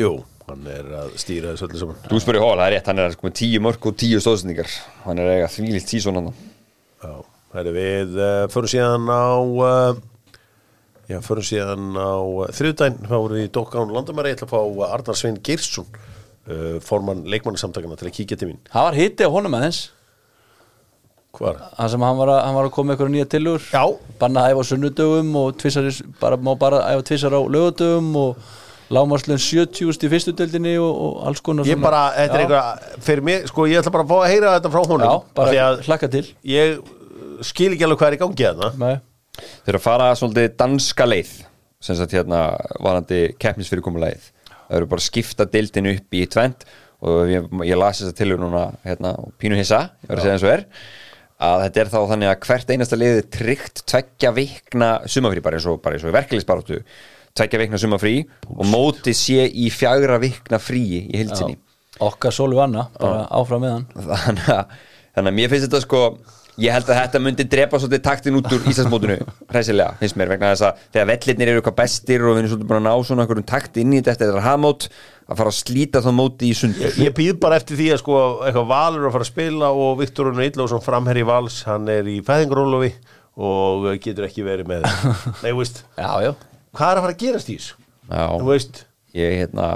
hann 0.50 0.70
er 0.74 0.92
að 1.04 1.16
stýra 1.22 1.54
þessu 1.54 1.68
öllu 1.68 1.82
saman. 1.82 1.98
Dewsbury 2.10 2.42
Hall, 2.42 2.58
það 2.58 2.66
er 2.66 2.76
rétt 2.76 2.90
Hann 2.90 3.02
er 3.04 3.16
sko 3.16 3.28
með 3.28 3.36
10 3.40 3.66
mörg 3.66 3.90
og 3.90 3.98
10 4.04 4.24
stóðsendingar. 4.26 4.78
Hann 5.06 5.22
er 5.22 5.34
eiga 5.36 5.50
þvílilt 5.54 5.90
tíson 5.90 6.20
hann 6.20 6.32
Já, 7.00 7.14
það 7.54 7.70
er 7.70 7.78
við 7.78 8.18
uh, 8.20 8.46
förum 8.52 8.72
síðan 8.74 9.06
á 9.08 9.32
uh, 9.40 10.00
já, 11.08 11.20
förum 11.24 11.46
síðan 11.48 11.94
á 11.96 12.12
uh, 12.20 12.50
þriðdæn, 12.58 12.98
þá 13.06 13.16
vorum 13.16 13.38
við 13.38 13.46
í 13.46 13.52
Dókán 13.56 13.94
Landamæri, 13.96 14.34
ég 14.34 14.40
ætla 14.40 14.50
að 14.50 14.56
fá 14.58 14.90
Arnar 14.90 15.20
Svein 15.20 15.40
Geirsson 15.46 15.88
uh, 15.88 16.76
formann 16.84 17.24
leikmannasamtakana 17.32 17.96
til 18.00 18.10
að 18.10 18.18
kíkja 18.20 18.40
til 18.42 18.52
mín. 18.52 18.60
Það 18.74 18.90
var 18.90 19.00
hitti 19.00 19.30
á 19.30 19.32
honum 19.32 19.58
aðeins. 19.60 19.82
Hvar? 21.40 21.60
Það 21.78 21.92
sem 21.94 22.04
hann 22.04 22.18
var 22.20 22.34
að, 22.34 22.40
hann 22.44 22.58
var 22.58 22.68
að 22.68 22.74
koma 22.76 22.94
eitthvað 22.94 23.14
nýja 23.14 23.30
tillögur. 23.32 23.68
Já, 23.70 23.84
Banna 24.20 24.44
að 24.44 24.56
æfa 24.56 24.66
á 24.66 24.70
sunnudögum 24.74 25.36
og 25.40 25.60
tvissar, 25.62 25.90
bara, 26.20 26.40
má 26.42 26.52
bara 26.60 26.82
æfa 26.90 27.06
tvissar 27.12 27.38
á 27.38 27.42
lögudögum 27.46 28.10
og 28.20 28.50
lámarslun 28.94 29.40
70 29.42 30.06
í 30.06 30.12
fyrstu 30.12 30.34
deildinni 30.38 30.76
og, 30.82 30.90
og 30.90 31.20
alls 31.30 31.44
konar 31.46 31.68
Ég 31.70 31.80
bara, 31.82 32.08
þetta 32.16 32.38
er 32.38 32.44
eitthvað 32.46 33.04
fyrir 33.06 33.26
mig, 33.30 33.46
sko, 33.52 33.68
ég 33.70 33.82
ætla 33.82 33.94
bara 33.94 34.06
að 34.06 34.14
fá 34.14 34.18
að 34.20 34.32
heyra 34.34 34.56
þetta 34.56 34.72
frá 34.74 34.82
honum 34.94 35.06
Já, 35.06 35.14
bara 35.40 35.68
að 35.68 35.84
hlakka 35.88 36.10
til. 36.16 36.26
ég 36.50 36.80
uh, 36.80 37.38
skil 37.46 37.72
ekki 37.74 37.88
alveg 37.88 38.02
hvað 38.02 38.12
er 38.12 38.18
í 38.18 38.22
gangi 38.24 38.48
hérna 38.48 38.72
Nei. 38.80 38.96
Þeir 39.40 39.74
eru 39.74 39.80
að 39.80 39.86
fara 39.86 40.10
svolítið 40.20 40.52
danska 40.60 41.08
leið 41.08 41.34
sem 41.80 41.96
sagt 41.96 42.16
hérna 42.18 42.44
varandi 42.84 43.22
keppnisfyrirkomulegið 43.40 44.32
það 44.52 44.80
eru 44.80 44.90
bara 44.92 45.04
að 45.04 45.10
skipta 45.10 45.48
deildinu 45.50 45.94
upp 45.96 46.18
í 46.18 46.26
tvent 46.30 46.66
og 47.00 47.30
ég, 47.32 47.46
ég 47.70 47.80
las 47.80 48.02
þess 48.02 48.12
að 48.12 48.18
tilur 48.18 48.42
núna 48.42 48.66
hérna, 48.84 49.14
og 49.22 49.32
pínu 49.40 49.56
hissa, 49.56 49.86
ég 50.04 50.10
var 50.12 50.20
að 50.20 50.26
segja 50.26 50.36
eins 50.36 50.48
og 50.48 50.56
er 50.58 50.66
að 51.40 51.62
þetta 51.64 51.82
er 51.82 51.92
þá 51.94 52.00
þannig 52.10 52.30
að 52.34 52.42
hvert 52.50 52.74
einasta 52.74 52.98
liði 53.00 53.22
tryggt 53.32 53.86
tveggja 53.88 54.34
vikna 54.36 54.90
sumafrí 55.08 55.44
bara 55.44 55.60
eins 55.60 55.70
og, 55.72 55.80
bara 55.80 55.96
eins 55.96 56.04
og 56.04 56.12
í 56.12 56.82
tveggja 57.38 57.62
vikna 57.64 57.80
sumafrí 57.82 58.16
og 58.56 58.66
móti 58.70 59.14
sé 59.18 59.46
í 59.50 59.70
fjagra 59.74 60.20
vikna 60.22 60.60
fríi 60.62 61.06
í 61.08 61.24
hildsinni 61.24 61.58
okkar 62.00 62.34
Sólu 62.34 62.60
Anna, 62.64 62.88
bara 63.00 63.26
áfram 63.36 63.64
með 63.66 63.74
hann. 63.76 63.88
Þannig 64.10 64.52
að, 64.54 64.76
þannig 65.18 65.32
að 65.34 65.38
mér 65.40 65.52
finnst 65.52 65.68
þetta 65.68 65.82
sko 65.84 66.02
ég 66.60 66.76
held 66.76 66.90
að 66.92 67.00
þetta 67.00 67.22
myndi 67.24 67.46
drepa 67.48 67.80
svolítið 67.80 68.02
taktin 68.06 68.38
út 68.40 68.50
úr 68.56 68.66
Íslandsmótinu 68.72 69.18
hræsilega, 69.52 69.96
finnst 70.02 70.20
mér 70.20 70.34
vegna 70.34 70.52
þess 70.54 70.66
að 70.70 70.82
þegar 70.96 71.10
vellirnir 71.14 71.52
eru 71.54 71.62
eitthvað 71.62 71.78
bestir 71.80 72.26
og 72.26 72.36
við 72.36 72.42
erum 72.42 72.52
svolítið 72.54 72.72
búin 72.72 72.80
að 72.80 72.88
ná 72.88 73.08
svona 73.08 73.26
einhverjum 73.26 73.48
takt 73.52 73.80
inn 73.80 73.94
í 73.94 74.00
þetta 74.00 74.14
eftir 74.16 74.32
þetta 74.32 74.46
hafmót 74.48 74.90
að 75.30 75.40
fara 75.42 75.54
að 75.54 75.60
slíta 75.60 76.02
þá 76.04 76.10
móti 76.18 76.50
í 76.50 76.58
sundur. 76.58 76.96
Ég 77.04 77.16
býð 77.16 77.36
bara 77.44 77.60
eftir 77.60 77.80
því 77.80 77.88
að 77.94 78.02
sko 78.02 78.20
eitthvað 78.48 78.70
Valur 78.72 79.04
er 79.04 79.10
að 79.10 79.16
fara 79.16 79.28
að 79.28 79.32
spila 79.32 79.72
og 79.86 80.00
Viktor 80.00 80.32
Unni 80.32 80.48
Ítlausson 80.50 80.84
framherri 80.84 81.26
Vals, 81.28 81.62
hann 81.70 81.88
er 81.94 82.10
í 82.10 82.18
fæðingarólofi 82.26 82.94
og 83.40 83.86
getur 84.04 84.26
ekki 84.28 84.44
verið 84.48 84.72
með 84.72 84.88
Nei, 85.44 85.52
þú 85.52 85.60
veist, 85.62 85.84
Já, 86.00 86.10
já, 86.26 86.32
hvað 86.76 86.92
er 86.92 87.00
að 87.00 87.06
fara 87.08 87.16
að 87.16 87.24
gerast 87.24 87.50
í 87.50 87.58
þessu? 87.60 87.80
Þú 88.10 88.20
Já, 88.20 88.28
veist, 88.50 88.84
ég 89.18 89.36
hérna 89.44 89.70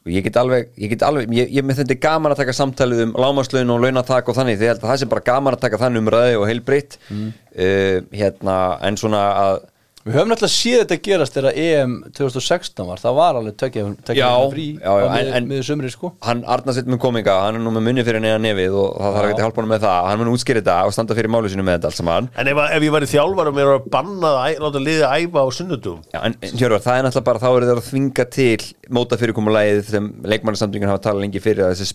sko, 0.00 0.12
ég 0.14 0.24
get 0.24 0.38
alveg, 0.40 0.70
ég 0.80 0.92
get 0.94 1.02
alveg 1.06 1.34
ég, 1.36 1.50
ég 1.58 1.64
með 1.66 1.82
þetta 1.82 1.96
er 1.96 2.02
gaman 2.04 2.32
að 2.34 2.40
taka 2.42 2.56
samtalið 2.56 3.02
um 3.06 3.12
lámaslaun 3.20 3.74
og 3.74 3.82
launatak 3.84 4.28
og 4.28 4.36
þannig, 4.38 4.58
því 4.60 4.66
ég 4.68 4.72
held 4.74 4.84
að 4.84 4.90
það 4.92 5.02
sé 5.02 5.10
bara 5.10 5.26
gaman 5.26 5.56
að 5.56 5.64
taka 5.66 5.80
þannig 5.82 6.04
um 6.04 6.12
ræði 6.14 6.38
og 6.40 6.46
heilbritt 6.48 6.96
uh, 7.10 7.98
hérna, 8.16 8.56
en 8.88 8.96
svona 9.00 9.24
að 9.44 9.60
við 10.00 10.14
höfum 10.16 10.30
náttúrulega 10.32 10.54
séð 10.54 10.78
þetta 10.80 10.96
gerast 11.04 11.34
þegar 11.36 11.56
EM 11.60 11.90
2016 12.16 12.86
var, 12.88 13.00
það 13.02 13.14
var 13.18 13.38
alveg 13.40 13.56
tökja, 13.60 13.82
tökja 14.08 14.20
Já, 14.22 14.30
frí 14.54 14.64
já, 14.80 14.92
já, 14.96 15.04
á 15.04 15.36
en- 15.36 15.48
miður 15.50 15.66
sumri 15.68 15.90
sko. 15.92 16.12
hann 16.24 16.40
Arnarsveit 16.48 16.86
mun 16.88 16.98
kominga, 17.02 17.34
hann 17.44 17.54
er 17.58 17.60
nú 17.60 17.70
með 17.74 17.84
munni 17.88 18.04
fyrir 18.06 18.20
neða 18.24 18.38
nefið 18.40 18.72
og 18.80 18.96
það 18.96 19.12
þarf 19.18 19.28
ekki 19.28 19.36
að 19.36 19.44
hjálpa 19.44 19.60
hann 19.60 19.68
með 19.74 19.80
það. 19.84 19.98
Hann 20.08 20.18
mun 20.22 20.30
útskýra 20.32 20.60
þetta 20.62 20.76
og 20.86 20.92
standa 20.96 21.14
fyrir 21.18 21.28
málu 21.34 21.48
sinu 21.52 21.62
með 21.66 21.74
þetta 21.76 21.90
allt 21.90 21.98
saman. 22.00 22.30
En 22.40 22.46
ef, 22.48 22.56
ef 22.78 22.82
ég 22.88 22.94
væri 22.96 23.10
þjálfar 23.12 23.46
og 23.50 23.54
mér 23.60 23.66
var 23.74 23.84
bannað 23.92 24.34
að 24.40 24.58
láta 24.64 24.80
liðið 24.86 25.04
æfa 25.20 25.38
á 25.44 25.46
sunnudum 25.52 25.98
Já, 26.14 26.20
en 26.24 26.34
en 26.40 26.56
Hjörvar, 26.56 26.80
það 26.80 26.96
er 26.96 27.04
náttúrulega 27.04 27.28
bara 27.28 27.42
þá 27.44 27.48
eru 27.56 27.66
þeir 27.68 27.80
að 27.82 27.88
þvinga 27.90 28.24
til 28.30 28.62
móta 28.88 29.20
fyrirkomulagið 29.20 29.84
sem 29.90 30.04
leikmannasamtöngin 30.24 30.88
hafa 30.88 31.04
talað 31.10 31.20
lengi 31.26 31.40
fyrir 31.44 31.66
að 31.68 31.76
þessi 31.76 31.88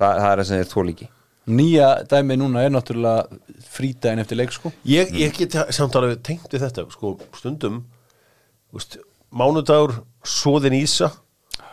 Þa, 0.00 0.08
það 0.16 0.30
er 0.32 0.40
það 0.40 0.46
sem 0.50 0.60
þeir 0.62 0.70
þó 0.74 0.84
líki 0.90 1.08
nýja 1.50 1.86
dæmi 2.06 2.36
núna 2.38 2.60
er 2.62 2.70
náttúrulega 2.70 3.38
frídæðin 3.74 4.20
eftir 4.22 4.38
leik 4.38 4.52
sko. 4.54 4.70
Ég, 4.86 5.08
ég 5.18 5.32
get 5.34 5.56
samt 5.74 5.96
alveg 5.98 6.20
tengt 6.26 6.52
við 6.52 6.62
þetta 6.62 6.84
sko, 6.92 7.14
stundum 7.34 7.80
veist, 8.76 8.98
mánudagur, 9.34 9.96
svoðin 10.22 10.76
ísa. 10.78 11.08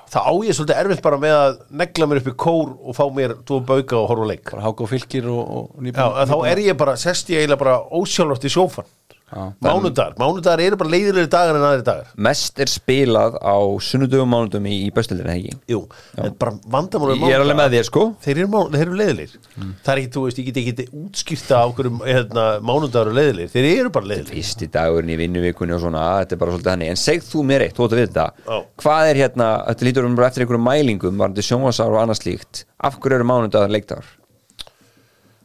Það 0.08 0.24
á 0.24 0.34
ég 0.48 0.56
svolítið 0.56 0.80
erfitt 0.82 1.04
bara 1.06 1.20
með 1.22 1.36
að 1.36 1.58
negla 1.84 2.08
mér 2.08 2.22
upp 2.24 2.30
í 2.32 2.36
kór 2.40 2.70
og 2.80 2.96
fá 2.98 3.04
mér 3.14 3.36
tvo 3.46 3.60
bauka 3.68 4.00
og 4.00 4.08
horfa 4.10 4.26
á 4.26 4.30
leik. 4.32 4.46
Bara 4.50 4.66
háka 4.66 4.86
og 4.88 4.92
fylgir 4.96 5.28
og, 5.30 5.42
og 5.44 5.70
Já, 5.76 5.84
nýbúin- 5.90 6.20
en 6.24 6.32
þá 6.32 6.38
er 6.54 6.62
ég 6.64 6.78
bara, 6.80 6.96
sest 6.98 7.30
ég 7.30 7.44
eiginlega 7.44 7.62
bara 7.62 7.78
ósjálfrátt 8.00 8.48
í 8.48 8.54
sjófan 8.56 8.88
Já. 9.28 9.42
Mánudagar, 9.60 10.14
mánudagar 10.16 10.62
eru 10.64 10.78
bara 10.80 10.90
leiðilegri 10.94 11.28
dagar 11.28 11.58
en 11.60 11.64
aðri 11.68 11.84
dagar. 11.84 12.12
Mest 12.16 12.62
er 12.64 12.70
spilað 12.72 13.34
á 13.44 13.56
sunnudugum 13.84 14.30
mánudum 14.32 14.64
í, 14.72 14.76
í 14.88 14.92
böstildinu, 14.96 15.34
ekki? 15.34 15.56
Jú, 15.68 15.82
en 16.16 16.38
bara 16.40 16.54
vandamál 16.72 17.10
Ég 17.18 17.34
er 17.36 17.44
alveg 17.44 17.58
með 17.60 17.76
þér, 17.76 17.88
sko. 17.90 18.04
Þeir 18.24 18.38
eru, 18.38 18.48
mál- 18.54 18.70
þeir 18.72 18.86
eru 18.86 18.96
leiðilegir. 19.02 19.34
Það 19.84 19.92
er 19.92 20.02
ekki, 20.04 20.12
þú 20.16 20.24
veist, 20.28 20.40
ég 20.40 20.48
get 20.48 20.60
ekki 20.62 20.86
útskýrta 21.02 21.60
á 21.60 21.66
hverjum 21.76 22.00
hérna, 22.08 22.46
mánudagar 22.64 23.12
eru 23.12 23.18
leiðilegir. 23.20 23.52
Þeir 23.58 23.68
eru 23.74 23.92
bara 23.98 24.10
leiðilegir. 24.14 24.38
Fyrsti 24.38 24.70
dagurinn 24.78 25.12
í 25.12 25.18
vinnuvikunni 25.20 25.76
og 25.76 25.82
svona 25.84 26.06
þetta 26.22 26.38
er 26.38 26.42
bara 26.46 26.56
svolítið 26.56 26.72
hannig, 26.72 26.94
en 26.96 27.02
segð 27.04 27.28
þú 27.34 27.44
mér 27.52 27.66
eitt, 27.68 27.76
þú 27.76 27.84
átt 27.90 27.98
að 27.98 28.04
þetta. 28.06 28.28
Já. 28.48 28.58
hvað 28.86 29.10
er 29.12 29.22
hérna, 29.26 29.50
þetta 29.68 29.90
lítur 29.90 30.08
um 30.08 30.16
bara 30.16 30.32
eftir 30.32 30.46
einhverjum 30.48 30.68
mælingum, 30.72 31.20
varandi 31.20 31.44
sjónvarsár 31.44 31.92
og 31.92 32.00
annað 32.06 32.22
slíkt. 32.24 32.64
Af 32.80 32.96
hverju 33.04 33.20
eru 33.20 33.28
mánudagar 33.28 33.76
leikdagar 33.76 34.08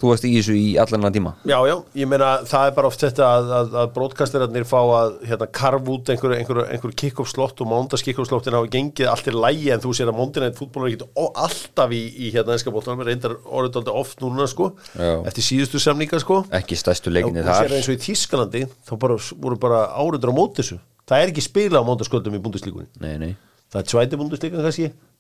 þú 0.03 0.11
varst 0.11 0.27
í 0.27 0.33
þessu 0.35 0.55
í 0.59 0.71
allan 0.83 1.07
að 1.07 1.17
tíma? 1.17 1.33
Já, 1.47 1.57
já, 1.69 1.75
ég 2.01 2.09
meina 2.11 2.31
það 2.49 2.65
er 2.67 2.75
bara 2.75 2.89
oft 2.91 3.05
þetta 3.05 3.29
að, 3.29 3.51
að, 3.59 3.77
að 3.83 3.93
brótkastirarnir 3.95 4.67
fá 4.67 4.79
að 4.83 5.13
hérna, 5.31 5.47
karf 5.55 5.91
út 5.95 6.11
einhver, 6.13 6.35
einhver 6.67 6.95
kick-off 6.99 7.31
slott 7.31 7.63
og 7.63 7.71
mándags 7.71 8.03
kick-off 8.07 8.29
slottin 8.31 8.57
hafa 8.59 8.71
gengið 8.73 9.11
allt 9.13 9.31
í 9.31 9.35
lægi 9.37 9.71
en 9.75 9.85
þú 9.85 9.95
sér 9.95 10.11
að 10.11 10.19
Monday 10.19 10.51
fútból 10.59 10.89
er 10.89 10.97
ekki 10.97 11.07
alltaf 11.45 11.95
í, 11.95 12.03
í 12.27 12.33
hérna 12.35 12.57
ennska 12.57 12.75
bóttanum, 12.75 13.05
reyndar 13.07 13.37
orðið 13.47 13.79
aldrei 13.83 13.95
oft 14.03 14.25
núna 14.25 14.49
sko, 14.51 14.73
Já. 14.97 15.13
eftir 15.31 15.47
síðustu 15.47 15.83
samninga 15.83 16.19
sko. 16.23 16.43
Ekki 16.59 16.79
stærstu 16.81 17.13
og 17.13 17.17
leikinni 17.19 17.45
þú 17.45 17.53
sér 17.53 17.71
þar. 17.71 17.77
eins 17.79 17.89
og 17.89 17.95
í 17.95 18.03
Þískalandi 18.09 18.63
þá 18.89 18.93
bara, 19.07 19.21
voru 19.47 19.61
bara 19.63 19.85
áriður 19.95 20.35
á 20.35 20.39
móti 20.41 20.61
þessu. 20.63 20.83
Það 21.07 21.23
er 21.23 21.33
ekki 21.33 21.47
spila 21.47 21.83
á 21.83 21.87
mándagsköldum 21.87 22.37
í 22.39 22.43
búndislíkunni 22.43 22.89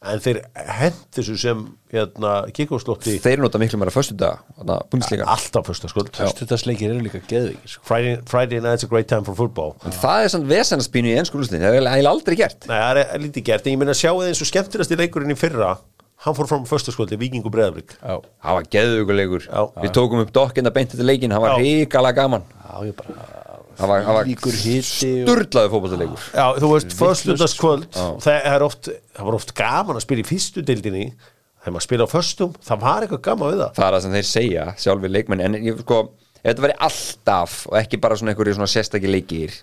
það 0.02 0.16
en 0.16 0.22
þeir 0.24 0.38
hent 0.78 1.00
þessu 1.16 1.36
sem 1.38 1.60
hérna, 1.92 2.32
kick-off 2.56 2.82
slotti 2.82 3.14
þeir 3.22 3.42
nota 3.44 3.60
miklu 3.62 3.78
meira 3.80 3.94
föstu 3.94 4.16
dag 4.18 4.42
búndisleika 4.90 5.28
alltaf 5.30 5.68
föstaskvöld 5.68 6.10
Föstudagsleikir 6.16 6.90
eru 6.94 7.04
líka 7.04 7.22
geðvikir 7.30 7.76
sko. 7.76 7.84
Friday, 7.86 8.18
Friday 8.28 8.62
night's 8.64 8.86
a 8.86 8.90
great 8.90 9.08
time 9.10 9.26
for 9.26 9.38
football. 9.38 9.76
En 9.86 9.94
það 9.94 10.26
er 10.26 10.34
samt 10.34 10.50
vesenarspínu 10.50 11.12
í 11.12 11.16
ennsku 11.20 11.38
úrslitin 11.40 11.62
það 11.62 11.78
er 11.78 11.80
eiginlega 11.86 12.12
aldrei 12.12 12.38
gert. 12.42 12.68
Nei, 12.70 12.78
það 12.78 13.02
er 13.04 13.24
lítið 13.26 13.48
gert, 13.50 13.66
en 13.66 13.76
ég 13.76 13.82
meina 13.82 13.94
að 13.94 14.02
sjá 14.02 14.12
eins 14.26 14.42
og 14.42 14.50
skemmtilegast 14.50 14.94
í 14.96 15.00
leikurinn 15.02 15.34
í 15.34 15.38
fyrra 15.38 15.76
hann 16.22 16.36
fór 16.38 16.46
fram 16.46 16.66
föstaskvöldi, 16.70 17.18
Víking 17.18 17.42
og 17.42 17.50
Breiðabrik 17.54 17.96
Já, 17.98 18.14
það 18.22 18.58
var 18.58 18.68
geðugulegur 18.76 19.46
Já. 19.48 19.62
við 19.82 19.94
tókum 19.98 20.22
upp 20.22 20.34
dokkina 20.34 20.70
beint 20.74 20.94
þetta 20.94 21.06
leikin 21.08 21.34
það 21.34 21.46
var 21.48 21.56
ríkala 21.58 22.12
gaman. 22.14 22.44
Já 22.62 22.76
ég 22.86 22.94
bara 23.00 23.41
það 23.78 23.92
var, 23.92 24.30
sturlaðu 24.88 25.72
fótballleikur 25.74 26.26
Já, 26.32 26.46
þú 26.58 26.70
veist, 26.72 26.88
Vitlaust, 26.92 26.98
föstudagskvöld 27.02 27.86
það, 27.96 28.38
er 28.52 28.66
oft, 28.66 28.90
það 29.16 29.28
var 29.28 29.38
oft 29.38 29.54
gaman 29.58 29.98
að 30.00 30.06
spila 30.06 30.24
í 30.24 30.28
fyrstu 30.28 30.64
deildinni. 30.66 31.06
Þegar 31.62 31.76
maður 31.76 31.86
spila 31.86 32.06
á 32.06 32.10
föstum 32.10 32.54
það 32.66 32.82
var 32.82 33.06
eitthvað 33.06 33.24
gaman 33.28 33.52
við 33.52 33.60
það. 33.62 33.74
Það 33.78 33.86
er 33.86 33.96
það 33.96 34.04
sem 34.06 34.16
þeir 34.16 34.30
segja 34.30 34.64
sjálfur 34.84 35.14
leikmenn 35.16 35.44
en 35.46 35.58
ég 35.62 35.82
sko, 35.84 36.00
ef 36.40 36.48
þetta 36.48 36.66
veri 36.66 36.80
alltaf 36.88 37.60
og 37.70 37.78
ekki 37.82 38.02
bara 38.02 38.18
svona 38.18 38.34
einhverju 38.34 38.58
svona 38.58 38.72
sérstakki 38.72 39.12
leikir 39.12 39.60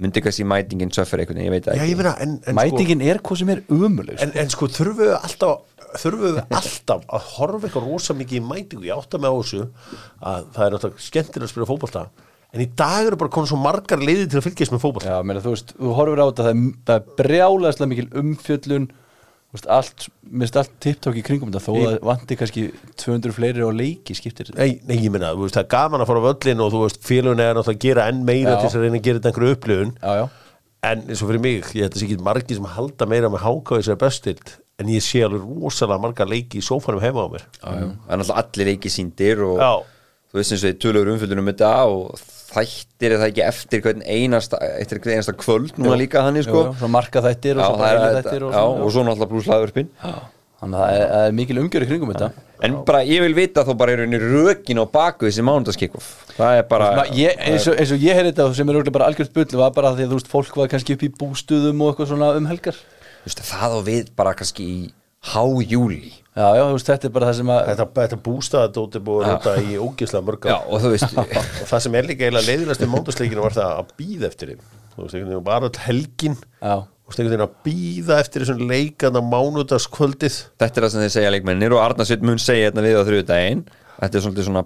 myndi 0.00 0.22
kannski 0.24 0.46
mætingin 0.48 0.88
einhvern 0.88 1.26
veginn, 1.28 1.42
ég 1.44 1.52
veit 1.52 1.66
Já, 1.68 1.74
ekki. 1.74 1.90
ég 1.90 1.98
meina, 1.98 2.14
en, 2.24 2.38
en, 2.38 2.54
sko, 2.54 2.56
Mætingin 2.56 3.02
er 3.04 3.20
hvað 3.20 3.40
sem 3.42 3.50
er 3.52 3.60
umuleg 3.68 4.22
en, 4.24 4.32
en 4.40 4.52
sko, 4.52 4.68
þurfum 4.72 5.02
við 5.02 5.12
alltaf 5.18 5.66
þurfum 6.00 6.24
við 6.24 6.40
alltaf 6.56 7.04
að 7.10 7.28
horfa 7.34 7.68
eitthvað 7.68 7.88
rosa 7.88 8.16
mikið 8.16 8.38
í 8.38 8.42
mætingu, 8.46 8.86
ég 8.88 8.96
átta 8.96 9.20
mig 9.20 9.32
á 9.32 9.36
þessu 9.40 9.62
að 9.66 10.48
það 10.54 10.64
er 10.64 10.76
náttúrulega 10.76 11.06
skemmtilega 11.06 11.48
að 11.48 11.52
spila 11.52 11.68
fótbolta 11.68 12.04
en 12.54 12.64
í 12.64 12.68
dag 12.76 13.06
eru 13.06 13.16
bara 13.20 13.30
konum 13.34 13.46
svo 13.50 13.58
margar 13.62 14.00
leiði 14.02 14.26
til 14.32 14.40
að 14.40 14.46
fylgjast 14.48 14.72
með 14.74 14.82
fótbolta 14.82 15.12
Já, 15.12 15.20
meina, 15.26 15.42
þú 15.44 15.52
veist, 15.54 15.74
þú 15.78 15.92
horfir 15.98 16.22
á 16.22 16.26
þetta 16.30 16.46
það 16.48 16.50
er, 16.54 16.64
það 16.88 16.96
er 16.96 17.14
brjálæðslega 17.20 17.90
mikil 17.92 18.08
umfjöllun 18.22 18.88
þú 18.90 19.56
veist, 19.58 19.68
allt, 19.76 20.04
minnst 20.30 20.58
allt 20.60 20.74
tipptók 20.82 21.16
í 21.18 21.24
kringum 21.26 21.50
þetta, 21.50 21.62
þó 21.66 21.72
Ég- 21.78 21.88
að 21.94 22.04
vanti 22.10 22.36
kannski 22.38 22.64
200 23.02 23.34
fleiri 23.34 23.62
á 23.66 23.70
leiki 23.74 24.14
skiptir 24.18 24.50
Nei, 24.58 24.80
nei, 24.86 24.96
ég 25.02 25.10
meina, 25.14 25.32
þú 25.34 25.46
veist, 25.46 25.56
það 25.58 25.64
er 25.66 25.72
gaman 25.76 26.04
að 26.04 26.10
fara 26.10 26.22
á 26.22 26.26
völlin 26.28 26.62
og 26.66 26.70
þú 26.74 26.82
veist, 26.84 27.00
félagin 27.06 27.42
er 27.46 27.54
náttúrulega 27.58 27.76
að 27.78 27.84
gera 27.86 28.08
enn 28.10 28.24
meira 28.26 28.54
Já. 28.54 28.58
til 28.60 28.66
þess 28.68 28.78
að 28.78 28.84
reyna 28.86 29.00
að 29.00 29.06
gera 29.08 29.20
þetta 29.20 29.30
einhverju 29.32 29.56
upplifun 29.58 29.94
Já, 29.98 30.12
já, 30.20 30.26
en 30.90 31.02
eins 31.10 31.20
og 31.22 31.28
fyrir 31.28 31.42
mig, 31.44 31.70
ég 31.76 31.86
þetta 31.90 31.98
sé 32.00 32.06
ekki 32.08 32.18
margir 32.24 32.56
sem 32.60 32.68
halda 32.74 33.06
meira 33.10 33.28
með 33.34 33.42
háká 33.46 33.78
þess 33.80 33.90
að 33.94 33.98
bestild 34.00 34.52
en 34.80 34.88
ég 34.94 35.02
sé 35.04 35.20
alveg 35.26 35.42
rosalega 35.44 36.00
marga 36.00 36.24
leiki 36.30 36.56
í 36.62 36.64
sófanum 36.64 37.02
heima 37.04 37.26
á 37.26 37.28
mér 37.34 37.42
já, 37.42 37.68
já. 37.68 37.88
það 37.90 38.14
er 38.14 38.20
náttúrulega 38.22 38.44
allir 38.46 38.70
leiki 38.70 38.88
síndir 38.94 39.42
og 39.44 39.58
Já. 39.60 39.72
þú 40.30 40.38
veist 40.40 40.54
eins 40.54 40.62
og 40.64 40.70
þið 40.70 40.78
tölur 40.86 41.10
umfyllunum 41.12 41.44
um 41.44 41.50
þetta 41.50 41.72
og 41.90 42.22
þættir 42.50 43.16
það 43.16 43.28
ekki 43.28 43.46
eftir 43.46 43.84
hvern 43.84 44.04
einasta, 44.04 44.60
einasta 44.60 45.36
kvöld 45.38 45.78
núna 45.78 45.96
líka 46.00 46.24
þannig 46.26 46.46
sko? 46.48 46.66
já, 46.66 46.74
svo 46.82 46.90
marka 46.90 47.22
þættir 47.24 47.62
og 47.62 48.86
svo 48.90 49.06
náttúrulega 49.06 49.32
pluss 49.32 49.50
hlaðvörpin 49.50 49.90
Þannig 50.60 50.76
að 50.76 50.90
það 50.92 51.22
er, 51.24 51.30
mikil 51.38 51.54
umgjör 51.62 51.84
í 51.84 51.86
kringum 51.88 52.10
þetta. 52.12 52.26
En 52.66 52.74
bara 52.84 52.98
ég 53.08 53.22
vil 53.24 53.32
vita 53.32 53.62
þó 53.64 53.70
bara 53.80 53.94
er 53.94 54.02
henni 54.02 54.18
rökin 54.20 54.76
á 54.76 54.84
baku 54.84 55.24
þessi 55.24 55.44
mánudagskikkof 55.46 56.08
það 56.36 56.58
er 56.58 56.66
bara 56.68 57.06
ég, 57.16 57.38
eins, 57.48 57.64
og, 57.70 57.78
eins 57.80 57.94
og 57.94 58.04
ég 58.04 58.18
heyrði 58.18 58.34
þetta 58.34 58.58
sem 58.58 58.68
er 58.68 58.76
auðvitað 58.76 58.96
bara 58.98 59.08
algjört 59.08 59.32
bull 59.38 59.60
var 59.62 59.72
bara 59.78 59.94
því 59.96 60.04
að 60.04 60.12
þú 60.12 60.18
veist, 60.18 60.30
fólk 60.34 60.58
var 60.60 60.68
kannski 60.74 60.96
upp 60.98 61.04
í 61.06 61.10
bústuðum 61.22 61.80
og 61.80 61.94
eitthvað 61.94 62.10
svona 62.12 62.28
um 62.36 62.50
helgar. 62.50 62.82
Þú 63.22 63.30
veist, 63.30 63.42
það 63.48 63.78
og 63.78 63.86
við 63.88 64.12
bara 64.20 64.34
kannski 64.36 64.66
í 64.68 64.78
hájúli 65.32 66.12
Já, 66.40 66.46
já, 66.56 66.62
þú 66.64 66.76
veist, 66.78 66.88
þetta 66.90 67.08
er 67.10 67.12
bara 67.16 67.28
það 67.30 67.36
sem 67.40 67.50
að 67.54 67.60
Þetta, 67.70 67.86
þetta 68.00 68.18
bústaðadót 68.28 68.96
er 68.96 69.02
búið 69.08 69.24
að 69.26 69.32
nota 69.34 69.54
í 69.60 69.76
ógislega 69.84 70.26
mörg 70.30 70.48
já, 70.50 70.56
og 70.60 70.84
þú 70.84 70.92
veist 70.94 71.18
og 71.20 71.66
það 71.74 71.82
sem 71.86 71.98
er 72.00 72.08
líka 72.10 72.24
eiginlega 72.28 72.48
leiðilegast 72.48 72.86
í 72.86 72.88
móndasleikinu 72.94 73.44
var 73.44 73.56
það 73.58 73.74
að 73.82 73.92
býða 74.00 74.30
eftir 74.30 74.54
þeim. 74.54 74.62
Þú 74.94 75.02
veist, 75.04 75.18
einhvern 75.18 75.34
veginn 75.34 75.44
bara 75.50 75.68
all 75.70 75.82
helgin. 75.88 76.38
Já, 76.62 76.74
og 76.80 77.14
stengur 77.16 77.34
þeirna 77.34 77.48
að 77.50 77.58
býða 77.66 78.18
eftir 78.24 78.44
þessum 78.46 78.64
leikana 78.70 79.22
mánudagskvöldið. 79.26 80.40
Þetta 80.62 80.80
er 80.80 80.86
það 80.86 80.92
sem 80.94 81.04
þeir 81.04 81.14
segja 81.18 81.34
leikmennir 81.34 81.74
og 81.76 81.84
Arnarsveit 81.84 82.24
mun 82.26 82.40
segja 82.42 82.68
hérna 82.70 82.84
við 82.86 82.98
á 82.98 83.04
þriðudaginn 83.08 83.62
Þetta 84.00 84.16
er 84.16 84.22
svolítið 84.24 84.46
svona 84.46 84.60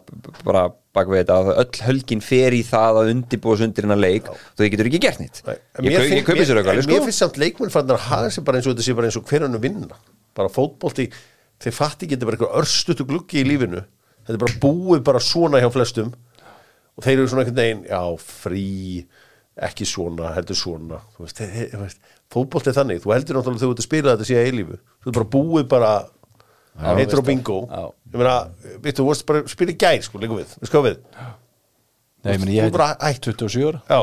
bara 0.47 0.61
bakvið 0.95 1.16
þetta 1.25 1.37
að 1.41 1.49
öll 1.59 1.79
hölgin 1.89 2.20
fer 2.22 2.55
í 2.55 2.61
það 2.62 2.99
að 3.01 3.09
undirbúa 3.16 3.57
sig 3.59 3.66
undir 3.66 3.87
hennar 3.89 3.99
leik 3.99 4.29
þau 4.31 4.62
getur 4.70 4.87
ekki 4.91 5.01
gert 5.03 5.18
nýtt 5.18 5.41
Nei, 5.49 5.57
en 5.59 5.89
Ég, 5.89 5.89
mér 5.89 5.97
kau- 5.97 6.05
ég 6.05 6.12
finn- 6.12 6.27
kaupi 6.29 6.45
sér 6.47 6.55
mér- 6.55 6.61
eitthvað 6.61 6.79
en 6.79 6.85
sko. 6.87 6.93
Mér 6.93 7.07
finnst 7.09 7.22
samt 7.25 7.41
leikmenn 7.43 7.72
fannar 7.75 7.99
að 7.99 8.05
hafa 8.12 8.29
sér 8.37 8.45
bara 8.47 8.61
eins 8.61 8.68
og 8.70 8.77
þetta 8.77 8.87
sé 8.87 8.95
bara 9.01 9.11
eins 9.11 9.18
og 9.18 9.27
hver 9.33 9.47
hann 9.49 9.59
vinna. 9.64 9.99
Bara 10.39 10.53
fótbolti, 10.55 11.09
þeir 11.63 11.77
fatti 11.77 12.09
getur 12.11 12.29
bara 12.31 12.39
eitthvað 12.39 12.57
örstutu 12.63 13.07
gluggi 13.09 13.43
í 13.43 13.47
lífinu. 13.49 13.85
Þetta 14.25 14.37
er 14.39 14.43
bara 14.47 14.61
búið 14.63 15.05
bara 15.07 15.21
svona 15.23 15.61
hjá 15.63 15.69
flestum. 15.73 16.15
Og 16.95 17.05
þeir 17.05 17.19
eru 17.19 17.29
svona 17.31 17.45
einhvern 17.45 17.61
veginn 17.61 17.85
já, 17.91 18.01
frí, 18.23 18.67
ekki 19.69 19.87
svona 19.89 20.33
heldur 20.37 20.59
svona. 20.59 21.01
Þú 21.15 21.27
veist, 21.27 21.41
veist, 21.81 22.13
fótbolti 22.33 22.71
er 22.71 22.77
þannig, 22.79 23.03
þú 23.05 23.15
heldur 23.15 23.39
náttúrulega 23.39 23.63
þegar 23.63 23.71
þú 23.71 23.75
ert 23.75 23.83
að 23.83 23.89
spila 23.89 24.15
þetta 24.15 24.29
sé 24.31 24.39
að 24.39 24.51
eilífu, 24.51 24.79
þú 25.03 25.11
er 25.11 25.17
bara 25.19 25.31
búið 25.35 25.67
bara 25.75 25.93
heitur 26.99 27.23
og 27.23 27.27
bingo. 27.29 27.59
Ég 28.15 28.19
meina, 28.21 28.35
veitu, 28.83 28.97
þú 29.03 29.09
varst 29.11 29.27
bara 29.29 29.45
spila 29.51 29.75
í 29.75 29.79
gær 29.85 30.03
sko, 30.07 30.23
líka 30.23 30.39
við, 30.39 30.55
við 30.63 30.71
sko 30.71 30.85
við. 30.87 31.01
Nei, 32.25 32.37
meni, 32.41 32.57
ég 32.57 32.71
er 32.71 32.87
hætt. 33.03 33.27
27 33.27 33.67
ára. 33.69 33.83
Já. 33.91 34.01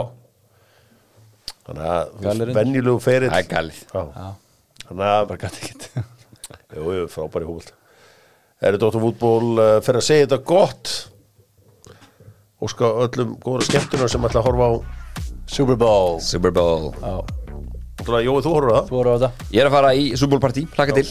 Þannig 1.71 1.85
að 1.87 2.55
venjulegu 2.57 2.99
ferill. 3.01 3.31
Það 3.31 3.39
er. 3.61 3.71
Já, 3.87 4.33
þannig 4.89 5.07
að 5.15 6.10
Jú, 6.75 6.87
jú, 6.95 7.05
frábæri 7.11 7.47
húl 7.49 7.63
Er 8.61 8.75
þetta 8.77 9.01
fútból 9.01 9.57
uh, 9.57 9.77
fyrir 9.81 9.99
að 9.99 10.05
segja 10.05 10.25
þetta 10.27 10.37
gott? 10.45 10.91
Og 12.61 12.69
sko 12.69 12.91
öllum 13.07 13.31
góða 13.41 13.65
skemmtunar 13.65 14.11
sem 14.11 14.27
ætla 14.27 14.43
að 14.43 14.49
horfa 14.51 14.67
á 14.69 14.73
Super 15.51 15.75
Bowl. 15.75 16.19
Super 16.21 16.53
Bowl. 16.53 16.91
Já, 17.01 17.15
Jói, 18.21 18.37
þú 18.45 18.53
horfur 18.53 18.69
á 18.69 18.75
það? 18.77 18.85
Þú 18.91 18.95
voru 18.95 19.11
á 19.11 19.15
þetta? 19.17 19.47
Ég 19.51 19.63
er 19.63 19.69
að 19.69 19.75
fara 19.75 19.89
í 19.97 20.05
Super 20.13 20.35
Bowl 20.35 20.43
partí, 20.45 20.63
hlaka 20.77 20.95
til. 20.99 21.07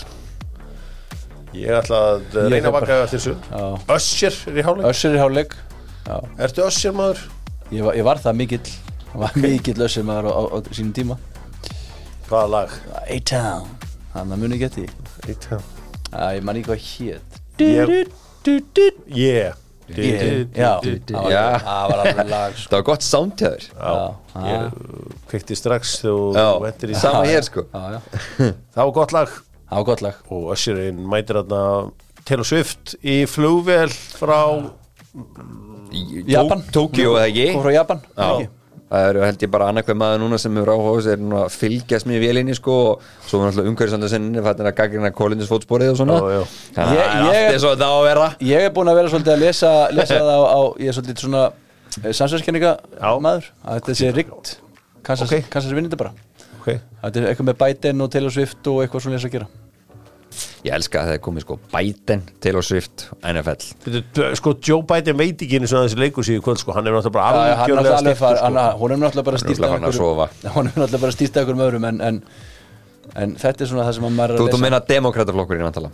Ég 1.58 1.74
ætla 1.74 1.98
að 2.12 2.38
Ég 2.38 2.54
reyna 2.54 2.70
að 2.70 2.76
vaka 2.78 3.00
eftir 3.02 3.18
þessu 3.18 3.34
Já. 3.34 3.66
Össir 3.96 4.38
er 4.46 4.60
í 4.62 4.64
hálfleik. 4.68 4.88
Össur 4.92 5.16
í 5.16 5.20
hálfleik. 5.20 5.56
Já, 6.06 6.16
Ertu 6.46 6.64
Össir 6.68 6.94
maður? 6.94 7.24
ég 7.74 7.82
var, 7.86 7.98
ég 7.98 8.06
var 8.06 8.22
það 8.22 8.38
mikill 8.38 8.70
Það 9.10 9.20
var 9.24 9.36
mikill 9.42 9.82
össur 9.82 10.06
maður 10.06 10.30
á, 10.30 10.32
á, 10.38 10.42
á 10.54 10.58
sínum 10.70 10.94
tíma. 10.94 11.18
Hvaða 12.30 12.50
lag? 12.54 12.76
A-Town 13.10 13.66
Þannig 14.14 14.36
að 14.36 14.42
muni 14.44 14.58
geti 14.62 14.86
Eitt, 15.28 15.46
já. 15.50 15.58
Já, 16.10 16.24
ég 16.36 16.42
man 16.46 16.56
ekki 16.56 16.70
hvað 16.70 16.84
hét. 16.90 17.40
Ég- 17.58 18.06
Yeah. 19.10 19.54
Yeah, 19.90 20.44
Já, 20.54 21.58
það 21.58 21.88
var- 21.90 22.00
alveg 22.00 22.28
lag 22.30 22.52
sko. 22.54 22.68
Það 22.70 22.76
var 22.76 22.82
gott 22.86 23.02
sound 23.02 23.32
hjá 23.40 23.48
þér. 23.50 23.64
Já, 23.74 23.94
Já, 24.34 24.42
ég 24.46 24.60
kveikti 25.32 25.56
strax 25.58 25.96
þegar 26.04 26.36
þú 26.38 26.66
hendur 26.68 26.92
í 26.94 26.98
sama 27.00 27.22
hér 27.26 27.42
sko. 27.48 27.64
Já, 27.74 27.82
já, 27.96 28.00
Það 28.76 28.84
var 28.84 28.92
gott 29.00 29.12
lag. 29.16 29.28
Það 29.70 29.76
var 29.80 29.84
gott 29.90 30.02
lag. 30.06 30.14
Og 30.30 30.46
Össirinn 30.54 31.02
mætir 31.10 31.40
þarna 31.40 31.62
Taylor 32.24 32.46
Swift 32.46 32.94
í 33.02 33.16
flugvél 33.26 33.90
frá 33.90 34.38
Japan 36.30 36.62
Tó- 36.70 36.86
Tókíó 36.86 37.16
eða 37.18 37.26
ekki? 37.26 37.46
Kom 37.56 37.62
frá 37.66 37.72
Japan? 37.74 38.00
Það 38.90 39.06
eru 39.08 39.22
held 39.22 39.44
ég 39.44 39.50
bara 39.52 39.68
annarkveð 39.70 39.98
maður 40.00 40.22
núna 40.24 40.38
sem 40.42 40.56
hefur 40.58 40.72
áhuga 40.74 40.94
þessu 40.96 41.12
er 41.12 41.20
núna 41.22 41.42
að 41.44 41.56
fylgjast 41.60 42.08
með 42.10 42.24
vélinni 42.24 42.56
sko 42.58 42.76
og 42.88 43.04
svo 43.28 43.40
er 43.40 43.44
náttúrulega 43.46 43.70
umhverfisandasinn 43.70 44.40
fættin 44.46 44.70
að 44.70 44.74
gaggrina 44.80 45.12
kólindinsfótsporið 45.14 45.92
og 45.92 46.00
svona. 46.00 46.16
Að 46.18 46.56
það 46.74 46.92
er 46.96 47.14
allt 47.20 47.38
eins 47.38 47.68
og 47.68 47.76
þetta 47.76 47.90
á 47.90 47.94
að 47.94 48.06
vera. 48.08 48.26
Ég 48.50 48.66
er 48.66 48.74
búinn 48.74 48.90
að 48.90 48.98
vera 49.00 49.12
svolítið 49.14 49.36
að 49.36 49.44
lesa, 49.44 49.72
lesa 49.94 50.18
það 50.18 50.32
á, 50.34 50.40
á 50.50 50.60
Ég 50.82 50.90
er 50.90 50.98
svolítið 50.98 51.24
svona 51.26 51.44
samsverðskenninga 52.00 52.74
Já. 52.98 53.10
maður. 53.22 53.48
Að 53.62 53.80
þetta 53.80 53.98
sé 54.02 54.12
ríkt 54.18 54.52
Kansas, 55.06 55.30
Ok. 55.30 55.46
Kansas 55.48 55.72
vinnir 55.72 55.88
þetta 55.88 56.02
bara. 56.02 56.12
Okay. 56.60 56.82
Þetta 57.00 57.22
er 57.22 57.30
eitthvað 57.30 57.48
með 57.48 57.60
Biden 57.62 58.04
og 58.04 58.10
Taylor 58.12 58.34
Swift 58.34 58.66
og 58.68 58.82
eitthvað 58.82 59.06
svona 59.06 59.16
þess 59.16 59.30
að 59.30 59.36
gera 59.38 59.48
Ég 60.64 60.74
elska 60.76 61.00
að 61.00 61.10
það 61.10 61.16
er 61.16 61.22
komið 61.24 61.44
sko 61.46 61.56
Biden, 61.72 62.22
Taylor 62.44 62.66
Swift, 62.66 63.06
NFL 63.24 63.64
Þetta, 63.86 64.28
sko, 64.38 64.54
Joe 64.68 64.84
Biden 64.86 65.18
veit 65.18 65.42
ekki 65.42 65.58
eins 65.60 65.74
og 65.74 65.86
þessi 65.86 66.00
leikur 66.00 66.26
síðu 66.26 66.44
kvöld, 66.46 66.60
sko, 66.62 66.74
hann 66.76 66.86
er 66.86 66.96
náttúrulega 66.96 67.16
bara 67.16 67.48
já, 67.50 67.56
hann 67.62 67.74
er 67.74 67.90
alveg 67.96 68.20
styrkur, 68.20 68.40
hann, 68.44 68.60
sko. 68.60 68.78
hún 68.82 68.94
er 68.94 69.02
náttúrulega 69.02 69.26
bara 69.30 69.40
Hann 69.40 69.88
er 69.88 69.96
stýrt 69.96 70.54
hún 70.54 70.70
er 70.70 70.78
náttúrulega 70.78 71.02
bara 71.06 71.16
stýrt 71.16 71.36
af 71.36 71.42
einhverjum 71.42 71.66
öðrum 71.66 71.88
en, 71.90 72.00
en, 72.06 72.22
en 73.24 73.36
þetta 73.40 73.66
er 73.66 73.72
svona 73.72 73.88
það 73.88 73.98
sem 73.98 74.08
að 74.10 74.16
maður 74.20 74.36
er 74.36 74.42
Þú 74.42 74.48
ert 74.50 74.58
að 74.58 74.64
meina 74.66 74.82
demokrataflokkurinn 74.92 75.70
að 75.70 75.78
tala 75.80 75.92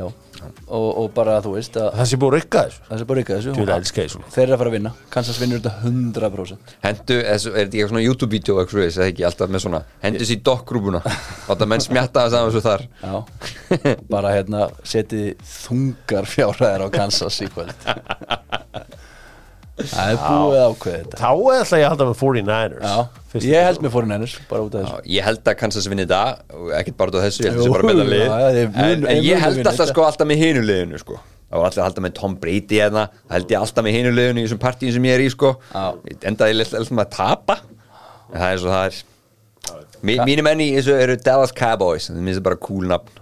og, 0.00 0.86
og 0.98 1.08
bara 1.14 1.36
þú 1.44 1.52
veist 1.56 1.76
að 1.76 1.90
Það 1.98 2.08
sé 2.10 2.18
búið 2.22 2.32
að 2.32 2.36
rykka 2.38 2.62
þessu. 2.62 2.80
Það 2.88 3.00
sé 3.02 3.06
Þú 3.52 3.60
vil 3.60 3.74
elska 3.76 4.06
þessu. 4.06 4.22
Þeir 4.32 4.42
eru 4.44 4.54
að 4.56 4.62
fara 4.62 4.72
að 4.72 4.76
vinna, 4.78 4.92
Kansas 5.12 5.40
vinnur 5.42 5.60
þetta 5.60 5.90
100% 5.90 6.72
Hendu, 6.86 7.18
er 7.20 7.42
þetta 7.42 7.62
ekki 7.62 7.76
eitthvað 7.76 7.92
svona 7.92 8.04
YouTube-vídeó 8.06 8.56
eitthvað 8.56 8.76
svoleiðis, 8.76 8.98
eða 8.98 9.10
ekki? 9.12 9.26
Alltaf 9.28 9.52
með 9.52 9.64
svona 9.66 9.82
Hendu 10.02 10.26
sér 10.26 10.38
í 10.38 10.42
dokkgrúpuna. 10.48 11.02
Láta 11.50 11.68
menn 11.68 11.84
smjatta 11.84 12.24
það 12.24 12.36
saman 12.36 12.56
svo 12.56 12.64
þar. 12.64 12.86
Já, 13.02 13.14
bara 14.16 14.34
hérna 14.38 14.66
setið 14.94 15.30
þungar 15.52 16.30
fjárhæðir 16.32 16.86
á 16.86 16.88
Kansas 16.96 17.40
í 17.44 17.50
kvöld 17.52 17.88
Það 19.72 20.10
er 20.12 20.18
búið 20.20 20.58
ákveðið 20.62 20.98
þetta. 21.02 21.18
Þá 21.22 21.30
ætla 21.56 21.78
ég 21.80 21.86
að 21.86 21.92
halda 21.92 22.06
með 22.08 22.16
49ers 22.20 22.82
Já, 22.84 22.96
ég 23.48 23.64
held 23.66 23.78
með 23.86 23.92
fórinænir 23.94 24.32
bara 24.50 24.64
út 24.66 24.74
af 24.76 24.82
þessu. 24.84 24.98
Ég 25.14 25.24
held 25.24 25.48
að 25.48 25.56
Kansas 25.62 25.86
vinni 25.88 26.04
og 26.12 26.66
ekkert 26.76 26.96
bara 26.98 27.08
út 27.12 27.16
á 27.16 27.22
þessu, 27.24 27.44
ég 27.46 27.54
held 27.54 27.62
þessu 27.62 27.72
bara 27.72 27.88
betra 27.88 28.04
lið. 28.12 28.24
já, 28.26 28.50
þeir 28.52 28.68
mun- 28.68 28.84
en, 28.84 29.06
en 29.06 29.16
ég 29.16 29.32
munu 29.32 29.40
held 29.46 29.56
vinna 29.56 29.70
alltaf 29.72 29.88
sko 29.88 30.04
alltaf 30.04 30.28
með 30.28 30.42
hinu 30.42 30.64
liðinu 30.68 31.00
sko. 31.00 31.16
Það 31.48 31.56
var 31.62 31.64
alltaf 31.70 31.80
að 31.82 31.86
halda 31.88 32.04
með 32.04 32.14
Tom 32.20 32.34
Brady 32.42 32.78
hérna 32.82 33.06
Það 33.12 33.32
held 33.38 33.50
ég 33.54 33.58
alltaf 33.62 33.84
með 33.88 33.96
hinu 33.96 34.12
liðinu 34.18 34.42
í 34.42 34.44
þessum 34.46 34.60
partíum 34.62 34.92
sem 34.98 35.08
ég 35.08 35.16
er 35.16 35.24
í 35.24 35.30
sko. 35.32 35.54
Já. 35.72 35.86
Endaði 36.28 36.52
ég 36.52 36.60
alltaf 36.68 36.92
með 36.92 37.04
að 37.06 37.10
tapa. 37.16 37.56
En 38.32 38.36
það 38.40 38.52
er 38.52 38.62
svo 38.62 38.70
það 38.76 38.84
er. 38.90 39.00
Mí, 40.02 40.18
Mínu 40.26 40.42
menni 40.44 40.68
í 40.72 40.76
þessu 40.76 40.94
eru 40.98 41.16
Dallas 41.16 41.52
Cowboys 41.54 42.08
Það 42.10 42.22
minnst 42.26 42.42
bara 42.44 42.56
cool 42.60 42.84
nafn. 42.90 43.20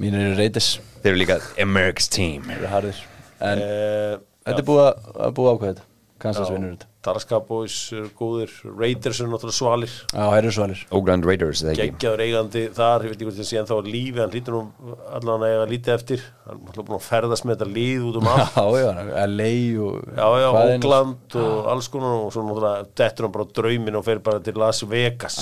Mínir 0.00 0.24
eru 0.30 0.36
reytis, 0.40 0.78
Þeir 1.02 1.12
eru 1.12 1.20
líka 1.20 1.38
America's 1.60 2.08
Team. 2.08 2.44
Þeir 2.48 2.56
eru 2.62 2.68
harðir. 2.72 3.00
En 3.40 3.58
Eh, 3.64 4.16
þetta 4.46 4.58
er 4.62 4.68
búið 4.72 4.84
að, 4.86 5.08
að 5.26 5.38
búið 5.38 5.52
ákveðið 5.54 5.70
þetta. 5.74 5.86
Kansas 6.20 6.50
vinnur 6.52 6.74
þetta. 6.76 6.86
Cowboys 7.30 7.74
eru 7.96 8.10
góðir. 8.12 8.50
Raiders 8.76 9.20
eru 9.22 9.30
náttúrulega 9.32 9.56
svalir. 9.56 9.92
Já, 10.12 10.20
þeir 10.20 10.38
eru 10.42 10.50
svalir. 10.52 10.80
Oakland 10.92 11.24
Raiders 11.24 11.62
eða 11.64 11.70
ekki? 11.72 11.86
Geggjaður 11.86 12.22
eigandi 12.26 12.64
þar, 12.76 13.06
ég 13.06 13.08
veit 13.08 13.16
ekki 13.16 13.28
hvort 13.30 13.38
það 13.38 13.48
sé 13.48 13.56
en 13.56 13.68
þá 13.70 13.72
lífi 13.86 14.20
hann 14.20 14.34
lítur 14.34 14.56
nú 14.58 14.96
allan 15.16 15.46
að 15.46 15.54
eiga 15.54 15.62
lítið 15.70 15.94
eftir. 15.94 16.26
Hann 16.44 16.58
er 16.58 16.60
náttúrulega 16.66 16.88
búin 16.90 16.98
að 16.98 17.06
ferðast 17.06 17.46
með 17.48 17.56
þetta 17.56 17.70
líð 17.78 18.04
út 18.10 18.18
um 18.20 18.28
allt. 18.34 18.58
Já, 18.60 18.84
já, 18.84 19.24
LA 19.32 19.48
og 19.86 19.96
Já, 20.20 20.26
já, 20.44 20.50
er 20.50 20.74
Oakland 20.74 21.38
og 21.46 21.70
alls 21.72 21.88
konar 21.96 22.18
og 22.18 22.28
svo 22.36 22.44
náttúrulega 22.50 22.84
dettur 23.00 23.28
hann 23.30 23.36
bara 23.38 23.48
á 23.48 23.52
drauminn 23.60 24.00
og 24.02 24.06
fer 24.10 24.20
bara 24.28 24.44
til 24.44 24.60
Las 24.60 24.84
Vegas. 24.92 25.40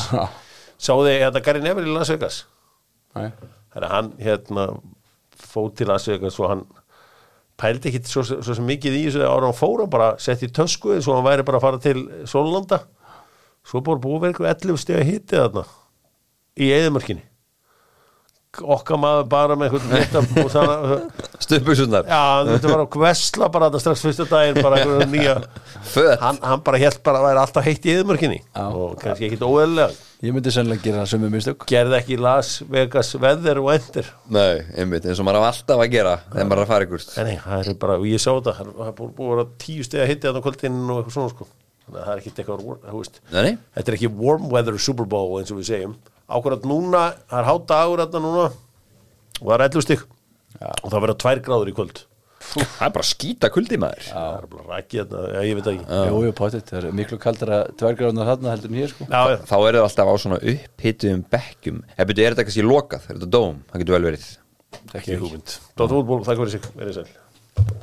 Sáðu 0.78 1.08
þið 1.10 1.24
þetta 1.26 1.44
Gary 1.50 1.64
Neville 1.66 1.90
í 1.90 1.98
Las 1.98 2.14
Vegas? 2.14 2.44
Nei. 3.18 3.32
Þannig 3.74 3.88
að 3.90 3.96
hann 3.96 4.14
hérna 4.22 4.68
fór 5.50 5.72
til 5.74 5.90
Las 5.90 6.06
Vegas 6.06 6.38
og 6.38 6.52
hann 6.54 6.64
pældi 7.58 7.90
ekki 7.90 8.02
svo, 8.06 8.24
svo 8.26 8.54
sem 8.54 8.66
mikið 8.68 8.98
í 8.98 9.04
þessu 9.08 9.24
ára 9.26 9.48
hann 9.48 9.56
fór 9.58 9.82
hann 9.82 9.92
bara 9.92 10.12
sett 10.22 10.44
í 10.46 10.50
tösku 10.54 10.94
eins 10.94 11.08
og 11.10 11.18
hann 11.18 11.26
væri 11.26 11.46
bara 11.46 11.60
að 11.60 11.66
fara 11.66 11.82
til 11.82 12.04
Sólanda. 12.30 12.82
Svo 13.66 13.82
búið 13.84 14.04
verið 14.04 14.28
eitthvað 14.32 14.52
11 14.54 14.82
steg 14.84 15.00
að 15.00 15.10
hitti 15.10 15.40
þarna 15.42 15.64
í 16.58 16.70
eðumörkinni 16.74 17.27
okkar 18.62 18.98
maður 19.02 19.28
bara 19.32 19.56
með 19.58 19.74
eitthvað 19.74 19.92
netta 19.92 20.22
og 20.42 20.50
þannig 20.54 21.24
Stuppusunar 21.44 22.08
Já, 22.08 22.20
þetta 22.48 22.72
var 22.72 22.82
á 22.82 22.86
Kvesla 22.96 23.48
bara 23.54 23.68
þetta 23.70 23.80
strax 23.84 24.02
fyrsta 24.06 24.26
daginn 24.30 24.58
bara 24.64 24.80
einhverja 24.82 25.06
nýja. 25.12 25.36
Föt. 25.92 26.18
Hann, 26.22 26.38
hann 26.42 26.62
bara 26.66 26.80
held 26.82 26.98
bara 27.06 27.20
að 27.22 27.26
væri 27.28 27.42
alltaf 27.44 27.68
heitt 27.68 27.86
í 27.88 27.94
eðumörkinni 27.94 28.40
Já. 28.42 28.64
og 28.68 28.98
kannski 29.02 29.28
ekkit 29.30 29.46
óeðlega 29.46 30.04
Ég 30.18 30.34
myndi 30.34 30.50
sennilega 30.50 30.82
gera 30.82 31.04
sömu 31.06 31.28
mistök. 31.30 31.62
Gerði 31.70 31.94
ekki 32.00 32.16
Las 32.18 32.56
Vegas 32.66 33.12
veður 33.22 33.60
og 33.62 33.68
endur 33.76 34.08
Nei, 34.34 34.64
einmitt, 34.74 35.06
eins 35.06 35.20
og 35.22 35.28
maður 35.28 35.46
á 35.46 35.50
alltaf 35.52 35.78
að 35.84 35.92
gera 35.94 36.16
þegar 36.32 36.48
maður 36.50 36.58
er 36.58 36.64
að 36.66 36.72
fara 36.72 36.88
ykkur 36.88 37.04
Nei, 37.14 37.24
nei, 37.28 37.36
það 37.44 37.70
er 37.72 37.78
bara, 37.86 37.98
og 38.02 38.08
ég 38.10 38.24
sá 38.24 38.30
þetta 38.32 38.56
það 38.58 38.66
er- 38.66 38.74
það 38.82 38.92
búið 38.98 39.12
búið 39.20 39.30
að 39.30 39.36
vera 39.38 39.48
tíu 39.62 39.86
steg 39.86 40.02
að 40.02 40.10
hitti 40.10 40.26
þarna 40.26 40.42
á 40.42 40.46
kvöldin 40.48 40.80
og 40.90 40.98
eitthvað 40.98 41.14
svona 41.20 41.32
sko. 41.36 41.48
Þannig 41.88 42.00
að 42.02 42.08
það 42.08 42.12
er 42.16 42.22
ekkit 42.24 42.40
eitthvað, 42.42 42.64
þú 42.90 42.98
veist. 42.98 43.20
Þetta 43.30 43.88
er 43.92 43.96
ekki 44.00 44.10
warm 44.18 44.50
weather 44.52 44.76
Super 44.82 45.06
Bowl 45.14 45.38
eins 45.38 45.54
og 45.54 45.60
við 45.62 45.70
segjum 45.70 45.94
ákvörðat 46.28 46.68
núna, 46.68 47.02
það 47.30 47.40
er 47.40 47.48
hátt 47.48 47.66
dagur 47.72 48.02
þarna 48.04 48.22
núna 48.24 48.46
og 48.48 49.48
það 49.48 49.56
er 49.56 49.66
11 49.68 49.86
stygg 49.86 50.06
og 50.58 50.92
það 50.92 51.02
verða 51.04 51.18
2 51.24 51.42
gráður 51.48 51.72
í 51.72 51.76
kvöld. 51.76 52.04
Það 52.48 52.84
er 52.86 52.92
bara 52.94 53.04
skýta 53.04 53.48
kuldi 53.52 53.76
maður. 53.82 54.04
Það 54.08 54.34
er 54.38 54.44
bara 54.52 54.76
rækki 54.76 55.00
þarna, 55.02 55.22
já, 55.34 55.40
ég 55.48 55.56
veit 55.58 55.66
það 55.66 55.74
ekki. 55.74 56.00
Jú, 56.08 56.20
jú, 56.24 56.34
potið, 56.38 56.62
það 56.68 56.78
er 56.78 56.96
miklu 57.00 57.18
kaldara 57.22 57.58
tværgráðunar 57.80 58.30
þarna 58.30 58.52
heldur 58.54 58.70
en 58.72 58.78
hér 58.78 58.92
sko. 58.92 59.08
Já, 59.10 59.20
já, 59.32 59.36
Þá 59.50 59.56
er 59.58 59.78
það 59.78 59.86
alltaf 59.88 60.12
á 60.12 60.14
svona 60.22 60.38
upphituðum 60.54 61.24
bekkjum. 61.34 61.80
Ef 61.96 62.10
byrju, 62.10 62.24
er 62.24 62.36
þetta 62.36 62.46
kannski 62.48 62.66
lokað, 62.66 63.08
er 63.08 63.18
þetta 63.18 63.30
dóm? 63.34 63.58
Það 63.72 63.82
getur 63.82 63.98
vel 63.98 64.06
verið. 64.08 64.28
Það 64.94 66.38
hverju 66.38 66.54
sig, 66.54 66.70
verið 66.78 67.00
sæl 67.00 67.08